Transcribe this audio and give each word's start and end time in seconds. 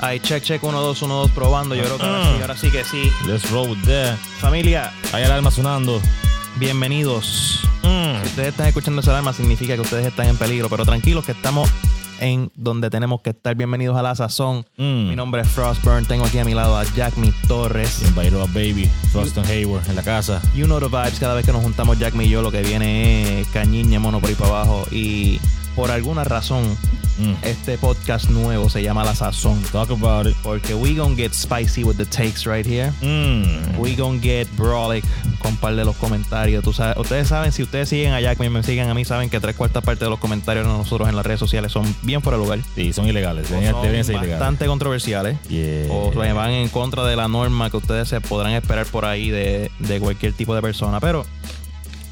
Ahí, 0.00 0.20
check, 0.20 0.42
check, 0.44 0.62
1, 0.62 0.80
2, 0.80 1.02
1, 1.02 1.14
2, 1.14 1.30
probando. 1.32 1.74
Yo 1.74 1.82
creo 1.82 1.98
que 1.98 2.04
ahora 2.04 2.22
sí, 2.24 2.40
ahora 2.40 2.56
sí 2.56 2.70
que 2.70 2.84
sí. 2.84 3.10
Let's 3.26 3.50
roll 3.50 3.68
with 3.70 3.82
that. 3.86 4.16
Familia, 4.40 4.92
Hay 5.12 5.24
alarma 5.24 5.50
sonando. 5.50 6.00
bienvenidos. 6.56 7.60
Mm. 7.82 8.22
Si 8.22 8.28
ustedes 8.28 8.48
están 8.50 8.68
escuchando 8.68 9.00
esa 9.00 9.10
alarma, 9.10 9.32
significa 9.32 9.74
que 9.74 9.80
ustedes 9.80 10.06
están 10.06 10.28
en 10.28 10.36
peligro. 10.36 10.68
Pero 10.68 10.84
tranquilos 10.84 11.24
que 11.24 11.32
estamos 11.32 11.68
en 12.20 12.50
donde 12.54 12.90
tenemos 12.90 13.22
que 13.22 13.30
estar. 13.30 13.56
Bienvenidos 13.56 13.96
a 13.96 14.02
La 14.02 14.14
Sazón. 14.14 14.64
Mm. 14.76 15.08
Mi 15.08 15.16
nombre 15.16 15.42
es 15.42 15.48
Frostburn. 15.48 16.06
Tengo 16.06 16.24
aquí 16.26 16.38
a 16.38 16.44
mi 16.44 16.54
lado 16.54 16.76
a 16.76 16.84
Jack 16.84 17.16
Mi 17.16 17.32
Torres. 17.48 17.98
Bienvenido 18.00 18.40
a 18.42 18.46
Baby. 18.46 18.88
Froston 19.10 19.44
Hayward 19.46 19.88
en 19.88 19.96
la 19.96 20.02
casa. 20.04 20.40
You 20.54 20.66
know 20.66 20.78
the 20.78 20.86
vibes. 20.86 21.18
Cada 21.18 21.34
vez 21.34 21.44
que 21.44 21.52
nos 21.52 21.62
juntamos 21.62 21.98
Jack 21.98 22.14
y 22.14 22.28
yo, 22.28 22.40
lo 22.42 22.52
que 22.52 22.62
viene 22.62 23.40
es 23.40 23.48
cañiña, 23.48 23.98
mono 23.98 24.20
por 24.20 24.28
ahí 24.30 24.36
para 24.36 24.50
abajo. 24.50 24.86
Y 24.92 25.40
por 25.74 25.90
alguna 25.90 26.22
razón, 26.24 26.76
Mm. 27.18 27.34
este 27.42 27.78
podcast 27.78 28.30
nuevo 28.30 28.68
se 28.68 28.82
llama 28.82 29.04
La 29.04 29.14
Sazón. 29.14 29.60
Talk 29.72 29.90
about 29.90 30.26
it. 30.26 30.36
Porque 30.42 30.74
we 30.74 30.94
gonna 30.94 31.16
get 31.16 31.32
spicy 31.32 31.84
with 31.84 31.96
the 31.96 32.06
takes 32.06 32.44
right 32.46 32.66
here. 32.66 32.92
Mm. 33.02 33.76
We 33.78 33.94
gonna 33.96 34.20
get 34.20 34.48
brolic 34.56 35.04
con 35.40 35.56
par 35.56 35.74
de 35.74 35.84
los 35.84 35.96
comentarios. 35.96 36.62
Tú 36.64 36.72
sabes, 36.72 36.96
ustedes 36.96 37.28
saben, 37.28 37.52
si 37.52 37.62
ustedes 37.62 37.88
siguen 37.88 38.12
a 38.12 38.20
Jack 38.20 38.40
y 38.42 38.48
me 38.48 38.62
siguen 38.62 38.88
a 38.88 38.94
mí, 38.94 39.04
saben 39.04 39.30
que 39.30 39.40
tres 39.40 39.56
cuartas 39.56 39.82
partes 39.84 40.06
de 40.06 40.10
los 40.10 40.18
comentarios 40.18 40.66
de 40.66 40.72
nosotros 40.72 41.08
en 41.08 41.16
las 41.16 41.24
redes 41.26 41.40
sociales 41.40 41.72
son 41.72 41.84
bien 42.02 42.22
fuera 42.22 42.38
de 42.38 42.44
lugar. 42.44 42.60
Sí, 42.74 42.92
son 42.92 43.06
ilegales. 43.06 43.50
Deben, 43.50 43.70
son 43.70 43.82
deben 43.82 44.04
ser 44.04 44.14
ilegales. 44.16 44.38
bastante 44.38 44.66
controversiales. 44.66 45.40
Yeah. 45.48 45.86
O 45.90 46.12
van 46.14 46.50
en 46.50 46.68
contra 46.68 47.04
de 47.04 47.16
la 47.16 47.28
norma 47.28 47.70
que 47.70 47.76
ustedes 47.78 48.08
se 48.08 48.20
podrán 48.20 48.52
esperar 48.52 48.86
por 48.86 49.04
ahí 49.04 49.30
de, 49.30 49.70
de 49.78 50.00
cualquier 50.00 50.32
tipo 50.32 50.54
de 50.54 50.62
persona. 50.62 51.00
Pero 51.00 51.24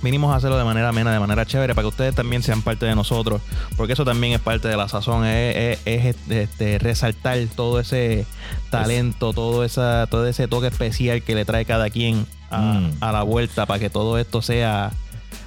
vinimos 0.03 0.33
a 0.33 0.37
hacerlo 0.37 0.57
de 0.59 0.65
manera 0.65 0.89
amena, 0.91 1.13
de 1.13 1.19
manera 1.21 1.45
chévere, 1.47 1.75
para 1.75 1.85
que 1.85 1.89
ustedes 1.89 2.15
también 2.15 2.43
sean 2.43 2.63
parte 2.63 2.87
de 2.87 2.95
nosotros. 2.95 3.41
Porque 3.77 3.93
eso 3.95 4.05
también 4.05 4.33
es 4.35 4.41
parte 4.41 4.69
de 4.69 4.77
la 4.77 4.89
sazón, 4.89 5.25
es, 5.25 5.57
es- 5.57 5.79
es, 5.85 6.05
este, 6.07 6.43
este, 6.43 6.79
resaltar 6.79 7.39
todo 7.55 7.81
ese 7.81 8.27
talento, 8.71 9.33
todo, 9.33 9.65
esa, 9.65 10.07
todo 10.09 10.27
ese 10.27 10.49
toque 10.49 10.69
especial 10.69 11.23
que 11.23 11.35
le 11.35 11.45
trae 11.45 11.65
cada 11.65 11.91
quien 11.91 12.27
a, 12.51 12.61
Mm. 12.61 12.91
a 13.01 13.13
la 13.13 13.23
vuelta, 13.23 13.67
para 13.67 13.81
que 13.81 13.91
todo 13.91 14.19
esto 14.19 14.43
sea... 14.43 14.91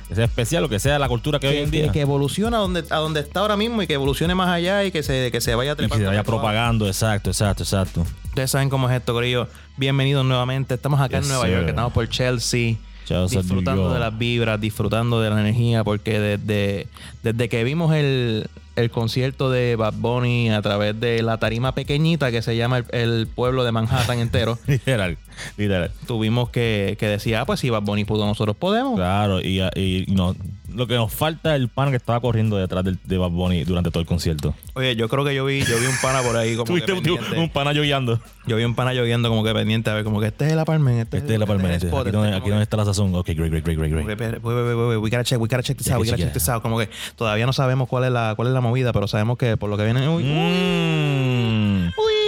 Que 0.07 0.15
sea 0.15 0.25
especial, 0.25 0.63
lo 0.63 0.69
que 0.69 0.79
sea 0.79 0.97
la 0.97 1.07
cultura 1.07 1.37
que, 1.39 1.47
hoy 1.47 1.57
en 1.57 1.69
día. 1.69 1.91
que 1.91 2.01
evolucione 2.01 2.55
a 2.55 2.59
donde, 2.59 2.83
a 2.89 2.95
donde 2.95 3.19
está 3.19 3.41
ahora 3.41 3.55
mismo 3.55 3.83
y 3.83 3.85
que 3.85 3.93
evolucione 3.93 4.33
más 4.33 4.49
allá 4.49 4.83
y 4.83 4.91
que 4.91 5.03
se, 5.03 5.29
que 5.31 5.39
se 5.39 5.53
vaya 5.53 5.73
y 5.73 5.75
que 5.75 5.77
trepando 5.83 6.03
se 6.03 6.07
vaya 6.09 6.23
propagando. 6.23 6.87
Exacto, 6.87 7.29
exacto, 7.29 7.61
exacto. 7.61 8.03
Ustedes 8.29 8.49
saben 8.49 8.71
cómo 8.71 8.89
es 8.89 8.95
esto, 8.97 9.13
Corillo. 9.13 9.47
Bienvenidos 9.77 10.25
nuevamente. 10.25 10.73
Estamos 10.73 10.99
acá 10.99 11.17
Yes, 11.19 11.27
en 11.27 11.29
Nueva 11.33 11.45
sir. 11.45 11.55
York, 11.57 11.69
estamos 11.69 11.93
por 11.93 12.09
Chelsea. 12.09 12.77
Disfrutando 13.09 13.93
de 13.93 13.99
las 13.99 14.17
vibras, 14.17 14.59
disfrutando 14.61 15.21
de 15.21 15.29
la 15.29 15.39
energía, 15.41 15.83
porque 15.83 16.19
desde, 16.19 16.87
desde 17.23 17.49
que 17.49 17.63
vimos 17.63 17.93
el, 17.93 18.47
el 18.75 18.91
concierto 18.91 19.49
de 19.49 19.75
Bad 19.75 19.93
Bunny 19.97 20.49
a 20.51 20.61
través 20.61 20.99
de 20.99 21.21
la 21.21 21.37
tarima 21.37 21.73
pequeñita 21.73 22.31
que 22.31 22.41
se 22.41 22.55
llama 22.55 22.77
el, 22.79 22.85
el 22.91 23.27
pueblo 23.27 23.63
de 23.63 23.71
Manhattan 23.71 24.19
entero, 24.19 24.57
Literal, 24.67 25.17
literal. 25.57 25.91
tuvimos 26.07 26.49
que, 26.49 26.95
que 26.99 27.07
decir, 27.07 27.35
ah, 27.35 27.45
pues 27.45 27.59
si 27.59 27.69
Bad 27.69 27.83
Bunny 27.83 28.05
pudo, 28.05 28.25
nosotros 28.25 28.55
podemos. 28.55 28.95
Claro, 28.95 29.41
y, 29.41 29.61
y 29.75 30.05
no, 30.09 30.35
lo 30.73 30.87
que 30.87 30.95
nos 30.95 31.13
falta 31.13 31.55
es 31.55 31.61
el 31.61 31.67
pan 31.69 31.89
que 31.91 31.97
estaba 31.97 32.19
corriendo 32.19 32.57
detrás 32.57 32.83
del, 32.83 32.97
de 33.03 33.17
Bad 33.17 33.31
Bunny 33.31 33.63
durante 33.63 33.91
todo 33.91 34.01
el 34.01 34.07
concierto. 34.07 34.53
Oye, 34.73 34.95
yo 34.95 35.09
creo 35.09 35.23
que 35.25 35.33
yo 35.35 35.45
vi, 35.45 35.61
yo 35.63 35.77
vi 35.79 35.85
un 35.85 35.95
pana 36.01 36.21
por 36.21 36.35
ahí 36.37 36.55
como 36.55 36.65
Tuviste 36.65 36.93
un, 36.93 37.03
pendiente. 37.03 37.37
un 37.39 37.49
pana 37.49 37.73
lloviando. 37.73 38.19
Yo 38.47 38.55
vi 38.55 38.63
un 38.63 38.75
pana 38.75 38.93
lloviendo 38.93 39.29
como 39.29 39.43
que 39.43 39.53
pendiente 39.53 39.89
a 39.89 39.93
ver, 39.93 40.03
como 40.03 40.19
que 40.19 40.27
este 40.27 40.45
es 40.47 40.51
el 40.53 40.59
apartment, 40.59 40.99
este, 40.99 41.17
Este 41.17 41.35
es 41.35 41.39
el 41.41 41.47
palmera. 41.47 41.75
Aquí 41.75 41.85
spot, 41.85 42.07
este 42.07 42.17
donde, 42.17 42.35
aquí 42.35 42.49
donde 42.49 42.63
está 42.63 42.77
la 42.77 42.85
sazón. 42.85 43.13
Ok, 43.15 43.27
great, 43.35 43.51
great, 43.51 43.63
great, 43.65 43.77
great, 43.77 43.91
great. 43.91 44.17
que, 44.17 44.23
wait, 44.23 44.41
wait, 44.43 44.55
wait, 44.55 44.87
wait, 44.89 44.97
we 44.99 45.09
gotta 45.09 45.23
check, 45.23 45.39
we 45.39 45.47
gotta 45.47 45.63
check 45.63 45.77
this 45.77 45.89
out, 45.91 45.99
we 46.01 46.05
gotta 46.07 46.17
check 46.23 46.33
this 46.33 46.49
out. 46.49 46.61
Como 46.61 46.77
que 46.79 46.89
todavía 47.15 47.45
no 47.45 47.53
sabemos 47.53 47.87
cuál 47.87 48.05
es 48.05 48.11
la, 48.11 48.33
cuál 48.35 48.47
es 48.49 48.53
la 48.53 48.61
movida, 48.61 48.91
pero 48.93 49.07
sabemos 49.07 49.37
que 49.37 49.57
por 49.57 49.69
lo 49.69 49.77
que 49.77 49.83
viene. 49.85 50.07
Uy, 50.07 50.23
Mm. 50.23 51.87
uy, 51.87 52.13
uh. 52.15 52.18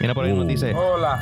Mira 0.00 0.14
por 0.14 0.24
ahí 0.24 0.32
nos 0.32 0.44
Uh. 0.46 0.48
dice. 0.48 0.72
Hola, 0.74 1.20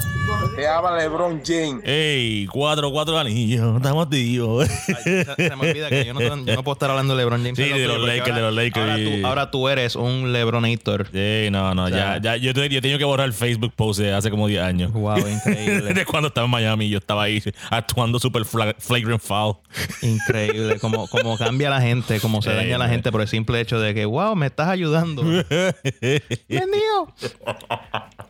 te 0.55 0.65
habla 0.69 0.97
LeBron 0.97 1.43
James. 1.45 1.83
Ey, 1.85 2.47
cuatro, 2.47 2.93
cuatro 2.93 3.19
anillos. 3.19 3.75
Estamos 3.77 4.09
tíos. 4.09 4.69
Ay, 4.89 4.95
se, 5.03 5.25
se 5.25 5.57
me 5.57 5.69
olvida 5.69 5.89
que 5.89 6.05
yo 6.05 6.15
no, 6.15 6.21
yo 6.21 6.37
no 6.37 6.63
puedo 6.63 6.75
estar 6.75 6.89
hablando 6.89 7.17
de 7.17 7.23
LeBron 7.25 7.43
James. 7.43 7.57
Sí, 7.57 7.65
de 7.65 7.89
los 7.89 8.01
Lakers, 8.07 8.37
de 8.37 8.41
los 8.41 8.55
Lakers. 8.55 8.79
Ahora 8.89 8.97
tú, 9.03 9.27
ahora 9.27 9.51
tú 9.51 9.69
eres 9.69 9.97
un 9.97 10.33
LeBronator. 10.33 11.09
Sí, 11.13 11.49
no, 11.51 11.75
no, 11.75 11.89
sea- 11.89 12.19
ya, 12.19 12.23
ya. 12.23 12.37
Yo, 12.37 12.55
te- 12.55 12.69
yo 12.69 12.79
he 12.79 12.81
tenido 12.81 12.99
que 13.01 13.05
borrar 13.05 13.27
el 13.27 13.33
Facebook 13.33 13.73
post 13.75 13.99
de 13.99 14.13
hace 14.15 14.31
como 14.31 14.47
10 14.47 14.63
años. 14.63 14.93
Wow, 14.93 15.19
increíble. 15.29 15.93
de 15.93 16.05
cuando 16.07 16.29
estaba 16.29 16.45
en 16.45 16.51
Miami, 16.53 16.89
yo 16.89 16.99
estaba 16.99 17.25
ahí 17.25 17.43
actuando 17.71 18.21
super 18.21 18.43
fla- 18.45 18.77
flagrant 18.79 19.21
foul. 19.21 19.57
increíble. 20.03 20.79
Como, 20.79 21.09
como 21.09 21.37
cambia 21.37 21.69
la 21.69 21.81
gente, 21.81 22.21
como 22.21 22.43
se 22.43 22.55
daña 22.55 22.79
la 22.79 22.89
gente 22.89 23.11
por 23.11 23.23
el 23.23 23.29
simple 23.29 23.61
hecho 23.61 23.81
de 23.81 23.93
que, 23.93 24.05
wow, 24.05 24.37
me 24.37 24.47
estás 24.47 24.69
ayudando. 24.69 25.23
Bendigo. 26.49 27.13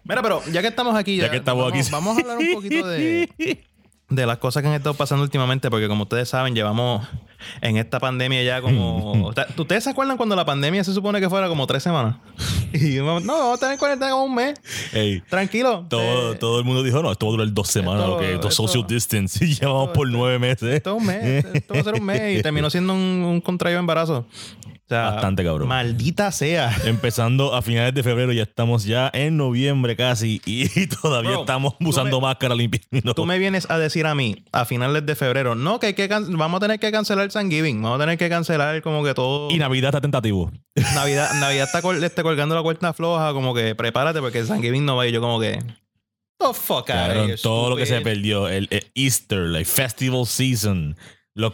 Mira, 0.04 0.22
pero 0.22 0.37
ya 0.52 0.60
que 0.62 0.68
estamos 0.68 0.94
aquí, 0.96 1.16
Ya 1.16 1.30
que 1.30 1.36
estamos 1.38 1.64
vamos, 1.64 1.80
aquí. 1.80 1.90
vamos 1.92 2.16
a 2.16 2.20
hablar 2.20 2.38
un 2.38 2.52
poquito 2.54 2.86
de, 2.86 3.28
de 4.08 4.26
las 4.26 4.38
cosas 4.38 4.62
que 4.62 4.68
han 4.68 4.74
estado 4.74 4.94
pasando 4.94 5.22
últimamente, 5.24 5.70
porque 5.70 5.88
como 5.88 6.04
ustedes 6.04 6.28
saben, 6.28 6.54
llevamos 6.54 7.06
en 7.60 7.76
esta 7.76 7.98
pandemia 8.00 8.42
ya 8.42 8.60
como. 8.60 9.28
¿Ustedes 9.56 9.84
se 9.84 9.90
acuerdan 9.90 10.16
cuando 10.16 10.36
la 10.36 10.44
pandemia 10.44 10.84
se 10.84 10.92
supone 10.92 11.20
que 11.20 11.28
fuera 11.28 11.48
como 11.48 11.66
tres 11.66 11.82
semanas? 11.82 12.16
Y 12.70 12.96
no, 12.96 13.06
vamos 13.22 13.56
a 13.56 13.60
tener 13.60 13.78
cuarentena 13.78 14.10
como 14.10 14.24
un 14.24 14.34
mes. 14.34 14.54
Ey, 14.92 15.22
Tranquilo. 15.22 15.86
todo, 15.88 16.34
Eh, 16.34 16.36
todo 16.36 16.58
el 16.58 16.66
mundo 16.66 16.82
dijo, 16.82 17.02
no, 17.02 17.10
esto 17.10 17.24
va 17.24 17.30
a 17.30 17.36
durar 17.38 17.54
dos 17.54 17.68
semanas, 17.68 18.02
esto- 18.02 18.16
ok, 18.16 18.22
esto 18.22 18.48
es 18.48 18.52
esto- 18.52 18.68
social 18.68 18.86
distance. 18.86 19.42
Y 19.44 19.54
llevamos 19.54 19.88
por 19.90 20.06
nueve 20.10 20.38
meses. 20.38 20.74
Esto 20.74 20.94
es 20.94 21.00
un 21.00 21.06
mes. 21.06 21.44
Esto 21.54 21.72
va 21.74 21.80
a 21.80 21.84
ser 21.84 21.94
un 21.94 22.04
mes. 22.04 22.38
Y 22.38 22.42
terminó 22.42 22.68
siendo 22.68 22.92
un, 22.92 23.00
un 23.00 23.40
contraído 23.40 23.80
embarazo. 23.80 24.26
O 24.28 24.88
sea, 24.88 25.10
Bastante 25.10 25.44
cabrón. 25.44 25.68
Maldita 25.68 26.32
sea. 26.32 26.74
Empezando 26.86 27.54
a 27.54 27.60
finales 27.60 27.92
de 27.94 28.02
febrero, 28.02 28.32
ya 28.32 28.44
estamos 28.44 28.84
ya 28.84 29.10
en 29.12 29.36
noviembre 29.36 29.96
casi 29.96 30.40
y, 30.46 30.86
todavía 30.86 31.32
Bro, 31.32 31.40
estamos 31.40 31.74
usando 31.80 32.20
me- 32.22 32.26
máscara 32.26 32.54
limpiando. 32.54 33.12
Tú 33.14 33.26
me 33.26 33.38
vienes 33.38 33.68
a 33.70 33.78
decir 33.78 34.06
a 34.06 34.14
mí 34.14 34.44
a 34.50 34.64
finales 34.64 35.04
de 35.04 35.14
febrero, 35.14 35.54
no, 35.54 35.78
que 35.78 35.88
hay 35.88 35.92
que 35.94 36.08
vamos 36.08 36.56
a 36.56 36.60
tener 36.60 36.80
que 36.80 36.90
cancelar 36.90 37.27
Thanksgiving, 37.28 37.80
vamos 37.82 37.98
a 38.00 38.02
tener 38.04 38.18
que 38.18 38.28
cancelar 38.28 38.82
como 38.82 39.02
que 39.04 39.14
todo. 39.14 39.50
Y 39.50 39.58
Navidad 39.58 39.90
está 39.90 40.00
tentativo. 40.00 40.50
Navidad, 40.94 41.32
Navidad 41.40 41.64
está 41.66 41.82
col- 41.82 42.02
este, 42.02 42.22
colgando 42.22 42.54
la 42.54 42.62
cuerda 42.62 42.92
floja, 42.92 43.32
como 43.32 43.54
que 43.54 43.74
prepárate 43.74 44.20
porque 44.20 44.42
Thanksgiving 44.42 44.84
no 44.84 44.96
va 44.96 45.06
y 45.06 45.12
yo 45.12 45.20
como 45.20 45.40
que. 45.40 45.58
The 46.40 46.54
fuck 46.54 46.86
Cabrón, 46.86 47.32
todo 47.42 47.70
lo 47.70 47.76
que 47.76 47.84
se 47.86 48.00
perdió, 48.00 48.48
el, 48.48 48.68
el 48.70 48.90
Easter, 48.94 49.40
like 49.40 49.68
festival 49.68 50.24
season, 50.24 50.96
los 51.38 51.52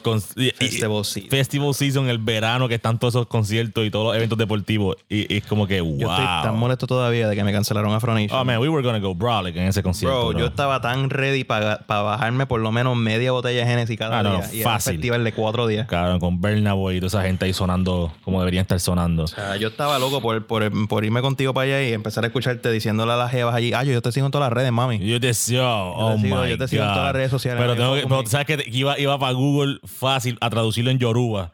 Festival 0.59 1.05
season. 1.05 1.31
festival 1.31 1.75
season, 1.75 2.09
el 2.09 2.17
verano 2.19 2.69
que 2.69 2.75
están 2.77 2.99
todos 2.99 3.15
esos 3.15 3.27
conciertos 3.27 3.85
y 3.85 3.91
todos 3.91 4.07
los 4.07 4.17
eventos 4.17 4.39
deportivos 4.39 4.97
y, 5.11 5.33
y 5.33 5.39
es 5.39 5.45
como 5.47 5.67
que 5.67 5.81
wow. 5.83 5.99
Yo 5.99 6.11
estoy 6.11 6.25
tan 6.43 6.57
molesto 6.59 6.87
todavía 6.87 7.29
de 7.29 7.37
que 7.37 7.45
me 7.45 7.53
cancelaron 7.53 7.93
a 7.93 7.99
Nation. 8.15 8.31
Oh 8.33 8.45
man, 8.45 8.59
we 8.61 8.69
were 8.69 8.83
gonna 8.83 8.99
go 8.99 9.15
brolic 9.15 9.55
en 9.57 9.65
ese 9.65 9.83
concierto. 9.83 10.29
Bro, 10.29 10.39
yo 10.39 10.47
estaba 10.47 10.81
tan 10.81 11.11
ready 11.11 11.45
para 11.45 11.85
bajarme 11.87 12.47
por 12.47 12.61
lo 12.61 12.73
menos 12.73 12.97
media 12.97 13.33
botella 13.33 13.61
de 13.61 13.67
Genesis 13.67 13.99
cada 13.99 14.21
Ah, 14.21 14.23
no, 14.23 14.37
día. 14.39 14.51
y 14.55 14.61
era 14.61 14.71
fácil. 14.71 14.93
festival 14.95 15.23
de 15.23 15.33
cuatro 15.33 15.67
días. 15.67 15.87
Cabrón, 15.87 16.19
con 16.19 16.41
Bernabo 16.41 16.91
y 16.91 16.97
toda 17.01 17.09
esa 17.09 17.23
gente 17.23 17.45
ahí 17.45 17.53
sonando 17.53 18.11
como 18.25 18.41
deberían 18.41 18.63
estar 18.63 18.81
sonando. 18.81 19.25
O 19.25 19.29
sea, 19.29 19.57
yo 19.57 19.69
estaba 19.69 19.99
loco 19.99 20.23
por, 20.23 20.47
por, 20.47 20.89
por 20.89 21.05
irme 21.05 21.21
contigo 21.21 21.53
para 21.53 21.65
allá 21.67 21.83
y 21.89 21.93
empezar 21.93 22.25
a 22.25 22.29
escucharte 22.29 22.71
diciéndole 22.71 23.13
a 23.13 23.17
las 23.17 23.31
jevas 23.31 23.55
allí, 23.55 23.73
ah, 23.75 23.85
yo, 23.85 23.93
yo 23.93 24.01
te 24.01 24.13
sigo 24.13 24.25
en 24.27 24.33
todas 24.33 24.47
las 24.49 24.53
redes, 24.57 24.73
mami. 24.73 24.99
Yo 24.99 25.21
te 25.21 25.35
sigo, 25.35 25.63
oh 25.67 26.15
te 26.15 26.23
sigo- 26.23 26.43
my 26.43 26.49
yo 26.51 26.57
te 26.59 26.69
sigo 26.69 26.83
en 26.83 26.89
God. 26.89 26.95
todas 26.95 27.07
las 27.09 27.13
redes 27.17 27.31
sociales, 27.31 27.61
Pero, 27.61 27.75
tengo 27.77 27.95
que, 27.97 28.03
pero 28.03 28.27
sabes 28.27 28.47
que 28.47 28.65
iba, 28.71 28.99
iba 28.99 29.19
para 29.19 29.33
Google 29.33 29.74
fácil 29.85 30.39
a 30.41 30.51
traducirlo 30.51 30.91
en 30.91 30.99
Yoruba. 30.99 31.53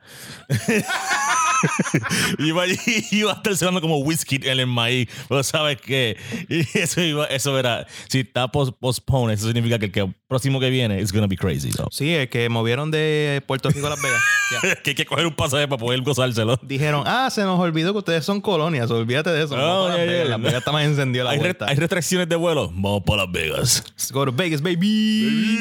iba, 2.38 2.65
iba 3.10 3.32
a 3.32 3.34
estar 3.37 3.56
sonando 3.56 3.81
como 3.81 3.98
whisky 3.98 4.37
en 4.37 4.60
el 4.60 4.66
maíz. 4.66 5.09
Pero 5.28 5.43
sabes 5.43 5.81
qué? 5.81 6.16
Y 6.48 6.60
eso 6.78 7.00
iba, 7.00 7.26
eso 7.26 7.59
era. 7.59 7.87
Si 8.09 8.21
está 8.21 8.48
post, 8.48 8.72
postpone, 8.78 9.34
eso 9.34 9.47
significa 9.47 9.78
que 9.78 9.87
el 9.87 9.93
que 9.93 10.12
próximo 10.28 10.60
que 10.60 10.71
viene 10.71 11.00
is 11.00 11.12
gonna 11.12 11.26
be 11.26 11.37
crazy. 11.37 11.71
though. 11.71 11.88
Sí, 11.91 12.15
el 12.15 12.28
que 12.28 12.48
movieron 12.48 12.91
de 12.91 13.43
Puerto 13.47 13.71
Rico 13.71 13.87
a 13.87 13.91
Las 13.91 14.03
Vegas. 14.03 14.21
Ya. 14.62 14.77
que 14.83 14.91
hay 14.91 14.95
que 14.95 15.04
coger 15.07 15.27
un 15.27 15.34
pasaje 15.34 15.66
para 15.68 15.78
poder 15.80 16.01
gozárselo. 16.03 16.59
Dijeron, 16.62 17.04
ah, 17.07 17.28
se 17.30 17.42
nos 17.42 17.59
olvidó 17.59 17.92
que 17.92 17.98
ustedes 17.98 18.24
son 18.24 18.41
colonias, 18.41 18.91
olvídate 18.91 19.30
de 19.30 19.45
eso. 19.45 19.54
Oh, 19.56 19.89
yeah, 19.89 19.97
Las 19.97 20.06
Vegas. 20.06 20.15
yeah. 20.15 20.24
Las 20.30 20.41
Vegas 20.41 20.59
está 20.59 20.72
más 20.72 20.84
encendido 20.84 21.24
la 21.24 21.30
Hay, 21.33 21.39
re- 21.41 21.56
hay 21.60 21.77
restricciones 21.77 22.28
de 22.28 22.36
vuelo. 22.36 22.68
Vamos 22.72 23.03
para 23.04 23.24
Las 23.24 23.33
Vegas. 23.33 23.84
Let's 23.91 24.13
go 24.13 24.24
to 24.24 24.33
Vegas, 24.33 24.63
baby. 24.63 25.56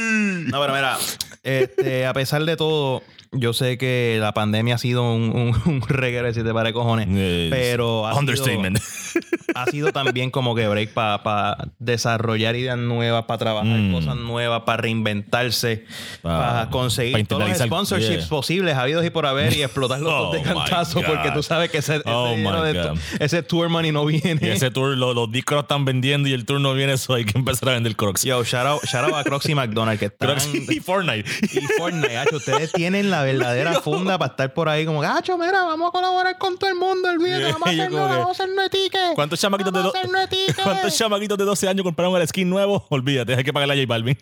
No, 0.49 0.59
pero 0.61 0.73
mira, 0.73 0.97
este, 1.43 2.05
a 2.05 2.13
pesar 2.13 2.43
de 2.45 2.55
todo, 2.55 3.01
yo 3.31 3.53
sé 3.53 3.77
que 3.77 4.17
la 4.19 4.33
pandemia 4.33 4.75
ha 4.75 4.77
sido 4.77 5.13
un, 5.13 5.23
un, 5.29 5.61
un 5.73 5.81
reguero, 5.87 6.33
si 6.33 6.43
te 6.43 6.53
pare 6.53 6.73
cojones. 6.73 7.07
Yes. 7.07 7.49
Pero 7.51 8.07
ha 8.07 8.15
Understatement. 8.15 8.79
Sido, 8.79 9.25
ha 9.55 9.65
sido 9.67 9.91
también 9.91 10.31
como 10.31 10.55
que 10.55 10.67
break 10.67 10.91
para 10.93 11.69
desarrollar 11.79 12.55
ideas 12.55 12.77
nuevas, 12.77 13.25
para 13.25 13.37
trabajar 13.37 13.69
Mm. 13.79 13.93
cosas 13.93 14.15
nuevas, 14.15 14.61
para 14.63 14.81
reinventarse, 14.81 15.85
Pa- 16.21 16.39
para 16.39 16.69
conseguir 16.69 17.17
pa 17.17 17.23
todos 17.27 17.49
los 17.49 17.57
sponsorships 17.57 18.19
yeah. 18.21 18.29
posibles, 18.29 18.75
habidos 18.75 19.05
y 19.05 19.09
por 19.09 19.25
haber, 19.25 19.53
y 19.55 19.63
explotarlos 19.63 20.11
Oh 20.15 20.31
de 20.31 20.41
cantazo, 20.41 21.01
porque 21.01 21.31
tú 21.31 21.43
sabes 21.43 21.69
que 21.69 21.79
ese, 21.79 21.95
ese 21.97 22.03
Oh 22.05 22.35
de 22.63 22.93
ese 23.19 23.43
tour 23.43 23.69
money 23.69 23.91
no 23.91 24.05
viene. 24.05 24.39
Y 24.41 24.47
ese 24.49 24.71
tour, 24.71 24.97
lo- 24.97 25.13
los 25.13 25.31
discos 25.31 25.59
están 25.61 25.85
vendiendo 25.85 26.27
y 26.29 26.33
el 26.33 26.45
tour 26.45 26.59
no 26.61 26.73
viene, 26.73 26.93
eso 26.93 27.13
hay 27.13 27.25
que 27.25 27.37
empezar 27.37 27.69
a 27.69 27.73
vender 27.73 27.95
Crocs. 27.95 28.23
Yo, 28.23 28.43
shout 28.43 28.65
out, 28.65 28.83
shout 28.85 29.05
out 29.05 29.15
a 29.15 29.23
Crocs 29.23 29.49
y 29.49 29.55
McDonald's 29.55 29.99
que 29.99 30.05
están... 30.07 30.29
Crocs 30.29 30.49
y 30.69 30.79
Fortnite. 30.79 31.29
Y 31.53 31.59
Fortnite, 31.77 32.35
ustedes 32.35 32.71
tienen 32.71 33.09
la 33.11 33.18
verdadera 33.23 33.81
funda 33.81 34.17
para 34.17 34.31
estar 34.31 34.53
por 34.53 34.69
ahí 34.69 34.85
como, 34.85 34.99
gacho, 34.99 35.37
mira, 35.37 35.63
vamos 35.63 35.89
a 35.89 35.91
colaborar 35.91 36.37
con 36.37 36.57
todo 36.57 36.69
el 36.69 36.75
mundo, 36.75 37.09
olvídate, 37.09 37.39
Yeah, 37.43 37.53
vamos 37.53 37.69
a 37.79 37.89
como 37.89 38.07
que- 38.07 38.17
vamos 38.17 38.39
a 38.39 38.69
ticket. 38.69 38.91
¿Cuántos 39.15 39.15
¿Cuántos 39.15 39.39
chamaquitos 39.39 39.73
de, 39.73 39.79
hacer. 39.79 40.55
¿Cuántos 40.63 40.97
chamaquitos 40.97 41.37
de 41.37 41.45
12 41.45 41.67
años 41.69 41.83
compraron 41.83 42.15
el 42.19 42.27
skin 42.27 42.49
nuevo? 42.49 42.85
Olvídate, 42.89 43.35
hay 43.35 43.43
que 43.43 43.53
pagarle 43.53 43.75
a 43.75 43.77
J 43.77 43.87
Balvin. 43.87 44.17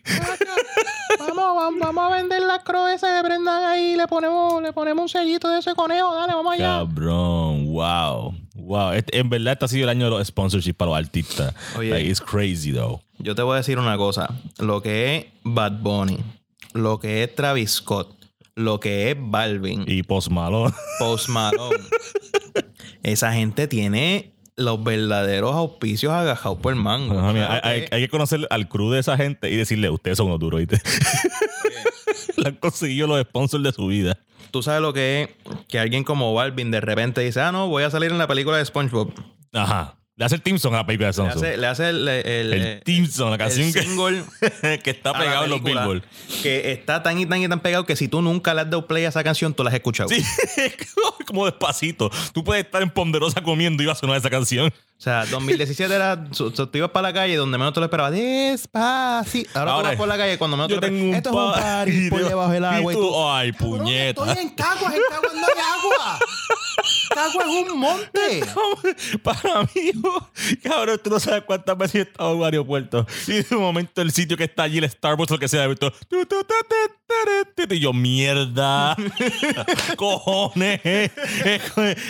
Vamos, 1.20 1.56
vamos, 1.56 1.80
vamos 1.80 2.12
a 2.12 2.16
vender 2.16 2.42
las 2.42 2.64
croesas 2.64 3.14
de 3.16 3.22
Brendan 3.28 3.64
ahí. 3.64 3.96
Le 3.96 4.08
ponemos, 4.08 4.62
le 4.62 4.74
ponemos 4.74 5.04
un 5.04 5.10
sellito 5.10 5.50
de 5.50 5.60
ese 5.60 5.74
conejo. 5.76 6.14
Dale, 6.16 6.34
vamos 6.34 6.54
allá. 6.54 6.80
Cabrón, 6.80 7.68
wow. 7.68 8.36
Wow. 8.56 8.92
Este- 8.94 9.18
en 9.18 9.30
verdad, 9.30 9.54
este 9.54 9.66
ha 9.66 9.68
sido 9.68 9.84
el 9.84 9.90
año 9.90 10.06
de 10.06 10.12
los 10.12 10.28
sponsorships 10.28 10.78
para 10.78 10.92
los 10.92 10.98
artistas. 10.98 11.54
Oye. 11.78 11.90
Like, 11.90 12.10
it's 12.10 12.22
crazy, 12.22 12.72
though. 12.72 13.02
Yo 13.20 13.34
te 13.36 13.42
voy 13.42 13.54
a 13.54 13.58
decir 13.58 13.80
una 13.80 13.98
cosa. 13.98 14.30
Lo 14.60 14.82
que 14.82 15.16
es 15.18 15.26
Bad 15.44 15.74
Bunny, 15.80 16.20
lo 16.74 17.00
que 17.00 17.24
es 17.24 17.34
Travis 17.36 17.72
Scott, 17.72 18.10
lo 18.58 18.80
que 18.80 19.12
es 19.12 19.18
Balvin, 19.20 19.86
Y 19.88 20.04
Post 20.04 20.30
Malone. 20.30 20.74
Post 21.00 21.30
Malone. 21.30 21.78
Esa 23.04 23.32
gente 23.34 23.68
tiene 23.68 24.34
los 24.56 24.84
verdaderos 24.84 25.54
auspicios 25.56 26.12
agajados 26.12 26.58
por 26.60 26.74
el 26.74 26.80
mango. 26.80 27.18
Ajá, 27.20 27.32
mira, 27.34 27.62
hay, 27.64 27.86
que- 27.86 27.96
hay 27.96 28.02
que 28.02 28.10
conocer 28.10 28.48
al 28.50 28.68
crew 28.68 28.90
de 28.92 29.00
esa 29.00 29.16
gente 29.16 29.50
y 29.52 29.56
decirle, 29.56 29.90
ustedes 29.92 30.18
son 30.18 30.28
unos 30.28 30.40
duros, 30.40 30.60
¿viste? 30.60 30.82
Le 32.38 32.50
han 32.50 32.56
conseguido 32.56 33.08
los 33.08 33.22
sponsors 33.22 33.64
de 33.64 33.72
su 33.72 33.88
vida. 33.88 34.18
Tú 34.52 34.64
sabes 34.64 34.82
lo 34.82 34.94
que 34.94 35.24
es 35.24 35.30
que 35.68 35.80
alguien 35.80 36.04
como 36.04 36.34
Balvin 36.34 36.72
de 36.72 36.82
repente 36.82 37.22
dice, 37.22 37.42
ah, 37.42 37.52
no, 37.52 37.68
voy 37.68 37.84
a 37.84 37.92
salir 37.92 38.12
en 38.12 38.18
la 38.18 38.28
película 38.28 38.58
de 38.58 38.66
SpongeBob. 38.66 39.12
Ajá. 39.54 39.96
Le 40.20 40.26
hace 40.26 40.34
el 40.34 40.42
Team 40.42 40.58
Song 40.58 40.74
a 40.74 40.78
la 40.78 40.86
película 40.88 41.08
de 41.08 41.12
Le 41.12 41.14
Samsung. 41.14 41.38
hace, 41.46 41.58
le 41.58 41.68
hace 41.68 41.90
el, 41.90 42.08
el, 42.08 42.54
El 42.54 42.82
Team 42.82 43.06
Song, 43.08 43.30
la 43.30 43.38
canción 43.38 43.68
el 43.68 43.74
que, 43.74 43.82
single 43.84 44.24
que 44.84 44.90
está 44.90 45.14
pegado 45.14 45.44
en 45.44 45.52
los 45.52 45.62
Billboard. 45.64 46.02
Que 46.42 46.72
está 46.72 47.04
tan 47.04 47.20
y 47.20 47.28
tan 47.28 47.40
y 47.44 47.48
tan 47.48 47.60
pegado 47.60 47.86
que 47.86 47.96
si 47.96 48.08
tú 48.08 48.24
nunca 48.24 48.56
le 48.56 48.62
has 48.62 48.70
dado 48.72 48.88
play 48.88 49.06
a 49.06 49.10
esa 49.10 49.24
canción, 49.24 49.54
tú 49.54 49.64
la 49.64 49.70
has 49.70 49.76
escuchado. 49.76 50.10
Sí, 50.10 50.24
como 51.28 51.46
despacito. 51.46 52.10
Tú 52.34 52.44
puedes 52.44 52.66
estar 52.66 52.82
en 52.82 52.90
Ponderosa 52.90 53.44
comiendo 53.44 53.84
y 53.84 53.86
va 53.86 53.92
a 53.94 53.96
sonar 53.96 54.18
esa 54.18 54.32
canción. 54.32 54.70
O 54.70 55.00
sea, 55.00 55.24
2017 55.28 55.94
era. 55.94 56.26
su- 56.32 56.50
su- 56.50 56.66
Tú 56.66 56.80
ibas 56.80 56.90
para 56.90 57.10
la 57.10 57.14
calle 57.14 57.36
donde 57.36 57.60
menos 57.60 57.72
te 57.76 57.80
lo 57.80 57.86
esperabas. 57.86 58.12
Despacito. 58.14 59.52
Ahora, 59.60 59.72
Ahora, 59.74 59.84
tú 59.84 59.88
vas 59.90 59.98
por 59.98 60.08
la 60.08 60.18
calle 60.18 60.38
cuando 60.40 60.58
menos 60.58 60.80
te 60.80 60.90
lo 60.90 60.98
un 60.98 61.14
Esto 61.14 61.30
es 61.30 61.36
un 61.36 61.52
pa- 61.54 61.62
party 61.62 62.10
por 62.10 62.26
debajo 62.28 62.52
del 62.54 62.66
agua. 62.66 62.92
y 62.92 62.96
y 62.96 63.00
tú, 63.00 63.30
ay, 63.30 63.52
"Cabrón, 63.52 63.78
puñeta. 63.78 64.22
Estoy 64.32 64.44
en 64.44 64.50
Caguas, 64.56 64.96
en 64.96 65.02
Caguas 65.12 65.34
no 65.36 65.46
hay 65.46 65.62
agua. 65.62 66.20
Caguas 67.18 67.48
es 67.48 67.72
un 67.72 67.80
monte. 67.80 68.44
Para 69.24 69.64
mí, 69.64 69.92
cabrón, 70.64 71.02
tú 71.04 71.10
no 71.10 71.20
sabes 71.20 71.42
cuántas 71.46 71.76
veces 71.76 71.96
he 71.96 72.02
estado 72.02 72.34
en 72.34 72.38
un 72.38 72.46
aeropuerto. 72.46 73.08
Y 73.26 73.42
de 73.42 73.56
un 73.56 73.62
momento 73.62 74.04
el 74.04 74.12
sitio 74.12 74.38
que 74.38 74.44
está 74.44 74.64
allí, 74.64 74.78
el 74.78 74.88
Starbucks, 74.88 75.32
lo 75.32 75.40
que 75.40 75.48
sea, 75.48 75.68
tu, 75.74 75.92
Y 77.70 77.80
yo, 77.80 77.92
mierda. 77.92 78.96
Cojones. 79.96 80.80
Es, 80.84 81.12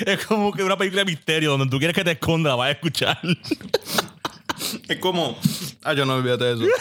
es 0.06 0.26
como 0.26 0.52
que 0.52 0.62
una 0.62 0.78
película 0.78 1.06
de 1.06 1.12
misterio 1.12 1.52
donde 1.52 1.68
tú 1.68 1.78
quieres 1.78 1.96
que 1.96 2.04
te 2.04 2.12
esconda, 2.12 2.50
la 2.50 2.56
vas 2.58 2.68
a 2.68 2.72
escuchar. 2.72 3.18
Es 4.90 4.98
como. 4.98 5.38
Ah, 5.84 5.94
yo 5.94 6.06
no 6.06 6.16
olvídate 6.16 6.44
de 6.44 6.54
eso. 6.54 6.64
Mira. 6.64 6.78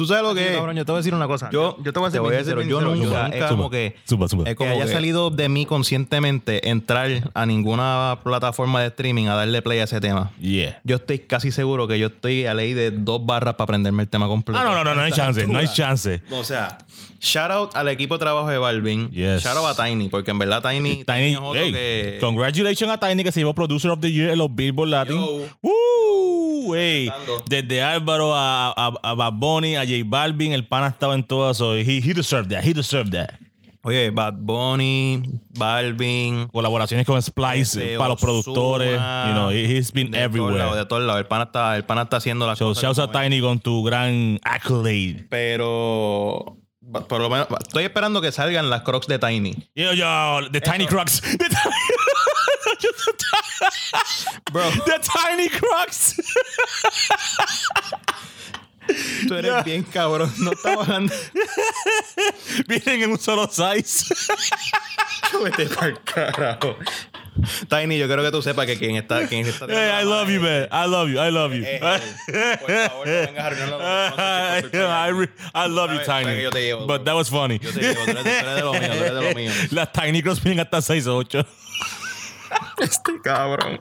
Tú 0.00 0.06
sabes 0.06 0.22
lo 0.22 0.34
que 0.34 0.48
es. 0.48 0.56
Cabrón, 0.56 0.76
yo 0.76 0.86
te 0.86 0.92
voy 0.92 0.96
a 0.96 1.00
decir 1.00 1.12
una 1.12 1.26
cosa. 1.26 1.50
Yo, 1.52 1.76
yo 1.84 1.92
te 1.92 1.98
voy 2.00 2.08
a 2.08 2.10
sincero, 2.10 2.62
yo 2.62 2.80
nunca 2.80 3.26
es 3.26 3.44
como 3.44 3.68
que 3.68 3.96
Suba, 4.06 4.28
suba. 4.28 4.48
es 4.48 4.56
como 4.56 4.70
que 4.70 4.80
haya 4.80 4.90
salido 4.90 5.28
de 5.28 5.50
mí 5.50 5.66
conscientemente 5.66 6.70
entrar 6.70 7.30
a 7.34 7.44
ninguna 7.44 8.18
plataforma 8.24 8.80
de 8.80 8.86
streaming 8.86 9.26
a 9.26 9.34
darle 9.34 9.60
play 9.60 9.80
a 9.80 9.84
ese 9.84 10.00
tema. 10.00 10.30
Yeah. 10.40 10.80
Yo 10.84 10.96
estoy 10.96 11.18
casi 11.18 11.52
seguro 11.52 11.86
que 11.86 11.98
yo 11.98 12.06
estoy 12.06 12.46
a 12.46 12.54
ley 12.54 12.72
de 12.72 12.92
dos 12.92 13.26
barras 13.26 13.56
para 13.56 13.64
aprenderme 13.64 14.04
el 14.04 14.08
tema 14.08 14.26
completo. 14.26 14.58
Ah, 14.58 14.64
no, 14.64 14.74
no, 14.74 14.84
no, 14.84 14.94
no 14.94 15.02
hay 15.02 15.12
chance, 15.12 15.46
no 15.46 15.58
hay 15.58 15.68
chance. 15.68 16.22
O 16.30 16.44
sea, 16.44 16.78
shout 17.20 17.50
out 17.50 17.76
al 17.76 17.88
equipo 17.88 18.14
de 18.14 18.20
trabajo 18.20 18.48
de 18.48 18.56
Balvin. 18.56 19.10
Yes. 19.10 19.42
Shout 19.42 19.58
out 19.58 19.78
a 19.78 19.84
Tiny, 19.84 20.08
porque 20.08 20.30
en 20.30 20.38
verdad 20.38 20.62
Tiny, 20.62 21.04
Tiny, 21.04 21.32
es 21.32 21.36
otro 21.36 21.52
hey, 21.56 21.72
que. 21.72 22.18
congratulations 22.22 22.90
a 22.90 22.98
Tiny 22.98 23.22
que 23.22 23.32
se 23.32 23.40
llevó 23.40 23.54
Producer 23.54 23.90
of 23.90 24.00
the 24.00 24.10
Year 24.10 24.30
en 24.30 24.38
los 24.38 24.54
Billboard 24.54 24.88
Latin. 24.88 25.16
Yo. 25.16 25.46
Woo, 25.60 25.72
hey. 26.74 27.06
Empezando. 27.08 27.44
Desde 27.48 27.82
Álvaro 27.82 28.34
a, 28.34 28.68
a, 28.70 28.92
a 29.02 29.14
Bad 29.14 29.32
Bunny, 29.34 29.76
a 29.76 29.80
J 29.84 29.92
Balvin, 30.04 30.52
el 30.52 30.66
pana 30.66 30.88
estaba 30.88 31.14
en 31.14 31.24
todo 31.24 31.50
eso. 31.50 31.74
He, 31.76 31.98
he 32.02 32.12
deserved 32.14 32.50
that, 32.50 32.64
he 32.64 32.72
deserved 32.72 33.12
that. 33.12 33.30
Oye, 33.82 34.10
Bad 34.10 34.34
Bunny, 34.40 35.22
Balvin. 35.58 36.48
Colaboraciones 36.48 37.06
con 37.06 37.20
Splice 37.22 37.96
para 37.96 38.10
los 38.10 38.20
productores. 38.20 38.92
You 38.92 39.32
know, 39.32 39.50
he- 39.50 39.64
he's 39.78 39.90
been 39.90 40.10
De 40.10 40.18
todos 40.18 40.34
lados, 40.36 40.50
everywhere. 40.50 40.76
de 40.76 40.84
todos 40.86 41.02
lados. 41.02 41.20
El 41.20 41.26
pana 41.26 41.44
está, 41.44 41.76
el 41.76 41.84
pana 41.84 42.02
está 42.02 42.18
haciendo 42.18 42.46
las 42.46 42.58
So, 42.58 42.66
cosas. 42.66 42.82
shouts 42.82 42.98
a. 42.98 43.10
Tiny 43.10 43.40
con 43.40 43.58
tu 43.58 43.82
gran 43.82 44.38
accolade. 44.44 45.26
Pero. 45.30 46.56
Por 47.08 47.20
lo 47.20 47.30
menos. 47.30 47.46
Estoy 47.60 47.84
esperando 47.84 48.20
que 48.20 48.32
salgan 48.32 48.68
las 48.68 48.82
crocs 48.82 49.06
de 49.06 49.18
Tiny. 49.18 49.54
Yo, 49.76 49.92
yo, 49.94 50.40
the 50.50 50.60
Tiny 50.60 50.86
Crocs. 50.86 51.20
The 51.38 51.38
Tiny, 51.48 51.74
Bro, 54.52 54.70
the 54.86 54.98
tiny 55.02 55.48
Crocs. 55.48 56.14
tú 59.28 59.34
eres 59.34 59.64
bien 59.64 59.82
cabrón. 59.84 60.32
No 60.38 60.50
estamos 60.52 60.88
hablando. 60.88 61.14
Vienen 62.66 63.02
en 63.04 63.10
un 63.12 63.18
solo 63.18 63.46
size. 63.48 64.12
Vete 65.44 65.66
pa'l 65.66 66.00
carajo. 66.02 66.76
Tiny, 67.68 67.96
yo 67.96 68.06
quiero 68.08 68.22
que 68.24 68.32
tú 68.32 68.42
sepas 68.42 68.66
que 68.66 68.76
quien 68.76 68.96
está. 68.96 69.26
Quien 69.28 69.46
está 69.46 69.66
Hey, 69.68 70.02
I 70.02 70.04
love 70.04 70.28
you, 70.28 70.40
man. 70.40 70.66
I 70.72 70.86
love 70.86 71.08
you. 71.08 71.20
I 71.20 71.30
love 71.30 71.52
you. 71.54 71.62
Eh, 71.64 71.78
por 72.60 72.70
favor, 72.70 73.06
no 73.06 73.12
vengas 73.12 73.38
a 73.38 73.46
arruinarlo 73.46 73.78
con 73.78 73.86
los 73.86 74.12
I, 75.54 75.68
love 75.68 75.92
you, 75.92 76.00
Tiny. 76.04 76.42
yo 76.42 76.50
te 76.50 76.62
llevo, 76.62 76.86
But 76.86 77.02
bro. 77.02 77.04
that 77.04 77.14
was 77.14 77.30
funny. 77.30 77.58
Yo 77.60 77.70
te 77.72 77.80
llevo, 77.80 78.04
tú 78.04 78.10
eres, 78.10 78.24
tú 78.24 78.28
eres 78.28 78.54
de 78.56 78.62
lo 78.62 78.72
mío, 78.72 78.80
tú 78.80 78.86
eres 78.94 79.14
de 79.14 79.22
lo 79.22 79.34
mío. 79.34 79.52
Las 79.70 79.92
Tiny 79.92 80.20
Crocs 80.22 80.42
vienen 80.42 80.60
hasta 80.66 80.78
6'8". 80.78 81.46
Este 82.78 83.20
cabrón. 83.22 83.78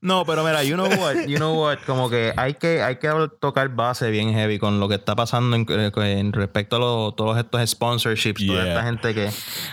No, 0.00 0.24
pero 0.24 0.44
mira, 0.44 0.62
you 0.62 0.74
know 0.74 0.86
what, 0.86 1.26
you 1.26 1.36
know 1.36 1.60
what, 1.60 1.78
como 1.84 2.08
que 2.08 2.32
hay 2.36 2.54
que, 2.54 2.82
hay 2.82 2.96
que 2.96 3.10
tocar 3.40 3.68
base 3.70 4.10
bien 4.10 4.32
heavy 4.32 4.58
con 4.58 4.78
lo 4.78 4.88
que 4.88 4.94
está 4.94 5.16
pasando 5.16 5.56
en, 5.56 5.66
en 5.68 6.32
respecto 6.32 6.76
a 6.76 7.16
todos 7.16 7.36
estos 7.36 7.68
sponsorships, 7.70 8.46
toda 8.46 8.68
esta 8.68 8.82
gente 8.84 9.14
que, 9.14 9.30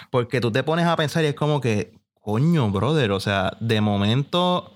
porque 0.09 0.41
tú 0.41 0.51
te 0.51 0.63
pones 0.63 0.87
a 0.87 0.95
pensar 0.95 1.23
y 1.23 1.27
es 1.27 1.35
como 1.35 1.61
que, 1.61 1.93
coño, 2.21 2.71
brother, 2.71 3.11
o 3.11 3.19
sea, 3.19 3.55
de 3.59 3.81
momento 3.81 4.73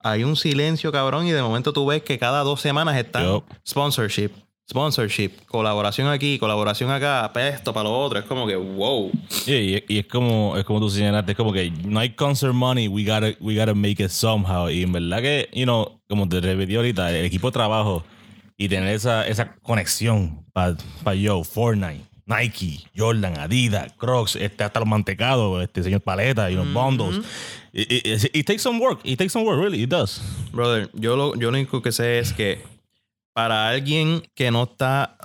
hay 0.00 0.22
un 0.22 0.36
silencio, 0.36 0.92
cabrón, 0.92 1.26
y 1.26 1.32
de 1.32 1.42
momento 1.42 1.72
tú 1.72 1.86
ves 1.86 2.02
que 2.02 2.18
cada 2.18 2.42
dos 2.42 2.60
semanas 2.60 2.96
están 2.96 3.24
Yup. 3.24 3.44
sponsorship, 3.66 4.30
sponsorship, 4.68 5.30
colaboración 5.46 6.08
aquí, 6.08 6.38
colaboración 6.38 6.90
acá, 6.90 7.30
para 7.32 7.48
esto, 7.48 7.72
para 7.72 7.84
lo 7.88 7.98
otro, 7.98 8.18
es 8.18 8.24
como 8.24 8.46
que, 8.46 8.56
wow. 8.56 9.10
Yeah, 9.46 9.60
y, 9.60 9.84
y 9.88 9.98
es 9.98 10.06
como 10.06 10.56
es 10.56 10.64
como 10.64 10.80
tú 10.80 10.88
señalaste, 10.90 11.32
es 11.32 11.36
como 11.36 11.52
que 11.52 11.70
no 11.70 12.00
hay 12.00 12.10
concert 12.10 12.54
money, 12.54 12.88
we 12.88 13.04
gotta, 13.04 13.36
we 13.40 13.54
gotta 13.56 13.74
make 13.74 14.02
it 14.02 14.10
somehow. 14.10 14.70
Y 14.70 14.82
en 14.82 14.92
verdad 14.92 15.20
que, 15.20 15.48
you 15.52 15.64
know, 15.64 16.00
como 16.08 16.28
te 16.28 16.40
repetí 16.40 16.76
ahorita, 16.76 17.10
el 17.16 17.24
equipo 17.26 17.48
de 17.48 17.52
trabajo 17.52 18.04
y 18.56 18.68
tener 18.68 18.94
esa, 18.94 19.26
esa 19.26 19.54
conexión 19.62 20.44
para 20.52 20.76
pa 21.02 21.14
yo, 21.14 21.44
Fortnite, 21.44 22.02
Nike, 22.26 22.80
Jordan, 22.96 23.38
Adidas, 23.38 23.92
Crocs, 23.98 24.36
este, 24.36 24.64
hasta 24.64 24.80
los 24.80 24.88
mantecados, 24.88 25.62
este 25.62 25.82
señor 25.82 26.00
Paleta 26.00 26.50
y 26.50 26.54
los 26.54 26.72
bundles. 26.72 27.20
It, 27.72 27.90
it- 27.92 28.06
it- 28.06 28.30
it 28.36 28.46
takes 28.46 28.62
some 28.62 28.78
work, 28.80 29.00
it 29.04 29.18
takes 29.18 29.32
some 29.32 29.44
work, 29.44 29.60
really, 29.60 29.82
it 29.82 29.90
does. 29.90 30.22
Brother, 30.52 30.88
yo 30.94 31.16
lo, 31.16 31.34
yo 31.34 31.50
lo 31.50 31.58
único 31.58 31.82
que 31.82 31.92
sé 31.92 32.18
es 32.20 32.32
que 32.32 32.62
para 33.34 33.68
alguien 33.68 34.22
que 34.34 34.50
no 34.50 34.62
está 34.62 35.16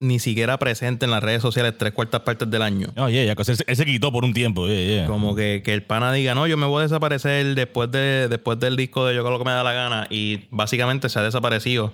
ni 0.00 0.18
siquiera 0.18 0.58
presente 0.58 1.04
en 1.04 1.12
las 1.12 1.22
redes 1.22 1.40
sociales 1.42 1.74
tres 1.78 1.92
cuartas 1.92 2.22
partes 2.22 2.50
del 2.50 2.60
año, 2.62 2.88
Oh, 2.96 3.08
yeah, 3.08 3.24
ya, 3.24 3.36
que 3.36 3.42
él, 3.52 3.56
se- 3.56 3.64
él 3.68 3.76
se 3.76 3.84
quitó 3.86 4.10
por 4.10 4.24
un 4.24 4.34
tiempo, 4.34 4.66
yeah, 4.66 4.76
yeah. 4.84 5.06
como 5.06 5.36
que, 5.36 5.62
que 5.64 5.72
el 5.72 5.84
pana 5.84 6.12
diga, 6.12 6.34
no, 6.34 6.48
yo 6.48 6.56
me 6.56 6.66
voy 6.66 6.80
a 6.80 6.82
desaparecer 6.82 7.54
después, 7.54 7.88
de, 7.92 8.26
después 8.28 8.58
del 8.58 8.76
disco 8.76 9.06
de 9.06 9.14
Yo 9.14 9.24
creo 9.24 9.38
que 9.38 9.44
me 9.44 9.52
da 9.52 9.62
la 9.62 9.72
gana 9.72 10.08
y 10.10 10.48
básicamente 10.50 11.08
se 11.08 11.20
ha 11.20 11.22
desaparecido. 11.22 11.92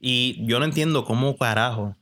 Y 0.00 0.44
yo 0.46 0.58
no 0.58 0.66
entiendo 0.66 1.04
cómo 1.06 1.34
carajo 1.36 1.96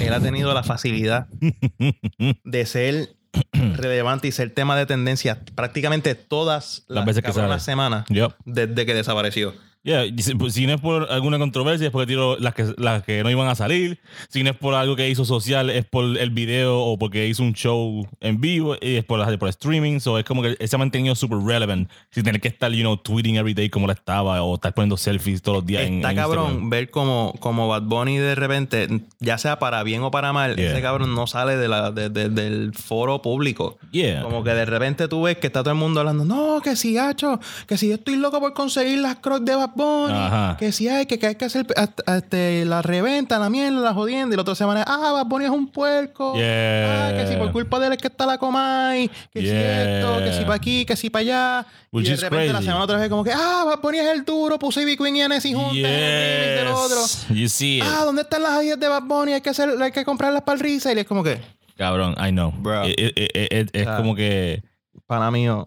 él 0.00 0.12
ha 0.12 0.20
tenido 0.20 0.54
la 0.54 0.62
facilidad 0.62 1.26
de 2.44 2.66
ser 2.66 3.08
relevante 3.52 4.28
y 4.28 4.32
ser 4.32 4.50
tema 4.50 4.76
de 4.76 4.86
tendencia 4.86 5.40
prácticamente 5.54 6.14
todas 6.14 6.84
Las 6.88 6.96
las, 6.96 7.06
veces 7.06 7.22
que 7.24 7.32
semanas 7.60 8.04
desde 8.44 8.86
que 8.86 8.94
desapareció. 8.94 9.54
Yeah, 9.82 10.04
si, 10.18 10.34
pues, 10.34 10.52
si 10.52 10.66
no 10.66 10.74
es 10.74 10.80
por 10.80 11.10
alguna 11.10 11.38
controversia, 11.38 11.86
es 11.86 11.90
porque 11.90 12.06
tiró 12.06 12.36
las 12.38 12.54
que, 12.54 12.74
las 12.76 13.02
que 13.02 13.22
no 13.22 13.30
iban 13.30 13.48
a 13.48 13.54
salir. 13.54 13.98
Si 14.28 14.42
no 14.42 14.50
es 14.50 14.56
por 14.56 14.74
algo 14.74 14.94
que 14.94 15.08
hizo 15.08 15.24
social, 15.24 15.70
es 15.70 15.86
por 15.86 16.04
el 16.18 16.30
video 16.30 16.80
o 16.80 16.98
porque 16.98 17.26
hizo 17.28 17.42
un 17.42 17.54
show 17.54 18.06
en 18.20 18.40
vivo 18.42 18.76
y 18.80 18.96
es 18.96 19.04
por, 19.04 19.38
por 19.38 19.48
streaming. 19.48 20.00
So 20.00 20.18
es 20.18 20.24
como 20.26 20.42
que 20.42 20.56
se 20.68 20.76
ha 20.76 20.78
mantenido 20.78 21.14
super 21.14 21.38
relevant 21.38 21.88
sin 22.10 22.24
tener 22.24 22.42
que 22.42 22.48
estar, 22.48 22.70
you 22.72 22.82
know, 22.82 22.98
tweeting 22.98 23.36
every 23.36 23.54
day 23.54 23.70
como 23.70 23.86
la 23.86 23.94
estaba 23.94 24.42
o 24.42 24.54
estar 24.56 24.74
poniendo 24.74 24.98
selfies 24.98 25.40
todos 25.40 25.58
los 25.58 25.66
días 25.66 25.84
en, 25.84 25.94
Está 25.96 26.10
en 26.10 26.16
cabrón 26.16 26.44
Instagram. 26.44 26.70
ver 26.70 26.90
como, 26.90 27.34
como 27.40 27.66
Bad 27.68 27.82
Bunny 27.84 28.18
de 28.18 28.34
repente, 28.34 28.86
ya 29.18 29.38
sea 29.38 29.58
para 29.58 29.82
bien 29.82 30.02
o 30.02 30.10
para 30.10 30.32
mal, 30.34 30.56
Yeah. 30.56 30.72
ese 30.72 30.82
cabrón 30.82 31.14
no 31.14 31.26
sale 31.26 31.56
de 31.56 31.68
la, 31.68 31.90
de- 31.90 32.10
de- 32.10 32.28
del 32.28 32.74
foro 32.74 33.22
público. 33.22 33.78
Yeah. 33.92 34.22
Como 34.22 34.44
que 34.44 34.50
de 34.50 34.66
repente 34.66 35.08
tú 35.08 35.22
ves 35.22 35.38
que 35.38 35.46
está 35.46 35.62
todo 35.62 35.72
el 35.72 35.78
mundo 35.78 36.00
hablando, 36.00 36.26
no, 36.26 36.60
que 36.60 36.76
si 36.76 36.98
hacho, 36.98 37.40
que 37.66 37.78
si 37.78 37.88
yo 37.88 37.94
estoy 37.94 38.16
loco 38.16 38.40
por 38.40 38.52
conseguir 38.52 38.98
las 38.98 39.16
crocs 39.16 39.44
de 39.46 39.54
Bad 39.54 39.69
Bad 39.70 39.76
Bunny, 39.76 40.18
Ajá. 40.18 40.56
que 40.58 40.72
si 40.72 40.88
hay 40.88 41.06
que, 41.06 41.18
que 41.18 41.26
hay 41.28 41.34
que 41.36 41.44
hacer 41.44 41.66
hasta- 41.76 42.16
este, 42.16 42.64
la 42.64 42.82
reventa, 42.82 43.38
la 43.38 43.48
mierda, 43.50 43.80
la 43.80 43.94
jodienda, 43.94 44.34
y 44.34 44.36
la 44.36 44.42
otra 44.42 44.54
semana, 44.54 44.84
ah, 44.86 45.12
Bad 45.12 45.26
Bunny 45.26 45.44
es 45.46 45.50
un 45.50 45.68
puerco. 45.68 46.34
Yeah. 46.34 47.08
Ah, 47.08 47.12
que 47.16 47.26
si 47.26 47.36
por 47.36 47.52
culpa 47.52 47.78
de 47.78 47.86
él 47.88 47.92
es 47.94 47.98
que 47.98 48.08
está 48.08 48.26
la 48.26 48.38
Comay, 48.38 49.08
que 49.32 49.40
si 49.40 49.48
esto, 49.48 50.18
que 50.18 50.30
si 50.30 50.36
Yeah. 50.38 50.46
para 50.46 50.54
aquí, 50.56 50.84
que 50.84 50.96
si 50.96 51.10
para 51.10 51.20
allá. 51.22 51.66
Which 51.92 52.06
y 52.06 52.08
de 52.10 52.14
is 52.14 52.20
repente 52.20 52.46
la 52.46 52.52
crazy. 52.52 52.64
semana 52.66 52.84
otra 52.84 52.96
vez 52.98 53.08
como 53.08 53.24
que, 53.24 53.32
ah, 53.34 53.64
Bad 53.66 53.80
Bunny 53.80 53.98
es 53.98 54.06
el 54.08 54.24
duro, 54.24 54.58
puse 54.58 54.82
Ivy 54.82 54.96
Queen 54.96 55.16
y 55.16 55.28
Nessie 55.28 55.54
juntas 55.54 55.74
en 55.76 55.84
el 55.86 56.56
del 56.64 56.68
otro. 56.68 57.00
Yes. 57.00 57.26
You 57.30 57.48
see. 57.48 57.80
Ah, 57.82 58.02
¿dónde 58.04 58.22
están 58.22 58.42
las 58.42 58.52
adidas 58.52 58.78
de 58.78 58.88
Bad 58.88 59.02
Bunny? 59.02 59.32
Hay 59.32 59.40
que, 59.40 59.50
hacer, 59.50 59.70
hay 59.82 59.92
que 59.92 60.04
comprarlas 60.04 60.42
para 60.42 60.54
el 60.56 60.60
resale. 60.60 61.00
Y 61.00 61.02
es 61.02 61.06
como 61.06 61.22
que, 61.24 61.40
Cabrón, 61.76 62.14
I 62.18 62.30
know. 62.30 62.52
Bro. 62.58 62.84
Eh, 62.84 62.94
eh, 62.98 63.12
eh, 63.16 63.28
eh, 63.50 63.66
es 63.72 63.86
Ah. 63.86 63.96
como 63.96 64.14
que 64.14 64.62
para 65.06 65.30
mío, 65.30 65.66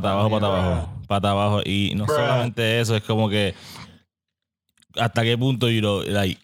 pata 0.00 0.12
abajo, 0.12 0.30
pata 0.30 0.46
abajo, 0.46 0.88
pata 1.06 1.30
abajo. 1.30 1.60
Y 1.64 1.92
no 1.96 2.06
solamente 2.06 2.80
eso, 2.80 2.96
es 2.96 3.02
como 3.02 3.28
que 3.28 3.54
hasta 4.96 5.22
qué 5.22 5.36
punto, 5.36 5.68
you 5.70 5.80
know, 5.80 6.02
like, 6.02 6.40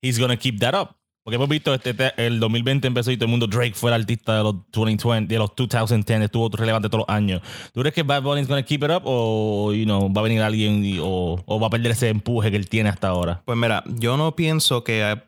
he's 0.00 0.18
gonna 0.18 0.36
keep 0.36 0.58
that 0.60 0.74
up. 0.74 0.90
Porque 1.24 1.36
hemos 1.36 1.48
visto 1.48 1.72
este, 1.72 1.90
este- 1.90 2.12
el 2.26 2.40
2020 2.40 2.88
empezó 2.88 3.12
y 3.12 3.16
todo 3.16 3.26
el 3.26 3.30
mundo 3.30 3.46
Drake 3.46 3.74
fue 3.74 3.90
el 3.92 3.94
artista 4.00 4.38
de 4.38 4.42
los 4.42 4.56
2020, 4.72 5.32
de 5.32 5.38
los 5.38 5.54
2010, 5.54 6.20
estuvo 6.22 6.48
relevante 6.48 6.88
todos 6.88 7.04
los 7.06 7.14
años. 7.14 7.40
¿Tú 7.72 7.80
crees 7.80 7.94
que 7.94 8.02
Bad 8.02 8.22
Bunny 8.22 8.40
is 8.40 8.48
gonna 8.48 8.64
keep 8.64 8.82
it 8.82 8.90
up 8.90 9.02
o 9.04 9.72
you 9.72 9.84
know, 9.84 10.12
va 10.12 10.20
a 10.20 10.24
venir 10.24 10.42
alguien 10.42 10.84
y- 10.84 10.98
o, 11.00 11.40
o 11.46 11.60
va 11.60 11.68
a 11.68 11.70
perder 11.70 11.92
ese 11.92 12.08
empuje 12.08 12.50
que 12.50 12.56
él 12.56 12.68
tiene 12.68 12.88
hasta 12.88 13.06
ahora? 13.08 13.40
Pues 13.44 13.56
mira, 13.56 13.84
yo 13.86 14.16
no 14.16 14.34
pienso 14.34 14.82
que 14.82 15.22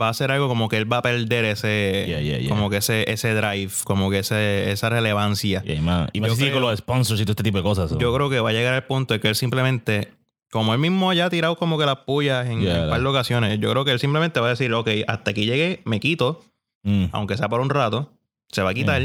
va 0.00 0.08
a 0.08 0.14
ser 0.14 0.30
algo 0.30 0.48
como 0.48 0.68
que 0.68 0.76
él 0.76 0.90
va 0.90 0.98
a 0.98 1.02
perder 1.02 1.44
ese 1.44 2.04
Yeah, 2.08 2.20
yeah, 2.20 2.38
yeah. 2.38 2.48
como 2.48 2.70
que 2.70 2.78
ese 2.78 3.10
ese 3.10 3.34
drive, 3.34 3.72
como 3.84 4.10
que 4.10 4.20
ese, 4.20 4.70
esa 4.70 4.88
relevancia. 4.88 5.62
Y 5.66 5.80
más, 5.80 6.08
y 6.12 6.20
más 6.20 6.30
Yo 6.30 6.36
si 6.36 6.50
con 6.50 6.62
los 6.62 6.78
sponsors 6.78 7.20
y 7.20 7.24
todo 7.24 7.32
este 7.32 7.42
tipo 7.42 7.58
de 7.58 7.64
cosas. 7.64 7.96
Yo 7.98 8.14
creo 8.14 8.30
que 8.30 8.40
va 8.40 8.50
a 8.50 8.52
llegar 8.52 8.74
al 8.74 8.84
punto 8.84 9.14
de 9.14 9.20
que 9.20 9.28
él 9.28 9.34
simplemente 9.34 10.12
como 10.50 10.72
él 10.72 10.78
mismo 10.80 11.12
ya 11.12 11.26
ha 11.26 11.30
tirado 11.30 11.56
como 11.56 11.78
que 11.78 11.84
las 11.84 11.98
pullas 11.98 12.46
en, 12.46 12.60
un 12.60 12.88
par 12.88 13.00
de 13.00 13.06
ocasiones, 13.06 13.60
yo 13.60 13.70
creo 13.70 13.84
que 13.84 13.92
él 13.92 13.98
simplemente 13.98 14.40
va 14.40 14.46
a 14.46 14.50
decir, 14.50 14.72
ok, 14.72 14.88
hasta 15.06 15.32
aquí 15.32 15.44
llegué, 15.44 15.82
me 15.84 16.00
quito, 16.00 16.42
Mm. 16.82 17.06
aunque 17.12 17.36
sea 17.36 17.48
por 17.48 17.60
un 17.60 17.70
rato, 17.70 18.12
se 18.50 18.62
va 18.62 18.70
a 18.70 18.74
quitar 18.74 19.02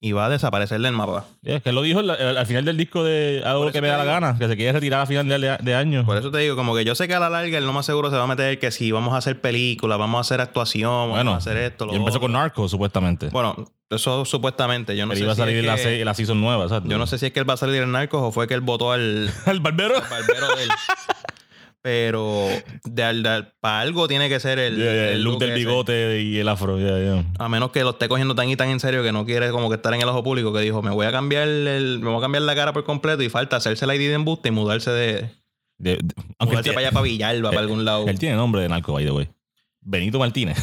y 0.00 0.12
va 0.12 0.26
a 0.26 0.28
desaparecer 0.28 0.80
del 0.80 0.92
mapa. 0.92 1.24
Es 1.42 1.62
que 1.62 1.72
lo 1.72 1.82
dijo 1.82 1.98
al, 2.00 2.10
al 2.10 2.46
final 2.46 2.64
del 2.64 2.76
disco 2.76 3.02
de 3.02 3.42
Hago 3.44 3.64
lo 3.64 3.72
que 3.72 3.80
me 3.82 3.88
da 3.88 3.96
la 3.98 4.04
gana, 4.04 4.36
que 4.38 4.46
se 4.46 4.56
quiere 4.56 4.72
retirar 4.72 5.00
a 5.00 5.06
final 5.06 5.28
de, 5.28 5.56
de 5.60 5.74
año. 5.74 6.04
Por 6.06 6.16
eso 6.16 6.30
te 6.30 6.38
digo, 6.38 6.54
como 6.56 6.74
que 6.76 6.84
yo 6.84 6.94
sé 6.94 7.08
que 7.08 7.14
a 7.14 7.20
la 7.20 7.28
larga 7.30 7.58
él 7.58 7.66
lo 7.66 7.72
más 7.72 7.84
seguro 7.86 8.08
se 8.10 8.16
va 8.16 8.22
a 8.22 8.26
meter 8.28 8.58
que 8.60 8.70
si 8.70 8.92
vamos 8.92 9.14
a 9.14 9.16
hacer 9.16 9.40
películas, 9.40 9.98
vamos 9.98 10.18
a 10.18 10.20
hacer 10.20 10.40
actuación, 10.40 11.10
Bueno, 11.10 11.32
vamos 11.32 11.46
a 11.46 11.50
hacer 11.50 11.62
esto, 11.64 11.86
lo 11.86 11.92
y 11.92 11.96
empezó 11.96 12.20
con 12.20 12.32
Narco, 12.32 12.68
supuestamente. 12.68 13.28
Bueno, 13.30 13.56
eso 13.90 14.24
supuestamente. 14.24 14.96
Yo 14.96 15.06
no 15.06 15.14
Pero 15.14 15.18
sé 15.18 15.24
iba 15.24 15.32
a 15.32 15.34
si 15.34 15.40
salir 15.40 15.56
es 15.58 15.64
la, 15.64 15.74
que- 15.76 15.82
se- 15.82 16.04
la 16.04 16.14
season 16.14 16.40
nueva, 16.40 16.64
exacto. 16.64 16.88
Yo 16.88 16.98
no 16.98 17.06
sé 17.06 17.18
si 17.18 17.26
es 17.26 17.32
que 17.32 17.40
él 17.40 17.48
va 17.50 17.54
a 17.54 17.56
salir 17.56 17.82
en 17.82 17.90
Narcos 17.90 18.20
o 18.22 18.30
fue 18.30 18.46
que 18.46 18.54
él 18.54 18.60
votó 18.60 18.92
al 18.92 19.30
¿El 19.46 19.60
barbero? 19.60 19.94
barbero 19.94 20.54
de 20.56 20.62
él. 20.64 20.70
Pero 21.90 22.46
para 23.60 23.80
algo 23.80 24.06
tiene 24.08 24.28
que 24.28 24.38
ser 24.40 24.58
el, 24.58 24.76
Yeah, 24.76 24.84
yeah, 24.92 25.08
el 25.12 25.22
look 25.22 25.38
del 25.38 25.54
bigote 25.54 26.20
y 26.20 26.38
el 26.38 26.46
afro. 26.46 26.78
yeah, 26.78 26.98
yeah. 26.98 27.24
A 27.38 27.48
menos 27.48 27.70
que 27.70 27.82
lo 27.82 27.90
esté 27.90 28.08
cogiendo 28.08 28.34
tan 28.34 28.50
y 28.50 28.56
tan 28.56 28.68
en 28.68 28.78
serio 28.78 29.02
que 29.02 29.10
no 29.10 29.24
quiere 29.24 29.48
como 29.50 29.70
que 29.70 29.76
estar 29.76 29.94
en 29.94 30.02
el 30.02 30.08
ojo 30.08 30.22
público, 30.22 30.52
que 30.52 30.60
dijo, 30.60 30.82
me 30.82 30.90
voy 30.90 31.06
a 31.06 31.12
cambiar 31.12 31.48
el, 31.48 31.98
me 32.02 32.10
voy 32.10 32.18
a 32.18 32.20
cambiar 32.20 32.42
la 32.42 32.54
cara 32.54 32.74
por 32.74 32.84
completo 32.84 33.22
y 33.22 33.30
falta 33.30 33.56
hacerse 33.56 33.86
la 33.86 33.94
ID 33.96 34.00
de 34.08 34.12
embuste 34.14 34.48
y 34.50 34.52
mudarse 34.52 34.90
de, 34.90 35.30
De- 35.78 35.96
de- 35.96 36.14
aunque 36.38 36.56
mudarse 36.56 36.72
para 36.74 36.80
allá 36.88 36.92
para 36.92 37.04
Villalba, 37.04 37.48
para 37.48 37.60
algún 37.62 37.86
lado. 37.86 38.06
él 38.06 38.18
tiene 38.18 38.36
nombre 38.36 38.60
de 38.60 38.68
narco, 38.68 38.92
by 38.92 39.06
the 39.06 39.10
way. 39.12 39.28
Benito 39.80 40.18
Martínez. 40.18 40.58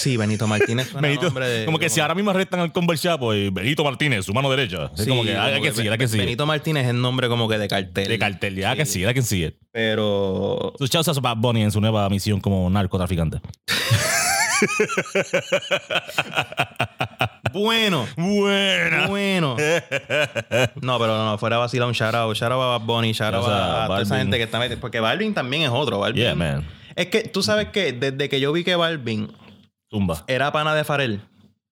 Sí, 0.00 0.16
Benito 0.16 0.46
Martínez 0.46 0.88
suena 0.88 1.08
Benito- 1.08 1.24
nombre 1.26 1.46
de- 1.48 1.64
como 1.66 1.78
que 1.78 1.90
si 1.90 2.00
ahora 2.00 2.14
mismo 2.14 2.30
arrestan 2.30 2.60
al 2.60 2.72
conversato, 2.72 3.18
pues 3.20 3.52
Benito 3.52 3.84
Martínez, 3.84 4.24
su 4.24 4.32
mano 4.32 4.50
derecha. 4.50 4.90
Es 4.96 5.04
Sí, 5.04 5.08
como 5.10 5.22
que 5.24 5.36
hay 5.36 5.52
como 5.52 5.64
que 5.64 5.72
seguir, 5.72 5.92
hay 5.92 5.98
que 5.98 6.08
seguir. 6.08 6.24
Benito 6.26 6.46
Martínez 6.46 6.86
es 6.86 6.94
nombre 6.94 7.28
como 7.28 7.48
que 7.48 7.58
de 7.58 7.68
cartel. 7.68 8.08
De 8.08 8.18
cartel, 8.18 8.56
ya 8.56 8.74
que 8.76 8.86
sí, 8.86 9.04
hay 9.04 9.14
que 9.14 9.22
seguir. 9.22 9.58
Pero 9.72 10.72
Sus 10.78 10.88
chavos 10.90 11.08
a 11.08 11.12
Bad 11.20 11.36
Bunny 11.36 11.62
en 11.62 11.70
su 11.70 11.80
nueva 11.80 12.08
misión 12.08 12.40
como 12.40 12.68
narcotraficante. 12.70 13.40
bueno, 17.52 18.06
Buena. 18.16 19.06
bueno. 19.08 19.56
No, 20.82 20.98
pero 20.98 21.24
no, 21.24 21.38
fuera 21.38 21.58
vacila 21.58 21.86
un 21.86 21.92
shout 21.92 22.14
out. 22.14 22.34
Shout 22.36 22.52
out 22.52 22.62
a 22.62 22.66
Bad 22.78 22.82
Bunny, 22.82 23.12
shout 23.12 23.34
out 23.34 23.48
a, 23.48 23.84
a 23.84 23.86
toda 23.86 24.02
esa 24.02 24.18
gente 24.18 24.36
que 24.36 24.44
está 24.44 24.58
metida. 24.58 24.78
Porque 24.80 25.00
Balvin 25.00 25.34
también 25.34 25.62
es 25.64 25.70
otro. 25.70 25.98
Balvin. 25.98 26.22
Yeah, 26.22 26.34
man. 26.34 26.66
Es 26.96 27.06
que 27.06 27.22
tú 27.22 27.42
sabes 27.42 27.68
que 27.68 27.92
desde 27.92 28.28
que 28.28 28.40
yo 28.40 28.52
vi 28.52 28.64
que 28.64 28.76
Balvin 28.76 29.30
Zumba. 29.90 30.24
era 30.26 30.52
pana 30.52 30.74
de 30.74 30.84
Farel, 30.84 31.20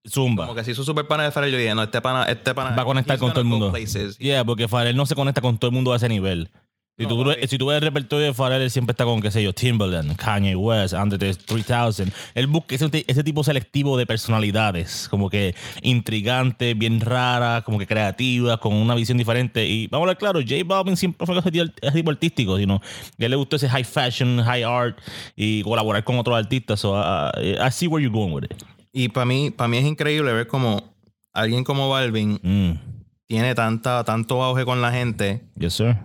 Zumba. 0.08 0.46
como 0.46 0.54
que 0.56 0.64
se 0.64 0.72
hizo 0.72 0.84
super 0.84 1.06
pana 1.06 1.24
de 1.24 1.30
Farel, 1.30 1.52
yo 1.52 1.58
dije, 1.58 1.74
no, 1.74 1.82
este 1.82 2.00
pana, 2.00 2.24
este 2.24 2.54
pana. 2.54 2.74
Va 2.74 2.82
a 2.82 2.84
conectar 2.84 3.18
con 3.18 3.30
todo 3.30 3.40
el 3.40 3.46
mundo. 3.46 3.70
places. 3.70 4.18
Yeah, 4.18 4.44
porque 4.44 4.68
Pharrell 4.68 4.96
no 4.96 5.06
se 5.06 5.14
conecta 5.14 5.40
con 5.40 5.58
todo 5.58 5.68
el 5.70 5.74
mundo 5.74 5.92
a 5.92 5.96
ese 5.96 6.08
nivel. 6.08 6.50
Si, 6.98 7.04
No, 7.04 7.10
tú, 7.10 7.30
ok. 7.30 7.36
si 7.46 7.58
tú 7.58 7.66
ves 7.66 7.76
el 7.76 7.82
repertorio 7.82 8.26
de 8.26 8.34
Pharrell, 8.34 8.60
él 8.62 8.70
siempre 8.72 8.90
está 8.92 9.04
con, 9.04 9.20
qué 9.22 9.30
sé 9.30 9.40
yo, 9.42 9.52
Timbaland, 9.52 10.16
Kanye 10.16 10.56
West, 10.56 10.94
Andre 10.94 11.16
3000. 11.34 12.12
Él 12.34 12.46
busca 12.48 12.74
ese, 12.74 13.04
ese 13.06 13.22
tipo 13.22 13.44
selectivo 13.44 13.96
de 13.96 14.04
personalidades, 14.04 15.06
como 15.08 15.30
que 15.30 15.54
intrigantes, 15.82 16.76
bien 16.76 17.00
raras, 17.00 17.62
como 17.62 17.78
que 17.78 17.86
creativas, 17.86 18.58
con 18.58 18.74
una 18.74 18.94
visión 18.94 19.16
diferente. 19.18 19.66
Y 19.66 19.86
vamos 19.86 20.02
a 20.02 20.10
hablar 20.10 20.18
claro, 20.18 20.40
J 20.40 20.56
Balvin 20.64 20.96
siempre 20.96 21.26
fue 21.26 21.38
ese 21.38 21.50
tipo, 21.50 21.64
ese 21.80 21.92
tipo 21.92 22.10
artístico, 22.10 22.58
sino 22.58 22.80
que 23.16 23.24
él 23.24 23.30
le 23.30 23.36
gustó 23.36 23.56
ese 23.56 23.68
high 23.68 23.84
fashion, 23.84 24.42
high 24.44 24.62
art 24.64 24.98
y 25.36 25.62
colaborar 25.62 26.02
con 26.04 26.18
otros 26.18 26.36
artistas. 26.36 26.80
So, 26.80 26.94
uh, 26.94 27.30
I 27.64 27.70
see 27.70 27.86
where 27.86 28.02
you're 28.04 28.12
going 28.12 28.32
with 28.32 28.44
it. 28.44 28.54
Y 28.92 29.08
para 29.08 29.24
mí, 29.26 29.50
para 29.50 29.68
mí 29.68 29.76
es 29.78 29.84
increíble 29.84 30.32
ver 30.32 30.46
como 30.46 30.94
alguien 31.32 31.62
como 31.62 31.88
Balvin 31.88 32.40
Mm. 32.42 32.72
tiene 33.26 33.54
tanta, 33.54 34.02
tanto 34.04 34.42
auge 34.42 34.64
con 34.64 34.80
la 34.82 34.90
gente. 34.90 35.42
Yes, 35.56 35.74
sir. 35.74 35.96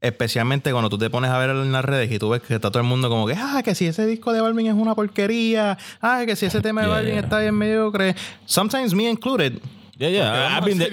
Especialmente 0.00 0.72
cuando 0.72 0.88
tú 0.88 0.96
te 0.96 1.10
pones 1.10 1.30
a 1.30 1.38
ver 1.38 1.50
en 1.50 1.72
las 1.72 1.84
redes 1.84 2.10
y 2.10 2.18
tú 2.18 2.30
ves 2.30 2.40
que 2.40 2.54
está 2.54 2.70
todo 2.70 2.82
el 2.82 2.88
mundo 2.88 3.10
como 3.10 3.26
que, 3.26 3.34
ah, 3.36 3.60
que 3.62 3.74
si 3.74 3.86
ese 3.86 4.06
disco 4.06 4.32
de 4.32 4.40
Balvin 4.40 4.66
es 4.68 4.74
una 4.74 4.94
porquería, 4.94 5.76
ah, 6.00 6.22
que 6.24 6.36
si 6.36 6.46
ese 6.46 6.60
tema 6.62 6.80
de 6.82 6.86
Yeah, 6.90 6.96
Balvin 6.96 7.18
está 7.18 7.40
bien 7.40 7.54
mediocre. 7.54 8.16
Sometimes 8.46 8.94
me 8.94 9.10
included. 9.10 9.60
Yeah, 10.00 10.08
yeah. 10.08 10.56
I've 10.58 10.64
been 10.64 10.78
the-. 10.78 10.88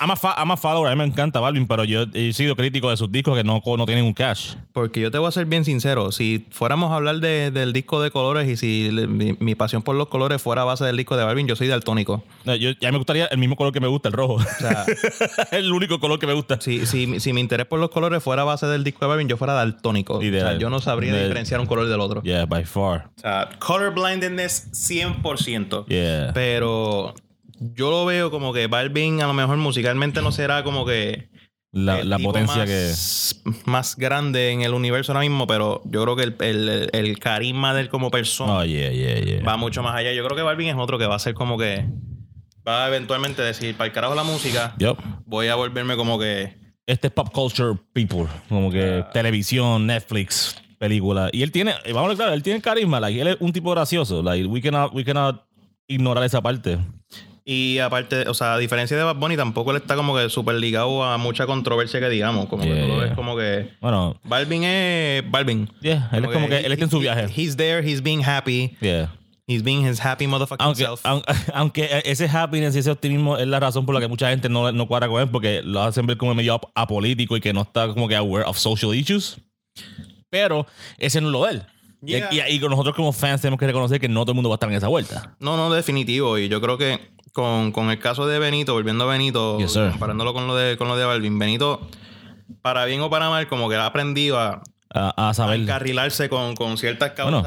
I'm, 0.00 0.10
a 0.10 0.16
fa- 0.16 0.34
I'm 0.36 0.50
a 0.50 0.56
follower. 0.56 0.88
A 0.88 0.90
mí 0.90 0.98
me 0.98 1.04
encanta 1.04 1.38
Balvin, 1.38 1.68
pero 1.68 1.84
yo 1.84 2.06
he 2.12 2.32
sido 2.32 2.56
crítico 2.56 2.90
de 2.90 2.96
sus 2.96 3.10
discos 3.12 3.36
que 3.36 3.44
no, 3.44 3.62
no 3.64 3.86
tienen 3.86 4.04
un 4.04 4.12
cash. 4.14 4.54
Porque 4.72 5.00
yo 5.00 5.12
te 5.12 5.18
voy 5.18 5.28
a 5.28 5.30
ser 5.30 5.46
bien 5.46 5.64
sincero, 5.64 6.10
si 6.10 6.44
fuéramos 6.50 6.90
a 6.90 6.96
hablar 6.96 7.20
de- 7.20 7.52
del 7.52 7.72
disco 7.72 8.02
de 8.02 8.10
colores 8.10 8.48
y 8.48 8.56
si 8.56 8.90
le- 8.90 9.06
mi, 9.06 9.36
mi 9.38 9.54
pasión 9.54 9.82
por 9.82 9.94
los 9.94 10.08
colores 10.08 10.42
fuera 10.42 10.62
a 10.62 10.64
base 10.64 10.84
del 10.84 10.96
disco 10.96 11.16
de 11.16 11.22
Balvin, 11.24 11.46
yo 11.46 11.54
soy 11.54 11.68
daltónico. 11.68 12.24
No, 12.44 12.56
Yo, 12.56 12.72
ya 12.80 12.90
me 12.90 12.98
gustaría 12.98 13.26
el 13.26 13.38
mismo 13.38 13.54
color 13.54 13.72
que 13.72 13.78
me 13.80 13.86
gusta, 13.86 14.08
el 14.08 14.14
rojo. 14.14 14.34
O 14.34 14.40
sea, 14.58 14.84
el 15.52 15.72
único 15.72 16.00
color 16.00 16.18
que 16.18 16.26
me 16.26 16.32
gusta. 16.34 16.60
si, 16.60 16.84
si, 16.84 17.20
si 17.20 17.32
mi 17.32 17.40
interés 17.40 17.66
por 17.66 17.78
los 17.78 17.90
colores 17.90 18.22
fuera 18.22 18.42
a 18.42 18.44
base 18.44 18.66
del 18.66 18.82
disco 18.82 19.04
de 19.04 19.08
Balvin, 19.10 19.28
yo 19.28 19.36
fuera 19.36 19.52
daltónico. 19.52 20.14
O 20.18 20.20
sea, 20.20 20.58
yo 20.58 20.68
no 20.68 20.80
sabría 20.80 21.12
de- 21.12 21.22
diferenciar 21.22 21.60
un 21.60 21.66
color 21.66 21.86
del 21.88 22.00
otro. 22.00 22.22
Yeah, 22.22 22.44
by 22.46 22.64
far. 22.64 23.08
O 23.18 23.20
sea, 23.20 23.50
colorblindness 23.60 24.70
100%. 24.72 25.86
Yeah. 25.86 26.32
Pero 26.34 27.14
yo 27.60 27.90
lo 27.90 28.04
veo 28.06 28.30
como 28.30 28.52
que 28.52 28.66
Balvin 28.66 29.20
a 29.22 29.26
lo 29.26 29.34
mejor 29.34 29.56
musicalmente 29.56 30.22
no 30.22 30.32
será 30.32 30.62
como 30.64 30.84
que 30.86 31.28
La, 31.72 32.02
la 32.04 32.18
potencia 32.18 32.64
más, 32.64 33.42
más 33.66 33.96
grande 33.96 34.50
en 34.50 34.62
el 34.62 34.72
universo 34.74 35.12
ahora 35.12 35.20
mismo, 35.20 35.46
pero 35.46 35.82
yo 35.86 36.02
creo 36.04 36.16
que 36.16 36.22
el, 36.24 36.36
el- 36.40 36.90
el 36.92 37.18
carisma 37.18 37.74
de 37.74 37.82
él 37.82 37.88
como 37.88 38.10
que. 38.10 38.18
persona 38.18 38.58
Oh, 38.58 38.64
yeah, 38.64 38.90
yeah, 38.90 39.20
yeah. 39.20 39.44
va 39.44 39.56
mucho 39.56 39.82
más 39.82 39.94
allá. 39.94 40.12
Yo 40.12 40.24
creo 40.24 40.36
que 40.36 40.42
Balvin 40.42 40.68
es 40.68 40.76
otro 40.76 40.98
que 40.98 41.06
va 41.06 41.16
a 41.16 41.18
ser 41.18 41.34
como 41.34 41.58
que 41.58 41.84
va 42.66 42.84
a 42.84 42.88
eventualmente 42.88 43.42
decir, 43.42 43.74
para 43.76 43.86
el 43.88 43.92
carajo 43.92 44.14
la 44.14 44.24
música, 44.24 44.74
voy 45.26 45.48
a 45.48 45.54
volverme 45.54 45.96
como 45.96 46.18
que 46.18 46.54
Este 46.86 47.08
es 47.08 47.12
pop 47.12 47.30
culture 47.32 47.78
people. 47.92 48.26
Como 48.48 48.70
que 48.70 49.04
televisión, 49.12 49.86
Netflix, 49.86 50.56
película. 50.78 51.28
Y 51.32 51.42
él 51.42 51.50
tiene, 51.52 51.74
vamos 51.86 52.04
a 52.04 52.08
ver, 52.08 52.16
claro, 52.16 52.32
él 52.34 52.42
tiene 52.42 52.60
carisma. 52.62 52.98
Like, 53.00 53.20
él 53.20 53.28
es 53.28 53.36
un 53.40 53.52
tipo 53.52 53.70
gracioso. 53.72 54.22
Like, 54.22 54.46
we 54.46 54.60
cannot, 54.62 54.94
we 54.94 55.04
cannot 55.04 55.44
ignorar 55.86 56.24
esa 56.24 56.40
parte. 56.40 56.78
Y 57.50 57.78
aparte, 57.78 58.28
o 58.28 58.34
sea, 58.34 58.52
a 58.54 58.58
diferencia 58.58 58.94
de 58.94 59.02
Bad 59.02 59.16
Bunny, 59.16 59.34
tampoco 59.34 59.70
él 59.70 59.78
está 59.78 59.96
como 59.96 60.14
que 60.14 60.28
súper 60.28 60.56
ligado 60.56 61.02
a 61.02 61.16
mucha 61.16 61.46
controversia 61.46 61.98
que 61.98 62.10
digamos, 62.10 62.46
como 62.46 62.62
Yeah, 62.64 62.74
que 62.74 62.80
todo 62.82 62.96
yeah. 62.98 63.06
es 63.06 63.14
como 63.14 63.36
que 63.38 63.70
Bueno, 63.80 64.20
Balvin 64.24 64.64
es 64.64 65.30
Balvin. 65.30 65.70
yeah, 65.80 66.10
él 66.12 66.26
es 66.26 66.30
como 66.30 66.46
que 66.46 66.58
él 66.58 66.72
está 66.72 66.84
en 66.84 66.90
su 66.90 66.98
viaje. 66.98 67.26
He's 67.34 67.56
there, 67.56 67.80
he's 67.90 68.02
being 68.02 68.22
happy. 68.22 68.76
Yeah. 68.82 69.14
He's 69.46 69.62
being 69.62 69.86
his 69.88 69.98
happy 70.04 70.26
motherfucking 70.26 70.62
Aunque, 70.62 70.84
self. 70.84 71.00
aunque 71.54 72.02
ese 72.04 72.26
happiness 72.28 72.76
y 72.76 72.80
ese 72.80 72.90
optimismo 72.90 73.38
es 73.38 73.46
la 73.46 73.58
razón 73.58 73.86
por 73.86 73.94
la 73.94 74.00
que 74.02 74.08
mucha 74.08 74.28
gente 74.28 74.50
no, 74.50 74.70
no 74.72 74.86
cuadra 74.86 75.08
con 75.08 75.22
él, 75.22 75.30
porque 75.30 75.62
lo 75.64 75.80
hacen 75.82 76.04
ver 76.06 76.18
como 76.18 76.34
medio 76.34 76.52
ap- 76.52 76.66
apolítico 76.74 77.34
y 77.34 77.40
que 77.40 77.54
no 77.54 77.62
está 77.62 77.88
como 77.88 78.08
que 78.08 78.14
aware 78.16 78.44
of 78.44 78.58
social 78.58 78.94
issues. 78.94 79.38
Pero 80.30 80.66
ese 80.98 81.20
no 81.22 81.28
es 81.28 81.32
lo 81.32 81.44
de 81.46 81.50
él. 81.52 81.62
Y- 81.62 82.12
Yeah. 82.12 82.48
Y, 82.50 82.56
y 82.56 82.58
nosotros 82.60 82.94
como 82.94 83.10
fans 83.12 83.40
tenemos 83.40 83.58
que 83.58 83.66
reconocer 83.66 83.98
que 83.98 84.08
no 84.08 84.20
todo 84.20 84.30
el 84.32 84.34
mundo 84.36 84.48
va 84.50 84.54
a 84.54 84.56
estar 84.56 84.68
en 84.68 84.76
esa 84.76 84.86
vuelta. 84.88 85.34
No, 85.40 85.56
no, 85.56 85.68
definitivo. 85.72 86.38
Y 86.38 86.48
yo 86.48 86.60
creo 86.60 86.78
que 86.78 87.00
con, 87.38 87.70
con 87.70 87.88
el 87.90 88.00
caso 88.00 88.26
de 88.26 88.40
Benito, 88.40 88.72
volviendo 88.72 89.04
a 89.04 89.06
Benito, 89.06 89.58
Yes, 89.60 89.78
comparándolo 89.78 90.34
con 90.34 90.48
lo 90.48 90.56
de 90.56 90.76
con 90.76 90.88
lo 90.88 90.96
de 90.96 91.04
Balvin, 91.04 91.38
Benito, 91.38 91.86
para 92.62 92.84
bien 92.84 93.00
o 93.00 93.10
para 93.10 93.30
mal, 93.30 93.46
como 93.46 93.68
que 93.68 93.76
ha 93.76 93.86
aprendido 93.86 94.40
a, 94.40 94.60
A, 94.92 95.14
a 95.16 95.28
a 95.28 95.34
saber. 95.34 95.60
encarrilarse 95.60 96.28
con, 96.28 96.56
con 96.56 96.76
ciertas 96.78 97.12
Bueno. 97.16 97.44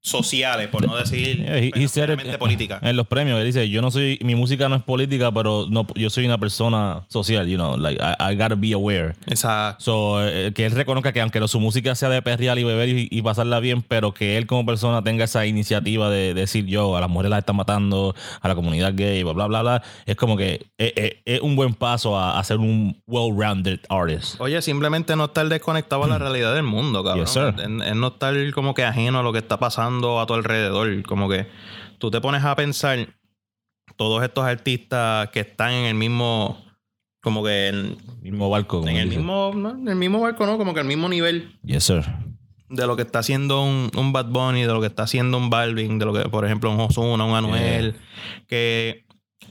Sociales, 0.00 0.68
por 0.68 0.86
no 0.86 0.96
decir 0.96 1.38
Yeah, 1.38 1.58
he- 1.58 1.72
he 1.74 2.38
políticas. 2.38 2.82
En 2.82 2.96
los 2.96 3.06
premios, 3.06 3.38
él 3.40 3.46
dice, 3.46 3.68
yo 3.68 3.82
no 3.82 3.90
soy, 3.90 4.18
mi 4.22 4.34
música 4.34 4.68
no 4.68 4.76
es 4.76 4.82
política, 4.82 5.32
pero 5.32 5.66
no, 5.68 5.86
yo 5.94 6.08
soy 6.10 6.24
una 6.26 6.38
persona 6.38 7.02
social, 7.08 7.46
you 7.46 7.56
know, 7.56 7.76
like, 7.76 8.00
I, 8.00 8.32
I 8.32 8.36
gotta 8.36 8.54
be 8.54 8.72
aware. 8.72 9.14
Exacto. 9.26 9.82
So, 9.84 10.26
eh, 10.26 10.52
que 10.54 10.66
él 10.66 10.72
reconozca 10.72 11.12
que 11.12 11.20
aunque 11.20 11.46
su 11.48 11.60
música 11.60 11.94
sea 11.94 12.08
de 12.08 12.22
perrear 12.22 12.58
y 12.58 12.64
beber 12.64 12.88
y, 12.88 13.08
y 13.10 13.22
pasarla 13.22 13.60
bien, 13.60 13.82
pero 13.82 14.12
que 14.14 14.36
él 14.38 14.46
como 14.46 14.64
persona 14.64 15.02
tenga 15.02 15.24
esa 15.24 15.46
iniciativa 15.46 16.08
de, 16.10 16.34
decir 16.34 16.66
yo, 16.66 16.96
a 16.96 17.00
las 17.00 17.10
mujeres 17.10 17.30
las 17.30 17.40
están 17.40 17.56
matando, 17.56 18.14
a 18.40 18.48
la 18.48 18.54
comunidad 18.54 18.92
gay, 18.94 19.22
bla, 19.22 19.32
bla, 19.32 19.46
bla, 19.46 19.62
bla, 19.62 19.82
es 20.06 20.16
como 20.16 20.36
que 20.36 20.66
eh, 20.78 20.92
eh, 20.96 21.22
es 21.24 21.40
un 21.40 21.56
buen 21.56 21.74
paso 21.74 22.16
a, 22.18 22.38
a 22.38 22.44
ser 22.44 22.58
un 22.58 22.96
well-rounded 23.06 23.80
artist. 23.88 24.40
Oye, 24.40 24.60
simplemente 24.62 25.16
no 25.16 25.26
estar 25.26 25.48
desconectado 25.48 26.04
a 26.04 26.08
la 26.08 26.18
realidad 26.18 26.54
del 26.54 26.62
mundo, 26.64 27.02
cabrón. 27.02 27.24
Mm. 27.24 27.26
Yes, 27.26 27.32
sir. 27.32 27.96
No 27.96 28.06
estar 28.08 28.34
como 28.52 28.74
que 28.74 28.84
ajeno 28.84 29.18
a 29.20 29.22
lo 29.22 29.32
que 29.32 29.38
está 29.38 29.58
pasando 29.58 29.87
a 29.88 30.26
tu 30.26 30.34
alrededor. 30.34 31.02
Como 31.04 31.28
que 31.28 31.46
tú 31.98 32.10
te 32.10 32.20
pones 32.20 32.44
a 32.44 32.54
pensar 32.56 33.08
todos 33.96 34.22
estos 34.22 34.44
artistas 34.44 35.28
que 35.30 35.40
están 35.40 35.72
en 35.72 35.84
el 35.86 35.94
mismo, 35.94 36.64
como 37.20 37.42
que 37.42 37.68
en, 37.68 37.96
Mismo 38.22 38.48
barco. 38.50 38.86
en 38.86 38.96
el 38.96 39.04
dice. 39.08 39.16
mismo, 39.18 39.52
no, 39.54 39.70
en 39.70 39.88
el 39.88 39.96
mismo 39.96 40.20
barco, 40.20 40.46
¿no? 40.46 40.56
Como 40.58 40.74
que 40.74 40.80
el 40.80 40.86
mismo 40.86 41.08
nivel 41.08 41.58
Yes, 41.64 41.84
sir. 41.84 42.04
de 42.68 42.86
lo 42.86 42.94
que 42.96 43.02
está 43.02 43.20
haciendo 43.20 43.62
un, 43.62 43.90
un 43.96 44.12
Bad 44.12 44.26
Bunny, 44.26 44.62
de 44.62 44.72
lo 44.72 44.80
que 44.80 44.86
está 44.86 45.04
haciendo 45.04 45.36
un 45.38 45.50
Balvin, 45.50 45.98
de 45.98 46.04
lo 46.04 46.12
que, 46.12 46.28
por 46.28 46.44
ejemplo, 46.44 46.70
un 46.70 46.78
Ozuna, 46.80 47.24
un 47.24 47.34
Anuel, 47.34 47.96
que 48.46 49.04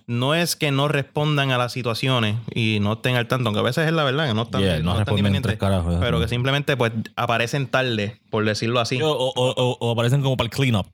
no 0.08 0.34
es 0.34 0.56
que 0.56 0.72
no 0.72 0.88
respondan 0.88 1.52
a 1.52 1.58
las 1.58 1.74
situaciones 1.74 2.38
y 2.56 2.80
no 2.80 2.94
estén 2.94 3.16
al 3.18 3.28
tanto, 3.28 3.50
aunque 3.50 3.60
a 3.60 3.64
veces 3.64 3.88
es 3.88 3.94
la 3.94 4.06
verdad 4.06 4.28
que 4.28 4.34
no 4.34 4.44
están, 4.44 4.62
Yeah, 4.62 4.80
no 4.80 4.92
están 4.92 5.06
responden 5.06 5.42
tres 5.42 5.58
carajos, 5.58 5.98
pero 6.00 6.20
que 6.22 6.28
simplemente 6.30 6.78
pues 6.78 6.94
aparecen 7.18 7.68
tarde, 7.68 8.18
por 8.30 8.46
decirlo 8.46 8.80
así. 8.80 9.02
O, 9.02 9.12
o- 9.12 9.34
o- 9.36 9.78
o 9.80 9.92
aparecen 9.92 10.22
como 10.22 10.38
para 10.38 10.46
el 10.46 10.52
cleanup. 10.52 10.88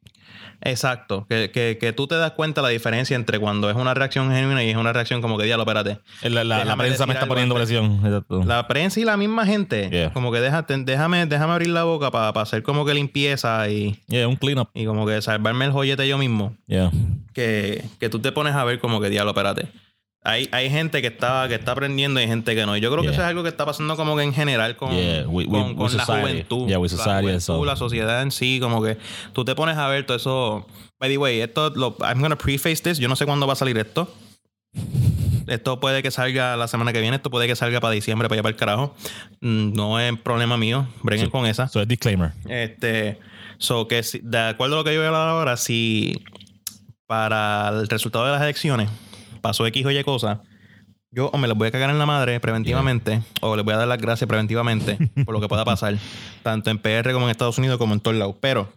Exacto, 0.66 1.26
que, 1.30 1.52
que, 1.52 1.78
que 1.80 1.92
tú 1.94 2.08
te 2.08 2.16
das 2.16 2.32
cuenta 2.32 2.62
la 2.62 2.70
diferencia 2.70 3.16
entre 3.16 3.38
cuando 3.38 3.70
es 3.70 3.76
una 3.76 3.94
reacción 3.94 4.32
genuina 4.32 4.64
y 4.64 4.70
es 4.70 4.78
una 4.78 4.94
reacción 4.94 5.22
como 5.22 5.38
que, 5.38 5.44
diablo, 5.44 5.64
espérate. 5.64 6.00
La, 6.22 6.44
la- 6.44 6.64
la 6.64 6.78
prensa 6.78 7.06
me 7.06 7.14
está 7.14 7.26
poniendo 7.28 7.56
antes. 7.56 7.68
presión. 7.70 8.00
Exacto. 8.06 8.44
La 8.46 8.66
prensa 8.68 9.00
y 9.00 9.04
la 9.04 9.18
misma 9.18 9.46
gente, 9.46 9.90
Yeah. 9.92 10.14
como 10.14 10.32
que 10.32 10.40
déjate, 10.40 10.78
déjame, 10.78 11.26
déjame 11.26 11.52
abrir 11.54 11.70
la 11.70 11.84
boca 11.84 12.12
para 12.12 12.30
hacer 12.42 12.64
como 12.64 12.86
que 12.86 12.94
limpieza 12.94 13.68
y, 13.70 14.00
Yeah, 14.08 14.28
un 14.28 14.38
cleanup. 14.38 14.70
y 14.74 14.86
como 14.86 15.06
que 15.06 15.22
salvarme 15.22 15.66
el 15.66 15.72
joyete 15.72 16.08
yo 16.08 16.18
mismo. 16.18 16.56
Yeah. 16.68 16.92
que, 17.34 17.84
que 18.00 18.10
tú 18.10 18.20
te 18.20 18.32
pones 18.32 18.56
a 18.56 18.64
ver 18.64 18.80
como 18.80 19.02
que 19.02 19.10
diablo, 19.10 19.32
espérate. 19.32 19.68
Hay, 20.26 20.48
hay 20.54 20.70
gente 20.70 21.02
que 21.02 21.08
está, 21.08 21.48
que 21.50 21.56
está 21.56 21.74
aprendiendo 21.74 22.20
y 22.20 22.24
hay 22.24 22.30
gente 22.30 22.56
que 22.56 22.66
no. 22.66 22.78
Y 22.78 22.80
yo 22.82 22.90
creo 22.92 23.04
que 23.04 23.10
eso 23.10 23.22
es 23.22 23.28
algo 23.28 23.44
que 23.44 23.50
está 23.50 23.66
pasando 23.66 23.98
como 23.98 24.16
que 24.16 24.24
en 24.24 24.34
general 24.34 24.78
con, 24.78 24.92
Yeah, 24.96 25.28
we- 25.28 25.46
we- 25.46 25.76
con, 25.76 25.98
la 25.98 26.06
juventud. 26.06 26.68
Yeah, 26.68 26.80
la 26.80 27.20
juventud, 27.20 27.40
so. 27.42 27.66
la 27.66 27.76
sociedad 27.76 28.22
en 28.22 28.32
sí, 28.32 28.60
como 28.62 28.82
que 28.82 28.98
tú 29.34 29.44
te 29.44 29.54
pones 29.54 29.76
a 29.78 29.88
ver 29.90 30.06
todo 30.06 30.16
eso. 30.16 30.66
By 31.00 31.10
the 31.10 31.18
way, 31.18 31.42
esto, 31.42 31.72
lo, 31.76 31.98
I'm 32.00 32.22
gonna 32.22 32.38
preface 32.38 32.82
this. 32.82 33.00
Yo 33.00 33.10
no 33.10 33.18
sé 33.18 33.26
cuándo 33.26 33.46
va 33.48 33.54
a 33.54 33.56
salir 33.58 33.78
esto. 33.78 34.14
Esto 35.48 35.82
puede 35.82 36.02
que 36.02 36.10
salga 36.10 36.56
la 36.56 36.70
semana 36.70 36.94
que 36.94 37.02
viene, 37.02 37.18
esto 37.18 37.30
puede 37.30 37.48
que 37.48 37.56
salga 37.58 37.82
para 37.82 37.94
diciembre, 37.94 38.30
para 38.30 38.36
allá 38.38 38.44
para 38.44 38.52
el 38.54 38.56
carajo. 38.58 38.96
Mm, 39.42 39.74
No 39.74 40.00
es 40.00 40.18
problema 40.20 40.56
mío, 40.56 40.88
breguen 41.02 41.26
Sí. 41.26 41.32
con 41.32 41.46
esa. 41.46 41.68
So, 41.68 41.82
es 41.82 41.88
disclaimer. 41.88 42.32
Este, 42.48 43.20
so 43.58 43.90
que 43.90 44.04
si- 44.04 44.20
de 44.24 44.40
acuerdo 44.40 44.76
a 44.76 44.78
lo 44.80 44.84
que 44.86 44.94
yo 44.94 45.00
voy 45.02 45.06
a 45.06 45.08
hablar 45.10 45.28
ahora, 45.28 45.58
si 45.58 46.18
para 47.08 47.70
el 47.70 47.90
resultado 47.90 48.26
de 48.26 48.32
las 48.32 48.42
elecciones 48.42 48.90
pasó 49.44 49.68
X 49.68 49.86
o 49.86 49.92
Y 49.92 50.04
cosa, 50.04 50.42
yo 51.12 51.28
o 51.28 51.38
me 51.38 51.48
les 51.48 51.56
voy 51.56 51.68
a 51.68 51.72
cagar 51.72 51.92
en 51.92 52.00
la 52.00 52.08
madre 52.08 52.40
preventivamente 52.40 53.22
o 53.42 53.56
les 53.56 53.64
voy 53.64 53.76
a 53.76 53.78
dar 53.78 53.88
las 53.88 54.00
gracias 54.00 54.28
preventivamente 54.28 54.98
por 55.26 55.36
lo 55.36 55.42
que 55.42 55.48
pueda 55.48 55.64
pasar, 55.66 55.96
tanto 56.44 56.72
en 56.72 56.80
PR 56.80 57.12
como 57.14 57.26
en 57.28 57.32
Estados 57.32 57.60
Unidos 57.60 57.78
como 57.78 57.94
en 57.94 58.00
todos 58.00 58.18
lados. 58.18 58.36
Pero 58.40 58.74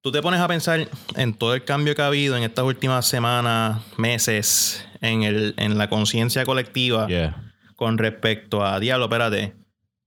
tú 0.00 0.12
te 0.12 0.22
pones 0.22 0.40
a 0.40 0.48
pensar 0.48 0.88
en 1.16 1.34
todo 1.34 1.54
el 1.54 1.64
cambio 1.64 1.94
que 1.94 2.02
ha 2.02 2.06
habido 2.06 2.36
en 2.36 2.44
estas 2.44 2.64
últimas 2.64 3.06
semanas, 3.06 3.82
meses, 3.98 4.86
en, 5.02 5.24
el, 5.24 5.54
en 5.58 5.76
la 5.76 5.88
conciencia 5.90 6.44
colectiva 6.46 7.06
Yeah. 7.08 7.52
con 7.74 7.98
respecto 7.98 8.64
a 8.64 8.78
diablo, 8.80 9.06
espérate. 9.06 9.54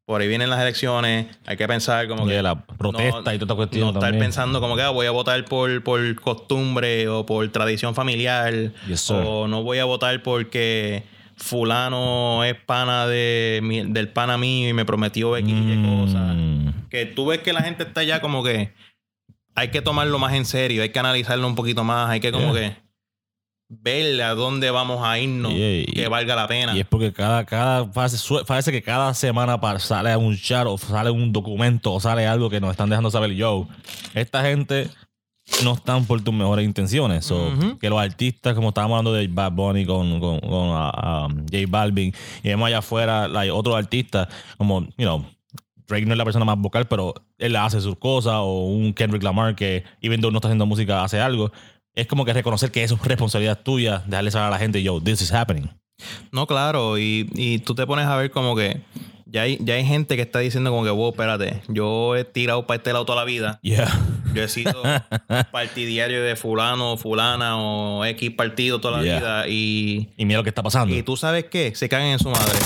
Por 0.09 0.21
ahí 0.21 0.27
vienen 0.27 0.49
las 0.49 0.59
elecciones, 0.59 1.27
hay 1.45 1.55
que 1.55 1.67
pensar 1.67 2.07
como 2.07 2.25
que 2.25 2.41
la 2.41 2.65
protesta 2.65 3.11
no- 3.11 3.19
y 3.19 3.37
toda 3.37 3.45
esta 3.45 3.55
cuestión 3.55 3.81
no 3.83 3.87
estar 3.89 4.01
también. 4.01 4.23
pensando 4.23 4.59
como 4.59 4.75
que 4.75 4.81
ah, 4.81 4.89
voy 4.89 5.05
a 5.05 5.11
votar 5.11 5.45
por, 5.45 5.83
por 5.83 6.15
costumbre 6.15 7.07
o 7.07 7.27
por 7.27 7.47
tradición 7.49 7.93
familiar 7.93 8.51
Yes, 8.87 9.11
o 9.11 9.47
no 9.47 9.61
voy 9.61 9.77
a 9.77 9.85
votar 9.85 10.23
porque 10.23 11.03
fulano 11.35 12.43
es 12.43 12.55
pana 12.55 13.05
de 13.05 13.61
del 13.89 14.09
pana 14.09 14.39
mío 14.39 14.67
y 14.69 14.73
me 14.73 14.83
prometió 14.83 15.37
X 15.37 15.47
Y 15.55 15.85
cosas. 15.85 16.35
Mm. 16.35 16.69
Que 16.89 17.05
tú 17.05 17.27
ves 17.27 17.41
que 17.41 17.53
la 17.53 17.61
gente 17.61 17.83
está 17.83 18.01
ya 18.03 18.19
como 18.19 18.43
que 18.43 18.73
hay 19.53 19.67
que 19.69 19.83
tomarlo 19.83 20.17
más 20.17 20.33
en 20.33 20.45
serio, 20.45 20.81
hay 20.81 20.89
que 20.89 20.97
analizarlo 20.99 21.45
un 21.45 21.53
poquito 21.53 21.83
más, 21.83 22.09
hay 22.09 22.19
que 22.19 22.31
como 22.31 22.51
Yeah. 22.55 22.69
que 22.75 22.88
ver 23.69 24.19
a 24.23 24.33
dónde 24.33 24.71
vamos 24.71 24.99
a 25.03 25.19
irnos 25.19 25.53
Yeah, 25.53 25.81
y- 25.81 25.85
que 25.85 26.07
valga 26.07 26.35
la 26.35 26.47
pena. 26.47 26.75
Y 26.75 26.79
es 26.79 26.87
porque 26.87 27.13
cada, 27.13 27.45
cada 27.45 27.89
parece, 27.91 28.71
que 28.71 28.81
cada 28.81 29.13
semana 29.13 29.59
sale 29.79 30.15
un 30.17 30.35
chat 30.35 30.65
o 30.67 30.77
sale 30.77 31.11
un 31.11 31.31
documento 31.31 31.93
o 31.93 31.99
sale 31.99 32.27
algo 32.27 32.49
que 32.49 32.59
nos 32.59 32.71
están 32.71 32.89
dejando 32.89 33.11
saber. 33.11 33.31
Yo, 33.31 33.67
esta 34.15 34.43
gente 34.43 34.89
no 35.63 35.73
están 35.73 36.05
por 36.05 36.21
tus 36.21 36.33
mejores 36.33 36.65
intenciones. 36.65 37.25
So. 37.25 37.51
Que 37.79 37.89
los 37.89 37.99
artistas, 37.99 38.55
como 38.55 38.69
estábamos 38.69 38.97
hablando 38.97 39.13
de 39.13 39.27
Bad 39.27 39.51
Bunny 39.51 39.85
con, 39.85 40.19
con, 40.19 40.39
con, 40.39 40.69
um, 40.69 41.45
J 41.45 41.65
Balvin, 41.67 42.13
y 42.43 42.47
vemos 42.49 42.67
allá 42.67 42.79
afuera 42.79 43.27
like, 43.27 43.51
otros 43.51 43.75
artistas, 43.75 44.27
como, 44.57 44.81
you 44.97 45.05
know, 45.05 45.25
Drake 45.87 46.05
no 46.05 46.13
es 46.13 46.17
la 46.17 46.23
persona 46.23 46.45
más 46.45 46.57
vocal, 46.57 46.87
pero 46.87 47.15
él 47.37 47.55
hace 47.55 47.81
sus 47.81 47.97
cosas, 47.97 48.35
o 48.37 48.65
un 48.65 48.93
Kendrick 48.93 49.23
Lamar 49.23 49.55
que, 49.55 49.83
even 50.01 50.21
though 50.21 50.31
no 50.31 50.37
está 50.37 50.47
haciendo 50.47 50.65
música, 50.65 51.03
hace 51.03 51.19
algo. 51.19 51.51
Es 51.95 52.07
como 52.07 52.25
que 52.25 52.33
reconocer 52.33 52.71
que 52.71 52.83
eso 52.83 52.95
es 52.95 53.01
responsabilidad 53.01 53.59
tuya, 53.61 54.03
dejarle 54.07 54.31
saber 54.31 54.47
a 54.47 54.51
la 54.51 54.59
gente, 54.59 54.81
yo, 54.83 55.01
this 55.01 55.21
is 55.21 55.33
happening. 55.33 55.69
No, 56.31 56.47
claro, 56.47 56.97
y, 56.97 57.29
y 57.33 57.59
tú 57.59 57.75
te 57.75 57.85
pones 57.85 58.05
a 58.05 58.15
ver 58.15 58.31
como 58.31 58.55
que 58.55 58.81
ya 59.25 59.41
hay, 59.43 59.57
ya 59.61 59.73
hay 59.75 59.85
gente 59.85 60.15
que 60.15 60.21
está 60.21 60.39
diciendo 60.39 60.71
como 60.71 60.83
que, 60.83 60.89
wow, 60.89 61.09
espérate, 61.09 61.61
yo 61.67 62.15
he 62.15 62.23
tirado 62.23 62.65
para 62.65 62.77
este 62.77 62.93
lado 62.93 63.05
toda 63.05 63.19
la 63.19 63.25
vida. 63.25 63.59
Yeah. 63.61 63.87
Yo 64.33 64.43
he 64.43 64.47
sido 64.47 64.81
partidario 65.51 66.23
de 66.23 66.35
fulano, 66.35 66.95
fulana 66.97 67.57
o 67.57 68.05
X 68.05 68.31
partido 68.31 68.79
toda 68.79 68.97
la 68.99 69.03
Yeah. 69.03 69.19
vida 69.19 69.47
y, 69.49 70.09
Y 70.17 70.25
mira 70.25 70.39
lo 70.39 70.43
que 70.43 70.49
está 70.49 70.63
pasando. 70.63 70.95
y 70.95 71.03
tú 71.03 71.17
sabes 71.17 71.45
qué, 71.45 71.73
se 71.75 71.89
cagan 71.89 72.07
en 72.07 72.19
su 72.19 72.29
madre. 72.29 72.57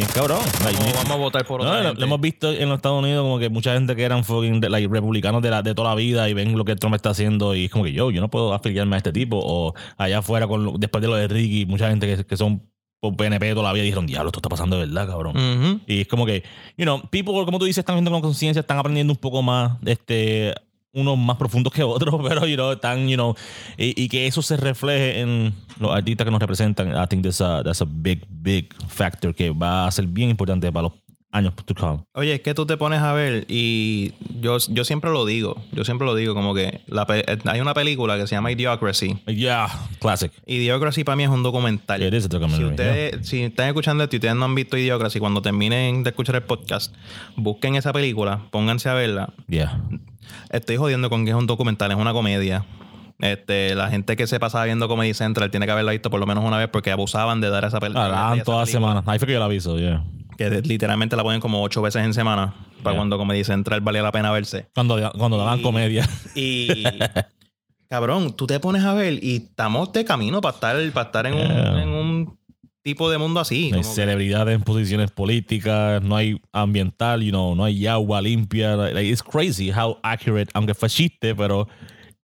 Bien 0.00 0.12
cabrón. 0.14 0.38
Like, 0.64 0.78
Como 0.78 0.92
vamos 0.94 1.10
a 1.10 1.16
votar 1.16 1.44
por 1.44 1.60
no, 1.62 1.68
otra 1.68 1.80
lo, 1.82 1.88
gente. 1.88 2.00
lo 2.00 2.06
hemos 2.06 2.20
visto 2.22 2.50
en 2.52 2.68
los 2.70 2.76
Estados 2.76 3.02
Unidos 3.02 3.22
como 3.22 3.38
que 3.38 3.50
mucha 3.50 3.74
gente 3.74 3.94
que 3.94 4.02
eran 4.02 4.24
fucking 4.24 4.58
de- 4.60 4.70
like, 4.70 4.88
republicanos 4.88 5.42
de, 5.42 5.50
la, 5.50 5.60
de 5.60 5.74
toda 5.74 5.90
la 5.90 5.94
vida 5.94 6.26
y 6.30 6.32
ven 6.32 6.56
lo 6.56 6.64
que 6.64 6.74
Trump 6.74 6.94
está 6.94 7.10
haciendo 7.10 7.54
y 7.54 7.66
es 7.66 7.70
como 7.70 7.84
que 7.84 7.92
yo, 7.92 8.10
yo 8.10 8.22
no 8.22 8.30
puedo 8.30 8.54
afiliarme 8.54 8.94
a 8.96 8.98
este 8.98 9.12
tipo. 9.12 9.38
O 9.42 9.74
allá 9.98 10.18
afuera, 10.20 10.46
con 10.46 10.80
después 10.80 11.02
de 11.02 11.08
lo 11.08 11.16
de 11.16 11.28
Ricky, 11.28 11.66
mucha 11.66 11.90
gente 11.90 12.06
que, 12.16 12.24
que 12.24 12.36
son 12.38 12.62
por 12.98 13.14
PNP 13.14 13.52
toda 13.52 13.64
la 13.66 13.72
vida 13.74 13.84
dijeron, 13.84 14.06
diablo, 14.06 14.28
esto 14.30 14.38
está 14.38 14.48
pasando 14.48 14.78
de 14.78 14.86
verdad, 14.86 15.06
cabrón. 15.06 15.82
Y 15.86 16.00
es 16.00 16.08
como 16.08 16.24
que, 16.24 16.44
you 16.78 16.84
know, 16.84 17.02
people, 17.10 17.34
como 17.44 17.58
tú 17.58 17.66
dices, 17.66 17.78
están 17.78 17.96
viendo 17.96 18.10
con 18.10 18.22
conciencia, 18.22 18.60
están 18.60 18.78
aprendiendo 18.78 19.12
un 19.12 19.18
poco 19.18 19.42
más, 19.42 19.72
este, 19.84 20.54
unos 20.92 21.18
más 21.18 21.36
profundos 21.36 21.72
que 21.72 21.82
otros, 21.82 22.20
pero, 22.28 22.46
you 22.46 22.56
know, 22.56 22.72
están, 22.72 23.08
you 23.08 23.16
know, 23.16 23.34
y, 23.76 24.08
que 24.08 24.26
eso 24.26 24.42
se 24.42 24.56
refleje 24.56 25.20
en 25.20 25.54
los 25.78 25.94
artistas 25.94 26.24
que 26.24 26.30
nos 26.30 26.40
representan. 26.40 26.90
I 26.92 27.06
think 27.08 27.22
that's 27.22 27.40
a, 27.40 27.62
that's 27.62 27.80
a 27.80 27.86
big, 27.88 28.26
big 28.28 28.74
factor 28.88 29.34
que 29.34 29.50
va 29.50 29.86
a 29.86 29.90
ser 29.90 30.06
bien 30.06 30.30
importante 30.30 30.70
para 30.72 30.84
los 30.84 30.92
años 31.32 31.54
to 31.64 31.74
come. 31.74 32.00
Oye, 32.14 32.34
es 32.34 32.40
que 32.40 32.54
tú 32.54 32.66
te 32.66 32.76
pones 32.76 33.00
a 33.00 33.12
ver 33.12 33.44
y 33.48 34.12
yo, 34.40 34.58
yo 34.68 34.84
siempre 34.84 35.10
lo 35.10 35.24
digo, 35.24 35.62
yo 35.72 35.84
siempre 35.84 36.06
lo 36.06 36.14
digo 36.14 36.34
como 36.34 36.54
que 36.54 36.80
la 36.86 37.06
pe- 37.06 37.24
hay 37.44 37.60
una 37.60 37.72
película 37.74 38.16
que 38.18 38.26
se 38.26 38.34
llama 38.34 38.50
Idiocracy. 38.52 39.14
Yeah, 39.26 39.68
classic. 40.00 40.32
Idiocracy 40.46 41.04
para 41.04 41.16
mí 41.16 41.22
es 41.22 41.28
un 41.30 41.42
documental. 41.42 42.02
It 42.02 42.14
is 42.14 42.24
a 42.24 42.28
documentary, 42.28 42.64
Si 42.66 42.70
ustedes 42.70 43.28
si 43.28 43.42
están 43.44 43.68
escuchando 43.68 44.02
esto 44.04 44.16
y 44.16 44.18
ustedes 44.18 44.34
no 44.34 44.44
han 44.44 44.54
visto 44.54 44.76
Idiocracy, 44.76 45.20
cuando 45.20 45.40
terminen 45.42 46.02
de 46.02 46.10
escuchar 46.10 46.34
el 46.36 46.42
podcast, 46.42 46.94
busquen 47.36 47.76
esa 47.76 47.92
película, 47.92 48.42
pónganse 48.50 48.88
a 48.88 48.94
verla. 48.94 49.32
Yeah. 49.48 49.80
Estoy 50.50 50.76
jodiendo 50.78 51.10
con 51.10 51.24
que 51.24 51.30
es 51.30 51.36
un 51.36 51.46
documental, 51.46 51.90
es 51.92 51.96
una 51.96 52.12
comedia. 52.12 52.64
Este, 53.20 53.74
la 53.74 53.90
gente 53.90 54.16
que 54.16 54.26
se 54.26 54.40
pasaba 54.40 54.64
viendo 54.64 54.88
Comedy 54.88 55.12
Central 55.12 55.50
tiene 55.50 55.66
que 55.66 55.72
haberla 55.72 55.92
visto 55.92 56.08
por 56.10 56.18
lo 56.18 56.26
menos 56.26 56.42
una 56.42 56.56
vez 56.56 56.68
porque 56.68 56.90
abusaban 56.90 57.40
de 57.42 57.50
dar 57.50 57.64
esa, 57.66 57.78
pel- 57.78 57.92
Ah, 57.94 58.00
la 58.00 58.04
de 58.08 58.10
dan 58.12 58.34
esa 58.36 58.44
todas 58.44 58.60
las 58.60 58.68
película, 58.70 58.88
semanas. 58.88 59.04
Ahí 59.06 59.18
fue 59.18 59.26
que 59.26 59.34
yo 59.34 59.38
la 59.38 59.44
aviso, 59.44 59.78
yeah. 59.78 60.02
Que 60.40 60.62
literalmente 60.62 61.16
la 61.16 61.22
ponen 61.22 61.38
como 61.38 61.62
ocho 61.62 61.82
veces 61.82 62.02
en 62.02 62.14
semana 62.14 62.54
para 62.82 62.96
cuando 62.96 63.18
Comedy 63.18 63.44
Central 63.44 63.82
valía 63.82 64.00
la 64.02 64.10
pena 64.10 64.30
verse. 64.32 64.68
Cuando, 64.74 64.96
cuando 65.18 65.36
daban 65.36 65.60
comedia. 65.60 66.08
Y 66.34 66.82
cabrón, 67.88 68.34
tú 68.34 68.46
te 68.46 68.58
pones 68.58 68.84
a 68.84 68.94
ver 68.94 69.22
y 69.22 69.36
estamos 69.36 69.92
de 69.92 70.04
camino 70.04 70.40
para 70.40 70.54
estar, 70.54 70.92
para 70.92 71.06
estar 71.06 71.26
en, 71.26 71.34
un, 71.34 71.40
Yeah. 71.40 71.82
en 71.82 71.88
un 71.90 72.38
tipo 72.82 73.10
de 73.10 73.18
mundo 73.18 73.38
así. 73.40 73.70
No 73.70 73.76
hay 73.76 73.82
que- 73.82 73.88
celebridades 73.88 74.54
en 74.54 74.62
posiciones 74.62 75.10
políticas, 75.10 76.02
no 76.02 76.16
hay 76.16 76.40
ambiental, 76.52 77.20
you 77.22 77.30
know, 77.30 77.54
no 77.54 77.64
hay 77.64 77.86
agua 77.86 78.22
limpia. 78.22 78.76
Like, 78.76 79.08
it's 79.10 79.22
crazy 79.22 79.70
how 79.70 79.98
accurate, 80.02 80.50
aunque 80.54 80.72
fue 80.72 80.88
chiste, 80.88 81.34
pero 81.34 81.68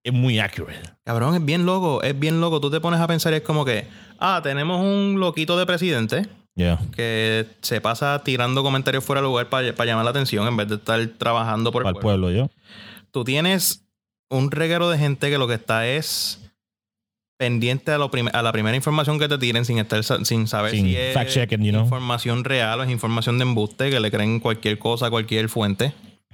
es 0.03 0.13
muy 0.13 0.37
accurate. 0.37 0.81
Cabrón, 1.03 1.33
es 1.33 1.43
bien 1.43 1.65
loco, 1.65 2.03
es 2.03 2.19
bien 2.19 2.39
loco. 2.39 2.61
Tú 2.61 2.69
te 2.69 2.79
pones 2.79 2.99
a 2.99 3.07
pensar 3.07 3.33
y 3.33 3.37
es 3.37 3.41
como 3.41 3.65
que, 3.65 3.87
ah, 4.19 4.39
tenemos 4.43 4.81
un 4.81 5.19
loquito 5.19 5.57
de 5.57 5.65
presidente 5.65 6.27
Yeah. 6.55 6.79
que 6.95 7.47
se 7.61 7.81
pasa 7.81 8.21
tirando 8.23 8.61
comentarios 8.61 9.03
fuera 9.03 9.21
de 9.21 9.27
lugar 9.27 9.49
para 9.49 9.85
llamar 9.85 10.05
la 10.05 10.11
atención 10.11 10.47
en 10.47 10.55
vez 10.55 10.67
de 10.67 10.75
estar 10.75 11.03
trabajando 11.17 11.71
por 11.71 11.81
el 11.81 11.85
Para 11.85 11.97
el 11.97 12.01
pueblo. 12.01 12.49
tú 13.11 13.23
tienes 13.23 13.85
un 14.29 14.51
reguero 14.51 14.89
de 14.89 14.99
gente 14.99 15.29
que 15.31 15.37
lo 15.39 15.47
que 15.47 15.55
está 15.55 15.87
es 15.87 16.39
pendiente 17.39 17.91
a, 17.91 17.97
lo 17.97 18.11
a 18.33 18.41
la 18.43 18.51
primera 18.51 18.75
información 18.77 19.17
que 19.19 19.27
te 19.27 19.37
tiren 19.39 19.65
sin 19.65 19.79
estar 19.79 20.03
sa- 20.03 20.23
sin 20.23 20.47
saber 20.47 20.71
Sin 20.71 20.85
si 20.85 20.95
es 20.95 21.15
fact-checking, 21.15 21.63
you 21.63 21.71
know. 21.71 21.83
información 21.83 22.43
real 22.43 22.79
o 22.79 22.83
es 22.83 22.89
información 22.91 23.37
de 23.39 23.43
embuste 23.43 23.89
que 23.89 23.99
le 23.99 24.11
creen 24.11 24.39
cualquier 24.39 24.77
cosa 24.77 25.07
a 25.07 25.09
cualquier 25.09 25.49
fuente 25.49 25.93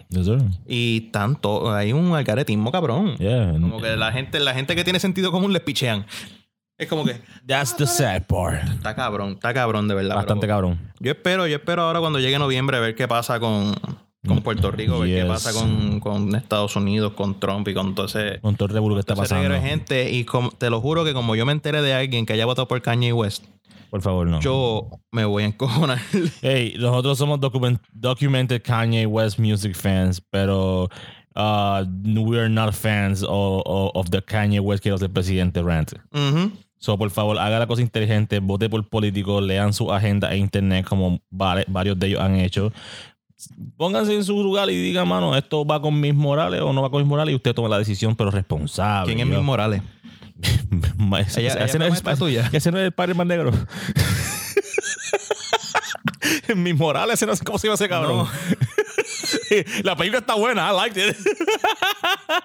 Yes, 0.09 0.27
y 0.67 1.01
tanto 1.11 1.71
hay 1.71 1.93
un 1.93 2.13
algaretismo 2.15 2.71
cabrón 2.71 3.15
Yeah. 3.17 3.51
como 3.53 3.79
que 3.81 3.95
la 3.95 4.11
gente 4.11 4.39
la 4.39 4.53
gente 4.53 4.75
que 4.75 4.83
tiene 4.83 4.99
sentido 4.99 5.31
común 5.31 5.53
les 5.53 5.61
pichean 5.61 6.05
es 6.79 6.87
como 6.87 7.05
que 7.05 7.21
That's 7.45 7.75
the 7.75 7.85
sad 7.85 8.23
part. 8.25 8.63
está 8.69 8.95
cabrón 8.95 9.33
está 9.33 9.53
cabrón 9.53 9.87
de 9.87 9.93
verdad 9.95 10.15
Bastante 10.15 10.41
pero 10.47 10.53
cabrón. 10.53 10.79
yo 10.99 11.11
espero 11.11 11.45
yo 11.45 11.57
espero 11.57 11.83
ahora 11.83 11.99
cuando 11.99 12.19
llegue 12.19 12.39
noviembre 12.39 12.77
a 12.77 12.79
ver 12.79 12.95
qué 12.95 13.07
pasa 13.07 13.39
con 13.39 13.75
con 14.27 14.41
Puerto 14.41 14.69
Rico, 14.69 14.99
ver 14.99 15.21
qué 15.21 15.25
pasa 15.25 15.53
con, 15.53 16.01
con 16.01 16.35
Estados 16.35 16.75
Unidos, 16.75 17.13
con 17.13 17.39
Trump 17.39 17.65
y 17.69 17.73
con 17.73 17.95
todo 17.95 18.05
ese, 18.07 18.39
Con 18.41 18.57
todo 18.57 18.67
el 18.67 18.73
revuelo 18.73 18.95
que 18.95 18.99
está 18.99 19.15
pasando. 19.15 19.47
de 19.49 19.61
gente. 19.61 20.11
Y 20.11 20.25
como- 20.25 20.51
te 20.51 20.69
lo 20.69 20.81
juro 20.81 21.05
que 21.05 21.13
como 21.13 21.37
yo 21.37 21.45
me 21.45 21.53
enteré 21.53 21.81
de 21.81 21.93
alguien 21.93 22.25
que 22.25 22.33
haya 22.33 22.45
votado 22.45 22.67
por 22.67 22.81
Kanye 22.81 23.13
West, 23.13 23.45
Por 23.89 24.01
favor, 24.01 24.27
no. 24.27 24.41
yo 24.41 24.89
me 25.13 25.23
voy 25.23 25.43
a 25.43 25.45
encojonar. 25.47 25.99
Hey, 26.41 26.75
nosotros 26.77 27.17
somos 27.17 27.39
document- 27.39 27.79
documented 27.93 28.61
Kanye 28.61 29.05
West 29.05 29.39
music 29.39 29.73
fans, 29.73 30.19
pero 30.29 30.89
uh, 31.37 31.85
we 32.05 32.37
are 32.37 32.49
not 32.49 32.73
fans 32.73 33.23
of, 33.23 33.61
of- 33.65 33.91
of 33.95 34.09
the 34.09 34.21
Kanye 34.21 34.59
West 34.59 34.83
que 34.83 34.93
es 34.93 35.01
el 35.01 35.09
presidente 35.09 35.61
rant. 35.63 35.93
So, 36.79 36.97
por 36.97 37.11
favor, 37.11 37.37
haga 37.37 37.59
la 37.59 37.67
cosa 37.67 37.81
inteligente, 37.81 38.39
vote 38.39 38.69
por 38.69 38.87
políticos, 38.87 39.43
lean 39.43 39.73
su 39.73 39.91
agenda 39.93 40.33
en 40.33 40.39
internet 40.39 40.85
como 40.87 41.19
varios 41.29 41.99
de 41.99 42.07
ellos 42.07 42.21
han 42.21 42.35
hecho. 42.37 42.71
Pónganse 43.77 44.15
en 44.15 44.23
su 44.23 44.41
lugar 44.41 44.69
y 44.69 44.75
digan, 44.81 45.07
mano, 45.07 45.35
esto 45.35 45.65
va 45.65 45.81
con 45.81 45.99
mis 45.99 46.13
morales 46.15 46.61
o 46.61 46.71
no 46.73 46.81
va 46.81 46.89
con 46.89 47.01
mis 47.01 47.07
morales 47.07 47.33
y 47.33 47.35
usted 47.35 47.53
toma 47.53 47.69
la 47.69 47.77
decisión, 47.79 48.15
pero 48.15 48.31
responsable. 48.31 49.13
¿Quién 49.13 49.27
es 49.27 49.31
know. 49.33 49.43
Morales? 49.43 49.81
Ese- 51.19 51.41
Ella- 51.41 51.49
ese- 51.49 51.57
ella 51.57 51.65
ese 51.65 51.79
no 51.79 51.85
es- 51.85 51.89
maestra 51.91 52.15
tuya. 52.15 52.49
Ese 52.51 52.71
no 52.71 52.79
es 52.79 52.85
el 52.85 52.91
padre 52.93 53.13
más 53.13 53.27
negro. 53.27 53.51
Mis 56.55 56.75
morales, 56.77 57.15
ese 57.15 57.25
no 57.25 57.35
sé 57.35 57.43
cómo 57.43 57.57
se 57.59 57.67
llama 57.67 57.75
ese 57.75 57.89
cabrón. 57.89 58.27
La 59.83 59.95
película 59.95 60.19
está 60.19 60.35
buena, 60.35 60.69
I 60.71 60.75
liked 60.75 61.09
it. 61.09 61.17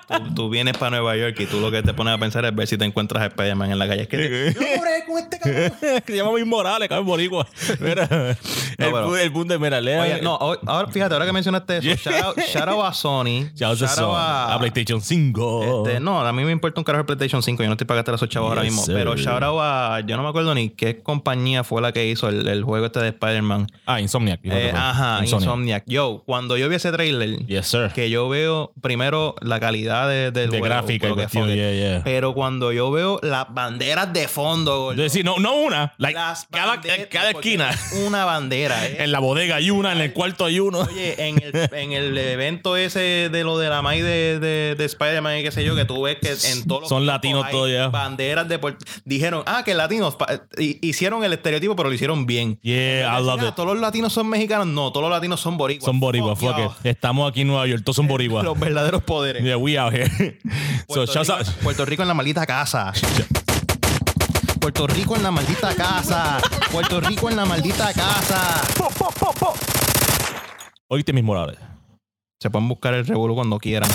Tú, 0.08 0.34
tú 0.34 0.50
vienes 0.50 0.76
para 0.76 0.90
Nueva 0.90 1.16
York 1.16 1.36
y 1.40 1.46
tú 1.46 1.60
lo 1.60 1.70
que 1.70 1.82
te 1.82 1.92
pones 1.94 2.14
a 2.14 2.18
pensar 2.18 2.44
es 2.44 2.54
ver 2.54 2.66
si 2.66 2.76
te 2.78 2.84
encuentras 2.84 3.22
a 3.22 3.26
Spider-Man 3.26 3.70
en 3.72 3.78
la 3.78 3.88
calle. 3.88 4.02
Es 4.02 4.08
que 4.08 4.16
te- 4.16 4.54
yo 4.54 4.60
moré 4.76 5.04
con 5.06 5.18
este 5.18 5.38
cabrón. 5.38 5.72
que 5.80 6.02
se 6.12 6.16
llama 6.16 6.32
Mis 6.32 6.46
Morales, 6.46 6.88
cabrón 6.88 7.06
boricua. 7.06 7.46
Mira, 7.80 8.04
el, 8.04 8.36
pero- 8.78 9.16
el 9.16 9.32
punto 9.32 9.52
de, 9.54 9.58
mira, 9.58 9.80
lea. 9.80 10.02
Oye, 10.02 10.22
no, 10.22 10.36
ahora 10.66 10.88
fíjate, 10.88 11.14
ahora 11.14 11.26
que 11.26 11.32
mencionaste 11.32 11.78
eso, 11.78 12.10
shout, 12.10 12.22
out, 12.24 12.38
shout 12.40 12.68
out 12.68 12.84
a 12.84 12.92
Sony. 12.92 13.50
Shout 13.54 13.70
out 13.70 13.78
shout 13.78 13.98
a- 14.14 14.54
a 14.54 14.58
PlayStation 14.58 15.00
5. 15.00 15.84
Este, 15.86 16.00
no, 16.00 16.20
a 16.20 16.32
mí 16.32 16.44
me 16.44 16.52
importa 16.52 16.80
un 16.80 16.84
carajo 16.84 17.00
el 17.00 17.06
PlayStation 17.06 17.42
5. 17.42 17.62
Yo 17.62 17.68
no 17.68 17.72
estoy 17.74 17.86
para 17.86 17.96
gastar 17.98 18.14
esos 18.14 18.28
chavos 18.28 18.48
ahora 18.50 18.62
mismo. 18.62 18.82
sir. 18.84 18.94
Pero 18.94 19.16
shout 19.16 19.42
out 19.42 19.58
a. 19.60 20.00
Yo 20.06 20.16
no 20.16 20.22
me 20.22 20.28
acuerdo 20.28 20.54
ni 20.54 20.70
qué 20.70 21.02
compañía 21.02 21.64
fue 21.64 21.80
la 21.82 21.92
que 21.92 22.06
hizo 22.06 22.28
el, 22.28 22.46
el 22.48 22.62
juego 22.62 22.86
este 22.86 23.00
de 23.00 23.08
Spider-Man. 23.08 23.66
Ah, 23.86 24.00
Insomniac. 24.00 24.40
Eh, 24.44 24.72
ajá, 24.74 25.20
Insomniac. 25.24 25.84
Yo, 25.86 26.22
cuando 26.26 26.56
yo 26.56 26.68
vi 26.68 26.76
ese 26.76 26.90
trailer, 26.94 27.46
Yes, 27.46 27.66
sir. 27.66 27.90
que 27.94 28.08
yo 28.10 28.28
veo 28.28 28.72
primero 28.80 29.34
la 29.40 29.60
calidad 29.60 30.08
de, 30.08 30.30
del 30.30 30.50
de 30.50 30.58
juego, 30.58 30.64
gráfica 30.64 31.12
cuestión, 31.14 31.48
yeah, 31.48 31.72
yeah. 31.72 32.00
Pero 32.04 32.34
cuando 32.34 32.72
yo 32.72 32.90
veo 32.90 33.18
las 33.22 33.52
banderas 33.52 34.12
de 34.12 34.28
fondo, 34.28 34.78
gordo, 34.78 34.92
Es 35.04 35.12
decir, 35.12 35.24
no, 35.24 35.38
no 35.38 35.54
una, 35.54 35.94
like, 35.98 36.18
las 36.18 36.46
cada, 36.50 36.80
cada 37.10 37.30
esquina. 37.30 37.70
Una 38.06 38.24
bandera, 38.24 38.86
¿eh? 38.86 38.96
En 39.00 39.12
la 39.12 39.18
bodega 39.18 39.56
hay 39.56 39.70
una, 39.70 39.92
en 39.92 39.98
el 40.00 40.12
cuarto 40.12 40.44
hay 40.44 40.60
uno. 40.60 40.80
Oye, 40.80 41.28
en 41.28 41.42
el, 41.42 41.68
en 41.72 41.92
el 41.92 42.16
evento 42.16 42.76
ese 42.76 43.28
de 43.30 43.44
lo 43.44 43.58
de 43.58 43.68
la 43.68 43.82
May 43.82 44.00
de, 44.02 44.38
de, 44.38 44.74
de 44.76 44.84
Spider-Man 44.84 45.38
y 45.38 45.42
qué 45.42 45.50
sé 45.52 45.64
yo, 45.64 45.74
que 45.76 45.84
tú 45.84 46.02
ves 46.02 46.16
que 46.20 46.30
en 46.52 46.66
todos 46.66 46.82
los 46.82 46.88
Son 46.88 47.06
latinos 47.06 47.48
todos 47.50 47.70
ya. 47.70 47.88
Banderas 47.88 48.48
de 48.48 48.58
Dijeron, 49.04 49.42
ah, 49.46 49.62
que 49.64 49.74
latinos 49.74 50.16
hicieron 50.58 51.24
el 51.24 51.32
estereotipo, 51.32 51.76
pero 51.76 51.88
lo 51.88 51.94
hicieron 51.94 52.26
bien. 52.26 52.58
Yeah, 52.62 53.18
I 53.18 53.22
love 53.22 53.40
Ah, 53.42 53.48
it. 53.48 53.54
Todos 53.54 53.70
los 53.74 53.80
latinos 53.80 54.12
son 54.12 54.28
mexicanos. 54.28 54.66
No, 54.66 54.90
todos 54.92 55.02
los 55.08 55.10
latinos 55.10 55.40
son 55.40 55.56
boricuas. 55.56 55.84
Son 55.84 56.00
boricuas, 56.00 56.38
Fuck 56.38 56.48
fuck 56.50 56.58
y'all. 56.58 56.70
it. 56.82 56.83
Estamos 56.84 57.30
aquí 57.30 57.40
en 57.40 57.46
Nueva 57.46 57.66
York, 57.66 57.82
todos 57.82 57.96
son 57.96 58.06
boricuas. 58.06 58.44
Los 58.44 58.60
verdaderos 58.60 59.02
poderes. 59.02 59.42
Yeah, 59.42 59.56
we 59.56 59.78
out 59.78 59.90
here. 59.90 60.06
so, 60.86 61.06
Puerto, 61.06 61.06
shouts 61.06 61.28
Rico, 61.28 61.38
out. 61.38 61.46
Puerto 61.62 61.84
Rico 61.86 62.02
en 62.02 62.08
la 62.08 62.14
maldita 62.14 62.44
casa. 62.44 62.92
Puerto 64.60 64.86
Rico 64.86 65.16
en 65.16 65.22
la 65.22 65.30
maldita 65.30 65.74
casa. 65.74 66.40
Puerto 66.70 67.00
Rico 67.00 67.30
en 67.30 67.36
la 67.36 67.46
maldita 67.46 67.90
casa. 67.94 68.60
Oíste 70.88 71.14
mis 71.14 71.24
morales. 71.24 71.58
Se 72.38 72.50
pueden 72.50 72.68
buscar 72.68 72.92
el 72.92 73.06
revuelo 73.06 73.34
cuando 73.34 73.58
quieran. 73.58 73.88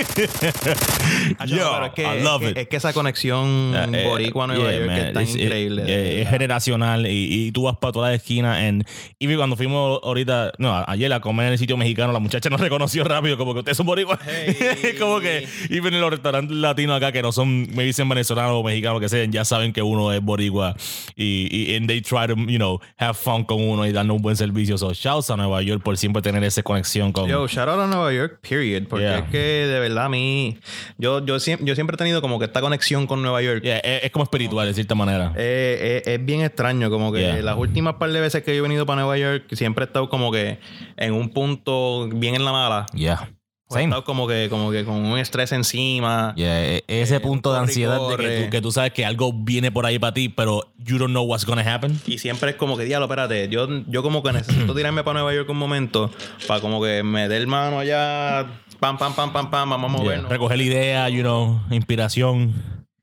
Yo, 1.46 1.84
es 1.84 1.92
que, 1.92 2.02
I 2.02 2.22
love 2.22 2.42
es 2.42 2.50
it. 2.52 2.56
es 2.58 2.68
que 2.68 2.76
esa 2.76 2.92
conexión 2.92 3.74
Eh, 3.94 4.04
boricua 4.08 4.46
Nueva 4.46 4.70
yeah, 4.70 4.78
York 4.78 4.86
man. 5.14 5.22
It's- 5.24 5.36
increíble. 5.36 5.82
eh, 5.86 6.22
es 6.22 6.28
generacional 6.28 7.06
y, 7.06 7.46
y 7.46 7.52
tú 7.52 7.64
vas 7.64 7.76
para 7.78 7.92
todas 7.92 8.12
las 8.12 8.20
esquinas. 8.20 8.58
And, 8.58 8.84
y 9.18 9.34
cuando 9.36 9.56
fuimos 9.56 10.00
ahorita, 10.02 10.52
no, 10.58 10.84
ayer 10.86 11.12
a 11.12 11.20
comer 11.20 11.46
en 11.46 11.52
el 11.52 11.58
sitio 11.58 11.76
mexicano, 11.76 12.12
la 12.12 12.18
muchacha 12.18 12.50
nos 12.50 12.60
reconoció 12.60 13.04
rápido, 13.04 13.36
como 13.36 13.52
que 13.54 13.60
ustedes 13.60 13.76
son 13.76 13.86
boricuas. 13.86 14.18
Hey. 14.26 14.94
como 14.98 15.20
que, 15.20 15.46
y 15.68 15.78
en 15.78 16.00
los 16.00 16.10
restaurantes 16.10 16.56
latinos 16.56 16.96
acá 16.96 17.12
que 17.12 17.22
no 17.22 17.32
son, 17.32 17.68
me 17.74 17.84
dicen 17.84 18.08
venezolanos 18.08 18.52
o 18.54 18.62
mexicanos 18.62 19.00
que 19.00 19.08
sean, 19.08 19.32
ya 19.32 19.44
saben 19.44 19.72
que 19.72 19.82
uno 19.82 20.12
es 20.12 20.20
boricua. 20.20 20.76
Y, 21.16 21.48
y 21.50 21.76
and 21.76 21.88
they 21.88 22.00
try 22.00 22.26
to, 22.26 22.34
you 22.34 22.58
know, 22.58 22.80
have 22.98 23.14
fun 23.14 23.44
con 23.44 23.60
uno 23.62 23.86
y 23.86 23.92
darnos 23.92 24.16
un 24.16 24.22
buen 24.22 24.36
servicio. 24.36 24.78
So, 24.78 24.92
shouts 24.92 25.30
a 25.30 25.36
Nueva 25.36 25.62
York 25.62 25.82
por 25.82 25.96
siempre 25.96 26.22
tener 26.22 26.42
esa 26.44 26.62
conexión 26.62 27.12
con. 27.12 27.28
Yo, 27.28 27.46
shout 27.46 27.68
out 27.68 27.80
a 27.80 27.86
Nueva 27.86 28.12
York, 28.12 28.40
period. 28.48 28.84
Porque 28.88 29.00
Yeah. 29.00 29.18
es 29.20 29.30
que 29.30 29.38
de 29.38 29.80
verdad 29.80 29.89
a 29.98 30.08
mí, 30.08 30.58
yo, 30.98 31.24
yo, 31.24 31.38
siempre, 31.40 31.66
yo 31.66 31.74
siempre 31.74 31.94
he 31.94 31.98
tenido 31.98 32.20
como 32.20 32.38
que 32.38 32.44
esta 32.46 32.60
conexión 32.60 33.06
con 33.06 33.22
Nueva 33.22 33.42
York. 33.42 33.62
Yeah, 33.62 33.78
es, 33.78 34.04
es 34.04 34.10
como 34.10 34.22
espiritual, 34.24 34.66
de 34.66 34.74
cierta 34.74 34.94
manera. 34.94 35.32
Eh, 35.36 36.02
eh, 36.06 36.14
es 36.14 36.24
bien 36.24 36.42
extraño, 36.42 36.90
como 36.90 37.12
que 37.12 37.20
Yeah. 37.20 37.42
las 37.42 37.56
últimas 37.56 37.94
par 37.94 38.10
de 38.12 38.20
veces 38.20 38.42
que 38.42 38.52
yo 38.54 38.58
he 38.58 38.62
venido 38.62 38.86
para 38.86 39.02
Nueva 39.02 39.18
York, 39.18 39.44
siempre 39.52 39.84
he 39.84 39.86
estado 39.86 40.08
como 40.08 40.30
que 40.32 40.58
en 40.96 41.12
un 41.14 41.30
punto 41.30 42.08
bien 42.12 42.34
en 42.34 42.44
la 42.44 42.52
mala. 42.52 42.86
Yeah. 42.94 43.28
He 43.68 43.74
Same. 43.74 43.84
estado 43.84 44.02
como 44.02 44.26
que, 44.26 44.48
como 44.50 44.72
que 44.72 44.84
con 44.84 44.96
un 44.96 45.16
estrés 45.16 45.52
encima. 45.52 46.32
Yeah, 46.36 46.64
e- 46.64 46.84
ese 46.88 47.16
Eh, 47.16 47.20
punto 47.20 47.52
de 47.52 47.58
corre 47.60 47.68
ansiedad 47.68 47.98
de 48.08 48.16
que 48.16 48.44
tú, 48.44 48.50
que 48.50 48.60
tú 48.60 48.72
sabes 48.72 48.92
que 48.92 49.04
algo 49.06 49.32
viene 49.32 49.70
por 49.70 49.86
ahí 49.86 49.96
para 50.00 50.12
ti, 50.12 50.28
pero 50.28 50.72
you 50.78 50.98
don't 50.98 51.10
know 51.12 51.22
what's 51.22 51.44
gonna 51.46 51.62
happen. 51.72 52.00
Y 52.04 52.18
siempre 52.18 52.50
es 52.50 52.56
como 52.56 52.76
que, 52.76 52.84
diablo, 52.84 53.06
espérate, 53.06 53.48
yo, 53.48 53.68
yo 53.86 54.02
como 54.02 54.24
que 54.24 54.32
necesito 54.32 54.74
tirarme 54.74 55.04
para 55.04 55.20
Nueva 55.20 55.34
York 55.36 55.48
un 55.50 55.58
momento 55.58 56.10
para 56.48 56.60
como 56.60 56.82
que 56.82 57.04
me 57.04 57.28
dé 57.28 57.36
el 57.36 57.46
mano 57.46 57.78
allá, 57.78 58.48
pam, 58.80 58.98
pam, 58.98 59.14
pam, 59.14 59.32
pam, 59.32 59.50
pam, 59.50 59.70
vamos 59.70 59.90
a 59.90 59.94
Yeah. 59.94 60.02
movernos. 60.02 60.30
Recoger 60.30 60.56
la 60.58 60.64
idea, 60.64 61.08
you 61.08 61.20
know, 61.22 61.60
inspiración. 61.70 62.54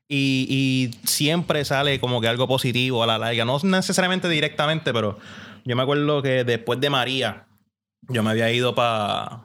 Y, 0.09 0.47
y 0.49 1.07
siempre 1.07 1.63
sale 1.65 1.99
como 1.99 2.21
que 2.21 2.27
algo 2.27 2.47
positivo 2.47 3.03
a 3.03 3.07
la 3.07 3.17
larga. 3.17 3.45
No 3.45 3.59
necesariamente 3.63 4.29
directamente, 4.29 4.93
pero 4.93 5.17
yo 5.65 5.75
me 5.75 5.83
acuerdo 5.83 6.21
que 6.21 6.43
después 6.43 6.79
de 6.79 6.89
María, 6.89 7.45
yo 8.09 8.23
me 8.23 8.29
había 8.31 8.51
ido 8.51 8.73
para 8.73 9.41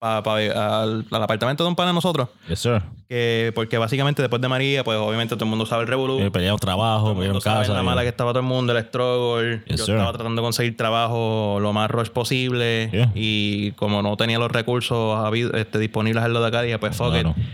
al, 0.00 1.04
al 1.10 1.22
apartamento 1.22 1.62
de 1.62 1.68
un 1.68 1.76
pan 1.76 1.86
de 1.88 1.92
nosotros. 1.92 2.28
Yes, 2.48 2.60
sir. 2.60 2.82
Que, 3.08 3.52
porque 3.54 3.76
básicamente 3.76 4.22
después 4.22 4.40
de 4.40 4.48
María, 4.48 4.82
pues 4.84 4.96
obviamente 4.98 5.34
todo 5.34 5.44
el 5.44 5.50
mundo 5.50 5.66
sabe 5.66 5.82
el 5.82 5.88
revolú. 5.88 6.18
Eh, 6.20 6.30
peleamos 6.30 6.60
trabajo, 6.60 7.14
sabe 7.40 7.60
casa. 7.60 7.72
la 7.74 7.82
mala 7.82 8.02
que 8.02 8.08
estaba 8.08 8.30
todo 8.30 8.40
el 8.40 8.46
mundo, 8.46 8.76
el 8.76 8.82
struggle. 8.84 9.62
Yes, 9.66 9.78
yo 9.80 9.84
sir. 9.86 9.94
estaba 9.96 10.12
tratando 10.12 10.40
de 10.40 10.46
conseguir 10.46 10.76
trabajo 10.76 11.58
lo 11.60 11.72
más 11.72 11.90
rush 11.90 12.08
posible. 12.08 12.88
Yeah. 12.92 13.12
Y 13.14 13.72
como 13.72 14.00
no 14.02 14.16
tenía 14.16 14.38
los 14.38 14.50
recursos 14.50 15.18
este, 15.54 15.78
disponibles 15.78 16.24
en 16.24 16.32
lo 16.32 16.40
de 16.40 16.48
acá, 16.48 16.62
dije, 16.62 16.78
pues 16.78 16.96
fuck 16.96 17.10
Claro. 17.10 17.34
it. 17.36 17.44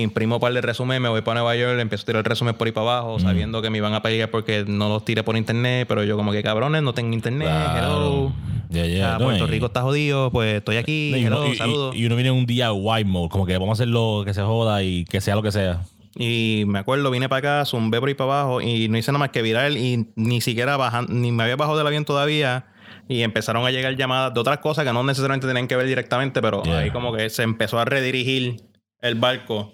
Imprimo 0.00 0.36
un 0.36 0.40
par 0.40 0.52
de 0.52 0.60
resumen, 0.60 1.02
me 1.02 1.08
voy 1.08 1.22
para 1.22 1.40
Nueva 1.40 1.56
York, 1.56 1.76
empiezo 1.80 2.02
a 2.02 2.06
tirar 2.06 2.18
el 2.20 2.24
resumen 2.24 2.54
por 2.54 2.68
ahí 2.68 2.72
para 2.72 2.88
abajo, 2.98 3.18
sabiendo 3.18 3.60
que 3.60 3.68
me 3.68 3.78
iban 3.78 3.94
a 3.94 4.00
pelear 4.00 4.30
porque 4.30 4.64
no 4.64 4.88
los 4.88 5.04
tiré 5.04 5.24
por 5.24 5.36
internet, 5.36 5.86
pero 5.88 6.04
yo 6.04 6.16
como 6.16 6.30
que 6.30 6.40
cabrones, 6.40 6.82
no 6.84 6.94
tengo 6.94 7.12
internet, 7.14 7.48
Claro. 7.48 7.96
hello. 7.96 8.32
Yeah, 8.70 8.86
yeah. 8.86 9.14
Ah, 9.16 9.18
No, 9.18 9.24
Puerto 9.24 9.44
y- 9.46 9.50
Rico 9.50 9.66
está 9.66 9.82
jodido, 9.82 10.30
pues 10.30 10.54
estoy 10.58 10.76
aquí, 10.76 11.08
no, 11.10 11.16
y, 11.18 11.24
hello, 11.24 11.38
uno, 11.40 11.48
y- 11.48 11.52
y- 11.52 11.56
saludos. 11.56 11.96
y 11.96 12.06
uno 12.06 12.14
viene 12.14 12.28
en 12.30 12.36
un 12.36 12.46
día 12.46 12.72
white 12.72 13.08
mode, 13.10 13.28
como 13.30 13.44
que 13.44 13.54
vamos 13.58 13.70
a 13.70 13.72
hacerlo 13.82 14.22
que 14.24 14.32
se 14.34 14.42
joda 14.42 14.84
y 14.84 15.04
que 15.06 15.20
sea 15.20 15.34
lo 15.34 15.42
que 15.42 15.50
sea. 15.50 15.80
Y 16.14 16.62
me 16.68 16.78
acuerdo, 16.78 17.10
vine 17.10 17.28
para 17.28 17.58
acá, 17.60 17.64
zumbé 17.64 17.98
por 17.98 18.08
ahí 18.08 18.14
para 18.14 18.40
abajo 18.40 18.60
y 18.60 18.88
no 18.88 18.98
hice 18.98 19.10
nada 19.10 19.18
más 19.18 19.30
que 19.30 19.42
virar 19.42 19.72
y 19.72 20.10
ni 20.14 20.40
siquiera 20.40 20.76
bajan, 20.76 21.06
ni 21.08 21.32
me 21.32 21.42
había 21.42 21.56
bajado 21.56 21.76
del 21.76 21.86
avión 21.88 22.04
todavía. 22.04 22.66
Y 23.08 23.22
empezaron 23.22 23.66
a 23.66 23.70
llegar 23.72 23.96
llamadas 23.96 24.32
de 24.34 24.38
otras 24.40 24.58
cosas 24.58 24.84
que 24.84 24.92
no 24.92 25.02
necesariamente 25.02 25.46
tenían 25.48 25.66
que 25.66 25.74
ver 25.74 25.86
directamente, 25.86 26.40
pero 26.42 26.62
Yeah. 26.62 26.78
ahí 26.78 26.90
como 26.90 27.12
que 27.12 27.30
se 27.30 27.42
empezó 27.42 27.78
a 27.80 27.84
redirigir 27.84 28.56
el 29.00 29.14
barco. 29.16 29.72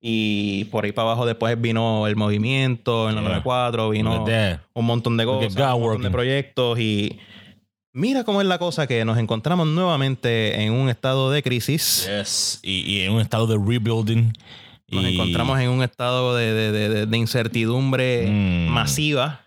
Y 0.00 0.64
por 0.66 0.84
ahí 0.84 0.92
para 0.92 1.08
abajo 1.08 1.26
después 1.26 1.60
vino 1.60 2.06
el 2.06 2.16
movimiento, 2.16 3.08
en 3.08 3.16
la 3.16 3.22
Yeah. 3.22 3.28
94, 3.30 3.90
vino 3.90 4.24
un 4.74 4.84
montón 4.86 5.16
de 5.16 5.24
cosas, 5.24 5.54
un 5.74 5.80
montón 5.80 6.02
de 6.02 6.10
proyectos 6.10 6.78
y 6.78 7.18
mira 7.92 8.22
cómo 8.24 8.40
es 8.42 8.46
la 8.46 8.58
cosa 8.58 8.86
que 8.86 9.04
nos 9.04 9.16
encontramos 9.18 9.66
nuevamente 9.66 10.62
en 10.62 10.72
un 10.74 10.88
estado 10.90 11.30
de 11.30 11.42
crisis. 11.42 12.06
Yes. 12.08 12.60
Y, 12.62 12.80
y 12.80 13.00
en 13.00 13.12
un 13.12 13.20
estado 13.20 13.46
de 13.46 13.54
rebuilding. 13.56 14.32
Nos 14.88 15.02
y, 15.04 15.14
encontramos 15.14 15.58
en 15.60 15.70
un 15.70 15.82
estado 15.82 16.36
de, 16.36 16.52
de- 16.52 16.72
de- 16.88 17.06
de- 17.06 17.16
incertidumbre 17.18 18.26
Mm. 18.28 18.68
masiva. 18.68 19.40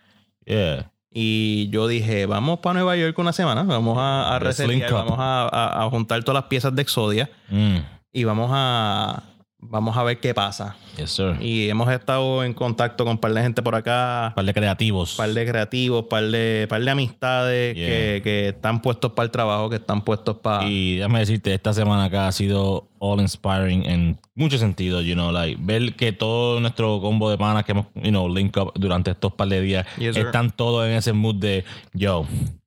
Yeah. 0.44 0.90
Y 1.12 1.68
yo 1.70 1.86
dije, 1.88 2.26
vamos 2.26 2.58
para 2.58 2.74
Nueva 2.74 2.96
York 2.96 3.18
una 3.18 3.32
semana, 3.32 3.62
vamos 3.62 3.96
a, 3.98 4.34
a 4.34 4.38
resetear, 4.38 4.92
vamos 4.92 5.18
a, 5.18 5.48
a- 5.48 5.84
a 5.84 5.90
juntar 5.90 6.22
todas 6.24 6.42
las 6.42 6.48
piezas 6.50 6.74
de 6.74 6.82
Exodia. 6.82 7.30
Mm. 7.48 7.76
y 8.12 8.24
vamos 8.24 8.50
a, 8.52 9.22
vamos 9.62 9.96
a 9.96 10.02
ver 10.02 10.18
qué 10.20 10.34
pasa. 10.34 10.76
Yes, 10.96 11.10
sir. 11.10 11.36
Y 11.40 11.68
hemos 11.68 11.90
estado 11.90 12.42
en 12.44 12.52
contacto 12.54 13.04
con 13.04 13.12
un 13.12 13.18
par 13.18 13.32
de 13.32 13.42
gente 13.42 13.62
por 13.62 13.74
acá, 13.74 14.28
Un 14.28 14.34
par 14.34 14.44
de 14.44 14.54
creativos. 14.54 15.12
un 15.12 15.16
par 15.18 15.32
de 15.34 15.46
creativos, 15.46 16.02
un 16.02 16.08
par 16.08 16.24
de, 16.24 16.66
par 16.68 16.82
de 16.82 16.90
amistades 16.90 17.76
Yeah. 17.76 17.86
que, 17.88 18.20
que 18.24 18.48
están 18.48 18.82
puestos 18.82 19.12
para 19.12 19.24
el 19.24 19.30
trabajo, 19.30 19.70
que 19.70 19.76
están 19.76 20.02
puestos 20.02 20.38
para... 20.38 20.66
Y 20.68 20.96
déjame 20.96 21.20
decirte, 21.20 21.54
esta 21.54 21.72
semana 21.72 22.04
acá 22.04 22.26
ha 22.28 22.32
sido 22.32 22.88
all 22.98 23.20
inspiring 23.20 23.84
en 23.86 24.18
muchos 24.34 24.60
sentidos, 24.60 25.04
you 25.04 25.14
know, 25.14 25.30
like, 25.30 25.58
ver 25.62 25.94
que 25.94 26.12
todo 26.12 26.60
nuestro 26.60 27.00
combo 27.00 27.30
de 27.30 27.38
panas 27.38 27.64
que 27.64 27.72
hemos, 27.72 27.86
you 27.94 28.10
know, 28.10 28.28
link 28.28 28.56
up 28.56 28.72
durante 28.74 29.10
estos 29.12 29.32
par 29.34 29.48
de 29.48 29.60
días, 29.60 29.86
Yes, 29.98 30.16
están 30.16 30.50
todos 30.50 30.86
en 30.86 30.92
ese 30.94 31.12
mood 31.12 31.36
de, 31.36 31.64
yo, 31.92 32.26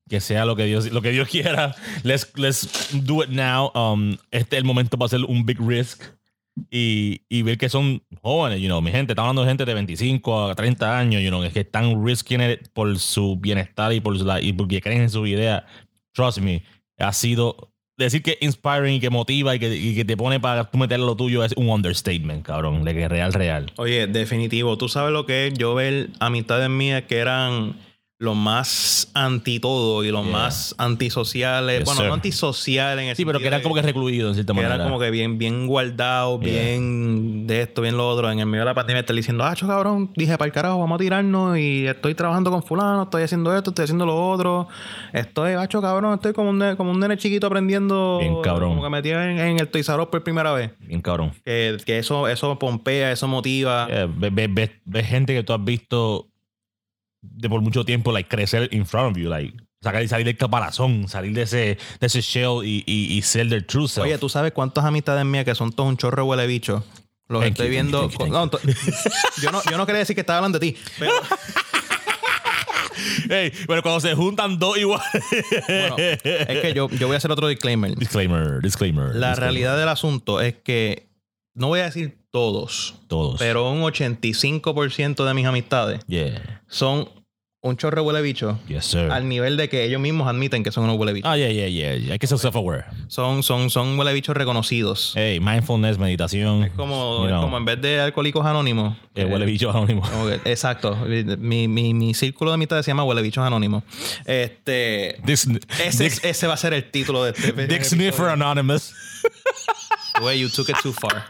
que 0.10 0.20
sea 0.22 0.46
lo 0.46 0.56
que 0.56 0.66
Dios, 0.66 0.92
lo 0.92 1.02
que 1.02 1.12
Dios 1.12 1.28
quiera, 1.32 1.76
let's, 2.04 2.32
let's 2.36 2.90
do 2.94 3.24
it 3.24 3.30
now. 3.30 3.72
Um, 3.76 4.18
este 4.32 4.56
es 4.56 4.62
el 4.62 4.64
momento 4.66 4.98
para 4.98 5.08
hacer 5.08 5.22
un 5.28 5.46
big 5.46 5.60
risk. 5.60 6.04
Y, 6.70 7.22
y 7.30 7.42
ver 7.42 7.58
que 7.58 7.68
son 7.68 8.04
jóvenes, 8.22 8.62
you 8.62 8.68
know, 8.68 8.82
mi 8.82 8.92
gente, 8.92 9.14
está 9.14 9.24
hablando 9.24 9.42
de 9.42 9.48
gente 9.48 9.66
de 9.66 9.74
25 9.74 10.50
a 10.50 10.56
30 10.56 11.00
años, 11.00 11.22
you 11.22 11.30
know, 11.30 11.42
que 11.52 11.62
están 11.62 12.06
risking 12.06 12.42
it 12.42 12.68
por 12.74 13.00
su 13.00 13.38
bienestar 13.38 13.92
y 13.92 14.00
por 14.00 14.16
la, 14.18 14.40
y 14.40 14.54
porque 14.54 14.82
creen 14.82 15.02
en 15.02 15.10
su 15.10 15.26
idea. 15.26 15.66
Trust 16.14 16.40
me, 16.40 16.64
ha 17.00 17.12
sido 17.12 17.74
decir 17.98 18.22
que 18.22 18.38
inspiring 18.42 18.96
y 18.96 19.00
que 19.00 19.10
motiva 19.10 19.56
y 19.56 19.60
que, 19.60 19.76
y 19.76 19.96
que 19.96 20.06
te 20.06 20.18
pone 20.18 20.40
para 20.40 20.70
tú 20.70 20.78
meterle 20.78 21.06
lo 21.06 21.16
tuyo 21.16 21.44
es 21.44 21.54
un 21.56 21.70
understatement, 21.70 22.46
cabrón, 22.46 22.84
de 22.84 22.94
que 22.94 23.08
real, 23.08 23.34
real. 23.34 23.72
Oye, 23.78 24.08
definitivo. 24.08 24.78
Tú 24.78 24.90
sabes 24.90 25.12
lo 25.12 25.26
que 25.26 25.48
es 25.48 25.54
yo 25.54 25.76
ver 25.76 26.10
amistades 26.20 26.70
mías 26.70 27.04
que 27.04 27.18
eran 27.18 27.76
los 28.24 28.36
más 28.36 29.10
anti 29.14 29.60
todo 29.60 30.04
y 30.04 30.10
los 30.12 30.24
Yeah. 30.24 30.32
más 30.32 30.76
antisociales. 30.78 31.80
Yes, 31.80 31.86
bueno, 31.86 32.02
sir. 32.02 32.08
no 32.08 32.14
antisociales 32.14 33.04
en 33.04 33.10
el 33.10 33.16
Sí, 33.16 33.26
pero 33.26 33.40
que 33.40 33.48
eran 33.48 33.62
como 33.62 33.76
que 33.76 33.82
recluidos 33.82 34.30
en 34.30 34.34
cierta 34.36 34.54
que 34.54 34.56
manera. 34.56 34.76
eran 34.76 34.88
como 34.88 35.00
que 35.00 35.12
bien, 35.12 35.38
bien 35.38 35.68
guardados, 35.68 36.40
Yeah. 36.42 36.52
bien 36.54 37.46
de 37.48 37.62
esto, 37.62 37.82
bien 37.82 37.98
lo 37.98 38.08
otro. 38.08 38.32
En 38.32 38.40
el 38.40 38.46
medio 38.46 38.62
de 38.62 38.66
la 38.66 38.74
pandemia 38.74 39.02
estar 39.02 39.16
diciendo, 39.16 39.44
ah, 39.44 39.54
cabrón, 39.60 40.12
dije 40.16 40.38
para 40.38 40.48
el 40.48 40.54
carajo, 40.54 40.80
vamos 40.80 40.96
a 40.96 41.00
tirarnos 41.00 41.58
y 41.58 41.86
estoy 41.86 42.16
trabajando 42.16 42.50
con 42.52 42.64
fulano, 42.64 43.04
estoy 43.04 43.24
haciendo 43.24 43.56
esto, 43.56 43.72
estoy 43.72 43.84
haciendo 43.84 44.06
lo 44.06 44.30
otro. 44.32 44.68
Estoy, 45.12 45.54
hacho, 45.54 45.82
cabrón, 45.82 46.14
estoy 46.14 46.34
como 46.34 46.50
un, 46.52 46.58
nene, 46.60 46.76
como 46.76 46.92
un 46.92 47.00
nene 47.00 47.18
chiquito 47.18 47.48
aprendiendo. 47.48 48.20
Bien, 48.20 48.42
cabrón. 48.42 48.70
Como 48.70 48.84
que 48.84 48.90
metido 48.90 49.22
en, 49.22 49.38
en 49.40 49.60
el 49.60 49.70
Us 49.74 49.88
por 50.10 50.24
primera 50.24 50.54
vez. 50.54 50.72
Bien 50.80 51.02
cabrón. 51.02 51.32
Que, 51.44 51.78
que 51.86 51.98
eso, 52.00 52.28
eso 52.28 52.58
pompea, 52.58 53.12
eso 53.12 53.28
motiva. 53.28 53.88
Yeah, 53.88 54.06
ve, 54.08 54.30
ve- 54.30 54.48
ve- 54.48 54.80
ve 54.86 55.04
gente 55.04 55.34
que 55.34 55.44
tú 55.44 55.54
has 55.54 55.64
visto 55.64 56.28
de 57.24 57.50
por 57.50 57.62
mucho 57.62 57.84
tiempo 57.86 58.12
like 58.12 58.30
crecer 58.30 58.70
in 58.72 58.86
front 58.86 59.12
of 59.16 59.18
you, 59.22 59.30
like 59.30 59.56
sacar 59.82 60.04
y 60.04 60.08
salir 60.08 60.26
del 60.26 60.38
caparazón, 60.38 61.08
salir 61.08 61.34
de 61.34 61.42
ese, 61.44 61.58
de 62.00 62.08
ese 62.08 62.22
shell 62.22 62.64
y, 62.64 62.84
y, 62.86 63.18
y 63.18 63.22
ser 63.24 63.50
their 63.50 63.66
true 63.66 63.88
self. 63.88 64.06
Oye, 64.06 64.18
¿tú 64.18 64.30
sabes 64.30 64.52
cuántas 64.54 64.86
amistades 64.86 65.26
mías 65.26 65.44
que 65.46 65.56
son 65.56 65.72
todos 65.72 65.90
un 65.90 65.98
chorro 65.98 66.26
huele 66.26 66.46
bicho? 66.48 66.86
Los 67.28 67.42
Thank 67.42 67.52
estoy 67.54 67.68
you, 67.68 67.72
viendo. 67.72 68.00
thank 68.02 68.12
you, 68.12 68.18
thank 68.18 68.28
you, 68.30 68.34
No, 68.34 68.50
to- 68.50 68.60
yo, 69.42 69.52
no, 69.52 69.62
yo 69.72 69.78
no 69.78 69.86
quería 69.86 70.00
decir 70.00 70.14
que 70.16 70.22
estaba 70.22 70.38
hablando 70.40 70.60
de 70.60 70.72
ti, 70.72 70.78
pero 71.00 71.12
Hey, 73.30 73.52
pero 73.68 73.82
cuando 73.82 74.00
se 74.00 74.14
juntan 74.16 74.60
dos 74.60 74.78
iguales. 74.78 75.06
bueno, 75.68 75.96
es 75.98 76.60
que 76.62 76.74
yo, 76.76 76.90
yo 76.90 77.08
voy 77.08 77.16
a 77.16 77.18
hacer 77.18 77.32
otro 77.32 77.48
disclaimer. 77.48 77.96
disclaimer, 77.96 78.62
disclaimer. 78.62 79.06
La 79.08 79.30
disclaimer. 79.30 79.40
realidad 79.40 79.78
del 79.78 79.90
asunto 79.90 80.40
es 80.42 80.56
que 80.64 81.08
no 81.56 81.68
voy 81.68 81.80
a 81.80 81.86
decir 81.86 82.18
todos, 82.34 82.96
Todos. 83.08 83.36
pero 83.38 83.70
un 83.70 83.82
85% 83.84 85.24
de 85.24 85.34
mis 85.36 85.46
amistades 85.46 86.00
Yeah. 86.08 86.64
son 86.68 87.08
un 87.66 87.78
chorro 87.78 88.02
de 88.02 88.08
huele 88.08 88.22
bicho 88.22 88.60
Yes, 88.68 88.86
sir. 88.86 89.10
al 89.10 89.28
nivel 89.30 89.56
de 89.56 89.70
que 89.70 89.86
ellos 89.86 90.00
mismos 90.02 90.28
admiten 90.28 90.64
que 90.64 90.72
son 90.72 90.84
unos 90.84 90.98
huele 90.98 91.14
bichos. 91.14 91.32
Ah, 91.32 91.38
yeah, 91.38 91.50
yeah, 91.50 91.68
yeah, 91.68 91.96
yeah. 91.96 92.12
Hay 92.14 92.20
que 92.20 92.28
ser 92.28 92.38
self-aware. 92.38 92.84
Son, 93.08 93.42
son, 93.42 93.70
son 93.70 93.98
huele 93.98 94.12
bichos 94.14 94.36
reconocidos. 94.36 95.14
Hey, 95.16 95.40
mindfulness, 95.40 95.98
meditación. 95.98 96.70
Como, 96.76 97.24
es 97.26 97.30
know, 97.32 97.42
como 97.42 97.58
en 97.58 97.64
vez 97.66 97.82
de 97.82 98.02
alcohólicos 98.02 98.46
anónimos. 98.46 98.98
eh, 99.16 99.24
huele 99.26 99.46
bicho 99.46 99.70
anónimo. 99.70 100.02
Como 100.02 100.28
que- 100.28 100.42
exacto. 100.52 100.96
Mi, 101.40 101.68
mi, 101.70 101.94
mi 101.94 102.14
círculo 102.14 102.52
de 102.52 102.56
amistades 102.56 102.84
se 102.86 102.92
llama 102.92 103.06
Huele 103.06 103.22
Bichos 103.22 103.46
Anónimos. 103.46 103.84
Este. 104.26 105.16
Ese, 105.32 106.04
Dick, 106.04 106.24
ese 106.26 106.48
va 106.48 106.56
a 106.56 106.58
ser 106.58 106.74
el 106.74 106.92
título 106.92 107.24
de 107.24 107.32
este. 107.32 107.68
Dick 107.68 107.84
Sniffer 107.84 108.28
Anonymous. 108.30 108.94
Way 110.22 110.40
you 110.40 110.50
took 110.50 110.70
it 110.70 110.76
too 110.84 110.92
far. 110.94 111.24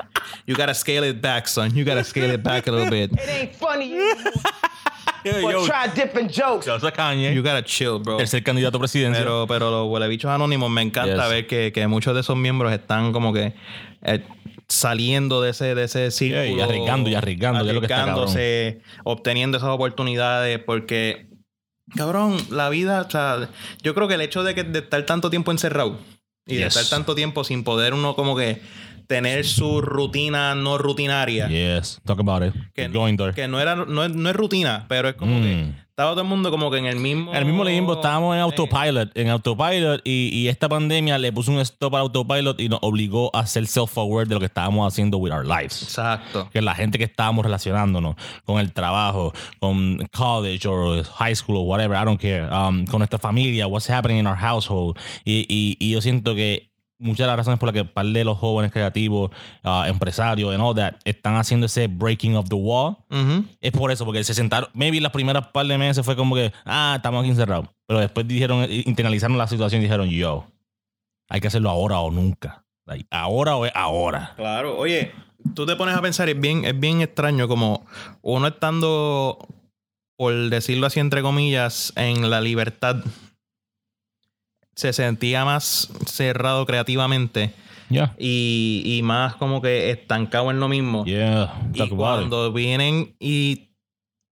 You 0.48 0.56
gotta 0.56 0.74
scale 0.74 1.08
it 1.08 1.22
back, 1.22 1.48
son. 1.48 1.74
You 1.76 1.86
gotta 1.86 2.04
scale 2.04 2.34
it 2.34 2.42
back 2.44 2.68
a 2.68 2.72
little 2.72 2.90
bit. 2.90 3.12
It 3.14 3.30
ain't 3.30 3.56
funny. 3.56 3.94
Yo, 5.24 5.32
But 5.42 5.66
try 5.66 5.88
different 5.96 6.32
jokes. 6.32 6.68
es 6.68 6.92
Kanye. 6.94 7.34
You 7.34 7.42
gotta 7.42 7.64
chill, 7.64 8.00
bro. 8.04 8.20
El 8.20 8.28
ser 8.28 8.44
candidato 8.44 8.78
a 8.78 8.80
presidencia. 8.80 9.20
Pero, 9.22 9.46
pero 9.48 9.72
los 9.72 9.88
huele 9.90 10.08
bichos 10.08 10.30
anónimos 10.32 10.70
me 10.70 10.82
encanta 10.82 11.24
Yes. 11.24 11.30
ver 11.30 11.48
que, 11.48 11.72
que 11.74 11.88
muchos 11.88 12.14
de 12.14 12.22
esos 12.22 12.36
miembros 12.36 12.72
están 12.74 13.12
como 13.14 13.32
que 13.34 13.54
eh, 14.04 14.24
saliendo 14.68 15.42
de 15.42 15.52
ese, 15.52 15.76
de 15.76 15.84
ese 15.84 16.12
círculo. 16.12 16.46
y 16.46 16.60
arriesgando, 16.62 17.10
y 17.10 17.16
arriesgando, 17.16 17.64
que 17.64 17.70
es 17.70 17.74
lo 17.76 17.82
que 17.82 17.86
está 17.88 17.98
cabrón. 18.06 18.24
arriesgándose, 18.30 18.82
obteniendo 19.04 19.58
esas 19.58 19.70
oportunidades, 19.70 20.60
porque, 20.60 21.28
cabrón, 21.96 22.38
la 22.50 22.70
vida, 22.70 23.02
o 23.02 23.10
sea, 23.10 23.50
yo 23.82 23.94
creo 23.94 24.08
que 24.08 24.16
el 24.16 24.22
hecho 24.22 24.44
de, 24.44 24.56
que, 24.56 24.64
de 24.64 24.80
estar 24.80 25.06
tanto 25.06 25.30
tiempo 25.30 25.52
encerrado 25.52 26.00
y 26.46 26.56
de 26.56 26.64
Yes. 26.64 26.76
estar 26.76 26.98
tanto 26.98 27.14
tiempo 27.16 27.44
sin 27.44 27.64
poder 27.64 27.94
uno 27.94 28.16
como 28.16 28.36
que 28.36 28.62
tener 29.08 29.46
su 29.46 29.82
rutina 29.82 30.56
no 30.56 30.78
rutinaria, 30.78 31.48
Yes, 31.48 32.00
talk 32.06 32.20
about 32.20 32.44
it. 32.44 32.54
que, 32.74 32.88
going 32.88 33.18
there. 33.18 33.34
que 33.34 33.48
no, 33.48 33.60
era, 33.60 33.76
no, 33.76 34.04
es, 34.04 34.16
no 34.16 34.30
es 34.30 34.36
rutina, 34.36 34.86
pero 34.88 35.10
es 35.10 35.16
como 35.16 35.40
Mm. 35.40 35.44
que 35.44 35.84
estaba 35.94 36.12
todo 36.12 36.22
el 36.22 36.28
mundo 36.28 36.50
como 36.50 36.72
que 36.72 36.80
en 36.80 36.86
el 36.88 36.96
mismo... 37.00 37.30
En 37.32 37.38
el 37.38 37.46
mismo 37.46 37.64
limbo, 37.64 37.94
estábamos 37.94 38.34
en 38.36 38.42
autopilot, 38.42 39.16
en 39.16 39.30
autopilot, 39.30 40.02
y, 40.04 40.30
y 40.34 40.48
esta 40.48 40.68
pandemia 40.68 41.20
le 41.20 41.32
puso 41.32 41.52
un 41.52 41.60
stop 41.60 41.94
al 41.94 42.02
autopilot 42.02 42.60
y 42.60 42.68
nos 42.68 42.80
obligó 42.82 43.30
a 43.36 43.46
ser 43.46 43.68
self-aware 43.68 44.28
de 44.28 44.34
lo 44.34 44.40
que 44.40 44.48
estábamos 44.48 44.92
haciendo 44.92 45.18
with 45.20 45.32
our 45.32 45.46
lives. 45.46 45.84
Exacto. 45.84 46.50
Que 46.52 46.64
la 46.64 46.74
gente 46.74 46.98
que 46.98 47.04
estábamos 47.04 47.46
relacionándonos 47.46 48.16
con 48.44 48.60
el 48.60 48.74
trabajo, 48.74 49.34
con 49.60 50.00
college 50.12 50.68
o 50.68 51.04
high 51.04 51.36
school 51.36 51.58
o 51.58 51.62
whatever, 51.62 51.96
I 51.96 52.06
don't 52.06 52.20
care, 52.20 52.46
um, 52.52 52.86
con 52.88 52.98
nuestra 53.00 53.20
familia, 53.20 53.68
what's 53.68 53.88
happening 53.88 54.18
in 54.18 54.26
our 54.26 54.38
household. 54.38 54.98
Y, 55.26 55.46
y, 55.48 55.78
y 55.80 55.92
yo 55.92 56.02
siento 56.02 56.34
que 56.34 56.73
muchas 57.04 57.26
de 57.26 57.28
las 57.28 57.38
razones 57.38 57.60
por 57.60 57.68
las 57.68 57.74
que 57.74 57.86
par 57.86 58.06
de 58.06 58.24
los 58.24 58.38
jóvenes 58.38 58.72
creativos, 58.72 59.32
uh, 59.64 59.84
empresarios, 59.86 60.54
and 60.54 60.64
all 60.64 60.76
that, 60.76 60.96
están 61.04 61.36
haciendo 61.36 61.66
ese 61.66 61.88
breaking 61.88 62.36
of 62.36 62.50
the 62.50 62.56
wall, 62.56 62.98
es 63.62 63.72
por 63.72 63.92
eso, 63.92 64.06
porque 64.06 64.24
se 64.24 64.34
sentaron, 64.34 64.70
maybe 64.74 65.00
las 65.00 65.12
primeras 65.12 65.48
par 65.48 65.66
de 65.66 65.78
meses 65.78 66.04
fue 66.06 66.16
como 66.16 66.36
que, 66.36 66.52
ah, 66.66 66.94
estamos 66.96 67.22
aquí 67.22 67.30
encerrados. 67.30 67.68
Pero 67.86 68.00
después 68.00 68.28
dijeron, 68.28 68.66
internalizaron 68.70 69.38
la 69.38 69.48
situación 69.48 69.82
y 69.82 69.86
dijeron, 69.86 70.10
yo, 70.10 70.48
hay 71.30 71.42
que 71.42 71.48
hacerlo 71.48 71.70
ahora 71.70 72.00
o 72.00 72.12
nunca. 72.12 72.66
Like, 72.86 73.08
ahora 73.12 73.56
o 73.56 73.66
es 73.66 73.72
ahora. 73.76 74.34
Claro, 74.36 74.78
oye, 74.78 75.12
tú 75.56 75.66
te 75.66 75.76
pones 75.76 75.96
a 75.96 76.02
pensar, 76.02 76.30
es 76.30 76.40
bien, 76.40 76.66
es 76.66 76.80
bien 76.80 77.02
extraño 77.02 77.48
como 77.48 77.86
uno 78.22 78.48
estando, 78.48 79.38
por 80.18 80.34
decirlo 80.50 80.88
así 80.88 81.00
entre 81.00 81.22
comillas, 81.22 81.94
en 81.96 82.30
la 82.30 82.42
libertad, 82.42 82.98
se 84.76 84.94
sentía 84.94 85.46
más 85.46 85.90
cerrado 86.06 86.66
creativamente 86.66 87.54
Yeah. 87.90 88.16
y, 88.18 88.82
y 88.86 89.04
más 89.04 89.36
como 89.36 89.62
que 89.62 89.92
estancado 89.92 90.50
en 90.50 90.60
lo 90.60 90.68
mismo. 90.68 91.06
Yeah. 91.06 91.54
y 91.74 91.90
cuando 91.90 92.52
vienen 92.52 93.14
y, 93.20 93.68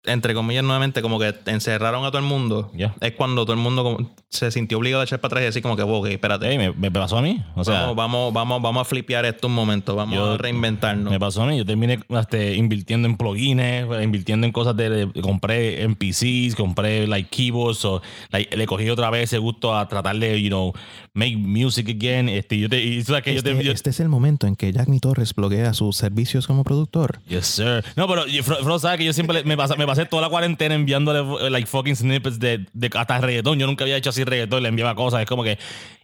entre 0.06 0.34
comillas, 0.34 0.64
nuevamente, 0.64 1.02
como 1.02 1.20
que 1.20 1.34
encerraron 1.46 2.04
a 2.06 2.08
todo 2.10 2.18
el 2.20 2.26
mundo, 2.26 2.72
Yeah. 2.76 2.96
es 3.02 3.12
cuando 3.14 3.44
todo 3.46 3.54
el 3.54 3.60
mundo 3.60 3.84
como- 3.84 4.12
se 4.30 4.50
sintió 4.50 4.78
obligado 4.78 5.02
a 5.02 5.04
echar 5.04 5.20
para 5.20 5.28
atrás 5.34 5.42
y 5.44 5.46
decir 5.46 5.62
como 5.62 5.76
que, 5.76 5.84
ok, 5.84 6.08
espérate. 6.08 6.50
Ey, 6.50 6.58
me, 6.58 6.72
me 6.72 6.90
pasó 6.90 7.18
a 7.18 7.22
mí. 7.22 7.44
O 7.56 7.64
sea, 7.64 7.82
vamos, 7.82 7.96
vamos, 7.96 8.34
vamos, 8.34 8.62
vamos 8.62 8.82
a 8.82 8.86
flipear 8.86 9.26
esto 9.26 9.48
un 9.48 9.54
momento, 9.54 9.96
vamos 9.96 10.16
Yo- 10.16 10.32
a 10.32 10.38
reinventarnos. 10.38 11.12
me 11.12 11.20
pasó 11.20 11.44
a 11.44 11.46
mí. 11.48 11.58
Yo 11.58 11.66
terminé 11.66 12.00
este, 12.10 12.56
invirtiendo 12.56 13.08
en 13.08 13.18
plugins, 13.18 13.62
invirtiendo 14.02 14.48
en 14.48 14.54
cosas 14.54 14.76
de, 14.78 14.90
de- 15.08 15.22
compré 15.22 15.84
NPCs, 15.84 16.56
compré 16.56 17.06
like 17.08 17.30
keyboards, 17.30 17.84
o 17.86 18.02
like, 18.32 18.56
le 18.56 18.66
cogí 18.66 18.90
otra 18.90 19.10
vez 19.10 19.26
ese 19.26 19.38
gusto 19.38 19.76
a 19.78 19.88
tratar 19.88 20.18
de, 20.18 20.42
you 20.42 20.50
know, 20.50 20.74
make 21.14 21.36
music 21.38 21.90
again. 21.90 22.30
Este, 22.30 22.58
yo 22.58 22.70
te, 22.70 22.82
y 22.84 23.00
tú 23.00 23.08
sabes 23.12 23.24
que 23.24 23.36
yo 23.36 23.44
te, 23.44 23.62
yo- 23.64 23.72
es 23.74 24.00
el 24.00 24.10
momento 24.10 24.48
en 24.48 24.56
que 24.56 24.72
Jack 24.72 24.88
Torres 25.02 25.34
bloquea 25.36 25.74
sus 25.74 25.98
servicios 25.98 26.48
como 26.48 26.64
productor. 26.64 27.20
Yes, 27.28 27.48
sir. 27.48 27.84
No, 27.98 28.08
pero 28.08 28.24
Fro, 28.44 28.56
Fro 28.64 28.80
sabe 28.80 29.00
que 29.00 29.06
yo 29.06 29.14
siempre 29.14 29.38
le- 29.40 29.44
me, 29.44 29.58
pasé, 29.58 29.76
me 29.76 29.86
pasé 29.92 30.06
toda 30.06 30.22
la 30.22 30.30
cuarentena 30.30 30.74
enviándole 30.74 31.50
like 31.50 31.68
fucking 31.68 31.96
snippets 31.98 32.40
de, 32.40 32.66
de 32.72 32.90
hasta 32.94 33.20
reggaetón. 33.20 33.60
Yo 33.60 33.68
nunca 33.68 33.84
había 33.84 33.98
hecho 33.98 34.10
así 34.10 34.24
reggaetón, 34.24 34.64
le 34.64 34.70
enviaba 34.70 34.96
cosas. 34.96 35.22
Es 35.22 35.28
como 35.28 35.44
que. 35.44 35.58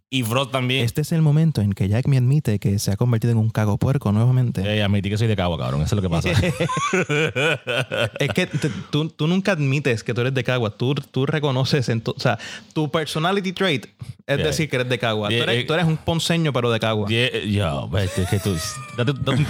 Y 0.10 0.24
Fro 0.24 0.48
también. 0.48 0.86
Este 0.86 1.02
es 1.02 1.12
el 1.12 1.22
momento 1.22 1.60
en 1.62 1.74
que 1.74 1.89
Jack 1.89 2.08
me 2.08 2.15
admite 2.17 2.60
que 2.60 2.80
se 2.80 2.91
ha 2.91 2.96
convertido 2.96 3.34
en 3.34 3.38
un 3.39 3.50
cago 3.50 3.78
puerco 3.78 4.12
nuevamente. 4.13 4.62
Eh, 4.62 4.82
admití 4.82 5.10
que 5.10 5.17
soy 5.17 5.28
de 5.28 5.36
Cagua, 5.36 5.58
cabrón. 5.58 5.82
Eso 5.82 5.96
es 5.98 6.02
lo 6.02 6.10
que 6.10 6.10
pasa. 6.10 6.30
Es 8.20 8.30
que 8.34 8.48
te- 8.48 8.70
tú, 8.89 9.10
tú 9.10 9.28
nunca 9.28 9.52
admites 9.52 10.04
que 10.04 10.13
tú 10.13 10.22
eres 10.22 10.34
de 10.34 10.43
Cagua. 10.46 10.70
Tú, 10.72 10.96
tú 10.96 11.26
reconoces, 11.26 11.89
en 11.89 12.00
tu- 12.02 12.12
o 12.15 12.20
sea, 12.20 12.38
tu 12.74 12.89
personality 12.89 13.52
trait 13.52 13.86
es 14.26 14.38
Yeah. 14.38 14.46
decir 14.48 14.70
que 14.70 14.76
eres 14.78 14.89
de 14.89 14.98
Cagua. 15.00 15.30
Yeah, 15.30 15.43
tú, 15.46 15.50
eres, 15.52 15.63
eh, 15.63 15.67
tú 15.67 15.74
eres 15.74 15.86
un 15.86 15.98
ponceño, 15.98 16.52
pero 16.54 16.72
de 16.72 16.80
Cagua. 16.80 17.08
Yeah, 17.10 17.39
yo, 17.46 17.89
vete, 17.89 18.26
que 18.30 18.39
tú. 18.39 18.56
date- 18.98 19.13
date- 19.13 19.46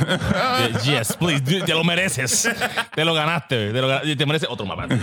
yes, 0.85 1.15
please. 1.17 1.41
Te 1.65 1.73
lo 1.73 1.83
mereces. 1.83 2.49
Te 2.95 3.05
lo 3.05 3.13
ganaste. 3.13 3.71
Te, 3.71 3.81
lo 3.81 3.87
ganaste, 3.87 4.15
te 4.15 4.25
mereces 4.25 4.49
otro 4.49 4.65
mapa. 4.65 4.87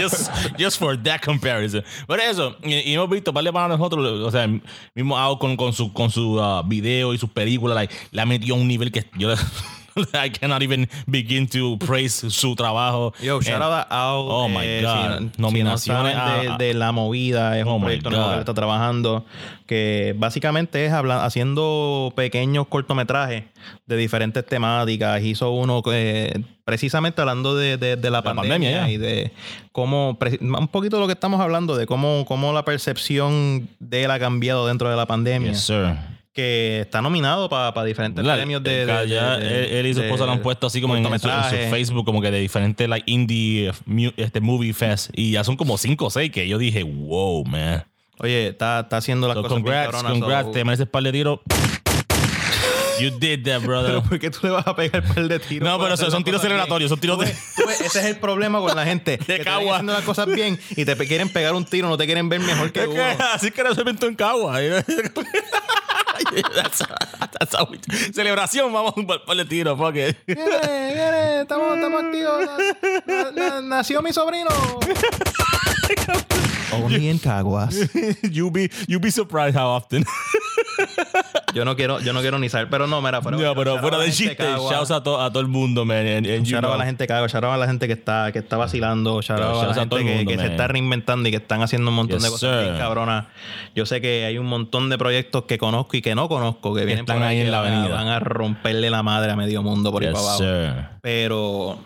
just, 0.00 0.30
just 0.58 0.78
for 0.78 0.96
that 1.02 1.20
comparison. 1.24 1.82
Por 2.06 2.20
eso, 2.20 2.56
y, 2.62 2.74
y 2.90 2.94
hemos 2.94 3.10
visto 3.10 3.30
un 3.30 3.34
par 3.34 3.44
de 3.44 3.52
panas 3.52 3.71
nosotros, 3.76 4.20
o 4.20 4.30
sea, 4.30 4.48
mismo 4.94 5.18
Ao 5.18 5.38
con, 5.38 5.56
con 5.56 5.72
su, 5.72 5.92
con 5.92 6.10
su 6.10 6.40
uh, 6.40 6.62
video 6.66 7.14
y 7.14 7.18
sus 7.18 7.30
películas, 7.30 7.88
la 8.10 8.26
metió 8.26 8.54
a 8.54 8.58
un 8.58 8.68
nivel 8.68 8.92
que 8.92 9.04
yo 9.18 9.34
I 10.14 10.30
cannot 10.30 10.62
even 10.62 10.88
begin 11.06 11.46
to 11.48 11.76
praise 11.78 12.12
su 12.30 12.54
trabajo. 12.54 13.12
Yo, 13.22 13.40
shout 13.40 13.54
And- 13.54 13.62
out 13.64 13.72
a 13.72 13.82
Ao, 13.90 14.20
Oh 14.26 14.48
my 14.48 14.60
eh, 14.62 14.82
God. 14.82 14.92
si 14.92 15.08
no- 15.08 15.18
si 15.18 15.24
no 15.24 15.48
Nominaciones 15.48 16.16
a- 16.16 16.56
de, 16.58 16.64
de 16.66 16.74
la 16.74 16.92
movida, 16.92 17.58
es 17.58 17.64
Oh 17.66 17.74
un 17.76 17.82
proyecto 17.82 18.10
nuevo 18.10 18.32
que 18.32 18.38
está 18.40 18.54
trabajando 18.54 19.24
que 19.66 20.14
básicamente 20.18 20.84
es 20.84 20.92
habla- 20.92 21.24
haciendo 21.24 22.12
pequeños 22.16 22.66
cortometrajes 22.68 23.44
de 23.86 23.96
diferentes 23.96 24.44
temáticas. 24.44 25.22
Hizo 25.22 25.50
uno 25.50 25.82
que 25.82 26.42
precisamente 26.64 27.20
hablando 27.20 27.54
de, 27.56 27.76
de- 27.76 27.96
de 27.96 28.10
la, 28.10 28.18
La 28.18 28.22
pandemia, 28.22 28.50
pandemia, 28.82 28.90
y 28.90 28.96
de 28.98 29.32
cómo, 29.72 30.18
un 30.40 30.68
poquito 30.68 30.96
de 30.96 31.00
lo 31.00 31.06
que 31.06 31.14
estamos 31.14 31.40
hablando, 31.40 31.76
de 31.76 31.86
cómo, 31.86 32.24
cómo 32.26 32.52
la 32.52 32.64
percepción 32.64 33.68
de 33.78 34.04
él 34.04 34.10
ha 34.10 34.18
cambiado 34.18 34.66
dentro 34.66 34.88
de 34.90 34.96
la 34.96 35.06
pandemia. 35.06 35.52
Yes, 35.52 35.60
sir. 35.64 35.96
Que 36.34 36.80
está 36.80 37.02
nominado 37.02 37.48
para 37.50 37.84
diferentes 37.84 38.24
premios 38.24 38.62
de, 38.62 38.86
de- 38.86 39.08
Ya 39.08 39.36
de- 39.36 39.44
de- 39.46 39.80
él, 39.80 39.86
y 39.86 39.92
su 39.94 40.00
de 40.00 40.06
esposa 40.06 40.24
lo 40.24 40.32
han 40.32 40.40
puesto 40.40 40.66
así 40.66 40.80
como 40.80 40.96
en, 40.96 41.04
en 41.04 41.08
su, 41.08 41.12
en 41.14 41.20
su 41.20 41.28
cortometrajes. 41.28 41.70
Facebook, 41.70 42.06
como 42.06 42.22
que 42.22 42.30
de 42.30 42.40
diferentes 42.40 42.88
like 42.88 43.10
indie 43.10 43.70
este 44.16 44.40
movie 44.40 44.72
fest. 44.72 45.10
Y 45.12 45.32
ya 45.32 45.44
son 45.44 45.56
como 45.56 45.76
cinco 45.76 46.06
o 46.06 46.10
seis 46.10 46.30
que 46.32 46.48
yo 46.48 46.56
dije, 46.56 46.82
wow, 46.84 47.44
man. 47.44 47.84
Oye, 48.18 48.48
está, 48.48 48.80
está 48.80 48.96
haciendo 48.98 49.26
las 49.28 49.34
So, 49.36 49.42
cosas 49.42 49.56
bien 49.56 49.64
congrats, 49.64 49.90
cabronas, 49.92 50.12
congrats, 50.20 50.46
so- 50.46 50.52
te 50.52 50.64
mereces 50.64 50.86
par 50.88 51.02
de 51.02 51.12
tiros. 51.12 51.40
You 53.00 53.10
did 53.18 53.44
that, 53.44 53.60
brother. 53.66 53.88
Pero 53.90 54.02
¿por 54.04 54.18
qué 54.18 54.30
tú 54.30 54.38
le 54.44 54.50
vas 54.50 54.66
a 54.66 54.74
pegar 54.76 55.02
par 55.02 55.26
de 55.28 55.38
tiros? 55.38 55.68
No, 55.68 55.78
pero 55.82 55.96
son 55.98 56.24
tiros 56.24 56.40
bien? 56.40 56.50
celebratorios, 56.52 56.88
son 56.88 56.98
tiros 57.00 57.18
Tú 57.18 57.24
de- 57.24 57.30
tú 57.56 57.68
ese 57.84 57.98
es 58.00 58.04
el 58.06 58.16
problema 58.16 58.58
con 58.60 58.74
la 58.74 58.84
gente. 58.86 59.18
que 59.18 59.24
te 59.26 59.32
ven 59.34 59.44
Cagua. 59.44 59.72
haciendo 59.74 59.92
las 59.92 60.02
cosas 60.04 60.26
bien 60.26 60.58
y 60.76 60.84
te 60.86 60.96
quieren 61.06 61.28
pegar 61.28 61.54
un 61.54 61.64
tiro, 61.66 61.88
no 61.88 61.98
te 61.98 62.06
quieren 62.06 62.28
ver 62.30 62.40
mejor 62.40 62.72
que 62.72 62.88
que 62.88 63.00
así 63.34 63.50
que 63.50 63.60
era 63.60 63.74
se 63.74 63.80
inventó 63.80 64.06
en 64.06 64.14
Cagua. 64.14 64.58
That's- 66.54 66.82
that's 67.38 67.54
how 67.54 67.66
we- 67.70 67.78
Celebración, 68.12 68.72
vamos 68.72 68.94
un 68.96 69.06
par 69.06 69.20
de 69.36 69.44
tiros, 69.44 69.76
fuck 69.78 69.94
it. 69.96 70.16
Viene, 70.26 70.92
viene, 70.94 71.40
estamos, 71.42 71.74
estamos 71.76 72.04
activos. 72.04 72.46
Na- 73.06 73.30
na- 73.30 73.30
na- 73.30 73.60
nació 73.60 74.02
mi 74.02 74.12
sobrino. 74.12 74.50
Only 76.72 77.08
in 77.08 77.18
Caguas. 77.18 77.74
you 78.30 78.50
be 78.50 78.70
you 78.88 78.98
be 78.98 79.10
surprised 79.10 79.54
how 79.56 79.68
often. 79.68 80.04
Yo 81.54 81.64
no 81.64 81.76
quiero, 81.76 82.00
yo 82.00 82.12
no 82.12 82.20
quiero 82.20 82.38
ni 82.38 82.48
saber, 82.48 82.68
pero 82.70 82.86
no, 82.86 83.00
mira, 83.02 83.20
fuera, 83.20 83.36
No, 83.36 83.54
pero 83.54 83.78
fuera 83.78 83.98
de 83.98 84.10
chiste, 84.10 84.36
shouts 84.42 84.90
a, 84.90 85.02
to- 85.02 85.20
a 85.20 85.30
todo 85.30 85.40
el 85.40 85.48
mundo, 85.48 85.84
man. 85.84 86.06
And 86.06 86.26
you 86.26 86.44
Shout 86.44 86.64
out 86.64 86.74
a 86.74 86.78
la 86.78 86.84
gente 86.86 87.06
que 87.06 87.12
hago, 87.12 87.26
shout 87.28 87.44
out 87.44 87.52
a 87.54 87.56
la 87.58 87.66
gente 87.66 87.86
que 87.86 87.92
está, 87.92 88.32
que 88.32 88.38
está 88.38 88.56
vacilando, 88.56 89.20
shout 89.20 89.40
out 89.40 89.62
a 89.62 89.66
la 89.66 89.70
a 89.72 89.74
gente 89.74 89.96
que, 89.96 90.04
mundo, 90.04 90.30
que 90.30 90.38
se 90.38 90.46
está 90.46 90.68
reinventando 90.68 91.28
y 91.28 91.32
que 91.32 91.36
están 91.38 91.62
haciendo 91.62 91.90
un 91.90 91.96
montón 91.96 92.18
Yes, 92.18 92.24
de 92.24 92.30
cosas 92.30 92.62
bien 92.64 92.78
cabronas. 92.78 93.26
Yo 93.74 93.84
sé 93.86 94.00
que 94.00 94.24
hay 94.24 94.38
un 94.38 94.46
montón 94.46 94.88
de 94.88 94.96
proyectos 94.98 95.44
que 95.44 95.58
conozco 95.58 95.96
y 95.96 96.02
que 96.02 96.14
no 96.14 96.28
conozco 96.28 96.74
que 96.74 96.84
vienen 96.84 97.04
están 97.04 97.18
por 97.18 97.26
ahí 97.26 97.38
en 97.40 97.44
que 97.46 97.50
la 97.50 97.58
avenida. 97.60 97.88
Van 97.94 98.08
a 98.08 98.18
romperle 98.18 98.90
la 98.90 99.02
madre 99.02 99.32
a 99.32 99.36
medio 99.36 99.62
mundo 99.62 99.92
por 99.92 100.02
ahí 100.02 100.12
para 100.12 100.20
abajo. 100.24 100.38
sir. 100.38 100.72
Pero 101.02 101.78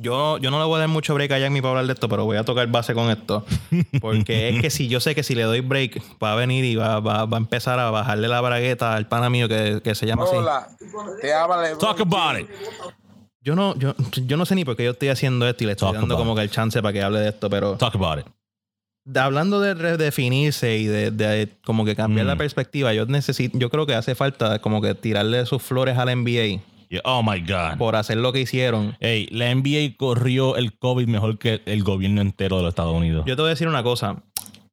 yo, 0.00 0.38
yo 0.38 0.50
no 0.50 0.58
le 0.58 0.64
voy 0.64 0.76
a 0.76 0.78
dar 0.80 0.88
mucho 0.88 1.14
break 1.14 1.32
a 1.32 1.38
Jack 1.38 1.52
para 1.56 1.68
hablar 1.70 1.86
de 1.86 1.92
esto, 1.92 2.08
pero 2.08 2.24
voy 2.24 2.36
a 2.36 2.44
tocar 2.44 2.66
base 2.68 2.94
con 2.94 3.10
esto. 3.10 3.44
Porque 4.00 4.48
es 4.50 4.60
que 4.60 4.70
si 4.70 4.88
yo 4.88 5.00
sé 5.00 5.14
que 5.14 5.22
si 5.22 5.34
le 5.34 5.42
doy 5.42 5.60
break, 5.60 6.00
va 6.22 6.32
a 6.32 6.36
venir 6.36 6.64
y 6.64 6.76
va, 6.76 7.00
va- 7.00 7.24
va 7.26 7.36
a 7.36 7.40
empezar 7.40 7.78
a 7.78 7.90
bajarle 7.90 8.28
la 8.28 8.40
bragueta 8.40 8.94
al 8.94 9.08
pana 9.08 9.28
mío 9.30 9.48
que, 9.48 9.80
que 9.82 9.94
se 9.94 10.06
llama 10.06 10.24
así. 10.24 10.36
Hola, 10.36 10.68
te 11.20 11.32
habla 11.34 11.62
LeBron 11.62 11.78
Talk 11.78 12.00
about 12.00 12.40
it. 12.40 12.48
Yo 13.40 13.54
no, 13.54 13.74
yo, 13.76 13.94
yo 14.26 14.36
no 14.36 14.44
sé 14.46 14.54
ni 14.54 14.64
por 14.64 14.76
qué 14.76 14.84
yo 14.84 14.90
estoy 14.90 15.08
haciendo 15.08 15.48
esto 15.48 15.64
y 15.64 15.66
le 15.66 15.72
estoy 15.72 15.86
Talk 15.88 16.00
dando 16.00 16.16
como 16.16 16.34
que 16.34 16.42
el 16.42 16.50
chance 16.50 16.80
para 16.82 16.92
que 16.92 17.02
hable 17.02 17.20
de 17.20 17.28
esto, 17.30 17.48
pero 17.48 17.76
Talk 17.76 17.94
about 17.94 18.18
it. 18.20 18.26
de- 19.04 19.20
hablando 19.20 19.60
de 19.60 19.74
redefinirse 19.74 20.76
y 20.76 20.86
de, 20.86 21.10
de 21.10 21.48
como 21.64 21.84
que 21.84 21.96
cambiar 21.96 22.26
Mm. 22.26 22.28
la 22.28 22.36
perspectiva, 22.36 22.92
yo 22.92 23.06
necesito, 23.06 23.56
yo 23.58 23.70
creo 23.70 23.86
que 23.86 23.94
hace 23.94 24.14
falta 24.14 24.58
como 24.58 24.82
que 24.82 24.94
tirarle 24.94 25.46
sus 25.46 25.62
flores 25.62 25.96
a 25.96 26.04
la 26.04 26.12
NBA 26.14 26.60
Yeah, 26.90 27.00
Oh 27.04 27.22
my 27.22 27.40
God. 27.40 27.76
por 27.78 27.96
hacer 27.96 28.16
lo 28.16 28.32
que 28.32 28.40
hicieron. 28.40 28.96
Hey, 29.00 29.28
la 29.30 29.50
NBA 29.54 29.96
corrió 29.96 30.56
el 30.56 30.72
COVID 30.78 31.06
mejor 31.06 31.38
que 31.38 31.60
el 31.66 31.82
gobierno 31.84 32.20
entero 32.20 32.56
de 32.56 32.62
los 32.62 32.70
Estados 32.70 32.94
Unidos. 32.94 33.24
Yo 33.26 33.36
te 33.36 33.42
voy 33.42 33.48
a 33.48 33.50
decir 33.50 33.68
una 33.68 33.82
cosa. 33.82 34.22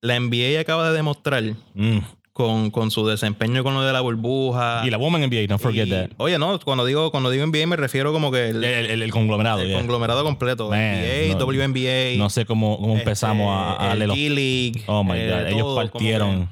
La 0.01 0.15
NBA 0.19 0.59
acaba 0.61 0.89
de 0.89 0.95
demostrar 0.95 1.43
Mm. 1.73 1.97
con, 2.31 2.69
con 2.69 2.91
su 2.91 3.07
desempeño 3.07 3.63
con 3.63 3.73
lo 3.73 3.81
de 3.81 3.91
la 3.93 4.01
burbuja. 4.01 4.81
Y 4.85 4.89
la 4.89 4.97
Woman 4.97 5.21
NBA, 5.23 5.47
don't 5.47 5.61
forget 5.61 5.87
Y- 5.87 5.91
that. 5.91 6.09
Oye, 6.17 6.37
no, 6.37 6.59
cuando 6.59 6.85
digo, 6.85 7.09
cuando 7.11 7.29
digo 7.29 7.43
NBA 7.47 7.65
me 7.65 7.75
refiero 7.75 8.11
como 8.13 8.31
que 8.31 8.49
el, 8.49 8.63
El, 8.63 8.85
el- 8.87 9.01
el 9.01 9.11
conglomerado. 9.11 9.61
el 9.61 9.67
yeah. 9.69 9.77
conglomerado 9.77 10.23
completo. 10.23 10.69
Man, 10.69 10.79
NBA, 10.99 11.33
no- 11.33 11.45
WNBA. 11.45 12.17
No 12.17 12.29
sé 12.29 12.45
cómo, 12.45 12.77
cómo 12.77 12.97
empezamos 12.97 13.49
a, 13.49 13.89
a 13.89 13.93
este, 13.93 14.07
los. 14.07 14.17
G-League. 14.17 14.83
Oh 14.87 15.03
my 15.03 15.13
eh, 15.17 15.29
God. 15.29 15.47
Ellos 15.47 15.59
todo, 15.59 15.75
como 15.75 15.75
partieron. 15.91 16.49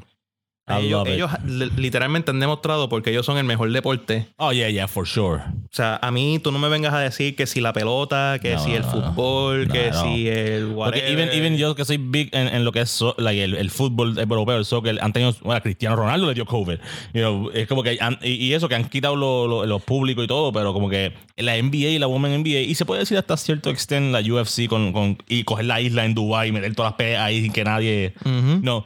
Ellos, 0.66 1.06
ellos 1.10 1.30
li- 1.46 1.70
literalmente 1.76 2.32
han 2.32 2.40
demostrado 2.40 2.88
porque 2.88 3.10
ellos 3.10 3.26
son 3.26 3.38
el 3.38 3.44
mejor 3.44 3.70
deporte. 3.74 4.28
Oh, 4.38 4.54
yeah, 4.54 4.70
yeah, 4.70 4.88
for 4.88 5.06
sure. 5.06 5.42
O 5.42 5.76
sea, 5.76 6.00
a 6.02 6.10
mí 6.10 6.40
tú 6.42 6.54
no 6.54 6.60
me 6.60 6.70
vengas 6.70 6.94
a 6.94 7.00
decir 7.00 7.36
que 7.36 7.48
si 7.48 7.60
la 7.60 7.74
pelota, 7.74 8.38
que 8.42 8.54
No, 8.54 8.64
si 8.64 8.74
el 8.74 8.84
no, 8.84 8.96
no. 8.96 9.14
fútbol, 9.14 9.68
No, 9.68 9.74
que 9.74 9.92
si 9.92 10.30
el 10.30 10.68
Porque 10.68 10.74
whatever. 10.76 11.10
even, 11.12 11.30
even 11.34 11.58
yo 11.58 11.76
que 11.76 11.84
soy 11.84 11.98
big 11.98 12.30
en, 12.34 12.48
en 12.48 12.64
lo 12.64 12.72
que 12.72 12.80
es 12.80 12.90
so- 12.90 13.14
like, 13.18 13.44
el, 13.44 13.56
el 13.56 13.72
fútbol 13.72 14.18
europeo, 14.18 14.56
el 14.58 14.64
soccer, 14.64 14.98
han 15.02 15.12
tenido, 15.12 15.36
bueno, 15.44 15.62
Cristiano 15.62 15.98
Ronaldo 15.98 16.28
le 16.28 16.34
dio 16.34 16.46
COVID. 16.46 16.78
You 17.14 17.22
know, 17.22 17.52
es 17.54 17.68
como 17.68 17.84
que, 17.84 17.98
han- 18.00 18.20
y, 18.24 18.54
eso 18.54 18.70
que 18.70 18.76
han 18.76 18.86
quitado 18.88 19.18
lo- 19.18 19.48
lo- 19.48 19.66
los 19.66 19.82
públicos 19.84 20.24
y 20.24 20.28
todo, 20.28 20.54
pero 20.54 20.72
como 20.72 20.90
que 20.90 21.12
la 21.36 21.58
NBA 21.58 21.90
y 21.90 22.00
la 22.00 22.08
Women 22.08 22.42
NBA, 22.42 22.62
y 22.62 22.76
se 22.76 22.86
puede 22.86 23.02
decir 23.02 23.18
hasta 23.18 23.36
cierto 23.36 23.70
extent 23.70 24.14
la 24.14 24.22
UFC 24.22 24.68
con, 24.70 24.94
con- 24.94 25.18
y 25.28 25.44
coger 25.44 25.66
la 25.66 25.82
isla 25.82 26.06
en 26.06 26.14
Dubai 26.14 26.48
y 26.48 26.52
meter 26.54 26.74
todas 26.74 26.92
las 26.92 26.98
peleas 26.98 27.22
ahí 27.22 27.42
sin 27.42 27.52
que 27.52 27.66
nadie... 27.66 28.14
Ujú. 28.24 28.60
No, 28.62 28.86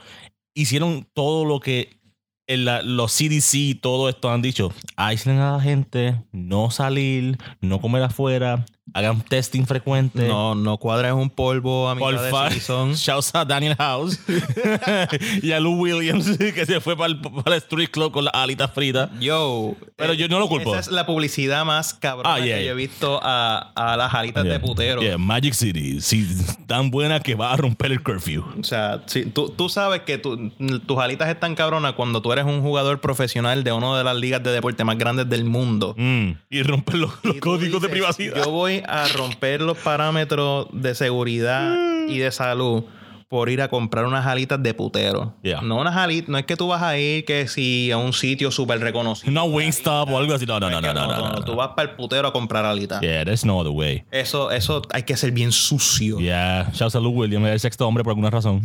hicieron 0.58 1.08
todo 1.14 1.46
lo 1.46 1.60
que 1.60 2.00
los 2.48 3.12
CDC 3.16 3.54
y 3.54 3.76
todo 3.76 4.10
esto 4.10 4.32
han 4.32 4.42
dicho. 4.42 4.74
Aíslen 4.96 5.38
a 5.38 5.54
la 5.54 5.60
gente, 5.60 6.24
no 6.32 6.72
salir, 6.72 7.38
no 7.62 7.80
comer 7.80 8.04
afuera, 8.04 8.66
hagan 8.94 9.22
testing 9.22 9.66
frecuente. 9.66 10.28
No, 10.28 10.56
no 10.56 10.78
cuadres 10.78 11.12
un 11.14 11.30
polvo 11.30 11.90
a 11.90 11.96
Por 11.96 12.20
de 12.20 12.32
shouts 12.96 13.36
a 13.36 13.46
Daniel 13.46 13.76
House 13.76 14.20
y 15.42 15.52
a 15.52 15.60
Lou 15.60 15.80
Williams 15.82 16.38
que 16.38 16.66
se 16.66 16.80
fue 16.82 16.96
para 16.96 17.08
el, 17.12 17.20
para 17.22 17.56
el 17.56 17.62
street 17.62 17.90
club 17.92 18.12
con 18.12 18.26
las 18.26 18.34
alitas 18.34 18.72
fritas. 18.74 19.10
Yo. 19.20 19.76
Pero 19.96 20.14
eh, 20.14 20.18
yo 20.18 20.28
no 20.28 20.40
lo 20.40 20.48
culpo. 20.48 20.72
Esa 20.72 20.80
es 20.80 20.88
la 20.90 21.06
publicidad 21.06 21.66
más 21.66 21.94
cabrona 21.94 22.36
Ah, 22.36 22.40
yeah, 22.40 22.58
que 22.58 22.66
yo 22.66 22.72
he 22.72 22.76
visto 22.76 23.20
a, 23.22 23.72
a 23.76 23.98
las 23.98 24.14
alitas 24.14 24.44
de 24.44 24.60
putero. 24.60 25.02
Yeah, 25.02 25.18
Magic 25.18 25.54
City, 25.54 26.02
sí, 26.02 26.28
tan 26.66 26.90
buena 26.92 27.20
que 27.20 27.36
va 27.36 27.54
a 27.54 27.58
romper 27.58 27.92
el 27.92 28.02
curfew. 28.04 28.44
O 28.60 28.64
sea, 28.64 29.04
si, 29.06 29.26
tú, 29.26 29.50
tú 29.50 29.70
sabes 29.70 30.02
que 30.02 30.18
tu- 30.18 30.50
tus 30.86 30.98
alitas 31.00 31.30
están 31.30 31.56
cabronas 31.56 31.94
cuando 31.94 32.22
tú 32.22 32.32
eres 32.32 32.46
un 32.46 32.62
jugador 32.62 33.00
profesional 33.02 33.64
de 33.64 33.72
una 33.72 33.98
de 33.98 34.04
las 34.04 34.16
ligas 34.16 34.44
de 34.44 34.52
deporte 34.52 34.84
más 34.84 34.98
grandes 34.98 35.30
del 35.30 35.46
mundo. 35.46 35.94
Mm, 35.98 36.32
Y 36.50 36.64
romper 36.64 36.96
los, 36.96 37.12
códigos 37.40 37.82
de 37.82 37.90
privacidad. 37.90 38.36
Yo 38.44 38.52
voy 38.52 38.77
a 38.88 39.08
romper 39.10 39.62
los 39.62 39.78
parámetros 39.78 40.68
de 40.72 40.94
seguridad 40.96 41.76
y 42.08 42.18
de 42.20 42.32
salud 42.32 42.84
por 43.30 43.50
ir 43.50 43.62
a 43.62 43.68
comprar 43.68 44.06
unas 44.06 44.26
alitas 44.26 44.64
de 44.64 44.74
putero. 44.74 45.34
Yeah. 45.42 45.60
No 45.60 45.76
unas 45.82 45.98
alitas, 45.98 46.30
no 46.30 46.38
es 46.38 46.46
que 46.46 46.56
tú 46.56 46.70
vas 46.70 46.82
a 46.82 46.98
ir 46.98 47.26
que 47.26 47.50
si 47.50 47.92
a 47.92 47.98
un 47.98 48.14
sitio 48.14 48.52
súper 48.52 48.80
reconocido. 48.80 49.34
No 49.34 49.44
Wingstop 49.44 50.10
o 50.10 50.18
algo 50.18 50.34
así. 50.34 50.46
No, 50.46 50.62
no, 50.62 50.70
no, 50.70 50.80
no, 50.80 50.88
que 50.88 50.94
no, 50.94 51.08
no, 51.08 51.30
no, 51.34 51.44
Tú 51.44 51.52
no. 51.52 51.58
vas 51.58 51.72
para 51.76 51.90
el 51.90 51.96
putero 51.98 52.30
a 52.30 52.32
comprar 52.32 52.64
alitas. 52.64 53.02
Yeah, 53.02 53.26
there's 53.26 53.44
no 53.44 53.60
other 53.60 53.74
way. 53.74 54.06
Eso, 54.12 54.50
eso 54.50 54.82
hay 54.94 55.04
que 55.04 55.18
ser 55.18 55.32
bien 55.32 55.52
sucio. 55.52 56.20
Yeah, 56.20 56.70
shouts 56.74 56.96
a 56.96 57.02
Lou 57.02 57.12
Williams, 57.12 57.50
el 57.50 57.60
sexto 57.60 57.86
hombre 57.86 58.02
por 58.06 58.12
alguna 58.12 58.30
razón. 58.30 58.62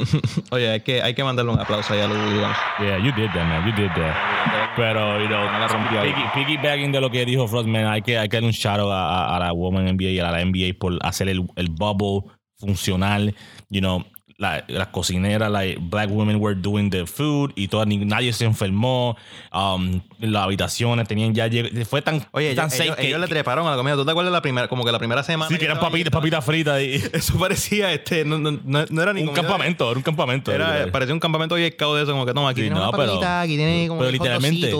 Oye, 0.52 0.70
hay 0.70 0.80
que, 0.82 1.02
hay 1.02 1.14
que 1.14 1.24
mandarle 1.24 1.50
un 1.50 1.58
aplauso 1.58 1.92
ahí 1.92 2.00
a 2.00 2.06
Lou 2.06 2.14
Williams. 2.14 2.56
Yeah, 2.78 2.98
you 2.98 3.10
did 3.10 3.30
that, 3.34 3.44
man. 3.44 3.66
You 3.66 3.74
did 3.74 3.90
that. 3.96 4.65
Pero, 4.76 5.18
you 5.20 5.26
know, 5.28 5.42
la 5.44 5.66
rompió 5.68 6.02
piggy- 6.02 6.32
piggybacking 6.34 6.92
de 6.92 7.00
lo 7.00 7.10
que 7.10 7.24
dijo 7.24 7.48
Frostman, 7.48 7.86
hay 7.86 8.02
que, 8.02 8.18
hay 8.18 8.28
que 8.28 8.36
darle 8.36 8.48
un 8.48 8.52
shout 8.52 8.78
out 8.78 8.90
a, 8.92 9.08
a- 9.32 9.36
a 9.36 9.38
la 9.40 9.52
Woman 9.52 9.86
NBA 9.86 10.10
y 10.10 10.18
a 10.20 10.30
la 10.30 10.44
NBA 10.44 10.78
por 10.78 10.98
hacer 11.02 11.28
el, 11.28 11.46
el 11.56 11.68
bubble 11.70 12.30
funcional. 12.58 13.34
You 13.70 13.80
know, 13.80 14.04
la- 14.38 14.64
las 14.68 14.88
cocineras, 14.88 15.50
like, 15.50 15.78
black 15.80 16.10
women 16.10 16.36
were 16.38 16.54
doing 16.54 16.90
the 16.90 17.06
food 17.06 17.52
y 17.56 17.68
toda, 17.68 17.86
nadie 17.86 18.32
se 18.34 18.44
enfermó. 18.44 19.16
Um, 19.50 20.02
las 20.20 20.42
habitaciones 20.44 21.08
tenían 21.08 21.34
ya. 21.34 21.48
Fue 21.88 22.02
tan, 22.02 22.26
Oye, 22.32 22.54
tan 22.54 22.66
ellos, 22.66 22.80
ellos- 22.80 22.96
que, 22.96 23.06
ellos 23.08 23.20
le 23.20 23.28
treparon 23.28 23.66
a 23.66 23.70
la 23.70 23.76
comida. 23.78 23.94
¿Tú 23.94 24.04
te 24.04 24.10
acuerdas 24.10 24.32
la 24.32 24.42
primera, 24.42 24.68
como 24.68 24.84
que 24.84 24.92
la 24.92 24.98
primera 24.98 25.22
semana? 25.22 25.48
sí, 25.48 25.56
que 25.56 25.64
eran 25.64 25.80
papitas, 25.80 26.10
papitas 26.12 26.44
fritas. 26.44 26.82
Y, 26.82 26.94
Eso 27.14 27.38
parecía 27.38 27.90
este, 27.92 28.26
no, 28.26 28.38
no, 28.38 28.50
no, 28.62 28.84
no 28.90 29.02
era 29.02 29.14
ni 29.14 29.22
un 29.22 29.32
campamento, 29.32 29.88
era 29.90 29.96
un 29.96 30.02
campamento. 30.02 30.52
Era, 30.52 30.86
parecía 30.92 31.14
un 31.14 31.20
campamento 31.20 31.54
bien 31.54 31.70
de 31.76 32.02
eso, 32.02 32.12
como 32.12 32.26
que 32.26 32.34
toma, 32.34 32.50
aquí 32.50 32.62
Sí, 32.62 32.68
no, 32.70 32.90
pero- 32.92 33.12
papita, 33.12 33.40
aquí 33.40 33.56
tiene 33.56 33.88
como 33.88 34.00
Pero 34.00 34.10
literalmente, 34.12 34.70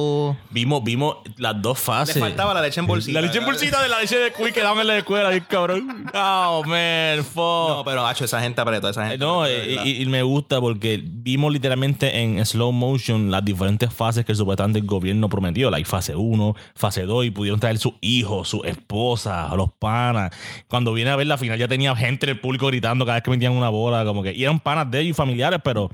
vimos, 0.50 0.84
vimos 0.84 1.16
las 1.38 1.60
dos 1.62 1.78
Le 1.78 1.84
fases. 1.84 2.18
faltaba 2.18 2.52
la 2.52 2.60
leche 2.60 2.80
en 2.80 2.86
bolsita. 2.86 3.20
La 3.20 3.26
leche 3.26 3.38
en 3.38 3.44
bolsita 3.46 3.82
de 3.82 3.88
la 3.88 4.00
leche 4.00 4.18
de 4.18 4.32
cuy 4.32 4.52
que 4.52 4.60
daban 4.60 4.80
en 4.80 4.86
la 4.88 4.98
escuela, 4.98 5.30
cabrón. 5.48 6.10
Oh, 6.14 6.62
man, 6.66 7.24
fuck. 7.24 7.36
No, 7.68 7.82
pero 7.84 8.06
hacho, 8.06 8.24
esa 8.24 8.40
gente 8.40 8.60
apretó, 8.60 8.88
esa 8.88 9.02
gente. 9.02 9.18
No, 9.18 9.45
y, 9.48 10.06
me 10.06 10.22
gusta 10.22 10.60
porque 10.60 11.00
vimos 11.02 11.52
literalmente 11.52 12.20
en 12.22 12.44
slow 12.44 12.72
motion 12.72 13.30
las 13.30 13.44
diferentes 13.44 13.92
fases 13.92 14.24
que 14.24 14.34
supuestamente 14.34 14.78
el 14.78 14.86
gobierno 14.86 15.28
prometió, 15.28 15.70
like 15.70 15.88
fase 15.88 16.14
1, 16.16 16.54
fase 16.74 17.02
2, 17.02 17.26
y 17.26 17.30
pudieron 17.30 17.58
traer 17.60 17.78
sus 17.78 17.94
hijos, 18.00 18.48
su 18.48 18.62
esposa, 18.64 19.54
los 19.56 19.72
panas. 19.72 20.30
Cuando 20.68 20.92
viene 20.92 21.10
a 21.10 21.16
ver 21.16 21.26
la 21.26 21.38
final 21.38 21.58
ya 21.58 21.68
tenía 21.68 21.94
gente 21.96 22.26
en 22.26 22.30
el 22.30 22.40
público 22.40 22.66
gritando 22.68 23.04
cada 23.04 23.16
vez 23.16 23.22
que 23.24 23.30
metían 23.30 23.52
una 23.52 23.68
bola, 23.68 24.04
como 24.04 24.22
que 24.22 24.32
y 24.32 24.42
eran 24.44 24.60
panas 24.60 24.90
de 24.90 25.00
ellos 25.00 25.10
y 25.10 25.14
familiares, 25.14 25.60
pero 25.64 25.90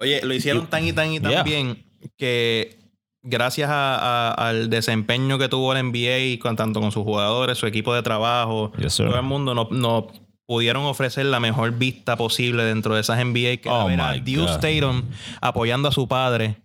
Oye, 0.00 0.20
lo 0.24 0.34
hicieron 0.34 0.66
tan 0.68 0.84
y 0.86 0.92
tan 0.92 1.12
y 1.12 1.20
tan 1.20 1.30
Yeah. 1.30 1.42
bien 1.44 1.84
que 2.18 2.76
gracias 3.22 3.70
a- 3.70 3.96
a- 4.32 4.48
al 4.48 4.68
desempeño 4.68 5.38
que 5.38 5.48
tuvo 5.48 5.72
el 5.72 5.78
NBA 5.78 6.38
con, 6.40 6.56
tanto 6.56 6.80
con 6.80 6.90
sus 6.90 7.04
jugadores, 7.04 7.56
su 7.56 7.66
equipo 7.66 7.94
de 7.94 8.02
trabajo, 8.02 8.72
Yes, 8.78 8.96
todo 8.96 9.14
el 9.16 9.22
mundo 9.22 9.54
nos 9.54 9.70
no 9.70 10.08
pudieron 10.46 10.84
ofrecer 10.84 11.26
la 11.26 11.40
mejor 11.40 11.72
vista 11.72 12.16
posible 12.16 12.64
dentro 12.64 12.94
de 12.94 13.00
esas 13.00 13.18
NBA 13.24 13.58
que 13.58 13.68
era 13.68 13.84
Oh 13.84 13.86
ver 13.86 14.00
a 14.00 14.12
my 14.12 14.20
Deuce. 14.20 14.58
Tatum 14.58 15.04
apoyando 15.40 15.88
a 15.88 15.92
su 15.92 16.08
padre 16.08 16.56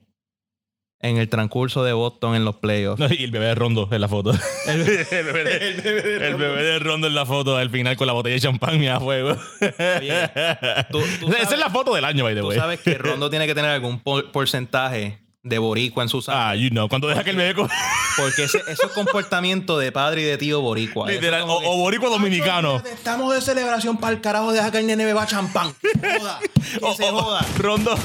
en 0.99 1.17
el 1.17 1.30
transcurso 1.30 1.84
de 1.84 1.93
Boston 1.93 2.34
en 2.36 2.43
los 2.43 2.55
playoffs. 2.55 2.99
No, 2.99 3.07
y 3.13 3.23
el 3.23 3.30
bebé 3.32 3.45
de 3.45 3.55
Rondo 3.55 3.88
en 3.91 4.01
la 4.01 4.07
foto. 4.07 4.32
el, 4.67 4.84
bebé 4.84 5.43
de, 5.43 5.67
el 6.28 6.36
bebé 6.36 6.63
de 6.63 6.80
Rondo 6.80 7.05
en 7.07 7.13
la 7.13 7.25
foto 7.25 7.55
al 7.55 7.69
final 7.69 7.95
con 7.95 8.07
la 8.07 8.13
botella 8.13 8.34
de 8.34 8.41
champán 8.41 8.82
y 8.84 8.88
a 8.88 8.99
fuego. 8.99 9.38
Oye, 9.61 10.30
tú- 10.91 11.03
tú 11.19 11.28
Esa 11.39 11.53
es 11.53 11.59
la 11.59 11.69
foto 11.69 11.93
del 11.93 12.03
año, 12.03 12.23
by 12.23 12.34
the 12.34 12.41
Tú 12.41 12.47
way. 12.47 12.57
sabes 12.57 12.80
que 12.82 12.95
Rondo 12.95 13.30
tiene 13.30 13.45
que 13.45 13.53
tener 13.53 13.69
algún 13.69 13.99
por- 13.99 14.32
porcentaje 14.32 15.19
de 15.44 15.60
boricua 15.60 16.04
en 16.04 16.10
su 16.10 16.22
sangre. 16.22 16.42
Ah, 16.44 16.56
you 16.56 16.70
know, 16.70 16.90
cuando 16.90 17.08
deja 17.08 17.24
que 17.24 17.30
el 17.30 17.38
bebé 17.38 17.54
Porque 18.18 18.44
ese, 18.46 18.58
eso 18.68 18.88
es 18.88 18.92
comportamiento 18.94 19.78
de 19.78 19.92
padre 19.92 20.22
y 20.22 20.26
de 20.26 20.38
tío 20.38 20.60
boricua. 20.62 21.10
Literal, 21.10 21.44
o, 21.48 21.60
que, 21.60 21.66
o 21.68 21.78
boricua 21.78 22.10
dominicano. 22.10 22.78
Estamos 22.92 23.34
de 23.34 23.42
celebración 23.42 23.98
para 23.98 24.14
el 24.14 24.22
carajo, 24.22 24.52
deja 24.52 24.72
que 24.72 24.80
el 24.80 24.88
nene 24.88 25.06
beba 25.06 25.26
champán. 25.28 25.74
Joda. 26.18 26.40
Que 26.42 26.80
O- 26.86 26.94
se 26.96 27.10
o- 27.10 27.14
joda. 27.22 27.46
Rondo, 27.60 27.96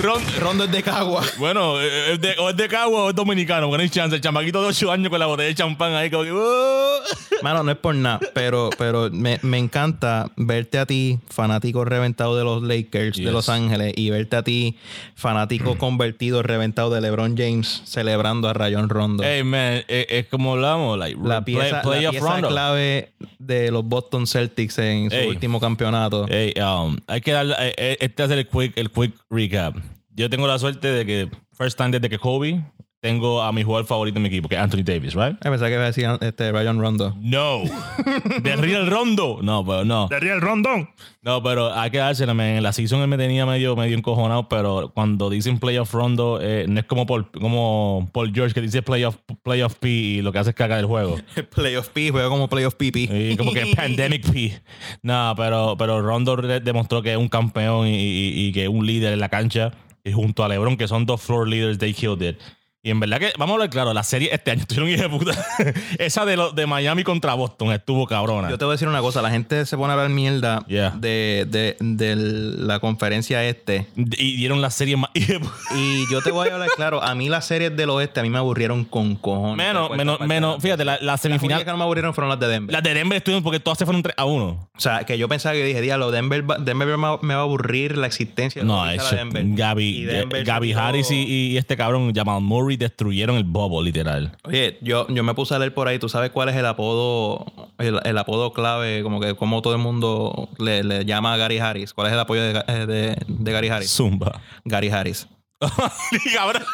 Rondo, 0.00 0.30
Rondo 0.40 0.64
es 0.64 0.72
de 0.72 0.82
Cagua. 0.82 1.22
Bueno, 1.38 1.80
eh, 1.80 2.14
es 2.14 2.20
de, 2.20 2.34
o 2.38 2.50
es 2.50 2.56
de 2.56 2.68
Cagua 2.68 3.04
o 3.04 3.10
es 3.10 3.14
dominicano, 3.14 3.68
porque 3.68 3.78
no 3.78 3.82
hay 3.84 3.90
chance. 3.90 4.16
El 4.16 4.20
chamaquito 4.22 4.60
de 4.60 4.68
8 4.68 4.90
años 4.90 5.08
con 5.08 5.18
la 5.20 5.26
botella 5.26 5.48
de 5.48 5.54
champán 5.54 5.94
ahí, 5.94 6.10
como 6.10 6.24
que. 6.24 6.32
"Uh". 6.32 7.00
Mano, 7.42 7.62
no 7.62 7.70
es 7.70 7.78
por 7.78 7.94
nada, 7.94 8.20
pero, 8.34 8.68
pero 8.76 9.08
me, 9.10 9.38
me 9.42 9.56
encanta 9.56 10.30
verte 10.36 10.78
a 10.78 10.84
ti, 10.84 11.18
fanático 11.30 11.84
reventado 11.86 12.36
de 12.36 12.44
los 12.44 12.62
Lakers 12.62 13.16
de. 13.16 13.30
Los 13.30 13.48
Ángeles, 13.48 13.94
y 13.96 14.10
verte 14.10 14.36
a 14.36 14.42
ti, 14.42 14.76
fanático 15.14 15.78
convertido, 15.78 16.42
reventado 16.42 16.79
de 16.88 17.00
LeBron 17.02 17.36
James, 17.36 17.82
celebrando 17.84 18.48
a 18.48 18.54
Rayon 18.54 18.88
Rondo. 18.88 19.22
Hey, 19.26 19.42
man, 19.44 19.82
eh, 19.88 20.06
es 20.08 20.26
como 20.28 20.52
hablamos, 20.52 20.98
like, 20.98 21.18
la 21.22 21.44
play- 21.44 21.56
pieza, 21.56 22.40
la 22.40 22.48
clave 22.48 23.12
de 23.38 23.70
los 23.70 23.84
Boston 23.84 24.26
Celtics 24.26 24.78
en 24.78 25.10
su 25.10 25.28
último 25.28 25.60
campeonato. 25.60 26.24
Hey, 26.28 26.54
um, 26.62 26.96
hay 27.06 27.20
que 27.20 27.32
darle, 27.32 27.54
eh, 27.58 27.74
eh, 27.76 27.96
este 28.00 28.22
hacer 28.22 28.38
el 28.38 28.46
quick, 28.46 28.72
el 28.78 28.90
quick 28.90 29.14
recap. 29.28 29.76
Yo 30.14 30.30
tengo 30.30 30.46
la 30.46 30.58
suerte 30.58 30.88
de 30.88 31.04
que, 31.04 31.28
first 31.52 31.76
time 31.76 31.90
desde 31.90 32.08
que 32.08 32.18
Kobe, 32.18 32.64
tengo 33.00 33.42
a 33.42 33.50
mi 33.52 33.62
jugador 33.62 33.86
favorito 33.86 34.18
en 34.18 34.22
mi 34.22 34.28
equipo, 34.28 34.48
que 34.48 34.56
es 34.56 34.60
Anthony 34.60 34.82
Davis, 34.84 35.14
right? 35.14 35.36
Ah, 35.40 35.48
pensaba 35.50 35.68
que 35.68 35.74
iba 35.74 35.84
a 35.84 35.86
decir 35.86 36.06
este, 36.20 36.52
Rayon 36.52 36.78
Rondo. 36.80 37.16
No. 37.20 37.62
De 38.42 38.56
Real 38.56 38.86
Rondo. 38.90 39.38
No, 39.42 39.64
pero 39.64 39.84
no. 39.86 40.08
De 40.08 40.20
Real 40.20 40.40
Rondón. 40.40 40.90
No, 41.22 41.42
pero 41.42 41.72
hay 41.72 41.90
que 41.90 41.98
dársela. 41.98 42.32
En 42.32 42.62
la 42.62 42.72
season 42.72 43.00
él 43.00 43.08
me 43.08 43.16
tenía 43.16 43.46
medio, 43.46 43.74
medio 43.74 43.96
encojonado, 43.96 44.48
pero 44.48 44.90
cuando 44.94 45.30
dicen 45.30 45.58
playoff 45.58 45.92
Rondo, 45.92 46.38
eh, 46.42 46.66
no 46.68 46.78
es 46.80 46.86
como 46.86 47.06
Paul, 47.06 47.30
como 47.30 48.08
Paul 48.12 48.32
George 48.34 48.52
que 48.54 48.60
dice 48.60 48.82
playoff, 48.82 49.16
playoff 49.42 49.74
P 49.76 49.88
y 49.88 50.22
lo 50.22 50.30
que 50.32 50.38
hace 50.38 50.50
es 50.50 50.56
cagar 50.56 50.78
el 50.80 50.86
juego. 50.86 51.16
Playoff 51.54 51.88
P, 51.88 52.10
juega 52.10 52.28
como 52.28 52.48
Playoff 52.48 52.74
PP. 52.74 53.08
Y 53.32 53.36
como 53.36 53.52
que 53.52 53.72
Pandemic 53.74 54.30
P. 54.30 54.60
No, 55.02 55.32
pero, 55.36 55.74
pero 55.78 56.02
Rondo 56.02 56.36
demostró 56.36 57.02
que 57.02 57.12
es 57.12 57.16
un 57.18 57.28
campeón 57.28 57.86
y, 57.88 57.94
y- 57.96 58.46
y 58.48 58.52
que 58.52 58.64
es 58.64 58.68
un 58.68 58.86
líder 58.86 59.12
en 59.14 59.20
la 59.20 59.28
cancha. 59.30 59.72
Y 60.04 60.12
junto 60.12 60.42
a 60.44 60.48
LeBron, 60.48 60.76
que 60.78 60.88
son 60.88 61.04
dos 61.04 61.20
floor 61.20 61.46
leaders, 61.46 61.76
they 61.78 61.92
killed 61.92 62.22
it. 62.22 62.38
Y 62.82 62.90
en 62.90 62.98
verdad 62.98 63.18
que, 63.18 63.30
vamos 63.36 63.52
a 63.52 63.54
hablar 63.56 63.68
claro, 63.70 63.92
la 63.92 64.02
serie 64.02 64.30
este 64.32 64.52
año 64.52 64.60
estuvieron 64.68 64.88
hija 64.88 65.02
de 65.02 65.08
puta. 65.10 65.32
Esa 65.98 66.24
de, 66.24 66.36
lo, 66.36 66.50
de 66.52 66.66
Miami 66.66 67.04
contra 67.04 67.34
Boston 67.34 67.72
estuvo 67.72 68.06
cabrona. 68.06 68.48
Yo 68.48 68.56
te 68.56 68.64
voy 68.64 68.72
a 68.72 68.74
decir 68.76 68.88
una 68.88 69.00
cosa, 69.00 69.20
la 69.20 69.30
gente 69.30 69.66
se 69.66 69.76
pone 69.76 69.90
a 69.92 69.94
hablar 69.96 70.08
mierda 70.08 70.64
Yeah. 70.66 70.90
de, 70.96 71.46
de, 71.48 71.76
de 71.80 72.16
la 72.16 72.78
conferencia 72.80 73.44
este. 73.44 73.86
Y 73.96 74.36
dieron 74.36 74.62
la 74.62 74.70
serie 74.70 74.96
más 74.96 75.10
hija 75.14 75.34
de 75.34 75.40
puta. 75.40 75.52
Y 75.76 76.04
yo 76.10 76.22
te 76.22 76.30
voy 76.30 76.48
a 76.48 76.54
hablar 76.54 76.70
claro, 76.74 77.02
a 77.02 77.14
mí 77.14 77.28
las 77.28 77.44
series 77.46 77.76
del 77.76 77.90
oeste 77.90 78.20
a 78.20 78.22
mí 78.22 78.30
me 78.30 78.38
aburrieron 78.38 78.84
con 78.84 79.14
cojones. 79.16 79.56
Menos, 79.58 79.90
menos, 79.90 80.20
menos. 80.20 80.62
Fíjate, 80.62 80.84
la, 80.84 80.92
la 81.00 81.12
Las 81.12 81.20
semifinal. 81.20 81.56
únicas 81.58 81.64
que 81.64 81.70
no 81.72 81.76
me 81.76 81.84
aburrieron 81.84 82.14
fueron 82.14 82.30
las 82.30 82.40
de 82.40 82.48
Denver. 82.48 82.72
Las 82.72 82.82
de 82.82 82.94
Denver 82.94 83.16
estuvieron 83.18 83.42
porque 83.42 83.60
todas 83.60 83.78
se 83.78 83.84
fueron 83.84 84.02
3 84.02 84.14
a 84.16 84.24
1. 84.24 84.46
O 84.74 84.80
sea, 84.80 85.04
que 85.04 85.18
yo 85.18 85.28
pensaba 85.28 85.54
que 85.54 85.64
dije, 85.64 85.80
diablo, 85.82 86.10
Denver, 86.10 86.42
Denver 86.60 86.88
me 86.88 86.96
va 86.96 87.18
me 87.20 87.34
va 87.34 87.40
a 87.40 87.44
aburrir 87.44 87.98
la 87.98 88.06
existencia 88.06 88.62
de 88.62 88.66
No, 88.68 88.86
la 88.86 88.92
Denver. 89.10 89.44
Gaby, 89.48 89.84
Y 89.98 90.04
Denver 90.04 90.44
Gaby 90.44 90.72
Harris 90.72 91.10
y, 91.10 91.24
y 91.50 91.56
este 91.58 91.76
cabrón 91.76 92.14
Jamal 92.14 92.40
Murray 92.40 92.69
destruyeron 92.76 93.36
el 93.36 93.44
bobo, 93.44 93.82
literal. 93.82 94.36
Oye, 94.44 94.78
yo, 94.80 95.06
yo 95.08 95.22
me 95.22 95.34
puse 95.34 95.54
a 95.54 95.58
leer 95.58 95.74
por 95.74 95.88
ahí, 95.88 95.98
¿tú 95.98 96.08
sabes 96.08 96.30
cuál 96.30 96.48
es 96.48 96.56
el 96.56 96.66
apodo, 96.66 97.46
el, 97.78 98.00
el 98.04 98.18
apodo 98.18 98.52
clave, 98.52 99.02
como 99.02 99.20
que 99.20 99.34
como 99.34 99.62
todo 99.62 99.74
el 99.74 99.80
mundo 99.80 100.48
le, 100.58 100.84
le 100.84 101.04
llama 101.04 101.34
a 101.34 101.36
Gary 101.36 101.58
Harris? 101.58 101.92
¿Cuál 101.94 102.08
es 102.08 102.12
el 102.12 102.20
apoyo 102.20 102.42
de, 102.42 103.16
de 103.26 103.52
Gary 103.52 103.68
Harris? 103.68 103.90
Zumba. 103.90 104.40
Gary 104.64 104.88
Harris. 104.88 105.26
cabrón, 106.34 106.64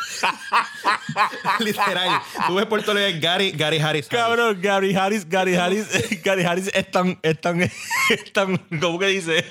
Literal. 1.61 2.21
Tú 2.47 2.55
ves 2.55 2.67
Puerto 2.67 2.95
Rico 2.95 3.19
Gary, 3.21 3.51
Gary 3.51 3.79
Harris. 3.79 4.07
cabrón, 4.09 4.59
Gary 4.61 4.95
Harris, 4.95 5.29
Gary 5.29 5.57
Harris, 5.57 5.87
Gary 6.25 6.45
Harris 6.45 6.71
es 6.73 6.91
tan, 6.91 7.19
es 7.23 7.41
tan, 7.41 7.63
es 7.63 8.33
tan, 8.33 8.57
¿cómo 8.81 8.99
que 8.99 9.07
dice? 9.07 9.45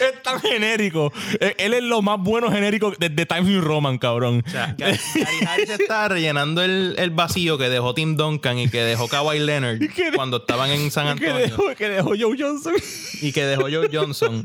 Es 0.00 0.22
tan 0.22 0.40
genérico. 0.40 1.12
Él 1.40 1.54
él 1.58 1.74
es 1.74 1.82
lo 1.82 2.02
más 2.02 2.18
bueno 2.20 2.50
genérico 2.50 2.92
desde 2.98 3.24
Times 3.26 3.46
New 3.46 3.60
Roman, 3.62 3.98
cabrón. 3.98 4.42
O 4.46 4.50
sea, 4.50 4.74
Gary, 4.76 4.98
Gary 5.14 5.38
Harris 5.48 5.70
está 5.70 6.08
rellenando 6.08 6.62
el, 6.62 6.94
el 6.98 7.10
vacío 7.10 7.56
que 7.56 7.68
dejó 7.68 7.94
Tim 7.94 8.16
Duncan 8.16 8.58
y 8.58 8.68
que 8.68 8.82
dejó 8.82 9.08
Kawhi 9.08 9.38
Leonard 9.38 9.78
de- 9.78 10.12
cuando 10.14 10.38
estaban 10.38 10.70
en 10.70 10.90
San 10.90 11.16
que 11.18 11.26
Antonio 11.28 11.46
dejó, 11.46 11.74
que 11.74 11.88
dejó 11.88 12.10
Joe 12.18 12.36
Johnson. 12.38 12.74
y 13.22 13.32
que 13.32 13.44
dejó 13.46 13.62
Joe 13.62 13.88
Johnson. 13.92 14.44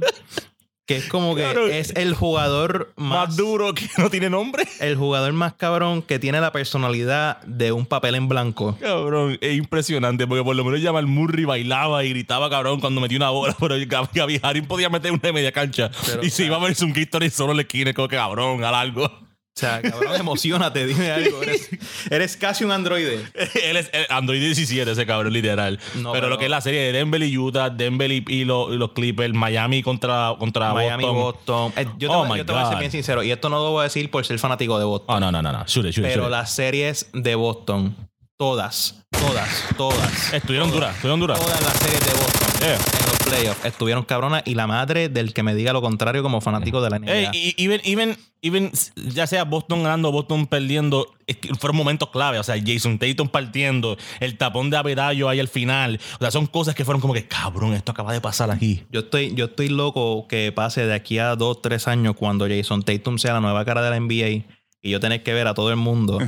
Que 0.85 0.97
es 0.97 1.07
como 1.07 1.33
que 1.33 1.43
Claro. 1.43 1.67
es 1.67 1.93
el 1.95 2.13
jugador 2.13 2.91
Más 2.97 3.29
más, 3.29 3.37
duro 3.37 3.73
que 3.73 3.87
no 3.97 4.09
tiene 4.09 4.29
nombre. 4.29 4.67
el 4.81 4.97
jugador 4.97 5.31
más 5.31 5.53
cabrón 5.53 6.01
que 6.01 6.19
tiene 6.19 6.41
la 6.41 6.51
personalidad 6.51 7.41
de 7.43 7.71
un 7.71 7.85
papel 7.85 8.15
en 8.15 8.27
blanco. 8.27 8.77
Cabrón, 8.81 9.37
es 9.39 9.55
impresionante 9.57 10.27
porque 10.27 10.43
por 10.43 10.55
lo 10.55 10.65
menos 10.65 10.81
Jamal 10.81 11.07
Murray 11.07 11.45
bailaba 11.45 12.03
y 12.03 12.09
gritaba, 12.09 12.49
cabrón, 12.49 12.81
cuando 12.81 12.99
metía 12.99 13.17
una 13.17 13.29
bola, 13.29 13.55
pero 13.59 13.75
Gaby, 14.13 14.39
Harris 14.43 14.67
podía 14.67 14.89
meter 14.89 15.11
una 15.11 15.21
de 15.21 15.31
media 15.33 15.51
cancha 15.53 15.89
Pero, 16.05 16.23
y 16.23 16.29
se 16.29 16.45
iba 16.45 16.57
a 16.57 16.59
ver 16.59 16.75
un 16.81 16.97
History 16.97 17.29
solo 17.29 17.51
en 17.51 17.57
la 17.57 17.63
esquina, 17.63 17.93
como 17.93 18.07
que 18.09 18.17
cabrón, 18.17 18.63
al 18.63 18.75
algo. 18.75 19.09
O 19.55 19.59
sea, 19.59 19.83
cabrón, 19.83 20.15
emocionate, 20.19 20.83
dime 20.87 21.11
algo. 21.11 21.43
Eres, 21.43 21.69
eres 22.09 22.37
casi 22.37 22.63
un 22.63 22.71
androide. 22.71 23.23
Él 23.63 23.77
es 23.77 23.87
eh, 23.93 24.07
Android 24.09 24.39
17, 24.41 24.89
ese 24.91 25.05
cabrón, 25.05 25.31
literal. 25.31 25.79
No, 25.93 26.11
pero, 26.11 26.13
pero- 26.13 26.29
lo 26.29 26.37
que 26.39 26.45
es 26.45 26.51
la 26.51 26.59
serie 26.59 26.81
de 26.81 26.91
Denver 26.91 27.21
y 27.21 27.37
Utah, 27.37 27.69
Denver 27.69 28.11
y, 28.11 28.25
y 28.27 28.45
los, 28.45 28.73
y 28.73 28.77
los 28.77 28.93
Clippers, 28.93 29.31
Miami 29.35 29.83
contra, 29.83 30.33
contra 30.39 30.73
Miami, 30.73 31.03
Boston. 31.03 31.71
Boston. 31.71 31.73
Eh, 31.85 31.87
yo 31.99 32.09
te, 32.09 32.15
Oh, 32.15 32.35
yo 32.35 32.45
te 32.45 32.51
voy 32.51 32.61
a 32.63 32.69
ser 32.69 32.79
bien 32.79 32.91
sincero, 32.91 33.21
y 33.21 33.31
esto 33.31 33.47
no 33.49 33.57
lo 33.57 33.69
voy 33.71 33.81
a 33.81 33.83
decir 33.83 34.09
por 34.09 34.25
ser 34.25 34.39
fanático 34.39 34.79
de 34.79 34.85
Boston. 34.85 35.15
Oh, 35.17 35.19
no, 35.19 35.31
no, 35.31 35.41
no, 35.43 35.51
no. 35.51 35.63
Shoot 35.67 35.85
it, 35.85 35.91
shoot 35.93 36.05
it, 36.05 36.11
pero 36.11 36.23
shoot 36.23 36.31
las 36.31 36.51
series 36.51 37.09
de 37.13 37.35
Boston, 37.35 37.95
todas, 38.39 39.03
todas, 39.11 39.65
todas. 39.77 40.33
Estuvieron 40.33 40.71
duras, 40.71 40.95
estuvieron 40.95 41.19
duras. 41.19 41.39
Todas 41.39 41.61
las 41.61 41.73
series 41.77 41.99
de 42.03 42.11
Boston 42.13 42.42
Yeah. 42.63 42.75
en 42.75 43.05
los 43.07 43.17
playoffs 43.25 43.65
estuvieron 43.65 44.05
cabronas 44.05 44.43
y 44.45 44.55
la 44.55 44.67
madre 44.67 45.09
del 45.09 45.33
que 45.33 45.43
me 45.43 45.53
diga 45.53 45.73
lo 45.73 45.81
contrario 45.81 46.23
como 46.23 46.39
fanático 46.39 46.81
de 46.81 46.89
la 46.89 46.97
NBA. 46.99 47.11
Ey, 47.11 47.27
y- 47.33 47.55
even, 47.65 47.81
even, 47.83 48.17
even, 48.41 48.71
ya 48.95 49.27
sea 49.27 49.43
Boston 49.43 49.83
ganando, 49.83 50.13
Boston 50.13 50.47
perdiendo, 50.47 51.13
fueron 51.59 51.75
momentos 51.75 52.09
clave. 52.09 52.39
O 52.39 52.43
sea, 52.43 52.55
Jason 52.65 52.99
Tatum 52.99 53.27
partiendo, 53.27 53.97
el 54.21 54.37
tapón 54.37 54.69
de 54.69 54.77
Averallo 54.77 55.27
ahí 55.27 55.41
al 55.41 55.49
final. 55.49 55.99
O 56.15 56.19
sea, 56.19 56.31
son 56.31 56.45
cosas 56.47 56.73
que 56.73 56.85
fueron 56.85 57.01
como 57.01 57.13
que, 57.13 57.27
cabrón, 57.27 57.73
esto 57.73 57.91
acaba 57.91 58.13
de 58.13 58.21
pasar 58.21 58.49
aquí. 58.49 58.83
Yo 58.91 59.01
estoy, 59.01 59.33
yo 59.35 59.45
estoy 59.45 59.67
loco 59.67 60.27
que 60.29 60.53
pase 60.53 60.85
de 60.85 60.93
aquí 60.93 61.19
a 61.19 61.35
dos, 61.35 61.61
tres 61.61 61.87
años 61.89 62.15
cuando 62.17 62.47
Jason 62.47 62.83
Tatum 62.83 63.17
sea 63.17 63.33
la 63.33 63.41
nueva 63.41 63.65
cara 63.65 63.81
de 63.81 63.89
la 63.89 63.97
NBA 63.99 64.45
y 64.85 64.91
yo 64.91 64.99
tener 64.99 65.23
que 65.23 65.33
ver 65.33 65.47
a 65.47 65.53
todo 65.53 65.69
el 65.69 65.77
mundo, 65.77 66.19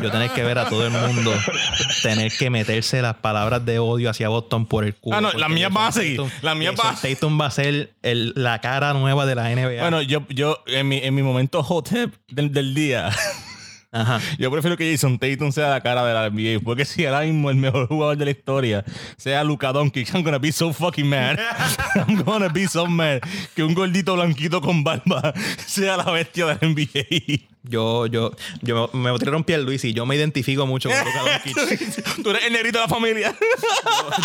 yo 0.00 0.10
tener 0.10 0.30
que 0.30 0.42
ver 0.44 0.56
a 0.58 0.68
todo 0.68 0.86
el 0.86 0.92
mundo 0.92 1.32
tener 2.02 2.30
que 2.32 2.48
meterse 2.48 3.02
las 3.02 3.16
palabras 3.16 3.64
de 3.66 3.80
odio 3.80 4.08
hacia 4.08 4.28
Boston 4.28 4.66
por 4.66 4.84
el 4.84 4.94
culo. 4.94 5.16
Ah, 5.16 5.20
no, 5.20 5.32
mías 5.50 5.70
Jason 5.70 5.74
van 5.74 5.88
a 5.88 5.92
seguir. 5.92 6.20
Tatum- 6.20 6.30
Las 6.42 6.56
mías 6.56 6.74
Jason 6.76 6.86
van 6.86 6.96
a- 6.96 7.00
Tatum 7.14 7.40
va 7.40 7.46
a 7.46 7.50
ser 7.50 7.90
el- 8.02 8.32
la 8.36 8.60
cara 8.60 8.92
nueva 8.94 9.26
de 9.26 9.34
la 9.34 9.50
NBA. 9.50 9.80
Bueno, 9.82 10.00
yo, 10.00 10.24
yo 10.28 10.62
en, 10.66 10.86
mi, 10.88 10.98
en 10.98 11.14
mi 11.14 11.22
momento 11.22 11.62
hot 11.64 11.88
tip 11.88 12.14
del, 12.28 12.52
del 12.52 12.72
día, 12.74 13.10
Ajá. 13.94 14.20
yo 14.38 14.50
prefiero 14.50 14.76
que 14.76 14.90
Jason 14.92 15.18
Tatum 15.18 15.52
sea 15.52 15.70
la 15.70 15.80
cara 15.80 16.04
de 16.04 16.12
la 16.12 16.28
NBA. 16.28 16.60
Porque 16.64 16.84
si 16.84 17.06
ahora 17.06 17.20
mismo 17.22 17.48
el 17.48 17.56
mejor 17.56 17.86
jugador 17.86 18.16
de 18.16 18.24
la 18.24 18.30
historia 18.32 18.84
sea 19.16 19.44
Luka 19.44 19.72
Doncic, 19.72 20.08
I'm 20.14 20.22
gonna 20.24 20.38
be 20.38 20.50
so 20.52 20.72
fucking 20.72 21.08
mad. 21.08 21.38
I'm 22.08 22.22
gonna 22.24 22.48
be 22.48 22.66
so 22.68 22.86
mad 22.86 23.20
que 23.54 23.62
un 23.62 23.72
gordito 23.74 24.14
blanquito 24.16 24.60
con 24.60 24.82
barba 24.84 25.32
sea 25.64 25.96
la 25.96 26.10
bestia 26.10 26.46
de 26.46 26.58
la 26.60 26.68
NBA. 26.68 27.44
Yo, 27.66 28.04
yo, 28.06 28.30
yo 28.60 28.90
me 28.92 29.10
tiraron 29.18 29.42
piel 29.42 29.64
Luis 29.64 29.82
y 29.86 29.94
yo 29.94 30.04
me 30.04 30.16
identifico 30.16 30.66
mucho 30.66 30.90
con 30.90 30.98
Luka 30.98 31.20
Doncic. 31.54 32.22
Tú 32.22 32.28
eres 32.30 32.44
el 32.44 32.52
negrito 32.52 32.76
de 32.78 32.84
la 32.84 32.88
familia. 32.88 33.34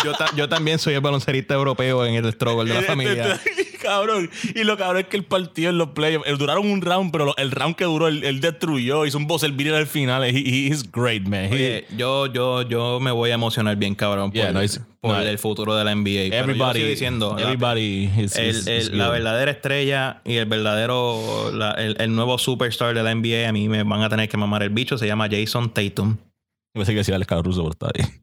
yo, 0.04 0.12
ta- 0.12 0.30
yo 0.36 0.46
también 0.46 0.78
soy 0.78 0.92
el 0.92 1.00
baloncerista 1.00 1.54
europeo 1.54 2.04
en 2.04 2.16
el 2.16 2.30
struggle 2.34 2.68
de 2.68 2.78
la 2.80 2.86
familia. 2.86 3.40
Cabrón. 3.80 4.30
Y 4.54 4.64
lo 4.64 4.76
cabrón 4.76 5.02
es 5.02 5.06
que 5.08 5.16
el 5.16 5.24
partido 5.24 5.70
en 5.70 5.78
los 5.78 5.88
playoffs, 5.90 6.26
eh, 6.28 6.34
duraron 6.38 6.70
un 6.70 6.80
round, 6.80 7.10
pero 7.12 7.36
el 7.36 7.50
round 7.50 7.76
que 7.76 7.84
duró, 7.84 8.08
él, 8.08 8.22
él 8.24 8.40
destruyó, 8.40 9.06
hizo 9.06 9.18
un 9.18 9.26
buzzer 9.26 9.52
beater 9.52 9.74
al 9.74 9.86
final. 9.86 10.22
He, 10.24 10.28
he 10.30 10.66
is 10.68 10.90
great, 10.90 11.22
man. 11.22 11.48
He- 11.52 11.84
yo, 11.96 12.26
yo, 12.26 12.62
yo 12.62 13.00
me 13.00 13.10
voy 13.10 13.30
a 13.30 13.34
emocionar 13.34 13.76
bien, 13.76 13.94
cabrón, 13.94 14.30
por, 14.30 14.36
Yeah, 14.40 14.52
no, 14.52 14.62
it's- 14.62 14.80
por 15.00 15.12
no, 15.16 15.20
el 15.20 15.38
futuro 15.38 15.74
de 15.74 15.84
la 15.84 15.92
NBA. 15.94 16.34
Everybody, 16.36 16.82
diciendo, 16.82 17.34
la- 17.36 17.42
everybody 17.42 18.10
is, 18.18 18.36
el- 18.36 18.50
is- 18.50 18.66
el- 18.66 18.78
is 18.78 18.90
la 18.92 19.08
verdadera 19.08 19.50
estrella 19.50 20.20
y 20.24 20.34
el 20.36 20.46
verdadero, 20.46 21.50
la- 21.52 21.72
el, 21.72 21.96
el 22.00 22.14
nuevo 22.14 22.38
superstar 22.38 22.94
de 22.94 23.02
la 23.02 23.10
NBA, 23.14 23.48
a 23.48 23.52
mí 23.52 23.68
me 23.68 23.82
van 23.82 24.02
a 24.02 24.08
tener 24.08 24.28
que 24.28 24.36
mamar 24.36 24.62
el 24.62 24.70
bicho, 24.70 24.98
se 24.98 25.06
llama 25.06 25.28
Jason 25.30 25.72
Tatum. 25.72 26.16
Yo 26.74 26.80
pensé 26.80 26.92
que 26.92 26.98
decía 26.98 27.16
Alex 27.16 27.28
Caruso, 27.28 27.62
pero 27.62 27.70
está 27.72 27.86
ahí. 27.94 28.20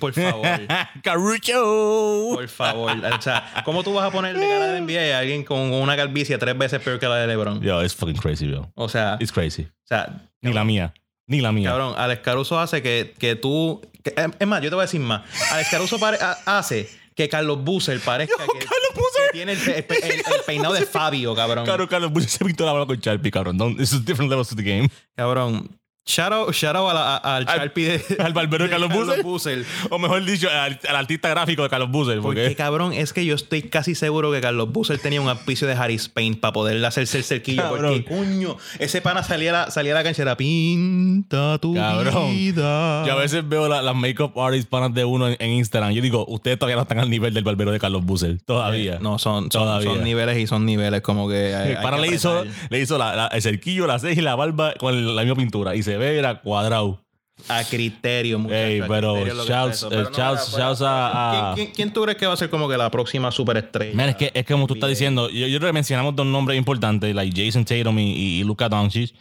Por 0.00 0.12
favor. 0.12 0.46
Caruso. 1.02 2.30
Por 2.34 2.48
favor. 2.48 2.92
O 3.18 3.22
sea, 3.22 3.62
¿cómo 3.64 3.82
tú 3.82 3.92
vas 3.94 4.06
a 4.06 4.10
poner 4.10 4.36
de 4.38 4.46
cara 4.46 4.68
de 4.72 4.80
NBA 4.80 5.16
a 5.16 5.20
alguien 5.20 5.44
con 5.44 5.58
una 5.72 5.96
calvicie 5.96 6.38
tres 6.38 6.56
veces 6.56 6.80
peor 6.80 6.98
que 6.98 7.06
la 7.06 7.16
de 7.16 7.26
LeBron? 7.26 7.60
Yo, 7.60 7.82
it's 7.82 7.94
fucking 7.94 8.16
crazy, 8.16 8.46
bro. 8.48 8.70
O 8.74 8.88
sea, 8.88 9.16
It's 9.20 9.32
crazy. 9.32 9.62
o 9.62 9.86
sea 9.86 10.22
Ni 10.42 10.52
la 10.52 10.64
mía. 10.64 10.92
Ni 11.26 11.40
la 11.40 11.52
mía. 11.52 11.68
cabrón, 11.70 11.94
Alex 11.96 12.22
Caruso 12.22 12.58
hace 12.58 12.80
que, 12.82 13.14
que 13.18 13.36
tú. 13.36 13.82
que- 14.02 14.14
eh, 14.16 14.28
es 14.38 14.46
más, 14.46 14.62
yo 14.62 14.70
te 14.70 14.74
voy 14.76 14.82
a 14.82 14.86
decir 14.86 15.00
más. 15.00 15.22
Alex 15.52 15.68
Caruso 15.70 15.98
pare- 15.98 16.18
ha- 16.22 16.38
hace 16.58 16.88
que 17.14 17.28
Carlos 17.28 17.62
Busser 17.62 18.00
parezca 18.00 18.36
que, 18.36 18.58
Carlos 18.58 18.92
Boozer. 18.94 19.26
que 19.26 19.32
tiene 19.32 19.52
el, 19.52 19.58
pe- 19.84 19.98
el- 20.06 20.12
el 20.20 20.40
peinado 20.46 20.72
de 20.74 20.86
Fabio, 20.86 21.34
cabrón. 21.34 21.64
Claro, 21.64 21.86
Carlos 21.88 22.12
Bush 22.12 22.26
se 22.28 22.44
pintó 22.44 22.64
la 22.64 22.72
bola 22.72 22.86
con 22.86 22.96
Sharpie, 22.96 23.30
cabrón. 23.30 23.58
Don't, 23.58 23.76
this 23.76 23.92
is 23.92 24.04
different 24.04 24.30
levels 24.30 24.48
to 24.48 24.56
the 24.56 24.62
game. 24.62 24.88
Cabrón. 25.16 25.77
Shout 26.08 26.32
out, 26.32 26.52
shout 26.54 26.74
out 26.74 26.90
a 26.90 26.94
la- 26.94 27.16
a- 27.16 27.36
al 27.36 27.44
Sharpie 27.44 27.84
de. 27.84 28.16
Al 28.24 28.32
barbero 28.32 28.64
de 28.64 28.70
Carlos 28.70 28.90
Boozer. 28.90 29.22
Boozer. 29.22 29.64
O 29.90 29.98
mejor 29.98 30.24
dicho, 30.24 30.48
al, 30.48 30.80
al 30.88 30.96
artista 30.96 31.28
gráfico 31.28 31.62
de 31.62 31.68
Carlos 31.68 31.90
Boozer. 31.90 32.20
Porque, 32.20 32.40
Porque, 32.44 32.56
cabrón, 32.56 32.94
es 32.94 33.12
que 33.12 33.26
yo 33.26 33.34
estoy 33.34 33.62
casi 33.62 33.94
seguro 33.94 34.32
que 34.32 34.40
Carlos 34.40 34.72
Busser 34.72 34.98
tenía 34.98 35.20
un 35.20 35.28
auspicio 35.28 35.68
de 35.68 35.74
Harris 35.74 36.08
Paint 36.08 36.40
para 36.40 36.52
poder 36.54 36.82
hacerse 36.84 37.18
el 37.18 37.24
cerquillo. 37.24 37.62
Cabrón. 37.62 38.02
Porque, 38.08 38.16
coño, 38.16 38.56
ese 38.78 39.02
pana 39.02 39.22
salía 39.22 39.50
a 39.50 39.52
la, 39.66 39.70
salía 39.70 39.92
a 39.92 39.96
la 39.96 40.02
cancha 40.02 40.22
y 40.22 40.24
era 40.24 40.36
pinta 40.36 41.58
tu 41.58 41.74
Cabrón. 41.74 42.30
vida. 42.30 43.06
yo 43.06 43.12
a 43.12 43.16
veces 43.16 43.46
veo 43.48 43.68
la- 43.68 43.82
las 43.82 43.94
makeup 43.94 44.38
artists 44.38 44.66
panas 44.68 44.94
de 44.94 45.04
uno 45.04 45.28
en, 45.28 45.36
en 45.38 45.50
Instagram. 45.50 45.92
Yo 45.92 46.00
digo, 46.02 46.24
ustedes 46.28 46.58
todavía 46.58 46.76
no 46.76 46.82
están 46.82 46.98
al 47.00 47.10
nivel 47.10 47.34
del 47.34 47.44
barbero 47.44 47.70
de 47.70 47.78
Carlos 47.78 48.04
Boozer. 48.04 48.38
Todavía. 48.46 48.94
Eh, 48.94 48.98
No, 49.00 49.18
son, 49.18 49.50
son, 49.52 49.64
Todavía. 49.64 49.90
son 49.90 50.04
niveles 50.04 50.38
y 50.38 50.46
son 50.46 50.64
niveles 50.64 51.02
como 51.02 51.28
que. 51.28 51.54
hay- 51.54 51.70
El 51.72 51.76
hay 51.76 51.82
pana 51.82 51.96
que 51.98 52.02
le 52.08 52.14
hizo, 52.16 52.44
le 52.70 52.80
hizo 52.80 52.96
la- 52.98 53.26
el 53.28 53.42
cerquillo, 53.42 53.86
la 53.86 53.98
ceja 53.98 54.20
y 54.20 54.24
la 54.24 54.34
barba 54.36 54.72
con 54.78 55.14
la 55.14 55.22
misma 55.22 55.36
pintura. 55.36 55.74
Y 55.74 55.82
se 55.82 55.97
ve, 55.98 56.18
era 56.18 56.40
cuadrado. 56.40 57.02
A 57.48 57.62
criterio, 57.62 58.36
muchacho. 58.38 58.56
Ey, 58.58 58.80
a 58.80 58.86
pero 58.88 59.14
que 59.14 59.30
shouts- 59.30 59.86
eh, 59.92 60.06
shouts- 60.12 60.82
a- 60.82 61.52
a- 61.52 61.54
¿Quién, 61.54 61.92
tú 61.92 62.02
crees 62.02 62.18
que 62.18 62.26
va 62.26 62.32
a 62.32 62.36
ser 62.36 62.50
como 62.50 62.68
que 62.68 62.76
la 62.76 62.90
próxima 62.90 63.30
superestrella? 63.30 63.94
Man, 63.94 64.08
es 64.08 64.16
que 64.16 64.32
es 64.34 64.44
como 64.44 64.66
tú 64.66 64.74
estás 64.74 64.90
diciendo. 64.90 65.30
Yo, 65.30 65.46
yo 65.46 65.58
creo 65.58 65.68
que 65.68 65.72
mencionamos 65.74 66.16
dos 66.16 66.26
nombres 66.26 66.58
importantes, 66.58 67.14
like 67.14 67.32
Jason 67.40 67.64
Tatum 67.64 67.96
y, 68.00 68.12
y, 68.12 68.40
y 68.40 68.44
Luka 68.44 68.68
Doncic. 68.68 69.14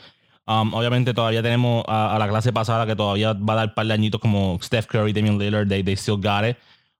Um, 0.48 0.74
obviamente 0.74 1.14
todavía 1.14 1.44
tenemos 1.44 1.84
a, 1.88 2.16
a 2.16 2.20
la 2.20 2.28
clase 2.28 2.52
pasada 2.54 2.88
que 2.88 2.96
todavía 2.96 3.34
va 3.34 3.54
a 3.54 3.56
dar 3.58 3.68
un 3.68 3.74
par 3.76 3.86
de 3.86 3.94
añitos 3.94 4.20
como 4.20 4.58
Steph 4.64 4.86
Curry, 4.88 5.12
Damian 5.14 5.38
Lillard, 5.38 5.68
they, 5.68 5.84
they 5.84 5.96
still 5.96 6.16
got 6.16 6.44
it. 6.46 6.58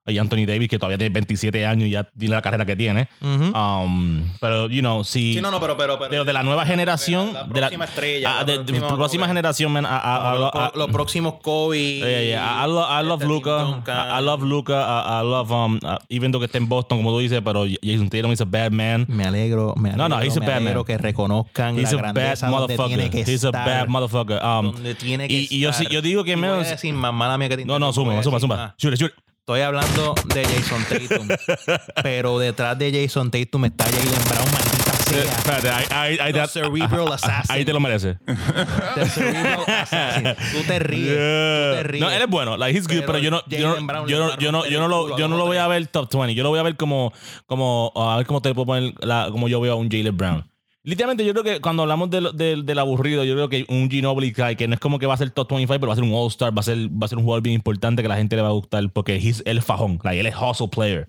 Y 0.08 0.18
Anthony 0.18 0.46
Davis, 0.46 0.68
que 0.68 0.78
todavía 0.78 0.98
tiene 0.98 1.12
27 1.12 1.66
años 1.66 1.88
y 1.88 1.90
ya 1.90 2.04
tiene 2.04 2.34
la 2.34 2.42
carrera 2.42 2.64
que 2.66 2.76
tiene. 2.76 3.08
Ujú. 3.20 3.56
Um, 3.58 4.24
pero, 4.40 4.68
you 4.68 4.80
know, 4.80 5.04
si... 5.04 5.34
Sí, 5.34 5.40
no, 5.40 5.50
no, 5.50 5.60
pero. 5.60 5.76
pero, 5.76 5.98
pero 5.98 6.10
de, 6.10 6.24
de 6.24 6.32
la 6.32 6.42
nueva 6.42 6.64
generación... 6.66 7.32
La 7.32 7.44
de 7.44 7.60
la 7.60 7.66
próxima 7.68 7.84
estrella. 7.84 8.30
ah, 8.30 8.38
la 8.40 8.44
de, 8.44 8.64
de- 8.64 8.80
próxima- 8.80 9.26
generación, 9.26 9.72
man. 9.72 9.86
los, 10.74 10.88
próximos 10.90 11.34
Kobe. 11.42 11.98
Yeah, 11.98 12.22
yeah. 12.22 12.64
I, 12.64 12.64
I 12.64 12.68
love, 12.68 12.88
I 12.90 13.06
love 13.06 13.24
Luca. 13.24 13.82
I, 13.86 14.20
I 14.20 14.22
love 14.24 14.42
Luca. 14.42 14.74
I, 14.74 15.20
I 15.20 15.24
love 15.24 15.50
um. 15.52 15.78
uh, 15.82 15.96
even 16.08 16.32
though 16.32 16.40
que 16.40 16.46
esté 16.46 16.58
en 16.58 16.68
Boston, 16.68 16.98
como 16.98 17.10
tú 17.10 17.18
dices, 17.18 17.40
pero 17.44 17.64
Jason 17.82 18.08
Tatum 18.08 18.32
is 18.32 18.40
a 18.40 18.44
bad 18.44 18.70
man. 18.72 19.04
Me 19.08 19.24
alegro, 19.24 19.74
me 19.76 19.90
No, 19.92 20.04
alegro, 20.04 20.18
no, 20.18 20.22
he's 20.24 20.36
a 20.36 20.40
me 20.40 20.46
bad 20.46 20.56
alegro 20.56 20.80
man. 20.80 20.86
que 20.86 20.98
reconozcan 20.98 21.78
He's 21.78 21.92
la 21.92 21.98
a 21.98 22.02
bad 22.02 22.14
grandeza 22.14 22.46
tiene 22.46 22.58
motherfucker. 22.58 23.10
que 23.10 23.20
He's 23.20 23.44
a 23.44 23.48
estar. 23.48 23.66
bad 23.66 23.88
motherfucker. 23.88 24.40
Um, 24.42 24.72
donde 24.72 24.94
tiene 24.94 25.28
que 25.28 25.34
y, 25.34 25.48
y 25.50 25.60
yo 25.60 25.70
estar. 25.70 25.88
yo 25.88 26.02
digo 26.02 26.24
que 26.24 26.32
Y 26.32 26.34
voy 26.34 26.44
a 26.44 26.50
menos. 26.52 26.68
decir 26.68 26.94
más, 26.94 27.12
mala 27.12 27.36
mía 27.38 27.48
que 27.48 27.58
te 27.58 27.64
No, 27.64 27.78
no, 27.78 27.92
suma, 27.92 28.22
suma, 28.22 28.40
suma. 28.40 28.74
shoot 28.78 28.94
it. 29.00 29.12
Estoy 29.48 29.62
hablando 29.62 30.14
de 30.26 30.44
Jason 30.44 30.84
Tatum. 30.84 31.28
pero 32.02 32.38
detrás 32.38 32.78
de 32.78 32.92
Jason 32.92 33.30
Tatum 33.30 33.64
está 33.64 33.84
Jalen 33.84 34.28
Brown, 34.28 34.52
maldita 34.52 34.92
sea. 34.92 35.22
Espérate, 35.22 35.70
ahí, 35.70 36.32
te- 36.34 36.46
cerebral 36.48 37.12
assassin. 37.14 37.46
ahí 37.56 37.64
te 37.64 37.72
lo 37.72 37.80
mereces. 37.80 38.18
The 38.26 39.06
cerebral 39.06 39.64
assassin. 39.66 40.34
Tú 40.52 40.62
te 40.66 40.78
ríes. 40.80 41.08
Tú 41.08 41.76
te 41.76 41.82
ríes. 41.82 42.02
No, 42.02 42.10
él 42.10 42.20
es 42.20 42.28
bueno, 42.28 42.58
like 42.58 42.76
he's 42.76 42.86
good, 42.86 42.96
Pero 42.96 43.06
pero 43.06 43.18
yo 43.20 43.30
no, 43.30 43.42
yo 43.46 43.68
no, 43.68 44.06
yo 44.06 44.18
no, 44.18 44.38
yo 44.38 44.52
no, 44.52 44.66
yo 44.66 44.86
lo, 44.86 45.16
yo 45.16 45.28
no 45.28 45.38
lo 45.38 45.46
voy 45.46 45.56
a 45.56 45.66
ver 45.66 45.86
top 45.86 46.12
20. 46.12 46.34
Yo 46.34 46.42
lo 46.42 46.50
voy 46.50 46.58
a 46.58 46.62
ver 46.62 46.76
como, 46.76 47.14
como, 47.46 47.90
a 47.96 48.18
ver 48.18 48.26
cómo 48.26 48.42
te 48.42 48.52
puedo 48.52 48.66
poner, 48.66 48.92
la, 49.00 49.28
como 49.32 49.48
yo 49.48 49.62
veo 49.62 49.72
a 49.72 49.76
un 49.76 49.88
Jalen 49.88 50.14
Brown. 50.14 50.50
Literalmente, 50.88 51.22
yo 51.22 51.34
creo 51.34 51.44
que 51.44 51.60
cuando 51.60 51.82
hablamos 51.82 52.08
del, 52.08 52.64
del, 52.64 52.78
aburrido, 52.78 53.22
yo 53.22 53.34
creo 53.34 53.50
que 53.50 53.66
un 53.68 53.90
Ginobili 53.90 54.32
que 54.32 54.66
no 54.66 54.72
es 54.72 54.80
como 54.80 54.98
que 54.98 55.04
va 55.04 55.12
a 55.12 55.18
ser 55.18 55.28
top 55.28 55.50
25, 55.50 55.80
pero 55.80 55.88
va 55.88 55.92
a 55.92 55.96
ser 55.96 56.04
un 56.04 56.14
All-Star, 56.14 56.56
va 56.56 56.60
a 56.60 56.62
ser, 56.62 56.78
va 56.90 57.04
a 57.04 57.08
ser 57.08 57.18
un 57.18 57.24
jugador 57.24 57.42
bien 57.42 57.56
importante 57.56 58.00
que 58.00 58.08
la 58.08 58.16
gente 58.16 58.36
le 58.36 58.40
va 58.40 58.48
a 58.48 58.52
gustar 58.52 58.90
porque 58.90 59.16
es 59.16 59.64
fajón, 59.64 60.00
like, 60.02 60.18
él 60.18 60.24
es 60.24 60.34
hustle 60.34 60.68
player. 60.68 61.06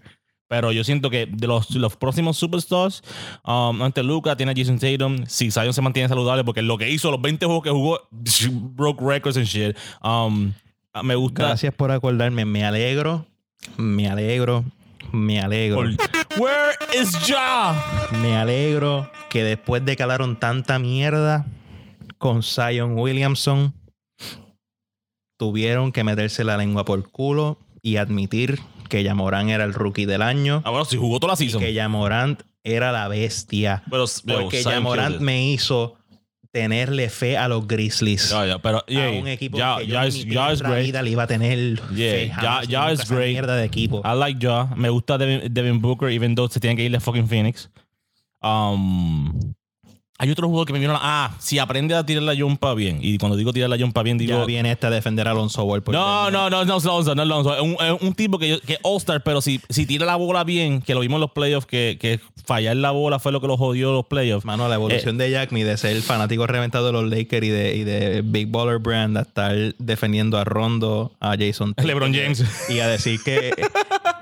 Pero 0.50 0.74
yo 0.74 0.84
siento 0.84 1.10
que 1.10 1.28
de 1.28 1.48
los, 1.48 1.72
los 1.72 1.96
próximos 1.96 2.36
superstars, 2.36 3.04
um, 3.46 3.82
ante 3.82 4.04
Luca 4.04 4.36
tiene 4.36 4.52
a 4.52 4.56
Jason 4.58 4.80
Tatum. 4.80 5.26
Si 5.28 5.50
Zion 5.50 5.74
se 5.74 5.82
mantiene 5.82 6.10
saludable, 6.10 6.44
porque 6.44 6.62
lo 6.62 6.78
que 6.78 6.90
hizo, 6.90 7.10
los 7.10 7.22
20 7.22 7.46
juegos 7.46 7.64
que 7.64 7.70
jugó, 7.70 8.02
broke 8.52 9.02
records 9.02 9.38
and 9.38 9.46
shit. 9.46 9.78
Um, 10.04 10.52
me 11.04 11.16
gusta. 11.16 11.44
Gracias 11.44 11.74
por 11.74 11.90
acordarme. 11.92 12.44
Me 12.44 12.66
alegro. 12.66 13.26
Me 13.78 14.10
alegro. 14.10 14.66
Me 15.12 15.40
alegro. 15.42 15.82
Where 16.38 16.76
is 17.00 17.12
Ja? 17.28 17.76
Me 18.22 18.36
alegro 18.38 19.10
que 19.30 19.44
después 19.44 19.84
de 19.86 19.96
que 19.96 20.04
hablaron 20.04 20.38
tanta 20.40 20.80
mierda 20.80 21.46
con 22.18 22.44
Zion 22.44 22.98
Williamson, 22.98 23.74
tuvieron 25.38 25.92
que 25.92 26.04
meterse 26.04 26.44
la 26.44 26.58
lengua 26.58 26.86
por 26.86 27.10
culo 27.10 27.58
y 27.82 27.98
admitir 27.98 28.60
que 28.90 29.04
Yamorán 29.04 29.50
era 29.50 29.64
el 29.64 29.74
rookie 29.74 30.06
del 30.06 30.22
año 30.22 30.62
Ah, 30.66 30.72
bueno, 30.72 30.86
si 30.86 30.98
jugó 30.98 31.20
toda 31.20 31.34
la 31.34 31.38
season. 31.38 31.62
que 31.62 31.74
Yamorant 31.74 32.42
era 32.64 32.92
la 32.92 33.08
bestia. 33.08 33.84
Pero, 33.90 34.06
Porque 34.26 34.62
it. 34.62 35.20
me 35.22 35.46
hizo 35.52 35.96
tenerle 36.52 37.10
fe 37.10 37.38
a 37.38 37.48
los 37.48 37.68
Grizzlies. 37.68 38.34
Pero 38.62 38.80
a 38.80 39.10
un 39.20 39.28
equipo 39.28 39.58
que 39.58 39.88
yo 39.88 40.02
en 40.02 40.08
es, 40.08 40.64
mi 40.64 40.76
vida 40.82 41.02
le 41.02 41.12
iba 41.12 41.24
a 41.24 41.28
tener 41.28 41.80
fe. 41.80 42.28
ya- 42.42 42.62
jamás 42.70 43.02
es 43.02 43.10
great. 43.10 43.30
mierda 43.30 43.56
de 43.56 43.66
equipo. 43.66 44.02
I 44.04 44.18
like 44.18 44.46
Ja. 44.46 44.70
Me 44.76 44.90
gusta 44.90 45.18
Devin, 45.18 45.54
Devin 45.54 45.82
Booker, 45.82 46.10
even 46.10 46.36
though 46.36 46.50
se 46.50 46.60
tiene 46.60 46.76
que 46.76 46.84
ir 46.84 46.92
de 46.92 47.00
fucking 47.00 47.28
Phoenix. 47.28 47.70
Um, 48.42 49.54
hay 50.22 50.30
otro 50.32 50.48
jugador 50.48 50.68
que 50.68 50.74
me 50.74 50.86
la... 50.86 51.00
Ah, 51.02 51.36
si 51.40 51.60
aprende 51.60 51.96
a 51.96 52.06
tirar 52.06 52.24
la 52.24 52.36
jumpa 52.36 52.74
bien. 52.74 53.00
Y 53.02 53.18
cuando 53.18 53.38
digo 53.38 53.54
tirar 53.54 53.70
la 53.70 53.78
jumpa 53.78 54.04
bien, 54.04 54.18
digo... 54.18 54.40
ya 54.40 54.46
viene 54.46 54.70
este 54.70 54.88
a 54.88 54.90
defender 54.90 55.26
a 55.30 55.32
Alonso 55.32 55.64
Ball. 55.64 55.82
No, 55.88 56.26
Denver. 56.26 56.34
no, 56.34 56.50
no, 56.50 56.66
no, 56.66 56.78
es 56.78 56.86
Alonso, 56.86 57.16
no 57.16 57.24
es 57.24 57.26
Alonso. 57.26 57.56
Es 57.56 58.02
un, 58.02 58.14
tipo 58.16 58.38
que, 58.38 58.60
que 58.60 58.78
All-Star, 58.84 59.24
pero 59.24 59.40
si, 59.42 59.62
si 59.70 59.86
tira 59.86 60.06
la 60.06 60.18
bola 60.18 60.44
bien, 60.44 60.82
que 60.82 60.94
lo 60.94 61.00
vimos 61.00 61.18
en 61.18 61.22
los 61.22 61.32
playoffs, 61.32 61.66
que, 61.66 61.98
que 62.00 62.20
fallar 62.50 62.76
la 62.76 62.90
bola 62.92 63.20
fue 63.20 63.32
lo 63.32 63.40
que 63.42 63.48
lo 63.48 63.58
jodió 63.58 63.92
los 63.94 64.06
playoffs. 64.08 64.44
Mano, 64.44 64.68
la 64.68 64.76
evolución 64.76 65.16
Eh. 65.22 65.24
de 65.26 65.32
Jack 65.32 65.52
Me 65.52 65.64
de 65.64 65.78
ser 65.78 66.02
fanático 66.02 66.48
reventado 66.48 66.88
de 66.88 66.92
los 66.94 67.04
Lakers 67.10 67.46
y 67.46 67.50
de, 67.50 67.76
y 67.76 67.84
de 67.84 68.22
Big 68.26 68.48
Baller 68.50 68.80
Brand 68.80 69.18
a 69.18 69.22
estar 69.22 69.56
defendiendo 69.78 70.38
a 70.40 70.44
Rondo, 70.44 71.12
a 71.20 71.36
Jason 71.38 71.74
LeBron 71.84 72.14
James. 72.14 72.44
y 72.70 72.80
a 72.80 72.88
decir 72.88 73.20
que, 73.24 73.52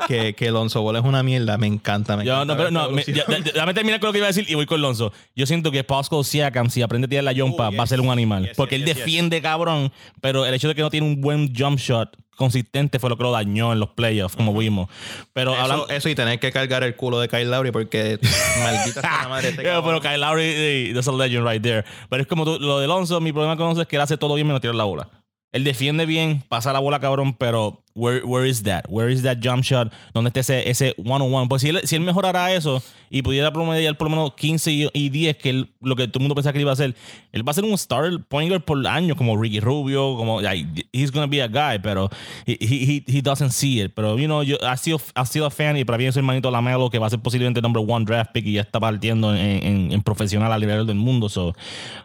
que, 0.07 0.34
que 0.36 0.47
Alonso 0.49 0.82
Ball 0.82 0.97
es 0.97 1.03
una 1.03 1.23
mierda, 1.23 1.57
me 1.57 1.67
encanta. 1.67 2.17
Me 2.17 2.25
Yo, 2.25 2.34
encanta 2.41 2.53
no, 2.53 2.57
pero 2.57 2.71
no, 2.71 2.89
me- 2.91 3.03
ya- 3.03 3.25
ya- 3.28 3.39
déjame 3.39 3.73
terminar 3.73 3.99
con 3.99 4.07
lo 4.07 4.11
que 4.13 4.19
iba 4.19 4.28
a 4.28 4.32
decir 4.32 4.45
y 4.49 4.55
voy 4.55 4.65
con 4.65 4.82
Lonzo. 4.82 5.13
Yo 5.36 5.45
siento 5.45 5.71
que 5.71 5.84
Pascal 5.84 6.23
Siakam, 6.25 6.69
si 6.69 6.82
aprende 6.82 7.05
a 7.05 7.09
tirar 7.09 7.23
la 7.23 7.34
jumpa, 7.34 7.69
yes. 7.69 7.80
va 7.80 7.84
a 7.84 7.88
ser 7.88 8.01
un 8.01 8.09
animal. 8.09 8.43
Yes, 8.47 8.57
porque 8.57 8.78
yes, 8.80 8.88
él 8.89 8.95
defiende 8.95 9.41
cabrón, 9.41 9.91
pero 10.21 10.45
el 10.45 10.53
hecho 10.53 10.67
de 10.67 10.75
que 10.75 10.82
no 10.82 10.89
tiene 10.89 11.07
un 11.07 11.21
buen 11.21 11.53
jump 11.55 11.80
shot 11.80 12.15
consistente 12.38 12.99
fue 12.99 13.09
lo 13.09 13.17
que 13.17 13.23
lo 13.23 13.31
dañó 13.31 13.73
en 13.73 13.79
los 13.81 13.89
playoffs, 13.89 14.35
como 14.38 14.53
vimos. 14.57 14.88
Pero 15.33 15.53
hablando. 15.53 15.85
eso, 15.88 15.93
eso 15.93 16.09
y 16.09 16.15
tener 16.15 16.39
que 16.39 16.51
cargar 16.53 16.83
el 16.83 16.95
culo 16.95 17.19
de 17.19 17.27
Kyle 17.27 17.49
Lowry 17.51 17.71
porque 17.71 18.19
maldita 18.63 19.01
sea 19.01 19.23
la 19.23 19.27
madre. 19.27 19.49
Este 19.49 19.63
Yeah, 19.63 19.83
pero 19.83 19.99
Kyle 19.99 20.19
Lowry, 20.21 20.43
eh, 20.45 20.91
that's 20.93 21.07
a 21.07 21.11
legend 21.11 21.45
right 21.45 21.61
there. 21.61 21.83
Pero 22.09 22.21
es 22.21 22.27
como 22.27 22.45
tú- 22.45 22.59
lo 22.59 22.79
de 22.79 22.88
Lonzo, 22.88 23.19
mi 23.19 23.33
problema 23.33 23.57
con 23.57 23.65
Lonzo 23.65 23.81
es 23.81 23.88
que 23.88 23.97
él 23.97 24.01
hace 24.01 24.17
todo 24.17 24.35
bien 24.35 24.47
menos 24.47 24.61
tirar 24.61 24.75
la 24.75 24.85
bola. 24.85 25.09
Él 25.53 25.63
defiende 25.63 26.05
bien, 26.05 26.43
pasa 26.49 26.73
la 26.73 26.79
bola 26.79 26.99
cabrón, 26.99 27.33
pero 27.33 27.81
where, 27.95 28.23
where 28.25 28.47
is 28.47 28.61
that? 28.63 28.83
Where 28.89 29.09
is 29.11 29.23
that 29.23 29.37
jump 29.41 29.63
shot? 29.63 29.91
¿Dónde 30.13 30.27
está 30.27 30.41
ese, 30.41 30.69
ese 30.69 30.93
one-on-one? 30.97 31.47
Pues 31.47 31.61
si 31.61 31.69
él, 31.69 31.79
si 31.85 31.95
él 31.95 32.01
mejorara 32.01 32.51
eso 32.53 32.83
y 33.09 33.21
pudiera 33.21 33.51
promediar 33.53 33.97
por 33.97 34.09
lo 34.09 34.15
menos 34.17 34.33
15 34.35 34.71
y, 34.71 34.89
y 34.93 35.09
10, 35.09 35.37
que 35.37 35.49
él- 35.51 35.71
lo 35.81 35.95
que 35.95 36.07
todo 36.09 36.19
el 36.19 36.23
mundo 36.23 36.35
pensaba 36.35 36.51
que 36.51 36.59
iba 36.59 36.71
a 36.71 36.73
hacer, 36.73 36.93
él 37.31 37.47
va 37.47 37.51
a 37.51 37.53
ser 37.55 37.63
un 37.63 37.77
starter 37.77 38.19
point 38.27 38.49
guard 38.49 38.63
por 38.65 38.85
años, 38.85 39.15
como 39.15 39.37
Ricky 39.41 39.61
Rubio, 39.61 40.15
como 40.17 40.41
like, 40.41 40.85
he's 40.91 41.11
gonna 41.11 41.27
be 41.27 41.41
a 41.41 41.47
guy, 41.47 41.79
pero 41.81 42.09
he, 42.45 42.57
he, 42.59 43.03
he- 43.07 43.21
doesn't 43.21 43.51
see 43.51 43.81
it. 43.81 43.93
Pero, 43.95 44.17
you 44.19 44.25
know, 44.27 44.43
yo, 44.43 44.57
I 44.61 44.75
still, 44.75 44.97
I 45.15 45.21
still 45.25 45.45
a 45.45 45.49
fan 45.49 45.77
y 45.77 45.85
para 45.85 45.97
mí 45.97 46.05
es 46.05 46.13
su 46.13 46.19
hermanito 46.19 46.51
Lamelo, 46.51 46.89
que 46.89 46.99
va 46.99 47.07
a 47.07 47.09
ser 47.09 47.19
posiblemente 47.19 47.61
el 47.61 47.63
number 47.63 47.81
one 47.87 48.03
draft 48.05 48.31
pick 48.33 48.45
y 48.45 48.51
ya 48.53 48.61
está 48.61 48.81
partiendo 48.81 49.33
en, 49.33 49.65
en, 49.65 49.91
en 49.93 50.01
profesional 50.03 50.51
a 50.51 50.59
nivel 50.59 50.85
del 50.85 50.97
mundo. 50.97 51.29
So, 51.29 51.55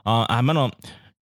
uh, 0.06 0.24
al 0.28 0.44
menos, 0.44 0.70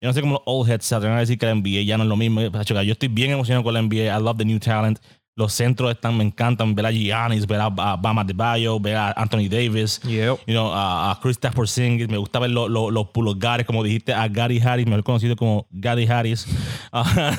yo 0.01 0.09
no 0.09 0.13
sé 0.13 0.21
cómo 0.21 0.33
los 0.33 0.41
old 0.45 0.69
heads 0.69 0.85
se 0.85 0.95
atreven 0.95 1.17
a 1.17 1.21
decir 1.21 1.37
que 1.37 1.45
la 1.45 1.53
NBA 1.55 1.83
ya 1.85 1.97
no 1.97 2.03
es 2.03 2.09
lo 2.09 2.17
mismo. 2.17 2.41
Yo 2.41 2.91
estoy 2.91 3.07
bien 3.09 3.31
emocionado 3.31 3.63
con 3.63 3.73
la 3.73 3.81
NBA. 3.81 4.05
I 4.17 4.21
love 4.21 4.37
the 4.37 4.45
new 4.45 4.59
talent. 4.59 4.99
Los 5.33 5.53
centros 5.53 5.89
están, 5.91 6.17
me 6.17 6.23
encantan. 6.25 6.75
Ver 6.75 6.85
a 6.87 6.91
Giannis, 6.91 7.47
ver 7.47 7.61
a, 7.61 7.65
a 7.67 7.95
Bama 7.95 8.23
de 8.23 8.33
Bayo, 8.33 8.79
ver 8.79 8.95
a 8.97 9.11
Anthony 9.11 9.47
Davis. 9.49 10.01
Yep. 10.03 10.39
You 10.45 10.53
know, 10.53 10.71
a, 10.73 11.11
a 11.11 11.19
Kristaps 11.21 11.55
Porzingis. 11.55 12.09
Me 12.09 12.17
gusta 12.17 12.37
ver 12.39 12.49
lo- 12.49 12.67
lo- 12.67 12.91
los 12.91 13.07
pulgares, 13.09 13.65
como 13.65 13.81
dijiste, 13.83 14.13
a 14.13 14.27
Gary 14.27 14.59
Harris, 14.59 14.85
mejor 14.85 15.03
conocido 15.03 15.35
como 15.37 15.67
Gary 15.71 16.05
Harris. 16.05 16.45
a, 16.91 17.33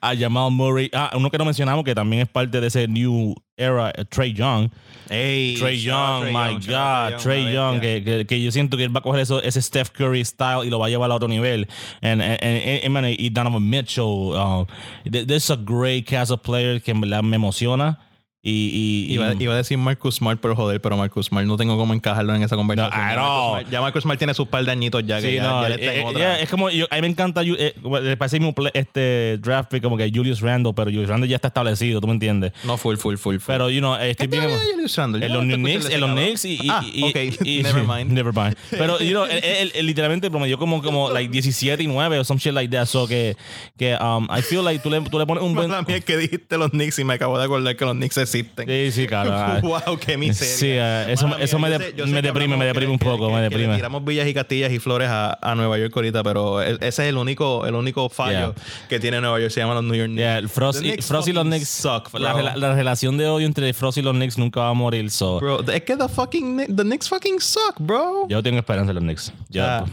a 0.00 0.16
Jamal 0.16 0.52
Murray. 0.52 0.88
Ah, 0.92 1.10
uno 1.16 1.30
que 1.30 1.38
no 1.38 1.44
mencionamos 1.44 1.84
que 1.84 1.94
también 1.94 2.22
es 2.22 2.28
parte 2.28 2.60
de 2.60 2.66
ese 2.68 2.86
new 2.86 3.34
era, 3.56 3.90
eh, 3.90 4.04
Trey 4.08 4.32
Young. 4.34 4.68
Ey, 5.10 5.56
Trey 5.58 5.76
Young, 5.76 6.32
my 6.32 6.50
Young, 6.50 6.60
God, 6.66 7.18
Trey 7.22 7.52
Young, 7.52 7.80
que, 7.80 8.02
que, 8.04 8.24
que 8.26 8.42
yo 8.42 8.50
siento 8.50 8.76
que 8.76 8.84
él 8.84 8.94
va 8.94 9.00
a 9.00 9.02
coger 9.02 9.20
eso, 9.20 9.42
ese 9.42 9.60
Steph 9.60 9.90
Curry 9.90 10.24
style 10.24 10.64
y 10.64 10.70
lo 10.70 10.78
va 10.78 10.86
a 10.86 10.88
llevar 10.88 11.10
a 11.10 11.14
otro 11.14 11.28
nivel. 11.28 11.66
And, 12.00 12.22
and, 12.22 12.38
and- 12.42 13.16
y 13.18 13.28
Donovan 13.30 13.68
Mitchell, 13.68 14.32
uh, 14.34 14.64
there's 15.04 15.50
a 15.50 15.56
great 15.56 16.06
cast 16.06 16.30
of 16.30 16.42
players 16.42 16.82
que 16.82 16.92
en 16.92 17.00
verdad 17.00 17.22
me 17.22 17.36
emociona. 17.36 17.98
Y, 18.44 18.50
y, 18.50 19.12
y- 19.12 19.14
Iba, 19.14 19.34
iba 19.38 19.54
a 19.54 19.56
decir 19.56 19.78
Marcus 19.78 20.16
Smart, 20.16 20.40
pero 20.42 20.56
joder, 20.56 20.80
pero 20.80 20.96
Marcus 20.96 21.26
Smart 21.26 21.46
no 21.46 21.56
tengo 21.56 21.76
cómo 21.76 21.94
encajarlo 21.94 22.34
en 22.34 22.42
esa 22.42 22.56
conversación. 22.56 22.90
No, 23.00 23.06
ya, 23.06 23.14
Marcus. 23.14 23.48
Smart, 23.52 23.70
ya 23.70 23.80
Marcus 23.80 24.02
Smart 24.02 24.18
tiene 24.18 24.34
sus 24.34 24.48
par 24.48 24.64
de 24.64 24.72
añitos 24.72 25.06
ya, 25.06 25.20
que 25.20 25.28
Sí, 25.28 25.34
ya, 25.36 25.42
no, 25.44 25.60
ya 25.60 25.66
él 25.68 25.72
está 25.74 25.94
en 25.94 26.00
eh, 26.00 26.04
otra. 26.04 26.18
yeah, 26.18 26.40
es 26.40 26.50
como, 26.50 26.68
yo, 26.70 26.86
a 26.90 26.96
mí 26.96 27.02
me 27.02 27.06
encanta, 27.06 27.42
eh, 27.44 27.74
le 28.02 28.16
parece 28.16 28.40
mismo 28.40 28.52
play- 28.52 28.72
este 28.74 29.38
draft 29.38 29.70
pick 29.70 29.80
como 29.84 29.96
que 29.96 30.10
Julius 30.12 30.40
Randle, 30.40 30.72
pero 30.74 30.90
Julius 30.90 31.08
Randle 31.08 31.28
ya 31.28 31.36
está 31.36 31.48
establecido, 31.48 32.00
¿tú 32.00 32.08
me 32.08 32.14
entiendes? 32.14 32.52
No, 32.64 32.76
full, 32.76 32.96
full, 32.96 33.14
full. 33.16 33.36
full. 33.38 33.44
Pero, 33.46 33.70
you 33.70 33.78
know, 33.78 33.94
estoy 33.94 34.26
¿Qué 34.26 34.38
bien... 34.40 34.50
tal 34.50 34.58
Julius 34.72 34.96
Randle? 34.96 35.24
En 35.24 35.32
los 35.32 35.42
Knicks, 35.44 35.90
en 35.90 36.00
los 36.00 36.10
Knicks 36.10 36.44
y, 36.44 36.54
y, 36.62 36.68
Ah, 36.68 36.82
y- 36.92 37.02
ok. 37.04 37.16
y- 37.44 37.62
Never 37.62 37.84
mind. 37.86 38.10
Never 38.10 38.32
mind. 38.34 38.56
Pero, 38.70 38.98
you 38.98 39.10
know, 39.10 39.24
él, 39.24 39.40
él- 39.44 39.72
él 39.72 39.86
literalmente 39.86 40.28
promedió 40.32 40.58
como, 40.58 40.82
como 40.82 41.10
like 41.10 41.30
17 41.30 41.80
y 41.80 41.86
9 41.86 42.18
o 42.18 42.24
some 42.24 42.40
shit 42.40 42.52
like 42.52 42.76
that. 42.76 42.86
So 42.86 43.06
que, 43.06 43.36
que 43.78 43.94
um, 44.00 44.26
I 44.36 44.42
feel 44.42 44.64
like 44.64 44.82
tú 44.82 44.90
le, 44.90 45.00
tú 45.02 45.16
le 45.20 45.26
pones 45.26 45.44
un 45.44 45.54
buen. 45.54 45.68
Mala 45.70 45.82
mía, 45.82 46.00
que 46.00 46.16
dijiste 46.16 46.58
los 46.58 46.70
Knicks 46.72 46.98
y 46.98 47.04
me 47.04 47.14
acabo 47.14 47.38
de 47.38 47.44
acordar 47.44 47.76
que 47.76 47.84
los 47.84 47.94
Knicks 47.94 48.18
existen. 48.38 48.66
Sí, 48.68 48.92
sí, 48.92 49.06
claro. 49.06 49.30
ah. 49.34 49.60
wow, 49.62 49.98
qué 49.98 50.16
miseria. 50.16 50.54
Sí, 50.56 50.66
eh, 50.68 51.12
eso- 51.12 51.28
Mala 51.28 51.44
eso 51.44 51.58
mía, 51.58 51.68
me 51.68 51.72
yo 51.78 51.78
sé- 51.90 51.94
yo 51.96 52.06
me 52.06 52.22
deprime, 52.22 52.56
me 52.56 52.62
que- 52.62 52.66
deprime 52.66 52.92
un 52.92 52.98
que- 52.98 53.04
poco, 53.04 53.26
que- 53.28 53.32
me 53.32 53.38
que 53.38 53.42
deprime. 53.44 53.68
le 53.68 53.76
tiramos 53.76 54.04
villas 54.04 54.26
y 54.26 54.34
castillas 54.34 54.72
y 54.72 54.78
flores 54.78 55.08
a, 55.10 55.38
a 55.40 55.54
Nueva 55.54 55.78
York 55.78 55.92
ahorita, 55.94 56.22
pero 56.22 56.60
ese 56.62 56.86
es 56.88 56.98
el 57.00 57.16
único, 57.16 57.66
el 57.66 57.74
único 57.74 58.08
fallo 58.08 58.54
que 58.88 58.98
tiene 59.00 59.20
Nueva 59.20 59.38
York. 59.40 59.50
Se 59.50 59.60
llama 59.60 59.74
los 59.74 59.84
New 59.84 59.94
York 59.94 60.08
Knicks. 60.08 60.20
Yeah, 60.22 60.48
Frost, 60.48 60.82
y, 60.84 61.00
Frost 61.02 61.28
y 61.28 61.32
los 61.32 61.44
Knicks. 61.44 61.68
suck, 61.68 62.12
la, 62.18 62.34
rela- 62.34 62.56
la 62.56 62.74
relación 62.74 63.16
de 63.18 63.26
odio 63.26 63.46
entre 63.46 63.72
Frost 63.74 63.98
y 63.98 64.02
los 64.02 64.14
Knicks 64.14 64.38
nunca 64.38 64.60
va 64.60 64.68
a 64.70 64.74
morir. 64.74 65.10
So, 65.10 65.38
Bro, 65.40 65.62
es 65.70 65.82
que 65.82 65.96
the 65.96 66.08
fucking 66.08 66.56
Knicks- 66.56 66.76
the 66.76 66.82
Knicks 66.82 67.08
fucking 67.08 67.40
suck, 67.40 67.76
bro. 67.78 68.26
yo 68.28 68.42
tengo 68.42 68.58
esperanza 68.58 68.90
en 68.90 68.94
los 68.96 69.04
Knicks. 69.04 69.32
O 69.50 69.52
sea, 69.52 69.84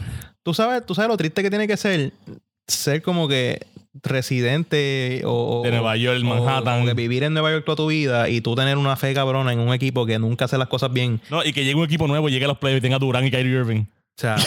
tú 0.42 0.54
sabes, 0.54 0.84
tú 0.86 0.94
sabes 0.94 1.08
lo 1.08 1.16
triste 1.16 1.42
que 1.42 1.50
tiene 1.50 1.66
que 1.68 1.76
ser 1.76 2.12
ser 2.66 3.02
como 3.02 3.26
que 3.28 3.66
residente 4.02 5.22
o, 5.24 5.62
De 5.64 5.70
Nueva 5.70 5.96
York, 5.96 6.20
o 6.22 6.24
Manhattan. 6.24 6.74
como 6.80 6.86
que 6.86 6.94
vivir 6.94 7.24
en 7.24 7.32
Nueva 7.32 7.50
York 7.50 7.64
toda 7.64 7.76
tu 7.76 7.86
vida 7.88 8.28
y 8.28 8.40
tú 8.40 8.54
tener 8.54 8.76
una 8.78 8.96
fe 8.96 9.12
cabrona 9.14 9.52
en 9.52 9.58
un 9.58 9.72
equipo 9.74 10.06
que 10.06 10.18
nunca 10.18 10.44
hace 10.44 10.58
las 10.58 10.68
cosas 10.68 10.92
bien. 10.92 11.20
no, 11.30 11.44
y 11.44 11.52
que 11.52 11.64
llegue 11.64 11.76
un 11.76 11.84
equipo 11.84 12.06
nuevo, 12.06 12.28
llegue 12.28 12.44
a 12.44 12.48
los 12.48 12.58
playoffs 12.58 12.78
y 12.78 12.82
tenga 12.82 12.98
Durán 12.98 13.26
y 13.26 13.30
Kyrie 13.30 13.52
Irving. 13.52 13.82
O 13.82 13.86
sea, 14.20 14.36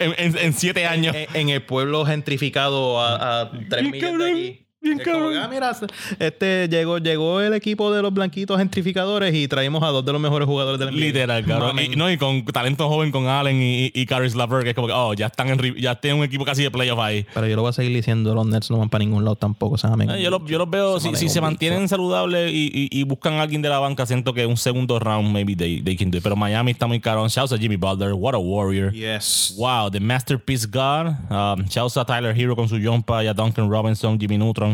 En, 0.00 0.14
en, 0.16 0.38
en 0.38 0.52
siete 0.54 0.86
años. 0.86 1.14
en, 1.14 1.26
en 1.34 1.48
el 1.50 1.62
pueblo 1.62 2.06
gentrificado 2.06 2.98
a, 3.00 3.42
a 3.42 3.50
tres 3.50 3.82
Bien 3.82 3.90
millas 3.90 4.10
cabrón, 4.10 4.26
de 4.26 4.32
aquí. 4.32 4.66
Bien 4.82 5.00
Es 5.00 5.06
cabrón. 5.06 5.36
ah, 5.36 5.48
mira, 5.48 5.76
este 6.18 6.68
llegó, 6.68 6.98
llegó 6.98 7.40
el 7.40 7.54
equipo 7.54 7.92
de 7.92 8.02
los 8.02 8.12
blanquitos 8.12 8.58
gentrificadores 8.58 9.34
y 9.34 9.48
traímos 9.48 9.82
a 9.82 9.88
dos 9.88 10.04
de 10.04 10.12
los 10.12 10.20
mejores 10.20 10.46
jugadores 10.46 10.78
del 10.78 10.90
NBA. 10.90 11.00
Literal, 11.00 11.44
cabrón. 11.44 11.78
Y, 11.78 11.96
no, 11.96 12.10
y 12.10 12.16
con 12.18 12.44
talento 12.46 12.88
joven 12.88 13.10
con 13.10 13.26
Allen 13.28 13.60
y, 13.62 13.90
y, 13.94 14.06
Caris 14.06 14.34
LeVert, 14.34 14.64
que 14.64 14.70
es 14.70 14.74
como 14.74 14.88
que, 14.88 14.92
oh, 14.92 15.14
ya 15.14 15.26
están 15.26 15.48
en, 15.48 15.74
ya 15.76 15.94
tienen 15.96 16.18
un 16.18 16.24
equipo 16.24 16.44
casi 16.44 16.62
de 16.62 16.70
playoff 16.70 16.98
ahí. 16.98 17.26
Pero 17.32 17.46
yo 17.46 17.56
lo 17.56 17.62
voy 17.62 17.70
a 17.70 17.72
seguir 17.72 17.94
diciendo, 17.94 18.34
los 18.34 18.46
Nets 18.46 18.70
no 18.70 18.78
van 18.78 18.88
para 18.88 19.04
ningún 19.04 19.24
lado 19.24 19.36
tampoco. 19.36 19.76
Eh, 19.76 20.22
Yo, 20.22 20.30
los, 20.30 20.44
yo 20.46 20.58
los 20.58 20.68
veo, 20.70 21.00
si, 21.00 21.14
si 21.14 21.28
se 21.28 21.40
mantienen 21.40 21.88
saludables 21.88 22.52
y, 22.52 22.70
y, 22.72 22.88
y 23.00 23.04
buscan 23.04 23.34
a 23.34 23.42
alguien 23.42 23.62
de 23.62 23.68
la 23.68 23.78
banca, 23.78 24.06
siento 24.06 24.34
que 24.34 24.46
un 24.46 24.56
segundo 24.56 24.98
round, 24.98 25.32
maybe 25.32 25.54
they, 25.56 25.80
they 25.82 25.96
can 25.96 26.10
do 26.10 26.18
it. 26.18 26.22
Pero 26.22 26.36
Miami 26.36 26.72
está 26.72 26.86
muy 26.86 27.00
caro. 27.00 27.26
Shouts 27.28 27.52
a 27.52 27.58
Jimmy 27.58 27.76
Butler, 27.76 28.12
what 28.14 28.34
a 28.34 28.38
warrior. 28.38 28.92
Yes. 28.92 29.54
Wow, 29.56 29.90
the 29.90 30.00
masterpiece 30.00 30.66
God. 30.66 31.14
Um, 31.30 31.66
shouts 31.68 31.96
a 31.96 32.04
Tyler 32.04 32.34
Hero 32.36 32.54
con 32.56 32.68
su 32.68 32.78
jumpa 32.78 33.22
y 33.24 33.26
a 33.26 33.34
Duncan 33.34 33.70
Robinson, 33.70 34.18
Jimmy 34.18 34.38
Neutron. 34.38 34.71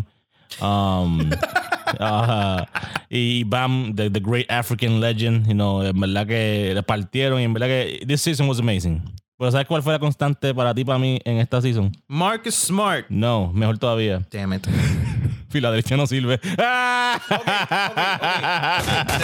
Um, 0.60 1.30
uh, 2.00 2.64
y 3.10 3.44
Bam, 3.44 3.94
the, 3.94 4.10
the 4.10 4.20
great 4.20 4.50
African 4.50 5.00
legend. 5.00 5.46
You 5.46 5.54
know, 5.54 5.82
en 5.82 5.98
verdad 5.98 6.26
que 6.26 6.72
le 6.74 6.82
partieron 6.82 7.40
y 7.40 7.44
en 7.44 7.52
verdad 7.52 7.68
que 7.68 8.04
this 8.06 8.22
season 8.22 8.48
was 8.48 8.58
amazing. 8.58 9.02
Pero 9.38 9.52
¿sabes 9.52 9.68
cuál 9.68 9.82
fue 9.84 9.92
la 9.92 10.00
constante 10.00 10.52
para 10.52 10.74
ti, 10.74 10.84
para 10.84 10.98
mí, 10.98 11.20
en 11.24 11.38
esta 11.38 11.62
season? 11.62 11.92
Marcus 12.08 12.56
Smart. 12.56 13.06
No, 13.08 13.52
mejor 13.52 13.78
todavía. 13.78 14.26
Damn 14.32 14.54
it. 14.54 14.66
Filadelfia 15.48 15.96
no 15.96 16.06
sirve. 16.06 16.38
Te 16.38 16.48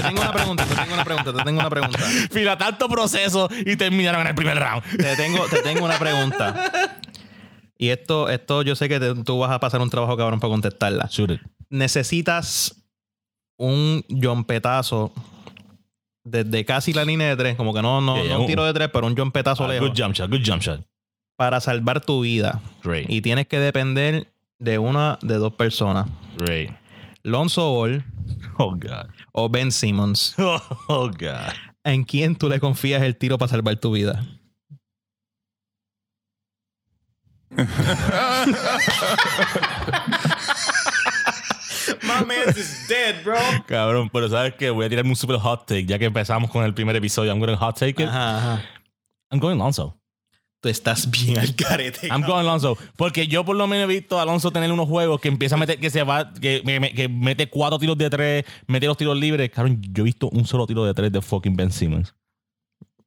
tengo 0.03 0.21
una 0.21 0.33
pregunta, 0.33 0.65
te 0.65 0.75
tengo 0.75 0.95
una 0.95 1.05
pregunta, 1.05 1.33
te 1.33 1.43
tengo 1.43 1.61
una 1.61 1.71
pregunta. 1.71 1.99
Fila, 2.31 2.57
tanto 2.57 2.89
proceso 2.89 3.49
y 3.67 3.77
terminaron 3.77 4.23
en 4.23 4.29
el 4.29 4.35
primer 4.35 4.59
round. 4.59 4.83
Te 4.97 5.17
tengo, 5.17 5.47
te 5.49 5.61
tengo 5.63 5.85
una 5.85 5.99
pregunta. 5.99 6.71
Y 7.85 7.91
esto, 7.91 8.29
esto 8.31 8.63
yo 8.63 8.75
sé 8.77 8.89
que 8.89 8.99
te- 8.99 9.15
tú 9.25 9.39
vas 9.39 9.51
a 9.51 9.61
pasar 9.61 9.81
un 9.83 9.91
trabajo 9.91 10.17
cabrón 10.17 10.41
para 10.41 10.51
contestarla. 10.51 11.09
Necesitas 11.69 12.83
un 13.59 14.05
jompetazo 14.23 15.13
desde 16.25 16.65
casi 16.65 16.93
la 16.93 17.05
línea 17.05 17.29
de 17.29 17.37
tres, 17.37 17.57
como 17.57 17.75
que 17.75 17.83
no, 17.83 18.01
no, 18.01 18.17
Yeah, 18.23 18.35
no 18.35 18.41
un 18.41 18.47
tiro 18.47 18.65
de 18.65 18.73
tres, 18.73 18.89
pero 18.93 19.07
un 19.07 19.17
jompetazo 19.17 19.69
lejos 19.69 19.89
good 19.91 19.99
jump 20.03 20.15
shot, 20.15 20.31
good 20.31 20.41
jump 20.45 20.63
shot. 20.63 20.81
para 21.37 21.61
salvar 21.61 22.01
tu 22.01 22.23
vida. 22.23 22.63
Great, 22.83 23.11
Y 23.11 23.21
tienes 23.21 23.47
que 23.49 23.59
depender 23.59 24.33
de 24.59 24.79
una 24.79 25.19
de 25.21 25.35
dos 25.37 25.53
personas. 25.55 26.07
great. 26.39 26.71
Lonzo 27.23 27.71
Ball 27.75 28.05
Oh, 28.57 28.71
God. 28.73 29.09
o 29.33 29.49
Ben 29.49 29.73
Simmons. 29.73 30.35
Oh, 30.89 31.09
God. 31.11 31.53
¿En 31.85 32.05
quién 32.05 32.37
tú 32.37 32.49
le 32.49 32.61
confías 32.61 33.03
el 33.03 33.17
tiro 33.17 33.37
para 33.37 33.51
salvar 33.51 33.77
tu 33.77 33.93
vida? 33.93 34.25
My 42.03 42.25
man's 42.25 42.57
is 42.57 42.87
dead, 42.89 43.23
bro. 43.25 43.37
Cabrón, 43.67 44.09
pero 44.13 44.29
¿sabes 44.29 44.55
qué? 44.59 44.71
Voy 44.71 44.87
a 44.87 44.89
tirarme 44.89 45.11
un 45.11 45.17
super 45.17 45.37
hot 45.37 45.67
take 45.67 45.85
ya 45.85 45.99
que 45.99 46.07
empezamos 46.07 46.51
con 46.51 46.65
el 46.65 46.73
primer 46.75 46.97
episodio. 46.97 47.31
I'm 47.33 47.41
going 47.41 47.57
hot 47.57 47.79
take 47.79 48.03
it. 48.03 48.09
Ajá, 48.09 48.39
ajá. 48.39 48.63
I'm 49.31 49.41
going 49.41 49.57
Alonso. 49.61 49.99
Tú 50.61 50.69
estás 50.71 51.11
bien 51.11 51.39
al 51.39 51.55
carete. 51.55 52.07
I'm 52.09 52.23
going 52.23 52.41
Alonso. 52.41 52.79
Porque 52.97 53.27
yo 53.27 53.45
por 53.45 53.57
lo 53.57 53.67
menos 53.67 53.85
he 53.85 53.89
visto 53.95 54.19
a 54.19 54.23
Alonso 54.23 54.51
tener 54.51 54.73
unos 54.73 54.89
juegos 54.89 55.21
que 55.21 55.29
empieza 55.29 55.57
a 55.57 55.59
meter, 55.59 55.79
que 55.79 55.91
se 55.91 56.03
va, 56.03 56.33
que, 56.33 56.63
me- 56.65 56.81
me- 56.81 56.95
que 56.95 57.09
mete 57.09 57.49
cuatro 57.51 57.79
tiros 57.79 57.99
de 57.99 58.09
tres, 58.09 58.45
mete 58.67 58.87
los 58.87 58.97
tiros 58.97 59.17
libres. 59.19 59.51
Cabrón, 59.51 59.81
yo 59.93 60.03
he 60.03 60.07
visto 60.07 60.31
un 60.31 60.47
solo 60.47 60.67
tiro 60.67 60.85
de 60.87 60.95
tres 60.95 61.13
de 61.13 61.21
fucking 61.21 61.55
Ben 61.57 61.71
Simmons. 61.71 62.15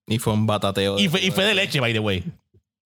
Y 0.06 0.20
fue 0.20 0.34
un 0.34 0.46
batateo. 0.46 1.00
Y 1.00 1.10
fue, 1.10 1.22
y 1.22 1.32
fue 1.32 1.46
de 1.46 1.56
leche, 1.56 1.80
by 1.80 1.94
the 1.94 2.00
way. 2.00 2.24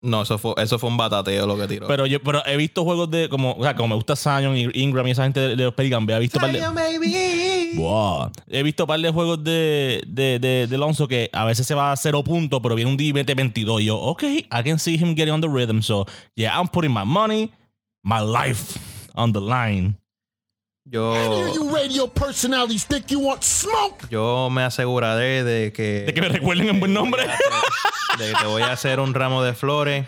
No, 0.03 0.23
eso 0.23 0.39
fue, 0.39 0.55
eso 0.57 0.79
fue 0.79 0.89
un 0.89 0.97
batateo 0.97 1.45
lo 1.45 1.55
que 1.57 1.67
tiró. 1.67 1.87
Pero 1.87 2.07
yo 2.07 2.19
pero 2.23 2.43
he 2.47 2.57
visto 2.57 2.83
juegos 2.83 3.11
de, 3.11 3.29
como, 3.29 3.53
o 3.53 3.61
sea, 3.61 3.75
como 3.75 3.89
me 3.89 3.95
gusta 3.95 4.15
Zion 4.15 4.57
y 4.57 4.67
Ingram 4.73 5.07
y 5.07 5.11
esa 5.11 5.23
gente 5.23 5.39
de, 5.39 5.55
de 5.55 5.63
los 5.63 5.75
Pelicans, 5.75 6.09
he 6.09 6.19
visto 6.19 6.39
par 6.39 6.51
de, 6.51 6.59
Wow. 7.75 8.31
He 8.47 8.63
visto 8.63 8.83
un 8.83 8.87
par 8.87 8.99
de 8.99 9.11
juegos 9.11 9.43
de, 9.43 10.03
de, 10.07 10.39
de, 10.39 10.65
de 10.67 10.75
Alonso 10.75 11.07
que 11.07 11.29
a 11.31 11.45
veces 11.45 11.67
se 11.67 11.75
va 11.75 11.91
a 11.91 11.97
cero 11.97 12.23
puntos, 12.23 12.59
pero 12.63 12.73
viene 12.73 12.89
un 12.89 12.97
día 12.97 13.09
y 13.09 13.13
mete 13.13 13.35
22. 13.35 13.81
Y 13.81 13.85
yo, 13.85 13.97
ok, 13.97 14.23
I 14.23 14.47
can 14.65 14.79
see 14.79 14.95
him 14.95 15.15
getting 15.15 15.33
on 15.33 15.41
the 15.41 15.47
rhythm. 15.47 15.81
So, 15.81 16.07
yeah, 16.35 16.59
I'm 16.59 16.67
putting 16.67 16.91
my 16.91 17.05
money, 17.05 17.51
my 18.03 18.21
life 18.21 18.79
on 19.13 19.33
the 19.33 19.39
line. 19.41 20.00
Yo, 20.83 21.53
You 21.53 21.69
radio 21.75 22.07
personalities 22.07 22.85
think 22.87 23.05
you 23.11 23.19
want 23.19 23.43
smoke? 23.43 24.07
yo 24.09 24.49
me 24.49 24.63
aseguraré 24.63 25.43
de 25.43 25.71
que. 25.71 26.03
De 26.07 26.13
que 26.13 26.21
me 26.21 26.29
recuerden 26.29 26.69
en 26.69 26.79
buen 26.79 26.91
nombre. 26.93 27.21
de 28.17 28.27
que 28.31 28.33
te 28.39 28.45
voy 28.47 28.63
a 28.63 28.71
hacer 28.71 28.99
un 28.99 29.13
ramo 29.13 29.43
de 29.43 29.53
flores 29.53 30.07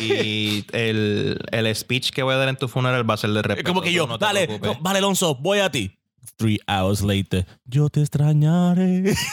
y 0.00 0.66
el, 0.72 1.38
el 1.52 1.74
speech 1.76 2.10
que 2.10 2.22
voy 2.24 2.34
a 2.34 2.36
dar 2.36 2.48
en 2.48 2.56
tu 2.56 2.66
funeral 2.68 3.08
va 3.08 3.14
a 3.14 3.16
ser 3.16 3.30
de 3.30 3.40
Es 3.40 3.46
respeto. 3.46 3.68
como 3.68 3.80
que 3.80 3.92
yo, 3.92 4.06
no 4.08 4.18
dale, 4.18 4.58
no, 4.58 4.74
vale, 4.80 4.98
Alonso, 4.98 5.36
voy 5.36 5.60
a 5.60 5.70
ti. 5.70 5.92
Three 6.36 6.58
hours 6.68 7.00
later, 7.02 7.46
yo 7.64 7.88
te 7.88 8.00
extrañaré. 8.00 9.14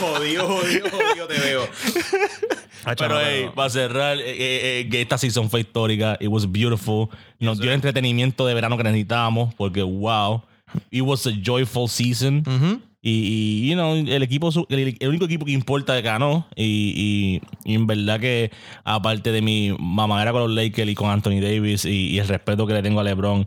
Jodido, 0.00 0.46
jodido, 0.48 0.90
jodido 0.90 1.26
te 1.28 1.38
veo. 1.38 1.68
Pero 2.96 3.14
hey, 3.20 3.46
para 3.54 3.70
cerrar, 3.70 4.18
eh, 4.18 4.22
eh, 4.30 4.80
eh, 4.80 4.88
que 4.90 5.00
esta 5.02 5.16
season 5.18 5.48
fue 5.50 5.60
histórica. 5.60 6.16
It 6.20 6.28
was 6.28 6.50
beautiful. 6.50 7.08
Nos 7.38 7.58
dio 7.58 7.70
el 7.70 7.74
entretenimiento 7.76 8.46
de 8.46 8.54
verano 8.54 8.76
que 8.76 8.84
necesitábamos 8.84 9.54
porque, 9.54 9.82
wow, 9.82 10.42
it 10.90 11.02
was 11.02 11.26
a 11.26 11.30
joyful 11.44 11.88
season. 11.88 12.42
y, 13.00 13.10
y, 13.10 13.68
you 13.68 13.74
know, 13.74 13.94
el 13.94 14.22
equipo, 14.22 14.50
su- 14.52 14.66
el, 14.68 14.96
el 14.98 15.08
único 15.08 15.24
equipo 15.24 15.44
que 15.44 15.52
importa 15.52 16.00
ganó. 16.00 16.46
Y, 16.56 17.40
y, 17.64 17.70
y 17.70 17.74
en 17.74 17.86
verdad 17.86 18.18
que, 18.20 18.50
aparte 18.84 19.32
de 19.32 19.42
mi 19.42 19.74
mamadera 19.78 20.32
con 20.32 20.42
los 20.42 20.50
Lakers 20.50 20.90
y 20.90 20.94
con 20.94 21.10
Anthony 21.10 21.40
Davis 21.40 21.84
y, 21.84 22.08
y 22.10 22.18
el 22.18 22.28
respeto 22.28 22.66
que 22.66 22.74
le 22.74 22.82
tengo 22.82 23.00
a 23.00 23.04
LeBron. 23.04 23.46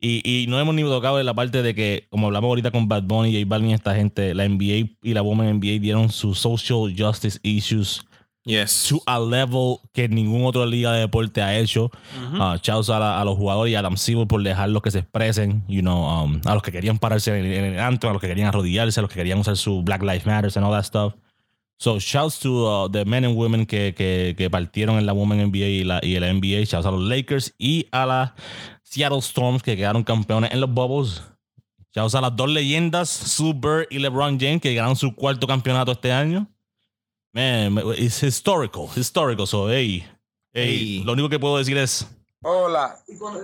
Y, 0.00 0.20
y 0.28 0.46
no 0.48 0.58
hemos 0.58 0.74
ni 0.74 0.82
tocado 0.82 1.20
en 1.20 1.26
la 1.26 1.34
parte 1.34 1.62
de 1.62 1.76
que, 1.76 2.06
como 2.10 2.26
hablamos 2.26 2.48
ahorita 2.48 2.72
con 2.72 2.88
Bad 2.88 3.04
Bunny, 3.04 3.32
J 3.32 3.44
Balvin 3.48 3.70
y 3.70 3.74
esta 3.74 3.94
gente, 3.94 4.34
la 4.34 4.48
NBA 4.48 4.90
y 5.02 5.14
la 5.14 5.22
Women 5.22 5.58
NBA 5.60 5.78
dieron 5.80 6.08
sus 6.10 6.40
social 6.40 6.92
justice 6.98 7.38
issues 7.44 8.04
Yes. 8.44 8.88
to 8.88 9.00
a 9.06 9.20
level 9.20 9.78
que 9.92 10.08
ningún 10.08 10.44
otro 10.44 10.66
liga 10.66 10.92
de 10.92 11.00
deporte 11.00 11.40
ha 11.42 11.56
hecho. 11.58 11.90
Uh, 12.34 12.56
shouts 12.60 12.90
a, 12.90 12.98
la- 12.98 13.20
a 13.20 13.24
los 13.24 13.36
jugadores 13.36 13.70
y 13.72 13.76
a 13.76 13.78
Adam 13.78 13.96
Silver 13.96 14.26
por 14.26 14.42
dejarlos 14.42 14.82
que 14.82 14.90
se 14.90 14.98
expresen. 14.98 15.62
You 15.68 15.80
know, 15.82 16.02
um, 16.24 16.40
a 16.44 16.54
los 16.54 16.62
que 16.62 16.72
querían 16.72 16.98
pararse 16.98 17.30
en 17.38 17.46
el, 17.46 17.52
en 17.52 17.64
el 17.74 17.78
anthem, 17.80 18.10
a 18.10 18.12
los 18.14 18.20
que 18.20 18.26
querían 18.28 18.48
arrodillarse, 18.48 18.98
a 18.98 19.02
los 19.02 19.10
que 19.10 19.16
querían 19.16 19.38
usar 19.38 19.56
su 19.56 19.82
Black 19.82 20.02
Lives 20.02 20.26
Matter 20.26 20.50
and 20.56 20.64
all 20.66 20.72
that 20.72 20.82
stuff. 20.84 21.14
So, 21.78 21.98
shouts 21.98 22.38
to 22.40 22.66
uh, 22.66 22.88
the 22.88 23.04
men 23.04 23.24
and 23.24 23.36
women 23.36 23.64
que, 23.66 23.92
que, 23.96 24.34
que 24.36 24.48
partieron 24.50 24.98
en 24.98 25.06
la 25.06 25.12
Women 25.12 25.50
NBA 25.50 25.66
y, 25.68 25.84
la, 25.84 26.00
y 26.02 26.14
el 26.16 26.22
NBA. 26.22 26.64
Shouts 26.64 26.86
a 26.86 26.90
los 26.90 27.02
Lakers 27.02 27.54
y 27.58 27.86
a 27.92 28.06
las 28.06 28.32
Seattle 28.82 29.18
Storms 29.18 29.62
que 29.62 29.76
quedaron 29.76 30.02
campeones 30.04 30.52
en 30.52 30.60
los 30.60 30.72
Bubbles. 30.72 31.22
Shouts 31.94 32.14
a 32.14 32.20
las 32.20 32.34
dos 32.36 32.48
leyendas, 32.50 33.08
Sue 33.08 33.52
Bird 33.52 33.86
y 33.90 33.98
LeBron 33.98 34.38
James, 34.40 34.60
que 34.60 34.74
ganaron 34.74 34.96
su 34.96 35.14
cuarto 35.14 35.46
campeonato 35.46 35.92
este 35.92 36.10
año. 36.12 36.48
Man, 37.34 37.78
it's 37.96 38.20
historical, 38.22 38.88
historical. 38.94 39.46
So, 39.46 39.68
hey, 39.70 40.04
hey, 40.52 40.76
Hey. 40.98 41.02
lo 41.04 41.14
único 41.14 41.28
que 41.30 41.38
puedo 41.38 41.56
decir 41.58 41.78
es, 41.78 42.06
Hola, 42.44 42.96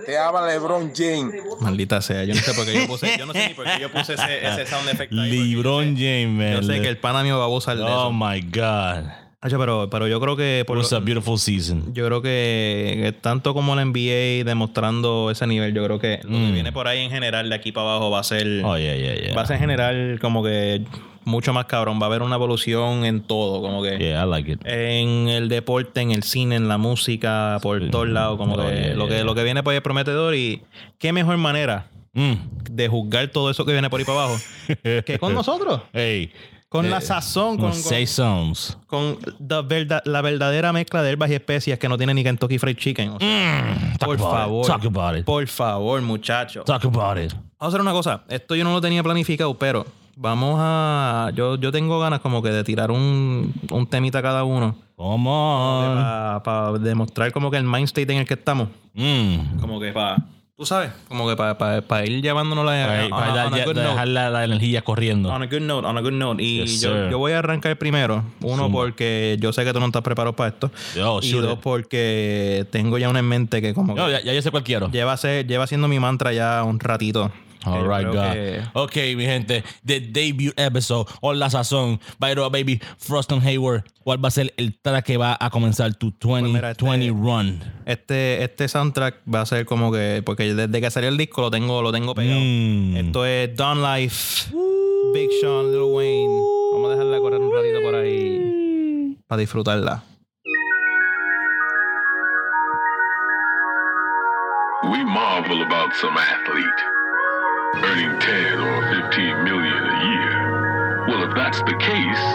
te 0.05 0.17
habla 0.17 0.45
LeBron 0.45 0.91
James. 0.93 1.33
Maldita 1.61 2.01
sea, 2.01 2.23
yo 2.25 2.35
no 2.35 2.41
sé 2.41 2.53
por 2.53 2.65
qué 2.65 2.73
yo 2.73 2.85
puse, 2.85 3.17
yo 3.17 3.25
no 3.25 3.31
sé 3.33 3.47
ni 3.47 3.53
por 3.53 3.63
qué 3.65 3.79
yo 3.79 3.89
puse 3.89 4.13
ese, 4.13 4.45
ese 4.45 4.65
sound 4.67 4.89
effect. 4.89 5.13
ahí, 5.13 5.55
LeBron 5.55 5.95
James, 5.95 6.27
man. 6.29 6.53
Yo 6.61 6.63
sé 6.63 6.81
que 6.81 6.89
el 6.89 6.97
pana 6.97 7.23
mío 7.23 7.37
va 7.37 7.43
a 7.43 7.47
abusar 7.47 7.77
de 7.77 7.83
Oh 7.83 7.87
eso. 7.87 8.11
my 8.11 8.41
God. 8.41 9.09
Pero, 9.41 9.89
pero 9.89 10.05
yo 10.07 10.19
creo 10.19 10.35
que 10.35 10.59
It 10.59 10.67
por 10.67 10.77
was 10.77 10.91
lo- 10.91 10.97
a 10.97 10.99
beautiful 10.99 11.39
season. 11.39 11.93
yo 11.93 12.05
creo 12.05 12.21
que, 12.21 12.99
que 13.01 13.11
tanto 13.13 13.53
como 13.53 13.73
la 13.73 13.83
NBA 13.85 14.43
demostrando 14.43 15.31
ese 15.31 15.47
nivel, 15.47 15.73
yo 15.73 15.83
creo 15.85 15.97
que 15.97 16.19
lo 16.23 16.29
que 16.29 16.35
Mm. 16.35 16.53
viene 16.53 16.71
por 16.73 16.89
ahí 16.89 16.99
en 16.99 17.09
general 17.09 17.49
de 17.49 17.55
aquí 17.55 17.71
para 17.71 17.87
abajo 17.91 18.11
va 18.11 18.19
a 18.19 18.23
ser 18.23 18.45
Oh, 18.65 18.77
yeah, 18.77 18.95
yeah, 18.97 19.15
yeah. 19.15 19.33
va 19.33 19.43
a 19.43 19.45
ser 19.47 19.55
en 19.55 19.61
general 19.61 20.19
como 20.21 20.43
que 20.43 20.83
mucho 21.25 21.53
más 21.53 21.65
cabrón, 21.65 21.99
va 21.99 22.03
a 22.03 22.05
haber 22.07 22.21
una 22.21 22.35
evolución 22.35 23.05
en 23.05 23.21
todo, 23.21 23.61
como 23.61 23.81
que 23.83 23.97
Yeah, 23.97 24.25
I 24.25 24.29
like 24.29 24.51
it. 24.53 24.61
en 24.65 25.27
el 25.29 25.49
deporte, 25.49 26.01
en 26.01 26.11
el 26.11 26.23
cine, 26.23 26.55
en 26.55 26.67
la 26.67 26.77
música, 26.77 27.57
por 27.61 27.81
Sí. 27.83 27.89
todos 27.89 28.07
lados, 28.09 28.37
como 28.37 28.55
Oh, 28.55 28.57
que, 28.67 28.75
yeah, 28.75 28.93
lo 28.95 29.07
que 29.07 29.15
yeah. 29.15 29.23
lo 29.23 29.35
que 29.35 29.43
viene 29.43 29.63
por 29.63 29.71
ahí 29.71 29.77
es 29.77 29.83
prometedor 29.83 30.35
y 30.35 30.61
qué 30.97 31.11
mejor 31.13 31.37
manera 31.37 31.87
Mm. 32.13 32.33
de 32.71 32.87
juzgar 32.87 33.27
todo 33.27 33.49
eso 33.51 33.65
que 33.65 33.71
viene 33.71 33.89
por 33.89 33.99
ahí 33.99 34.05
para 34.05 34.23
abajo 34.23 34.37
que 35.05 35.17
con 35.19 35.33
nosotros, 35.33 35.81
Hey. 35.93 36.31
con 36.67 36.85
eh, 36.85 36.89
la 36.89 37.01
sazón, 37.01 37.57
con 37.57 37.71
con, 37.71 38.53
con, 38.87 39.17
la, 39.47 39.61
verda- 39.61 40.01
la 40.05 40.21
verdadera 40.21 40.73
mezcla 40.73 41.01
de 41.03 41.11
herbas 41.11 41.29
y 41.29 41.35
especias 41.35 41.77
que 41.79 41.87
no 41.87 41.97
tiene 41.97 42.13
ni 42.13 42.23
Kentucky 42.23 42.57
Fried 42.57 42.77
Chicken. 42.77 43.09
o 43.11 43.19
sea, 43.19 43.63
Mm, 43.93 43.97
por 43.97 44.17
favor, 44.17 44.65
It. 44.65 44.67
Talk 44.71 44.85
about 44.85 45.17
it. 45.19 45.25
por 45.25 45.45
favor, 45.47 46.01
muchachos. 46.01 46.65
Talk 46.65 46.85
about 46.85 47.17
it. 47.17 47.31
Vamos 47.33 47.51
a 47.59 47.67
hacer 47.67 47.81
una 47.81 47.91
cosa. 47.91 48.23
Esto 48.29 48.55
yo 48.55 48.63
no 48.63 48.71
lo 48.73 48.81
tenía 48.81 49.03
planificado, 49.03 49.53
pero 49.57 49.85
vamos 50.19 50.57
a. 50.59 51.31
Yo, 51.33 51.55
yo 51.55 51.71
tengo 51.71 51.99
ganas 51.99 52.19
como 52.19 52.41
que 52.43 52.49
de 52.49 52.63
tirar 52.63 52.91
un, 52.91 53.53
un 53.71 53.87
temita 53.87 54.21
cada 54.21 54.43
uno. 54.43 54.75
Come 54.95 55.29
on. 55.29 56.43
Para 56.43 56.73
demostrar 56.79 57.31
como 57.31 57.49
que 57.49 57.57
el 57.57 57.63
mind 57.63 57.85
state 57.85 58.11
en 58.11 58.19
el 58.19 58.27
que 58.27 58.33
estamos. 58.33 58.67
Mm. 58.93 59.59
Como 59.59 59.79
que 59.79 59.91
para. 59.91 60.17
Tú 60.57 60.65
sabes, 60.65 60.91
como 61.07 61.25
que 61.29 61.37
para 61.37 62.05
ir 62.05 62.21
llevándonos 62.21 62.65
la. 62.65 62.71
A- 62.73 63.43
a 63.43 63.65
good 63.65 63.75
dejar 63.75 64.09
la, 64.09 64.29
la 64.29 64.43
energía 64.43 64.81
corriendo. 64.81 65.29
On 65.29 65.41
a 65.41 65.45
good 65.45 65.61
note, 65.61 65.87
on 65.87 65.97
a 65.97 66.01
good 66.01 66.11
note. 66.11 66.43
Y 66.43 66.59
Yes, 66.59 66.81
yo, 66.81 67.09
yo 67.09 67.17
voy 67.17 67.31
a 67.31 67.39
arrancar 67.39 67.77
primero. 67.77 68.25
Uno, 68.41 68.69
porque 68.69 69.37
yo 69.39 69.53
sé 69.53 69.63
que 69.63 69.71
tú 69.71 69.79
no 69.79 69.85
estás 69.85 70.01
preparado 70.01 70.35
para 70.35 70.49
esto. 70.49 70.69
Yo, 70.97 71.21
y 71.21 71.31
dos, 71.31 71.53
it. 71.53 71.59
porque 71.63 72.67
tengo 72.71 72.97
ya 72.97 73.07
una 73.09 73.19
en 73.19 73.29
mente 73.29 73.61
que 73.61 73.73
como 73.73 73.95
que 73.95 74.01
ya, 74.11 74.21
ya 74.21 74.33
yo 74.33 74.41
sé 74.41 74.51
cuál 74.51 74.63
quiero. 74.63 74.91
lleva, 74.91 75.15
ser- 75.15 75.47
lleva 75.47 75.65
siendo 75.65 75.87
mi 75.87 75.97
mantra 75.97 76.33
ya 76.33 76.61
un 76.65 76.77
ratito. 76.81 77.31
All 77.65 77.83
right, 77.87 78.05
God. 78.07 78.33
que- 78.33 78.61
Ok, 78.73 78.95
mi 79.17 79.25
gente. 79.25 79.63
The 79.85 79.99
debut 79.99 80.53
episode. 80.57 81.05
Hola, 81.21 81.49
Sazón. 81.49 81.99
Byro, 82.17 82.49
baby. 82.49 82.79
Froston 82.97 83.41
Hayward. 83.45 83.83
¿Cuál 84.03 84.23
va 84.23 84.29
a 84.29 84.31
ser 84.31 84.53
el 84.57 84.79
track 84.79 85.05
que 85.05 85.17
va 85.17 85.37
a 85.39 85.49
comenzar 85.49 85.93
tu 85.95 86.11
2020 86.19 86.53
mira, 86.53 86.71
este- 86.71 87.09
run? 87.09 87.59
Este, 87.85 88.43
este 88.43 88.67
soundtrack 88.67 89.17
va 89.33 89.41
a 89.41 89.45
ser 89.45 89.65
como 89.65 89.91
que. 89.91 90.21
Porque 90.25 90.53
desde 90.53 90.81
que 90.81 90.89
salió 90.89 91.09
el 91.09 91.17
disco 91.17 91.41
lo 91.41 91.51
tengo, 91.51 91.81
lo 91.81 91.91
tengo 91.91 92.15
pegado. 92.15 92.39
Mm. 92.39 92.95
Esto 92.97 93.25
es 93.25 93.55
Don 93.55 93.83
Life, 93.83 94.51
Big 95.13 95.29
Sean, 95.41 95.71
Lil 95.71 95.81
Wayne. 95.81 96.41
Vamos 96.73 96.87
a 96.87 96.91
dejarla 96.91 97.19
correr 97.19 97.41
un 97.41 97.51
ratito 97.53 97.81
por 97.83 97.95
ahí. 97.95 99.17
Para 99.27 99.39
disfrutarla. 99.41 100.03
We 104.89 105.03
marvel 105.03 105.61
about 105.61 105.93
some 105.93 106.17
athlete 106.17 106.81
earning 107.75 108.19
10 108.19 108.59
or 108.59 109.09
15 109.09 109.43
million 109.43 109.83
a 109.83 109.97
year. 110.05 111.05
Well, 111.07 111.29
if 111.29 111.35
that's 111.35 111.59
the 111.59 111.77
case, 111.79 112.25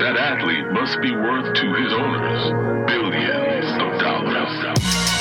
that 0.00 0.16
athlete 0.16 0.70
must 0.72 1.00
be 1.00 1.14
worth 1.14 1.54
to 1.54 1.74
his 1.74 1.92
owners 1.92 2.86
billions 2.86 3.66
of 3.80 4.00
dollars. 4.00 5.11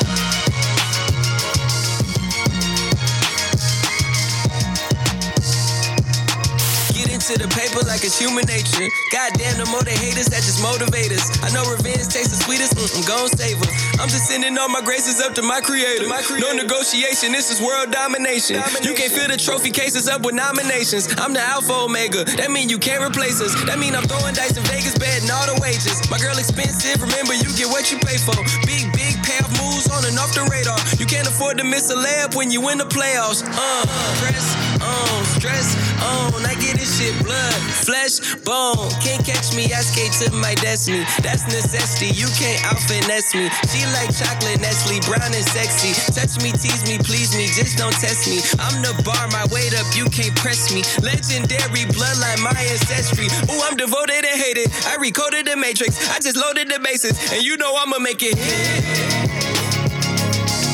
Into 7.21 7.37
the 7.37 7.53
paper 7.53 7.85
like 7.85 8.01
it's 8.01 8.17
human 8.17 8.49
nature. 8.49 8.89
Goddamn, 9.13 9.61
the 9.61 9.69
more 9.69 9.85
they 9.85 9.93
hate 9.93 10.17
us, 10.17 10.25
that 10.33 10.41
just 10.41 10.57
motivate 10.57 11.13
us. 11.13 11.29
I 11.45 11.53
know 11.53 11.61
revenge 11.69 12.09
tastes 12.09 12.33
the 12.33 12.39
sweetest, 12.41 12.73
mm-mm, 12.73 13.05
gon' 13.05 13.29
save 13.29 13.61
us. 13.61 13.69
I'm 14.01 14.09
just 14.09 14.25
sending 14.25 14.57
all 14.57 14.73
my 14.73 14.81
graces 14.81 15.21
up 15.21 15.37
to 15.37 15.45
my 15.45 15.61
creator. 15.61 16.09
My 16.09 16.25
creator. 16.25 16.49
No 16.49 16.57
negotiation, 16.57 17.29
this 17.29 17.53
is 17.53 17.61
world 17.61 17.93
domination. 17.93 18.57
You 18.81 18.97
can't 18.97 19.13
fill 19.13 19.29
the 19.29 19.37
trophy 19.37 19.69
cases 19.69 20.09
up 20.09 20.25
with 20.25 20.33
nominations. 20.33 21.13
I'm 21.21 21.37
the 21.37 21.45
alpha 21.45 21.85
omega, 21.85 22.25
that 22.41 22.49
mean 22.49 22.73
you 22.73 22.81
can't 22.81 23.05
replace 23.05 23.37
us. 23.37 23.53
That 23.69 23.77
mean 23.77 23.93
I'm 23.93 24.09
throwing 24.09 24.33
dice 24.33 24.57
in 24.57 24.65
Vegas, 24.65 24.97
betting 24.97 25.29
all 25.29 25.45
the 25.45 25.61
wages. 25.61 26.01
My 26.09 26.17
girl 26.17 26.33
expensive, 26.41 27.05
remember 27.05 27.37
you 27.37 27.53
get 27.53 27.69
what 27.69 27.93
you 27.93 28.01
pay 28.01 28.17
for. 28.17 28.33
Big, 28.65 28.89
big 28.97 29.21
payoff 29.21 29.53
moves 29.61 29.85
on 29.93 30.09
and 30.09 30.17
off 30.17 30.33
the 30.33 30.41
radar. 30.49 30.81
You 30.97 31.05
can't 31.05 31.29
afford 31.29 31.61
to 31.61 31.63
miss 31.69 31.93
a 31.93 31.97
layup 32.01 32.33
when 32.33 32.49
you 32.49 32.65
win 32.65 32.81
the 32.81 32.89
playoffs. 32.89 33.45
Uh, 33.45 33.85
press 34.25 34.57
on, 34.79 35.25
stress 35.35 35.75
on. 35.99 36.45
I 36.45 36.55
get 36.55 36.79
this 36.79 36.99
shit 36.99 37.15
blood, 37.23 37.59
flesh, 37.83 38.21
bone. 38.45 38.89
Can't 39.03 39.23
catch 39.25 39.55
me, 39.55 39.67
I 39.73 39.81
skate 39.83 40.13
to 40.23 40.31
my 40.37 40.55
destiny. 40.55 41.03
That's 41.19 41.43
necessity, 41.51 42.15
you 42.15 42.27
can't 42.39 42.59
out 42.65 42.79
finesse 42.79 43.33
me. 43.35 43.49
She 43.67 43.83
like 43.91 44.11
chocolate, 44.15 44.61
Nestle, 44.61 45.01
brown 45.07 45.31
and 45.31 45.47
sexy. 45.47 45.91
Touch 46.13 46.39
me, 46.43 46.51
tease 46.55 46.83
me, 46.87 46.97
please 46.99 47.35
me, 47.35 47.47
just 47.51 47.77
don't 47.77 47.95
test 47.95 48.27
me. 48.27 48.39
I'm 48.59 48.81
the 48.81 48.93
bar, 49.03 49.27
my 49.31 49.45
weight 49.51 49.73
up, 49.75 49.87
you 49.95 50.05
can't 50.09 50.35
press 50.35 50.71
me. 50.73 50.83
Legendary 51.03 51.87
bloodline, 51.91 52.41
my 52.43 52.55
ancestry. 52.55 53.27
Ooh, 53.51 53.61
I'm 53.65 53.75
devoted 53.75 54.23
and 54.23 54.37
hated. 54.37 54.69
I 54.87 54.97
recoded 54.97 55.45
the 55.49 55.55
matrix, 55.57 55.97
I 56.11 56.19
just 56.19 56.37
loaded 56.37 56.69
the 56.69 56.79
bases, 56.79 57.15
and 57.31 57.41
you 57.43 57.57
know 57.57 57.75
I'ma 57.75 57.99
make 57.99 58.21
it 58.23 58.37
hit. 58.37 58.83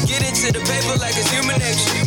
Get 0.07 0.23
into 0.23 0.51
the 0.53 0.63
paper 0.63 0.97
like 0.99 1.15
it's 1.17 1.29
human 1.31 1.59
nature. 1.59 2.06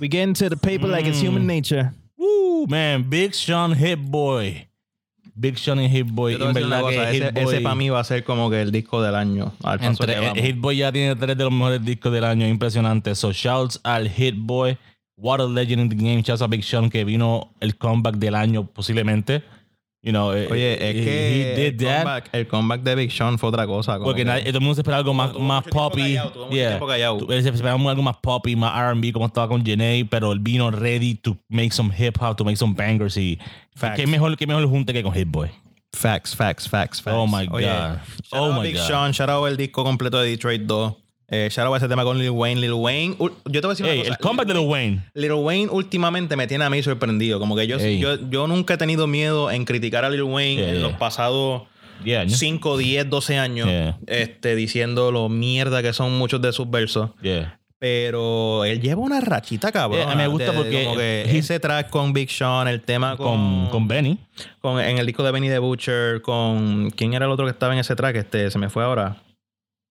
We 0.00 0.08
get 0.08 0.22
into 0.24 0.48
the 0.48 0.56
paper 0.56 0.86
like 0.88 1.06
it's 1.08 1.20
human 1.20 1.46
nature. 1.46 1.92
Woo, 2.18 2.66
man. 2.66 3.08
Big 3.08 3.32
Sean 3.34 3.72
Hit 3.74 3.98
Boy. 4.00 4.68
Big 5.36 5.56
Sean 5.58 5.80
y 5.80 5.88
Hit 5.88 6.06
Boy. 6.10 6.34
En 6.34 6.52
verdad 6.52 6.80
cosa, 6.80 7.10
que 7.10 7.16
ese, 7.18 7.30
Boy. 7.32 7.60
para 7.62 7.74
mí 7.74 7.88
va 7.88 8.00
a 8.00 8.04
ser 8.04 8.22
como 8.24 8.48
que 8.50 8.60
el 8.62 8.70
disco 8.70 9.02
del 9.02 9.14
año. 9.16 9.52
Al 9.64 9.78
paso 9.80 9.90
entre- 10.04 10.14
que 10.14 10.20
vamos. 10.20 10.38
Hit 10.38 10.60
Boy 10.60 10.76
ya 10.76 10.92
tiene 10.92 11.16
tres 11.16 11.36
de 11.36 11.44
los 11.44 11.52
mejores 11.52 11.84
discos 11.84 12.12
del 12.12 12.24
año. 12.24 12.46
Impresionante. 12.46 13.14
So, 13.14 13.32
shouts 13.32 13.80
al 13.82 14.08
Hit 14.08 14.36
Boy. 14.38 14.78
What 15.16 15.40
a 15.40 15.44
legend 15.46 15.80
in 15.82 15.88
the 15.88 15.96
game. 15.96 16.22
Shouts 16.22 16.42
a 16.42 16.46
Big 16.46 16.62
Sean 16.62 16.88
que 16.90 17.04
vino 17.04 17.52
el 17.60 17.76
comeback 17.76 18.16
del 18.16 18.34
año 18.34 18.66
posiblemente. 18.66 19.42
You 20.06 20.12
know, 20.12 20.34
eh, 20.34 20.46
Oye, 20.50 20.74
es 20.74 20.80
he- 20.96 21.02
que 21.02 21.54
he 21.54 21.56
did 21.56 21.80
el 21.80 21.86
that. 21.88 22.02
comeback, 22.02 22.28
el 22.34 22.46
comeback 22.46 22.82
de 22.82 22.94
Big 22.94 23.10
Sean 23.10 23.38
fue 23.38 23.48
otra 23.48 23.66
cosa. 23.66 23.94
como 23.94 24.04
Porque 24.04 24.20
que- 24.20 24.24
nadie- 24.26 24.44
todo 24.44 24.58
el 24.58 24.60
mundo 24.60 24.74
se 24.74 24.82
esperaba 24.82 24.98
algo 24.98 25.14
más, 25.14 25.32
más 25.38 25.64
poppy. 25.64 26.18
Yeah. 26.50 26.78
Se 27.40 27.48
esperaba 27.48 27.90
algo 27.90 28.02
más 28.02 28.16
poppy, 28.18 28.54
más 28.54 28.76
R&B, 28.76 29.12
como 29.14 29.24
estaba 29.24 29.48
con 29.48 29.64
Janae, 29.64 30.04
pero 30.04 30.32
él 30.32 30.40
vino 30.40 30.70
ready 30.70 31.14
to 31.14 31.38
make 31.48 31.70
some 31.72 31.90
hip 31.96 32.18
hop, 32.20 32.36
to 32.36 32.44
make 32.44 32.56
some 32.58 32.74
bangers. 32.76 33.16
Y 33.16 33.38
Facts. 33.74 33.96
qué 33.96 34.06
mejor, 34.06 34.36
qué 34.36 34.46
mejor 34.46 34.66
junte 34.68 34.92
que 34.92 35.02
con 35.02 35.14
Hit 35.14 35.28
Boy. 35.28 35.48
Facts, 35.94 36.34
facts, 36.36 36.68
facts, 36.68 37.00
facts. 37.00 37.16
Oh 37.16 37.26
my 37.26 37.46
Oye, 37.50 37.64
God. 37.66 37.98
shout 38.24 38.32
Oh 38.32 38.52
my 38.52 38.60
Big 38.62 38.74
God. 38.76 38.86
Sean, 38.86 39.12
shout 39.14 39.30
out 39.30 39.48
el 39.48 39.56
disco 39.56 39.84
completo 39.84 40.20
de 40.20 40.28
Detroit 40.28 40.62
2. 40.62 40.94
Eh, 41.34 41.48
shout 41.50 41.66
out 41.66 41.74
a 41.74 41.78
ese 41.78 41.88
tema 41.88 42.04
con 42.04 42.18
Lil 42.18 42.30
Wayne. 42.30 42.60
Lil 42.60 42.72
Wayne, 42.74 43.16
yo 43.18 43.60
te 43.60 43.66
voy 43.66 43.66
a 43.66 43.68
decir 43.70 43.86
una 43.86 43.96
cosa. 43.96 44.10
el 44.10 44.18
comeback 44.18 44.46
de 44.46 44.54
Lil 44.54 44.66
Wayne. 44.68 45.02
Lil 45.14 45.32
Wayne 45.32 45.68
últimamente 45.70 46.36
me 46.36 46.46
tiene 46.46 46.64
a 46.64 46.70
mí 46.70 46.82
sorprendido. 46.82 47.38
Como 47.40 47.56
que 47.56 47.66
yo, 47.66 47.78
yo, 47.78 48.16
yo 48.30 48.46
nunca 48.46 48.74
he 48.74 48.76
tenido 48.76 49.06
miedo 49.06 49.50
en 49.50 49.64
criticar 49.64 50.04
a 50.04 50.10
Lil 50.10 50.22
Wayne 50.22 50.54
Yeah, 50.62 50.68
en 50.68 50.74
yeah. 50.76 50.82
los 50.88 50.92
pasados 50.98 51.62
Yeah, 52.04 52.24
¿no? 52.24 52.30
5, 52.30 52.76
10, 52.76 53.08
12 53.08 53.38
años. 53.38 53.68
Yeah. 53.68 53.98
Este, 54.06 54.54
diciendo 54.56 55.10
lo 55.12 55.28
mierda 55.28 55.80
que 55.82 55.92
son 55.92 56.16
muchos 56.18 56.40
de 56.42 56.52
sus 56.52 56.68
versos. 56.70 57.10
Pero 57.78 58.64
él 58.64 58.80
lleva 58.80 59.02
una 59.02 59.20
rachita, 59.20 59.70
cabrón. 59.70 60.16
Me 60.16 60.26
gusta 60.26 60.52
porque 60.52 60.84
como 60.84 60.96
que 60.96 61.22
he- 61.22 61.38
ese 61.38 61.60
track 61.60 61.90
con 61.90 62.12
Big 62.14 62.30
Sean, 62.30 62.66
el 62.66 62.80
tema 62.80 63.16
Con, 63.16 63.26
con, 63.64 63.68
con 63.70 63.88
Benny. 63.88 64.18
con- 64.60 64.80
en 64.80 64.96
el 64.98 65.04
disco 65.06 65.22
de 65.22 65.30
Benny 65.32 65.48
the 65.48 65.58
Butcher, 65.58 66.22
con 66.22 66.90
quién 66.96 67.12
era 67.14 67.26
el 67.26 67.30
otro 67.32 67.44
que 67.44 67.50
estaba 67.50 67.72
en 67.74 67.80
ese 67.80 67.94
track, 67.94 68.16
este, 68.16 68.50
se 68.50 68.58
me 68.58 68.70
fue 68.70 68.84
ahora. 68.84 69.16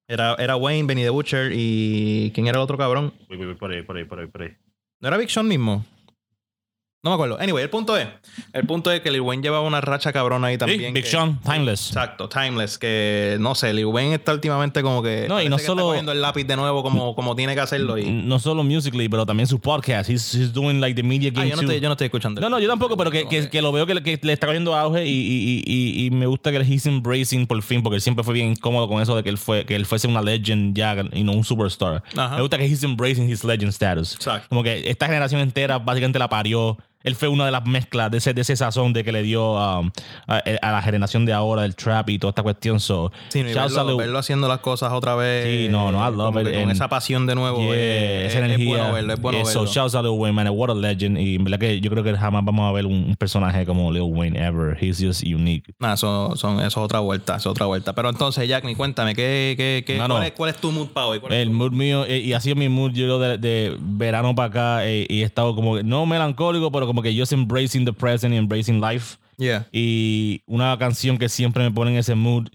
Era, 0.08 0.36
era 0.38 0.56
Wayne, 0.56 0.88
Benny 0.88 1.04
the 1.04 1.10
Butcher 1.10 1.52
y 1.54 2.32
quién 2.34 2.48
era 2.48 2.58
el 2.58 2.64
otro 2.64 2.78
cabrón. 2.78 3.14
Por 3.28 3.72
ahí, 3.72 3.84
por 3.84 3.98
ahí, 3.98 4.06
por 4.06 4.20
ahí, 4.20 4.28
por 4.28 4.42
ahí. 4.42 4.50
¿No 5.00 5.08
era 5.08 5.18
Big 5.18 5.30
Sean 5.30 5.48
mismo? 5.48 5.86
No 7.04 7.10
me 7.10 7.16
acuerdo. 7.16 7.38
Anyway, 7.38 7.62
el 7.62 7.70
punto 7.70 7.98
es, 7.98 8.08
el 8.54 8.66
punto 8.66 8.90
es 8.90 9.02
que 9.02 9.12
Lil 9.12 9.20
Wayne 9.20 9.44
llevaba 9.44 9.68
una 9.68 9.82
racha 9.82 10.14
cabrona 10.14 10.48
ahí 10.48 10.54
Sí, 10.54 10.60
también. 10.60 10.94
Big 10.94 11.04
que- 11.04 11.10
Sean, 11.10 11.38
Timeless. 11.42 11.88
Exacto, 11.88 12.30
Timeless, 12.30 12.78
que 12.78 13.36
no 13.42 13.56
sé, 13.56 13.74
Lil 13.74 13.88
Wayne 13.88 14.16
está 14.16 14.32
últimamente 14.32 14.82
como 14.82 15.04
que 15.04 15.26
No, 15.28 15.42
y 15.42 15.50
no 15.50 15.58
solo- 15.60 15.82
está 15.82 15.84
cogiendo 15.90 16.12
el 16.14 16.22
lápiz 16.22 16.46
de 16.46 16.56
nuevo 16.56 16.82
como, 16.82 17.14
como 17.14 17.36
tiene 17.36 17.56
que 17.56 17.60
hacerlo 17.60 17.98
y 17.98 18.10
No 18.10 18.40
solo 18.40 18.64
musically, 18.64 19.10
pero 19.10 19.26
también 19.26 19.48
su 19.48 19.60
podcast. 19.60 20.10
He's, 20.10 20.34
he's 20.34 20.54
doing 20.54 20.80
like 20.80 20.96
the 20.96 21.06
media 21.06 21.30
Ah, 21.36 21.40
game 21.40 21.50
yo 21.50 21.56
no, 21.58 21.62
estoy, 21.64 21.80
yo 21.82 21.90
no 21.90 21.94
estoy 21.94 22.06
escuchando. 22.06 22.40
No, 22.40 22.48
no, 22.48 22.58
yo 22.62 22.70
tampoco, 22.70 22.96
pero 22.96 23.12
que, 23.12 23.28
que, 23.28 23.50
que 23.50 23.62
lo 23.62 23.74
veo 23.74 23.86
que, 23.86 23.96
le- 23.96 24.02
que 24.04 24.18
le 24.22 24.32
está 24.32 24.48
cogiendo 24.48 24.74
auge 24.74 25.06
y, 25.06 25.10
y, 25.12 25.64
y, 25.66 26.06
y- 26.06 26.10
me 26.12 26.26
gusta 26.26 26.52
que 26.52 26.58
él 26.58 26.66
he's 26.72 26.86
embracing 26.86 27.46
por 27.48 27.62
fin, 27.64 27.84
porque 27.84 27.96
él 27.98 28.02
siempre 28.02 28.24
fue 28.24 28.34
bien 28.34 28.52
incómodo 28.52 28.88
con 28.88 29.02
eso 29.02 29.14
de 29.14 29.24
que 29.24 29.30
él 29.30 29.38
fue 29.38 29.66
que 29.66 29.76
él 29.76 29.86
fuese 29.86 30.08
una 30.08 30.22
legend 30.22 30.74
ya 30.74 30.96
y 31.12 31.26
no 31.26 31.34
un 31.34 31.44
superstar. 31.44 32.02
Ajá. 32.16 32.36
Me 32.38 32.42
gusta 32.42 32.58
que 32.58 32.64
he's 32.66 32.82
embracing 32.84 33.30
his 33.30 33.44
legend 33.44 33.72
status. 33.74 34.14
Exacto. 34.16 34.48
Como 34.48 34.64
que 34.64 34.90
esta 34.90 35.08
generación 35.08 35.42
entera 35.42 35.80
básicamente 35.80 36.18
la 36.18 36.30
parió. 36.30 36.78
Él 37.04 37.16
fue 37.16 37.28
una 37.28 37.46
de 37.46 37.52
las 37.52 37.66
mezclas 37.66 38.10
de 38.12 38.18
ese, 38.18 38.34
de 38.34 38.42
ese 38.42 38.56
sazón 38.56 38.94
de 38.94 39.04
que 39.04 39.12
le 39.12 39.22
dio 39.24 39.54
um, 39.54 39.92
a, 40.28 40.38
a 40.62 40.72
la 40.72 40.82
generación 40.82 41.26
de 41.26 41.34
ahora 41.34 41.64
del 41.64 41.76
trap 41.76 42.10
y 42.10 42.20
toda 42.20 42.30
esta 42.32 42.44
cuestión. 42.44 42.80
So, 42.80 43.12
Sí, 43.30 43.44
no, 43.44 43.50
y 43.50 43.54
verlo, 43.54 43.98
verlo 43.98 44.20
haciendo 44.20 44.48
las 44.48 44.60
cosas 44.60 44.92
otra 44.94 45.16
vez. 45.16 45.46
Sí, 45.46 45.68
no, 45.70 45.92
no, 45.92 46.00
I 46.08 46.16
love 46.16 46.36
it. 46.38 46.52
Con 46.54 46.62
And- 46.64 46.72
esa 46.72 46.88
pasión 46.90 47.26
de 47.28 47.36
nuevo. 47.36 47.60
Yeah, 47.60 47.76
eh, 47.76 48.26
esa 48.28 48.40
es, 48.40 48.46
energía. 48.46 48.64
es 48.66 48.68
bueno 48.80 48.94
verlo, 48.94 49.14
es 49.14 49.22
bueno 49.22 49.38
Yeah, 49.40 49.48
verlo. 49.48 49.68
So 49.68 49.72
shouts 49.74 49.96
a 49.96 50.02
Lil 50.02 50.12
Wayne, 50.12 50.34
man. 50.34 50.48
What 50.50 50.70
a 50.70 50.76
legend. 50.76 51.18
Y 51.18 51.36
en 51.36 51.44
verdad 51.44 51.60
que 51.60 51.82
yo 51.82 51.90
creo 51.90 52.04
que 52.04 52.14
jamás 52.16 52.44
vamos 52.46 52.70
a 52.70 52.72
ver 52.72 52.86
un, 52.86 52.94
un 53.10 53.16
personaje 53.16 53.66
como 53.66 53.92
Lil 53.92 54.04
Wayne 54.04 54.40
ever. 54.40 54.78
He's 54.82 55.00
just 55.02 55.24
unique. 55.24 55.74
Nah, 55.80 55.94
eso, 55.94 56.36
son, 56.36 56.58
eso 56.60 56.66
es 56.68 56.78
otra 56.78 57.00
vuelta, 57.00 57.36
eso 57.36 57.50
es 57.50 57.52
otra 57.52 57.66
vuelta. 57.66 57.94
Pero 57.94 58.10
entonces, 58.10 58.48
Jack, 58.48 58.64
ni 58.66 58.76
cuéntame, 58.76 59.16
¿qué, 59.16 59.56
qué, 59.58 59.84
qué, 59.86 59.98
No, 59.98 60.08
no. 60.08 60.16
cuál, 60.16 60.28
Es, 60.28 60.32
¿cuál 60.34 60.50
es 60.52 60.58
tu 60.58 60.72
mood 60.72 60.88
para 60.90 61.08
hoy? 61.08 61.20
¿Cuál 61.20 61.34
es 61.34 61.40
El 61.40 61.50
mood 61.50 61.72
mío, 61.72 62.06
eh, 62.06 62.20
y 62.20 62.34
ha 62.34 62.40
sido 62.40 62.56
mi 62.56 62.70
mood 62.70 62.92
yo 62.92 63.20
de, 63.20 63.38
de 63.38 63.76
verano 63.80 64.34
para 64.36 64.48
acá, 64.48 64.86
eh, 64.88 65.06
y 65.10 65.22
he 65.22 65.26
estado 65.26 65.56
como, 65.56 65.82
no 65.82 66.06
melancólico, 66.06 66.72
pero 66.72 66.86
como 66.86 66.93
que 67.02 67.18
just 67.18 67.34
embracing 67.34 67.86
the 67.86 67.94
present 67.94 68.34
y 68.34 68.38
embracing 68.38 68.80
life. 68.82 69.18
Yeah. 69.38 69.68
Y 69.72 70.42
una 70.46 70.78
canción 70.78 71.18
que 71.18 71.30
siempre 71.30 71.64
me 71.64 71.72
pone 71.72 71.92
en 71.92 71.98
ese 71.98 72.16
mood 72.16 72.50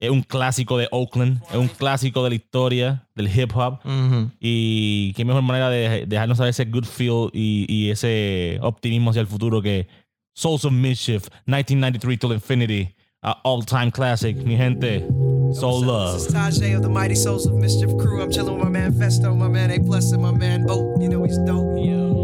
es 0.00 0.10
un 0.10 0.22
clásico 0.22 0.78
de 0.78 0.88
Oakland, 0.92 1.42
es 1.50 1.56
un 1.56 1.68
clásico 1.68 2.22
de 2.22 2.30
la 2.30 2.36
historia 2.36 3.06
del 3.14 3.28
hip 3.28 3.50
hop. 3.54 3.80
Ujú. 3.84 4.30
Y 4.40 5.12
qué 5.14 5.24
mejor 5.24 5.42
manera 5.42 5.70
de 5.70 6.06
dejarnos 6.06 6.38
saber 6.38 6.50
ese 6.50 6.64
good 6.64 6.84
feel 6.84 7.30
y, 7.32 7.66
y 7.68 7.90
ese 7.90 8.58
optimismo 8.62 9.10
hacia 9.10 9.20
el 9.20 9.26
futuro 9.26 9.60
que 9.60 9.88
Souls 10.34 10.64
of 10.64 10.72
Mischief, 10.72 11.28
1993 11.46 12.18
till 12.18 12.32
Infinity, 12.32 12.94
a 13.22 13.32
all-time 13.42 13.90
classic, 13.90 14.36
mi 14.36 14.56
gente. 14.56 15.04
Soul 15.52 15.84
Love. 15.84 16.14
This 16.14 16.26
is 16.26 16.34
Tajay 16.34 16.76
of 16.76 16.82
the 16.82 16.88
Mighty 16.88 17.14
Souls 17.14 17.46
of 17.46 17.54
Mischief 17.54 17.90
crew. 17.98 18.22
I'm 18.22 18.30
chilling 18.30 18.54
with 18.54 18.62
my 18.62 18.70
man 18.70 18.92
Festo, 18.92 19.34
my 19.36 19.48
man 19.48 19.70
A 19.70 19.80
Plus, 19.80 20.12
and 20.12 20.22
my 20.22 20.30
man 20.30 20.66
Oak. 20.68 21.00
You 21.00 21.08
know 21.08 21.24
he's 21.24 21.38
dope. 21.38 21.78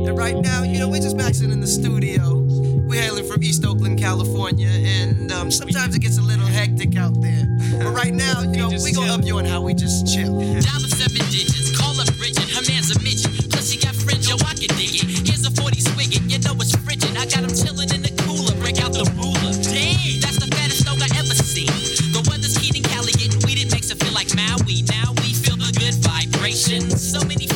And 0.07 0.19
right 0.19 0.37
now, 0.37 0.63
you 0.63 0.79
know, 0.79 0.89
we're 0.89 1.01
just 1.01 1.17
maxing 1.17 1.51
in 1.51 1.61
the 1.61 1.67
studio. 1.67 2.41
We're 2.85 3.01
hailing 3.01 3.25
from 3.25 3.43
East 3.43 3.65
Oakland, 3.65 3.99
California, 3.99 4.69
and 4.69 5.33
um, 5.33 5.51
sometimes 5.51 5.97
it 5.97 6.01
gets 6.01 6.19
a 6.19 6.23
little 6.23 6.47
hectic 6.47 6.97
out 6.97 7.21
there. 7.23 7.47
But 7.79 7.95
right 7.95 8.13
now, 8.27 8.43
you 8.43 8.59
know, 8.59 8.69
we 8.69 8.93
gonna 8.93 9.15
up 9.15 9.25
you 9.25 9.39
on 9.39 9.47
how 9.47 9.63
we 9.63 9.73
just 9.73 10.13
chill. 10.13 10.39
Dial 10.61 10.85
up 10.85 10.93
seven 10.93 11.25
digits, 11.33 11.73
call 11.79 11.99
up 11.99 12.13
Bridget, 12.19 12.51
her 12.53 12.61
man's 12.69 12.95
a 12.95 13.01
midget. 13.01 13.49
Plus 13.49 13.71
she 13.73 13.81
got 13.81 13.95
fringe, 13.97 14.29
yo, 14.29 14.37
I 14.45 14.53
can 14.53 14.77
dig 14.77 14.93
it. 14.93 15.09
Here's 15.25 15.47
a 15.47 15.51
40 15.51 15.81
swig 15.81 16.13
you 16.31 16.39
know 16.45 16.53
it's 16.61 16.77
frigid. 16.85 17.17
I 17.17 17.25
got 17.25 17.41
him 17.41 17.55
chilling 17.57 17.89
in 17.89 18.03
the 18.05 18.13
cooler, 18.29 18.53
break 18.61 18.85
out 18.85 18.93
the 18.93 19.09
ruler. 19.17 19.57
Damn, 19.57 20.21
that's 20.21 20.37
the 20.37 20.53
fattest 20.53 20.85
dog 20.85 21.01
I 21.01 21.09
ever 21.17 21.33
seen. 21.33 21.73
The 22.13 22.21
weather's 22.29 22.57
heating, 22.61 22.83
Cali 22.83 23.13
getting 23.17 23.41
weeded, 23.49 23.73
makes 23.73 23.89
it 23.89 23.97
feel 24.05 24.13
like 24.13 24.29
Maui. 24.37 24.85
Now 24.85 25.17
we 25.25 25.33
feel 25.33 25.57
the 25.57 25.73
good 25.81 25.97
vibrations. 26.05 27.01
So 27.01 27.25
many 27.25 27.49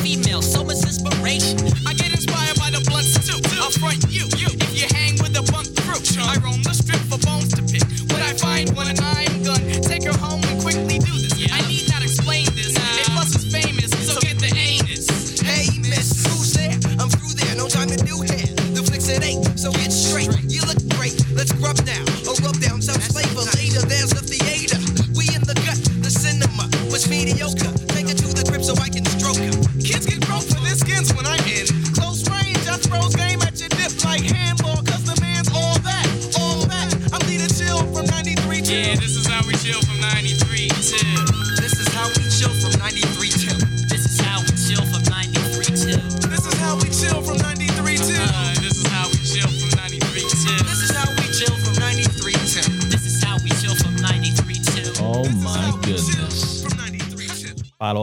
you, 4.09 4.25
you. 4.37 4.47
If 4.49 4.71
you 4.75 4.87
hang 4.97 5.13
with 5.21 5.33
the 5.33 5.43
bunk 5.51 5.69
crew, 5.81 6.01
I 6.21 6.35
roam 6.43 6.61
the 6.63 6.73
strip 6.73 6.99
for 7.09 7.19
bones 7.25 7.53
to 7.53 7.61
pick. 7.61 7.83
When 8.11 8.21
I 8.21 8.33
find 8.33 8.75
one 8.75 8.87
and 8.87 9.08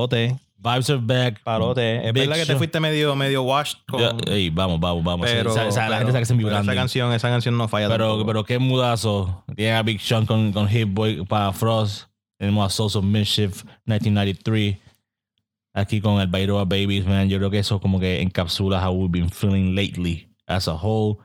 Vibes 0.08 0.90
are 0.90 0.98
back. 1.00 1.42
palote. 1.44 1.98
Es 2.06 2.12
Big 2.12 2.22
verdad 2.22 2.34
que 2.36 2.40
te 2.42 2.46
show. 2.52 2.58
fuiste 2.58 2.80
medio, 2.80 3.14
medio 3.14 3.42
washed 3.42 3.78
con... 3.86 4.00
Ya, 4.00 4.12
ey, 4.32 4.50
vamos, 4.50 4.80
vamos, 4.80 5.04
vamos. 5.04 5.26
pero, 5.30 5.50
Esa- 5.50 5.68
esa- 5.68 5.80
la 5.82 5.86
pero- 5.86 5.98
gente 5.98 6.12
sabe 6.12 6.20
que 6.22 6.26
se 6.26 6.34
pero 6.34 6.46
vibrando. 6.48 6.72
esa 6.72 6.80
canción, 6.80 7.12
esa 7.12 7.28
canción 7.28 7.56
no 7.56 7.68
falla 7.68 7.88
Pero, 7.88 8.06
tampoco. 8.06 8.26
pero 8.26 8.44
qué 8.44 8.58
mudazo. 8.58 9.44
Tiene 9.54 9.72
a 9.74 9.82
Big 9.82 10.00
Sean 10.00 10.26
con, 10.26 10.52
con 10.52 10.66
Hit 10.68 10.88
Boy 10.90 11.24
para 11.26 11.52
Frost. 11.52 12.04
Tenemos 12.38 12.66
a 12.66 12.74
Souls 12.74 12.96
of 12.96 13.04
Mischief 13.04 13.64
1993. 13.84 14.78
Aquí 15.74 16.00
con 16.00 16.20
el 16.20 16.26
Bairoa 16.26 16.64
Babies, 16.64 17.06
man. 17.06 17.28
Yo 17.28 17.36
creo 17.38 17.50
que 17.50 17.58
eso 17.58 17.78
como 17.80 18.00
que 18.00 18.22
encapsula 18.22 18.80
how 18.86 18.92
we've 18.92 19.10
been 19.12 19.28
feeling 19.30 19.74
lately 19.74 20.26
as 20.46 20.68
a 20.68 20.72
whole. 20.74 21.18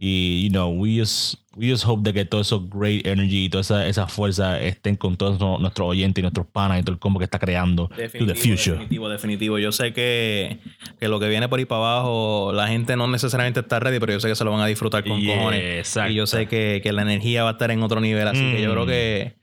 Y, 0.00 0.44
you 0.44 0.50
know, 0.50 0.68
we 0.70 0.96
just, 0.96 1.34
we 1.56 1.68
just 1.68 1.84
hope 1.84 2.02
de 2.04 2.12
que 2.14 2.24
todo 2.24 2.40
eso 2.40 2.60
great 2.68 3.04
energy 3.04 3.46
y 3.46 3.48
toda 3.48 3.62
esa, 3.62 3.86
esa 3.88 4.06
fuerza 4.06 4.60
estén 4.60 4.94
con 4.94 5.16
todos 5.16 5.40
nuestros 5.60 5.88
oyentes 5.88 6.20
y 6.20 6.22
nuestros 6.22 6.46
panas 6.46 6.78
y 6.78 6.82
todo 6.84 6.92
el 6.92 7.00
combo 7.00 7.18
que 7.18 7.24
está 7.24 7.40
creando 7.40 7.88
to 7.88 8.24
the 8.26 8.34
future. 8.36 8.74
Definitivo, 8.76 9.08
definitivo. 9.08 9.58
Yo 9.58 9.72
sé 9.72 9.92
que, 9.92 10.58
que 11.00 11.08
lo 11.08 11.18
que 11.18 11.28
viene 11.28 11.48
por 11.48 11.58
ahí 11.58 11.64
para 11.64 11.80
abajo, 11.80 12.52
la 12.54 12.68
gente 12.68 12.94
no 12.96 13.08
necesariamente 13.08 13.58
está 13.58 13.80
ready, 13.80 13.98
pero 13.98 14.12
yo 14.12 14.20
sé 14.20 14.28
que 14.28 14.36
se 14.36 14.44
lo 14.44 14.52
van 14.52 14.60
a 14.60 14.66
disfrutar 14.66 15.02
con 15.02 15.20
Yeah, 15.20 15.36
cojones. 15.36 15.78
exacto. 15.78 16.12
Y 16.12 16.14
yo 16.14 16.26
sé 16.28 16.46
que, 16.46 16.80
que 16.80 16.92
la 16.92 17.02
energía 17.02 17.42
va 17.42 17.50
a 17.50 17.52
estar 17.54 17.72
en 17.72 17.82
otro 17.82 18.00
nivel, 18.00 18.28
así 18.28 18.38
que 18.52 18.62
yo 18.62 18.68
Mm. 18.68 18.72
creo 18.74 18.86
que 18.86 19.34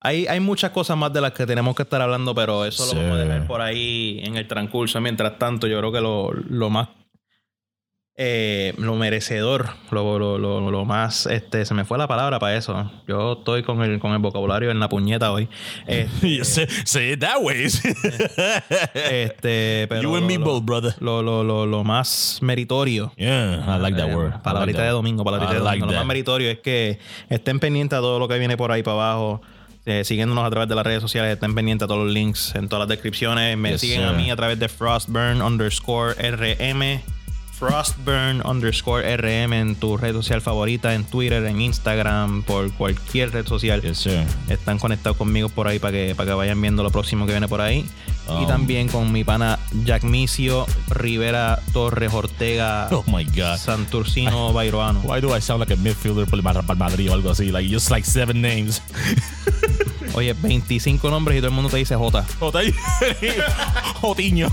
hay, 0.00 0.26
hay 0.26 0.40
muchas 0.40 0.70
cosas 0.70 0.96
más 0.96 1.12
de 1.12 1.20
las 1.20 1.32
que 1.32 1.44
tenemos 1.44 1.76
que 1.76 1.82
estar 1.82 2.00
hablando, 2.00 2.34
pero 2.34 2.64
eso 2.64 2.84
Sí. 2.86 2.94
lo 2.96 3.02
vamos 3.02 3.18
a 3.18 3.24
dejar 3.24 3.46
por 3.46 3.60
ahí 3.60 4.20
en 4.22 4.36
el 4.38 4.46
transcurso. 4.46 5.02
Mientras 5.02 5.38
tanto, 5.38 5.66
yo 5.66 5.78
creo 5.80 5.92
que 5.92 6.00
lo, 6.00 6.32
lo 6.32 6.70
más 6.70 6.88
eh, 8.20 8.74
lo 8.78 8.96
merecedor, 8.96 9.70
lo, 9.92 10.18
lo, 10.18 10.38
lo, 10.38 10.70
lo 10.72 10.84
más, 10.84 11.26
este, 11.26 11.64
se 11.64 11.72
me 11.72 11.84
fue 11.84 11.98
la 11.98 12.08
palabra 12.08 12.40
para 12.40 12.56
eso. 12.56 12.90
Yo 13.06 13.34
estoy 13.34 13.62
con 13.62 13.80
el, 13.82 14.00
con 14.00 14.10
el 14.12 14.18
vocabulario 14.18 14.72
en 14.72 14.80
la 14.80 14.88
puñeta 14.88 15.30
hoy. 15.30 15.48
Este, 15.86 16.44
say, 16.44 16.66
say 16.84 17.12
it 17.12 17.20
that 17.20 17.40
way. 17.40 17.66
Este, 18.94 19.86
pero 19.88 20.02
you 20.02 20.16
and 20.16 20.26
me 20.26 20.36
both, 20.38 20.64
brother. 20.64 20.94
Lo, 21.00 21.22
lo, 21.22 21.44
lo, 21.44 21.64
lo 21.64 21.84
más 21.84 22.38
meritorio. 22.42 23.12
Yeah, 23.16 23.64
I 23.66 23.80
like 23.80 23.96
that 23.96 24.08
Eh, 24.10 24.14
word. 24.16 24.32
Palabrita 24.42 24.78
like 24.78 24.86
de 24.88 24.92
domingo, 24.92 25.24
palabrita 25.24 25.52
I 25.52 25.56
de 25.58 25.60
like 25.62 25.78
domingo. 25.80 25.92
Lo 25.92 25.98
más 26.00 26.06
meritorio 26.06 26.50
es 26.50 26.58
que 26.58 26.98
estén 27.28 27.60
pendientes 27.60 27.96
a 27.98 28.00
todo 28.02 28.18
lo 28.18 28.26
que 28.26 28.38
viene 28.38 28.56
por 28.56 28.72
ahí 28.72 28.82
para 28.82 28.94
abajo. 28.96 29.40
Eh, 29.86 30.04
siguiéndonos 30.04 30.44
a 30.44 30.50
través 30.50 30.68
de 30.68 30.74
las 30.74 30.84
redes 30.84 31.00
sociales, 31.00 31.32
estén 31.32 31.54
pendientes 31.54 31.84
a 31.84 31.88
todos 31.88 32.04
los 32.04 32.12
links 32.12 32.52
en 32.56 32.68
todas 32.68 32.80
las 32.80 32.88
descripciones. 32.88 33.56
Me 33.56 33.70
Yes, 33.72 33.80
siguen 33.80 34.00
sir. 34.00 34.08
a 34.08 34.12
mí 34.12 34.30
a 34.30 34.36
través 34.36 34.58
de 34.58 34.68
Frostburn 34.68 35.40
underscore 35.40 36.14
RM. 36.14 37.00
Frostburn 37.58 38.40
underscore 38.46 39.16
RM 39.16 39.52
en 39.52 39.74
tu 39.74 39.96
red 39.96 40.12
social 40.12 40.40
favorita, 40.40 40.94
en 40.94 41.04
Twitter, 41.04 41.44
en 41.44 41.60
Instagram, 41.60 42.42
por 42.44 42.72
cualquier 42.72 43.32
red 43.32 43.46
social. 43.46 43.82
Yes. 43.82 44.08
Están 44.48 44.78
conectados 44.78 45.16
conmigo 45.16 45.48
por 45.48 45.66
ahí 45.66 45.78
para 45.78 45.92
que, 45.92 46.14
para 46.14 46.30
que 46.30 46.34
vayan 46.34 46.60
viendo 46.60 46.82
lo 46.82 46.90
próximo 46.90 47.26
que 47.26 47.32
viene 47.32 47.48
por 47.48 47.60
ahí. 47.60 47.84
Y 48.28 48.42
Um. 48.44 48.46
también 48.46 48.88
con 48.88 49.10
mi 49.12 49.24
pana 49.24 49.58
Jack 49.84 50.02
Micio, 50.04 50.66
Rivera 50.90 51.58
Torres 51.72 52.12
Ortega, 52.12 52.88
Oh 52.92 53.04
my 53.06 53.24
God. 53.24 53.56
Santurcino 53.58 54.52
Bairoano. 54.52 55.00
Why 55.02 55.20
do 55.20 55.34
I 55.36 55.40
sound 55.40 55.60
like 55.60 55.72
a 55.72 55.76
midfielder 55.76 56.26
por 56.28 56.42
Madrid 56.76 57.10
o 57.10 57.14
algo 57.14 57.30
así? 57.30 57.50
Like 57.50 57.68
just 57.68 57.90
like 57.90 58.06
seven 58.06 58.40
names. 58.42 58.82
Oye, 60.14 60.32
25 60.32 61.10
nombres 61.10 61.36
y 61.36 61.40
todo 61.40 61.48
el 61.50 61.54
mundo 61.54 61.70
te 61.70 61.76
dice 61.76 61.94
J. 61.94 62.24
Jota- 62.40 62.60
Jotiño. 64.00 64.48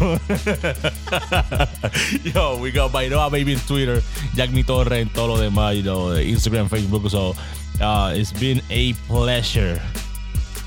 Yo, 2.24 2.58
we 2.58 2.72
got 2.72 2.92
Bairoa 2.92 3.30
Baby 3.30 3.54
in 3.54 3.60
Twitter, 3.62 4.02
Jack 4.36 4.52
Mi 4.52 4.64
Torre 4.64 5.00
en 5.02 5.10
todo 5.10 5.28
lo 5.28 5.38
demás, 5.40 5.76
you 5.76 5.82
know, 5.84 6.14
Instagram, 6.16 6.70
Facebook. 6.70 7.10
So 7.10 7.36
uh, 7.82 8.14
it's 8.16 8.32
been 8.32 8.62
a 8.70 8.94
pleasure 9.08 9.80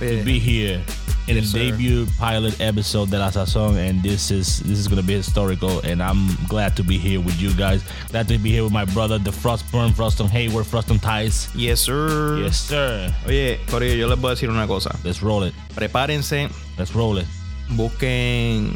to 0.00 0.22
be 0.24 0.38
here 0.40 0.80
in 1.28 1.36
Yes, 1.36 1.50
sir. 1.52 1.58
debut 1.58 2.06
pilot 2.18 2.58
episode 2.60 3.10
de 3.10 3.18
La 3.18 3.30
Sazón, 3.30 3.76
and 3.76 4.02
this 4.02 4.30
is 4.30 4.60
this 4.64 4.78
is 4.78 4.88
gonna 4.88 5.02
be 5.02 5.14
historical. 5.14 5.80
And 5.84 6.02
I'm 6.02 6.26
glad 6.48 6.74
to 6.76 6.82
be 6.82 6.96
here 6.98 7.20
with 7.20 7.38
you 7.40 7.52
guys. 7.54 7.82
Glad 8.10 8.28
to 8.28 8.38
be 8.38 8.50
here 8.50 8.64
with 8.64 8.72
my 8.72 8.84
brother, 8.86 9.18
the 9.18 9.30
Frostburn, 9.30 9.92
Froston 9.92 10.28
Hayward, 10.28 10.66
Froston 10.66 10.98
Ties. 10.98 11.48
Yes, 11.54 11.80
sir. 11.80 12.38
Yes, 12.42 12.56
sir. 12.58 13.12
Oye, 13.26 13.60
Corillo, 13.70 13.94
yo 13.96 14.08
les 14.08 14.18
voy 14.18 14.30
a 14.30 14.34
decir 14.34 14.48
una 14.50 14.66
cosa. 14.66 14.90
Let's 15.04 15.20
roll 15.22 15.44
it. 15.44 15.54
Prepárense, 15.74 16.48
Let's 16.78 16.92
roll 16.94 17.18
it. 17.18 17.26
busquen 17.70 18.72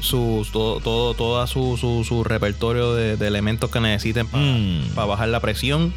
su, 0.00 0.46
todo, 0.52 0.80
todo, 0.80 1.14
toda 1.14 1.46
su, 1.46 1.76
su, 1.76 2.04
su 2.04 2.24
repertorio 2.24 2.94
de, 2.94 3.16
de 3.16 3.26
elementos 3.26 3.70
que 3.70 3.80
necesiten 3.80 4.26
para 4.26 4.42
Mm. 4.44 4.94
bajar 4.94 5.28
la 5.28 5.40
presión. 5.40 5.92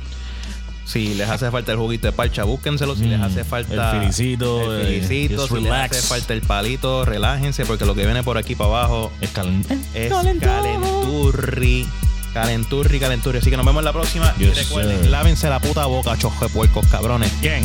Si 0.85 1.13
les 1.15 1.29
hace 1.29 1.49
falta 1.49 1.71
el 1.71 1.77
juguito 1.77 2.07
de 2.07 2.11
parcha, 2.13 2.43
búsquenselo. 2.43 2.95
Si 2.95 3.05
les 3.05 3.19
hace 3.21 3.43
falta 3.43 3.93
Mm. 3.93 3.95
El 3.95 4.01
filicito, 4.13 4.73
el 4.75 4.81
eh, 4.81 5.01
filicito, 5.07 5.41
just 5.43 5.53
si 5.55 5.61
les 5.61 5.71
hace 5.71 6.01
falta 6.01 6.33
el 6.33 6.41
palito, 6.41 7.05
relájense 7.05 7.65
porque 7.65 7.85
lo 7.85 7.95
que 7.95 8.03
viene 8.05 8.21
por 8.23 8.37
aquí 8.37 8.55
para 8.55 8.69
abajo 8.69 9.11
Es 9.21 9.33
calen- 9.33 9.65
es 9.93 10.09
calenturri. 10.11 11.87
Calenturri, 12.33 12.99
calenturri. 12.99 13.37
Así 13.39 13.49
que 13.49 13.57
nos 13.57 13.65
vemos 13.65 13.81
en 13.81 13.85
la 13.85 13.93
próxima. 13.93 14.33
y 14.39 14.45
recuerden, 14.45 15.01
sir. 15.01 15.09
lávense 15.11 15.49
la 15.49 15.59
puta 15.59 15.85
boca, 15.85 16.17
choje 16.17 16.49
puercos, 16.49 16.85
cabrones. 16.87 17.31
Gang. 17.41 17.63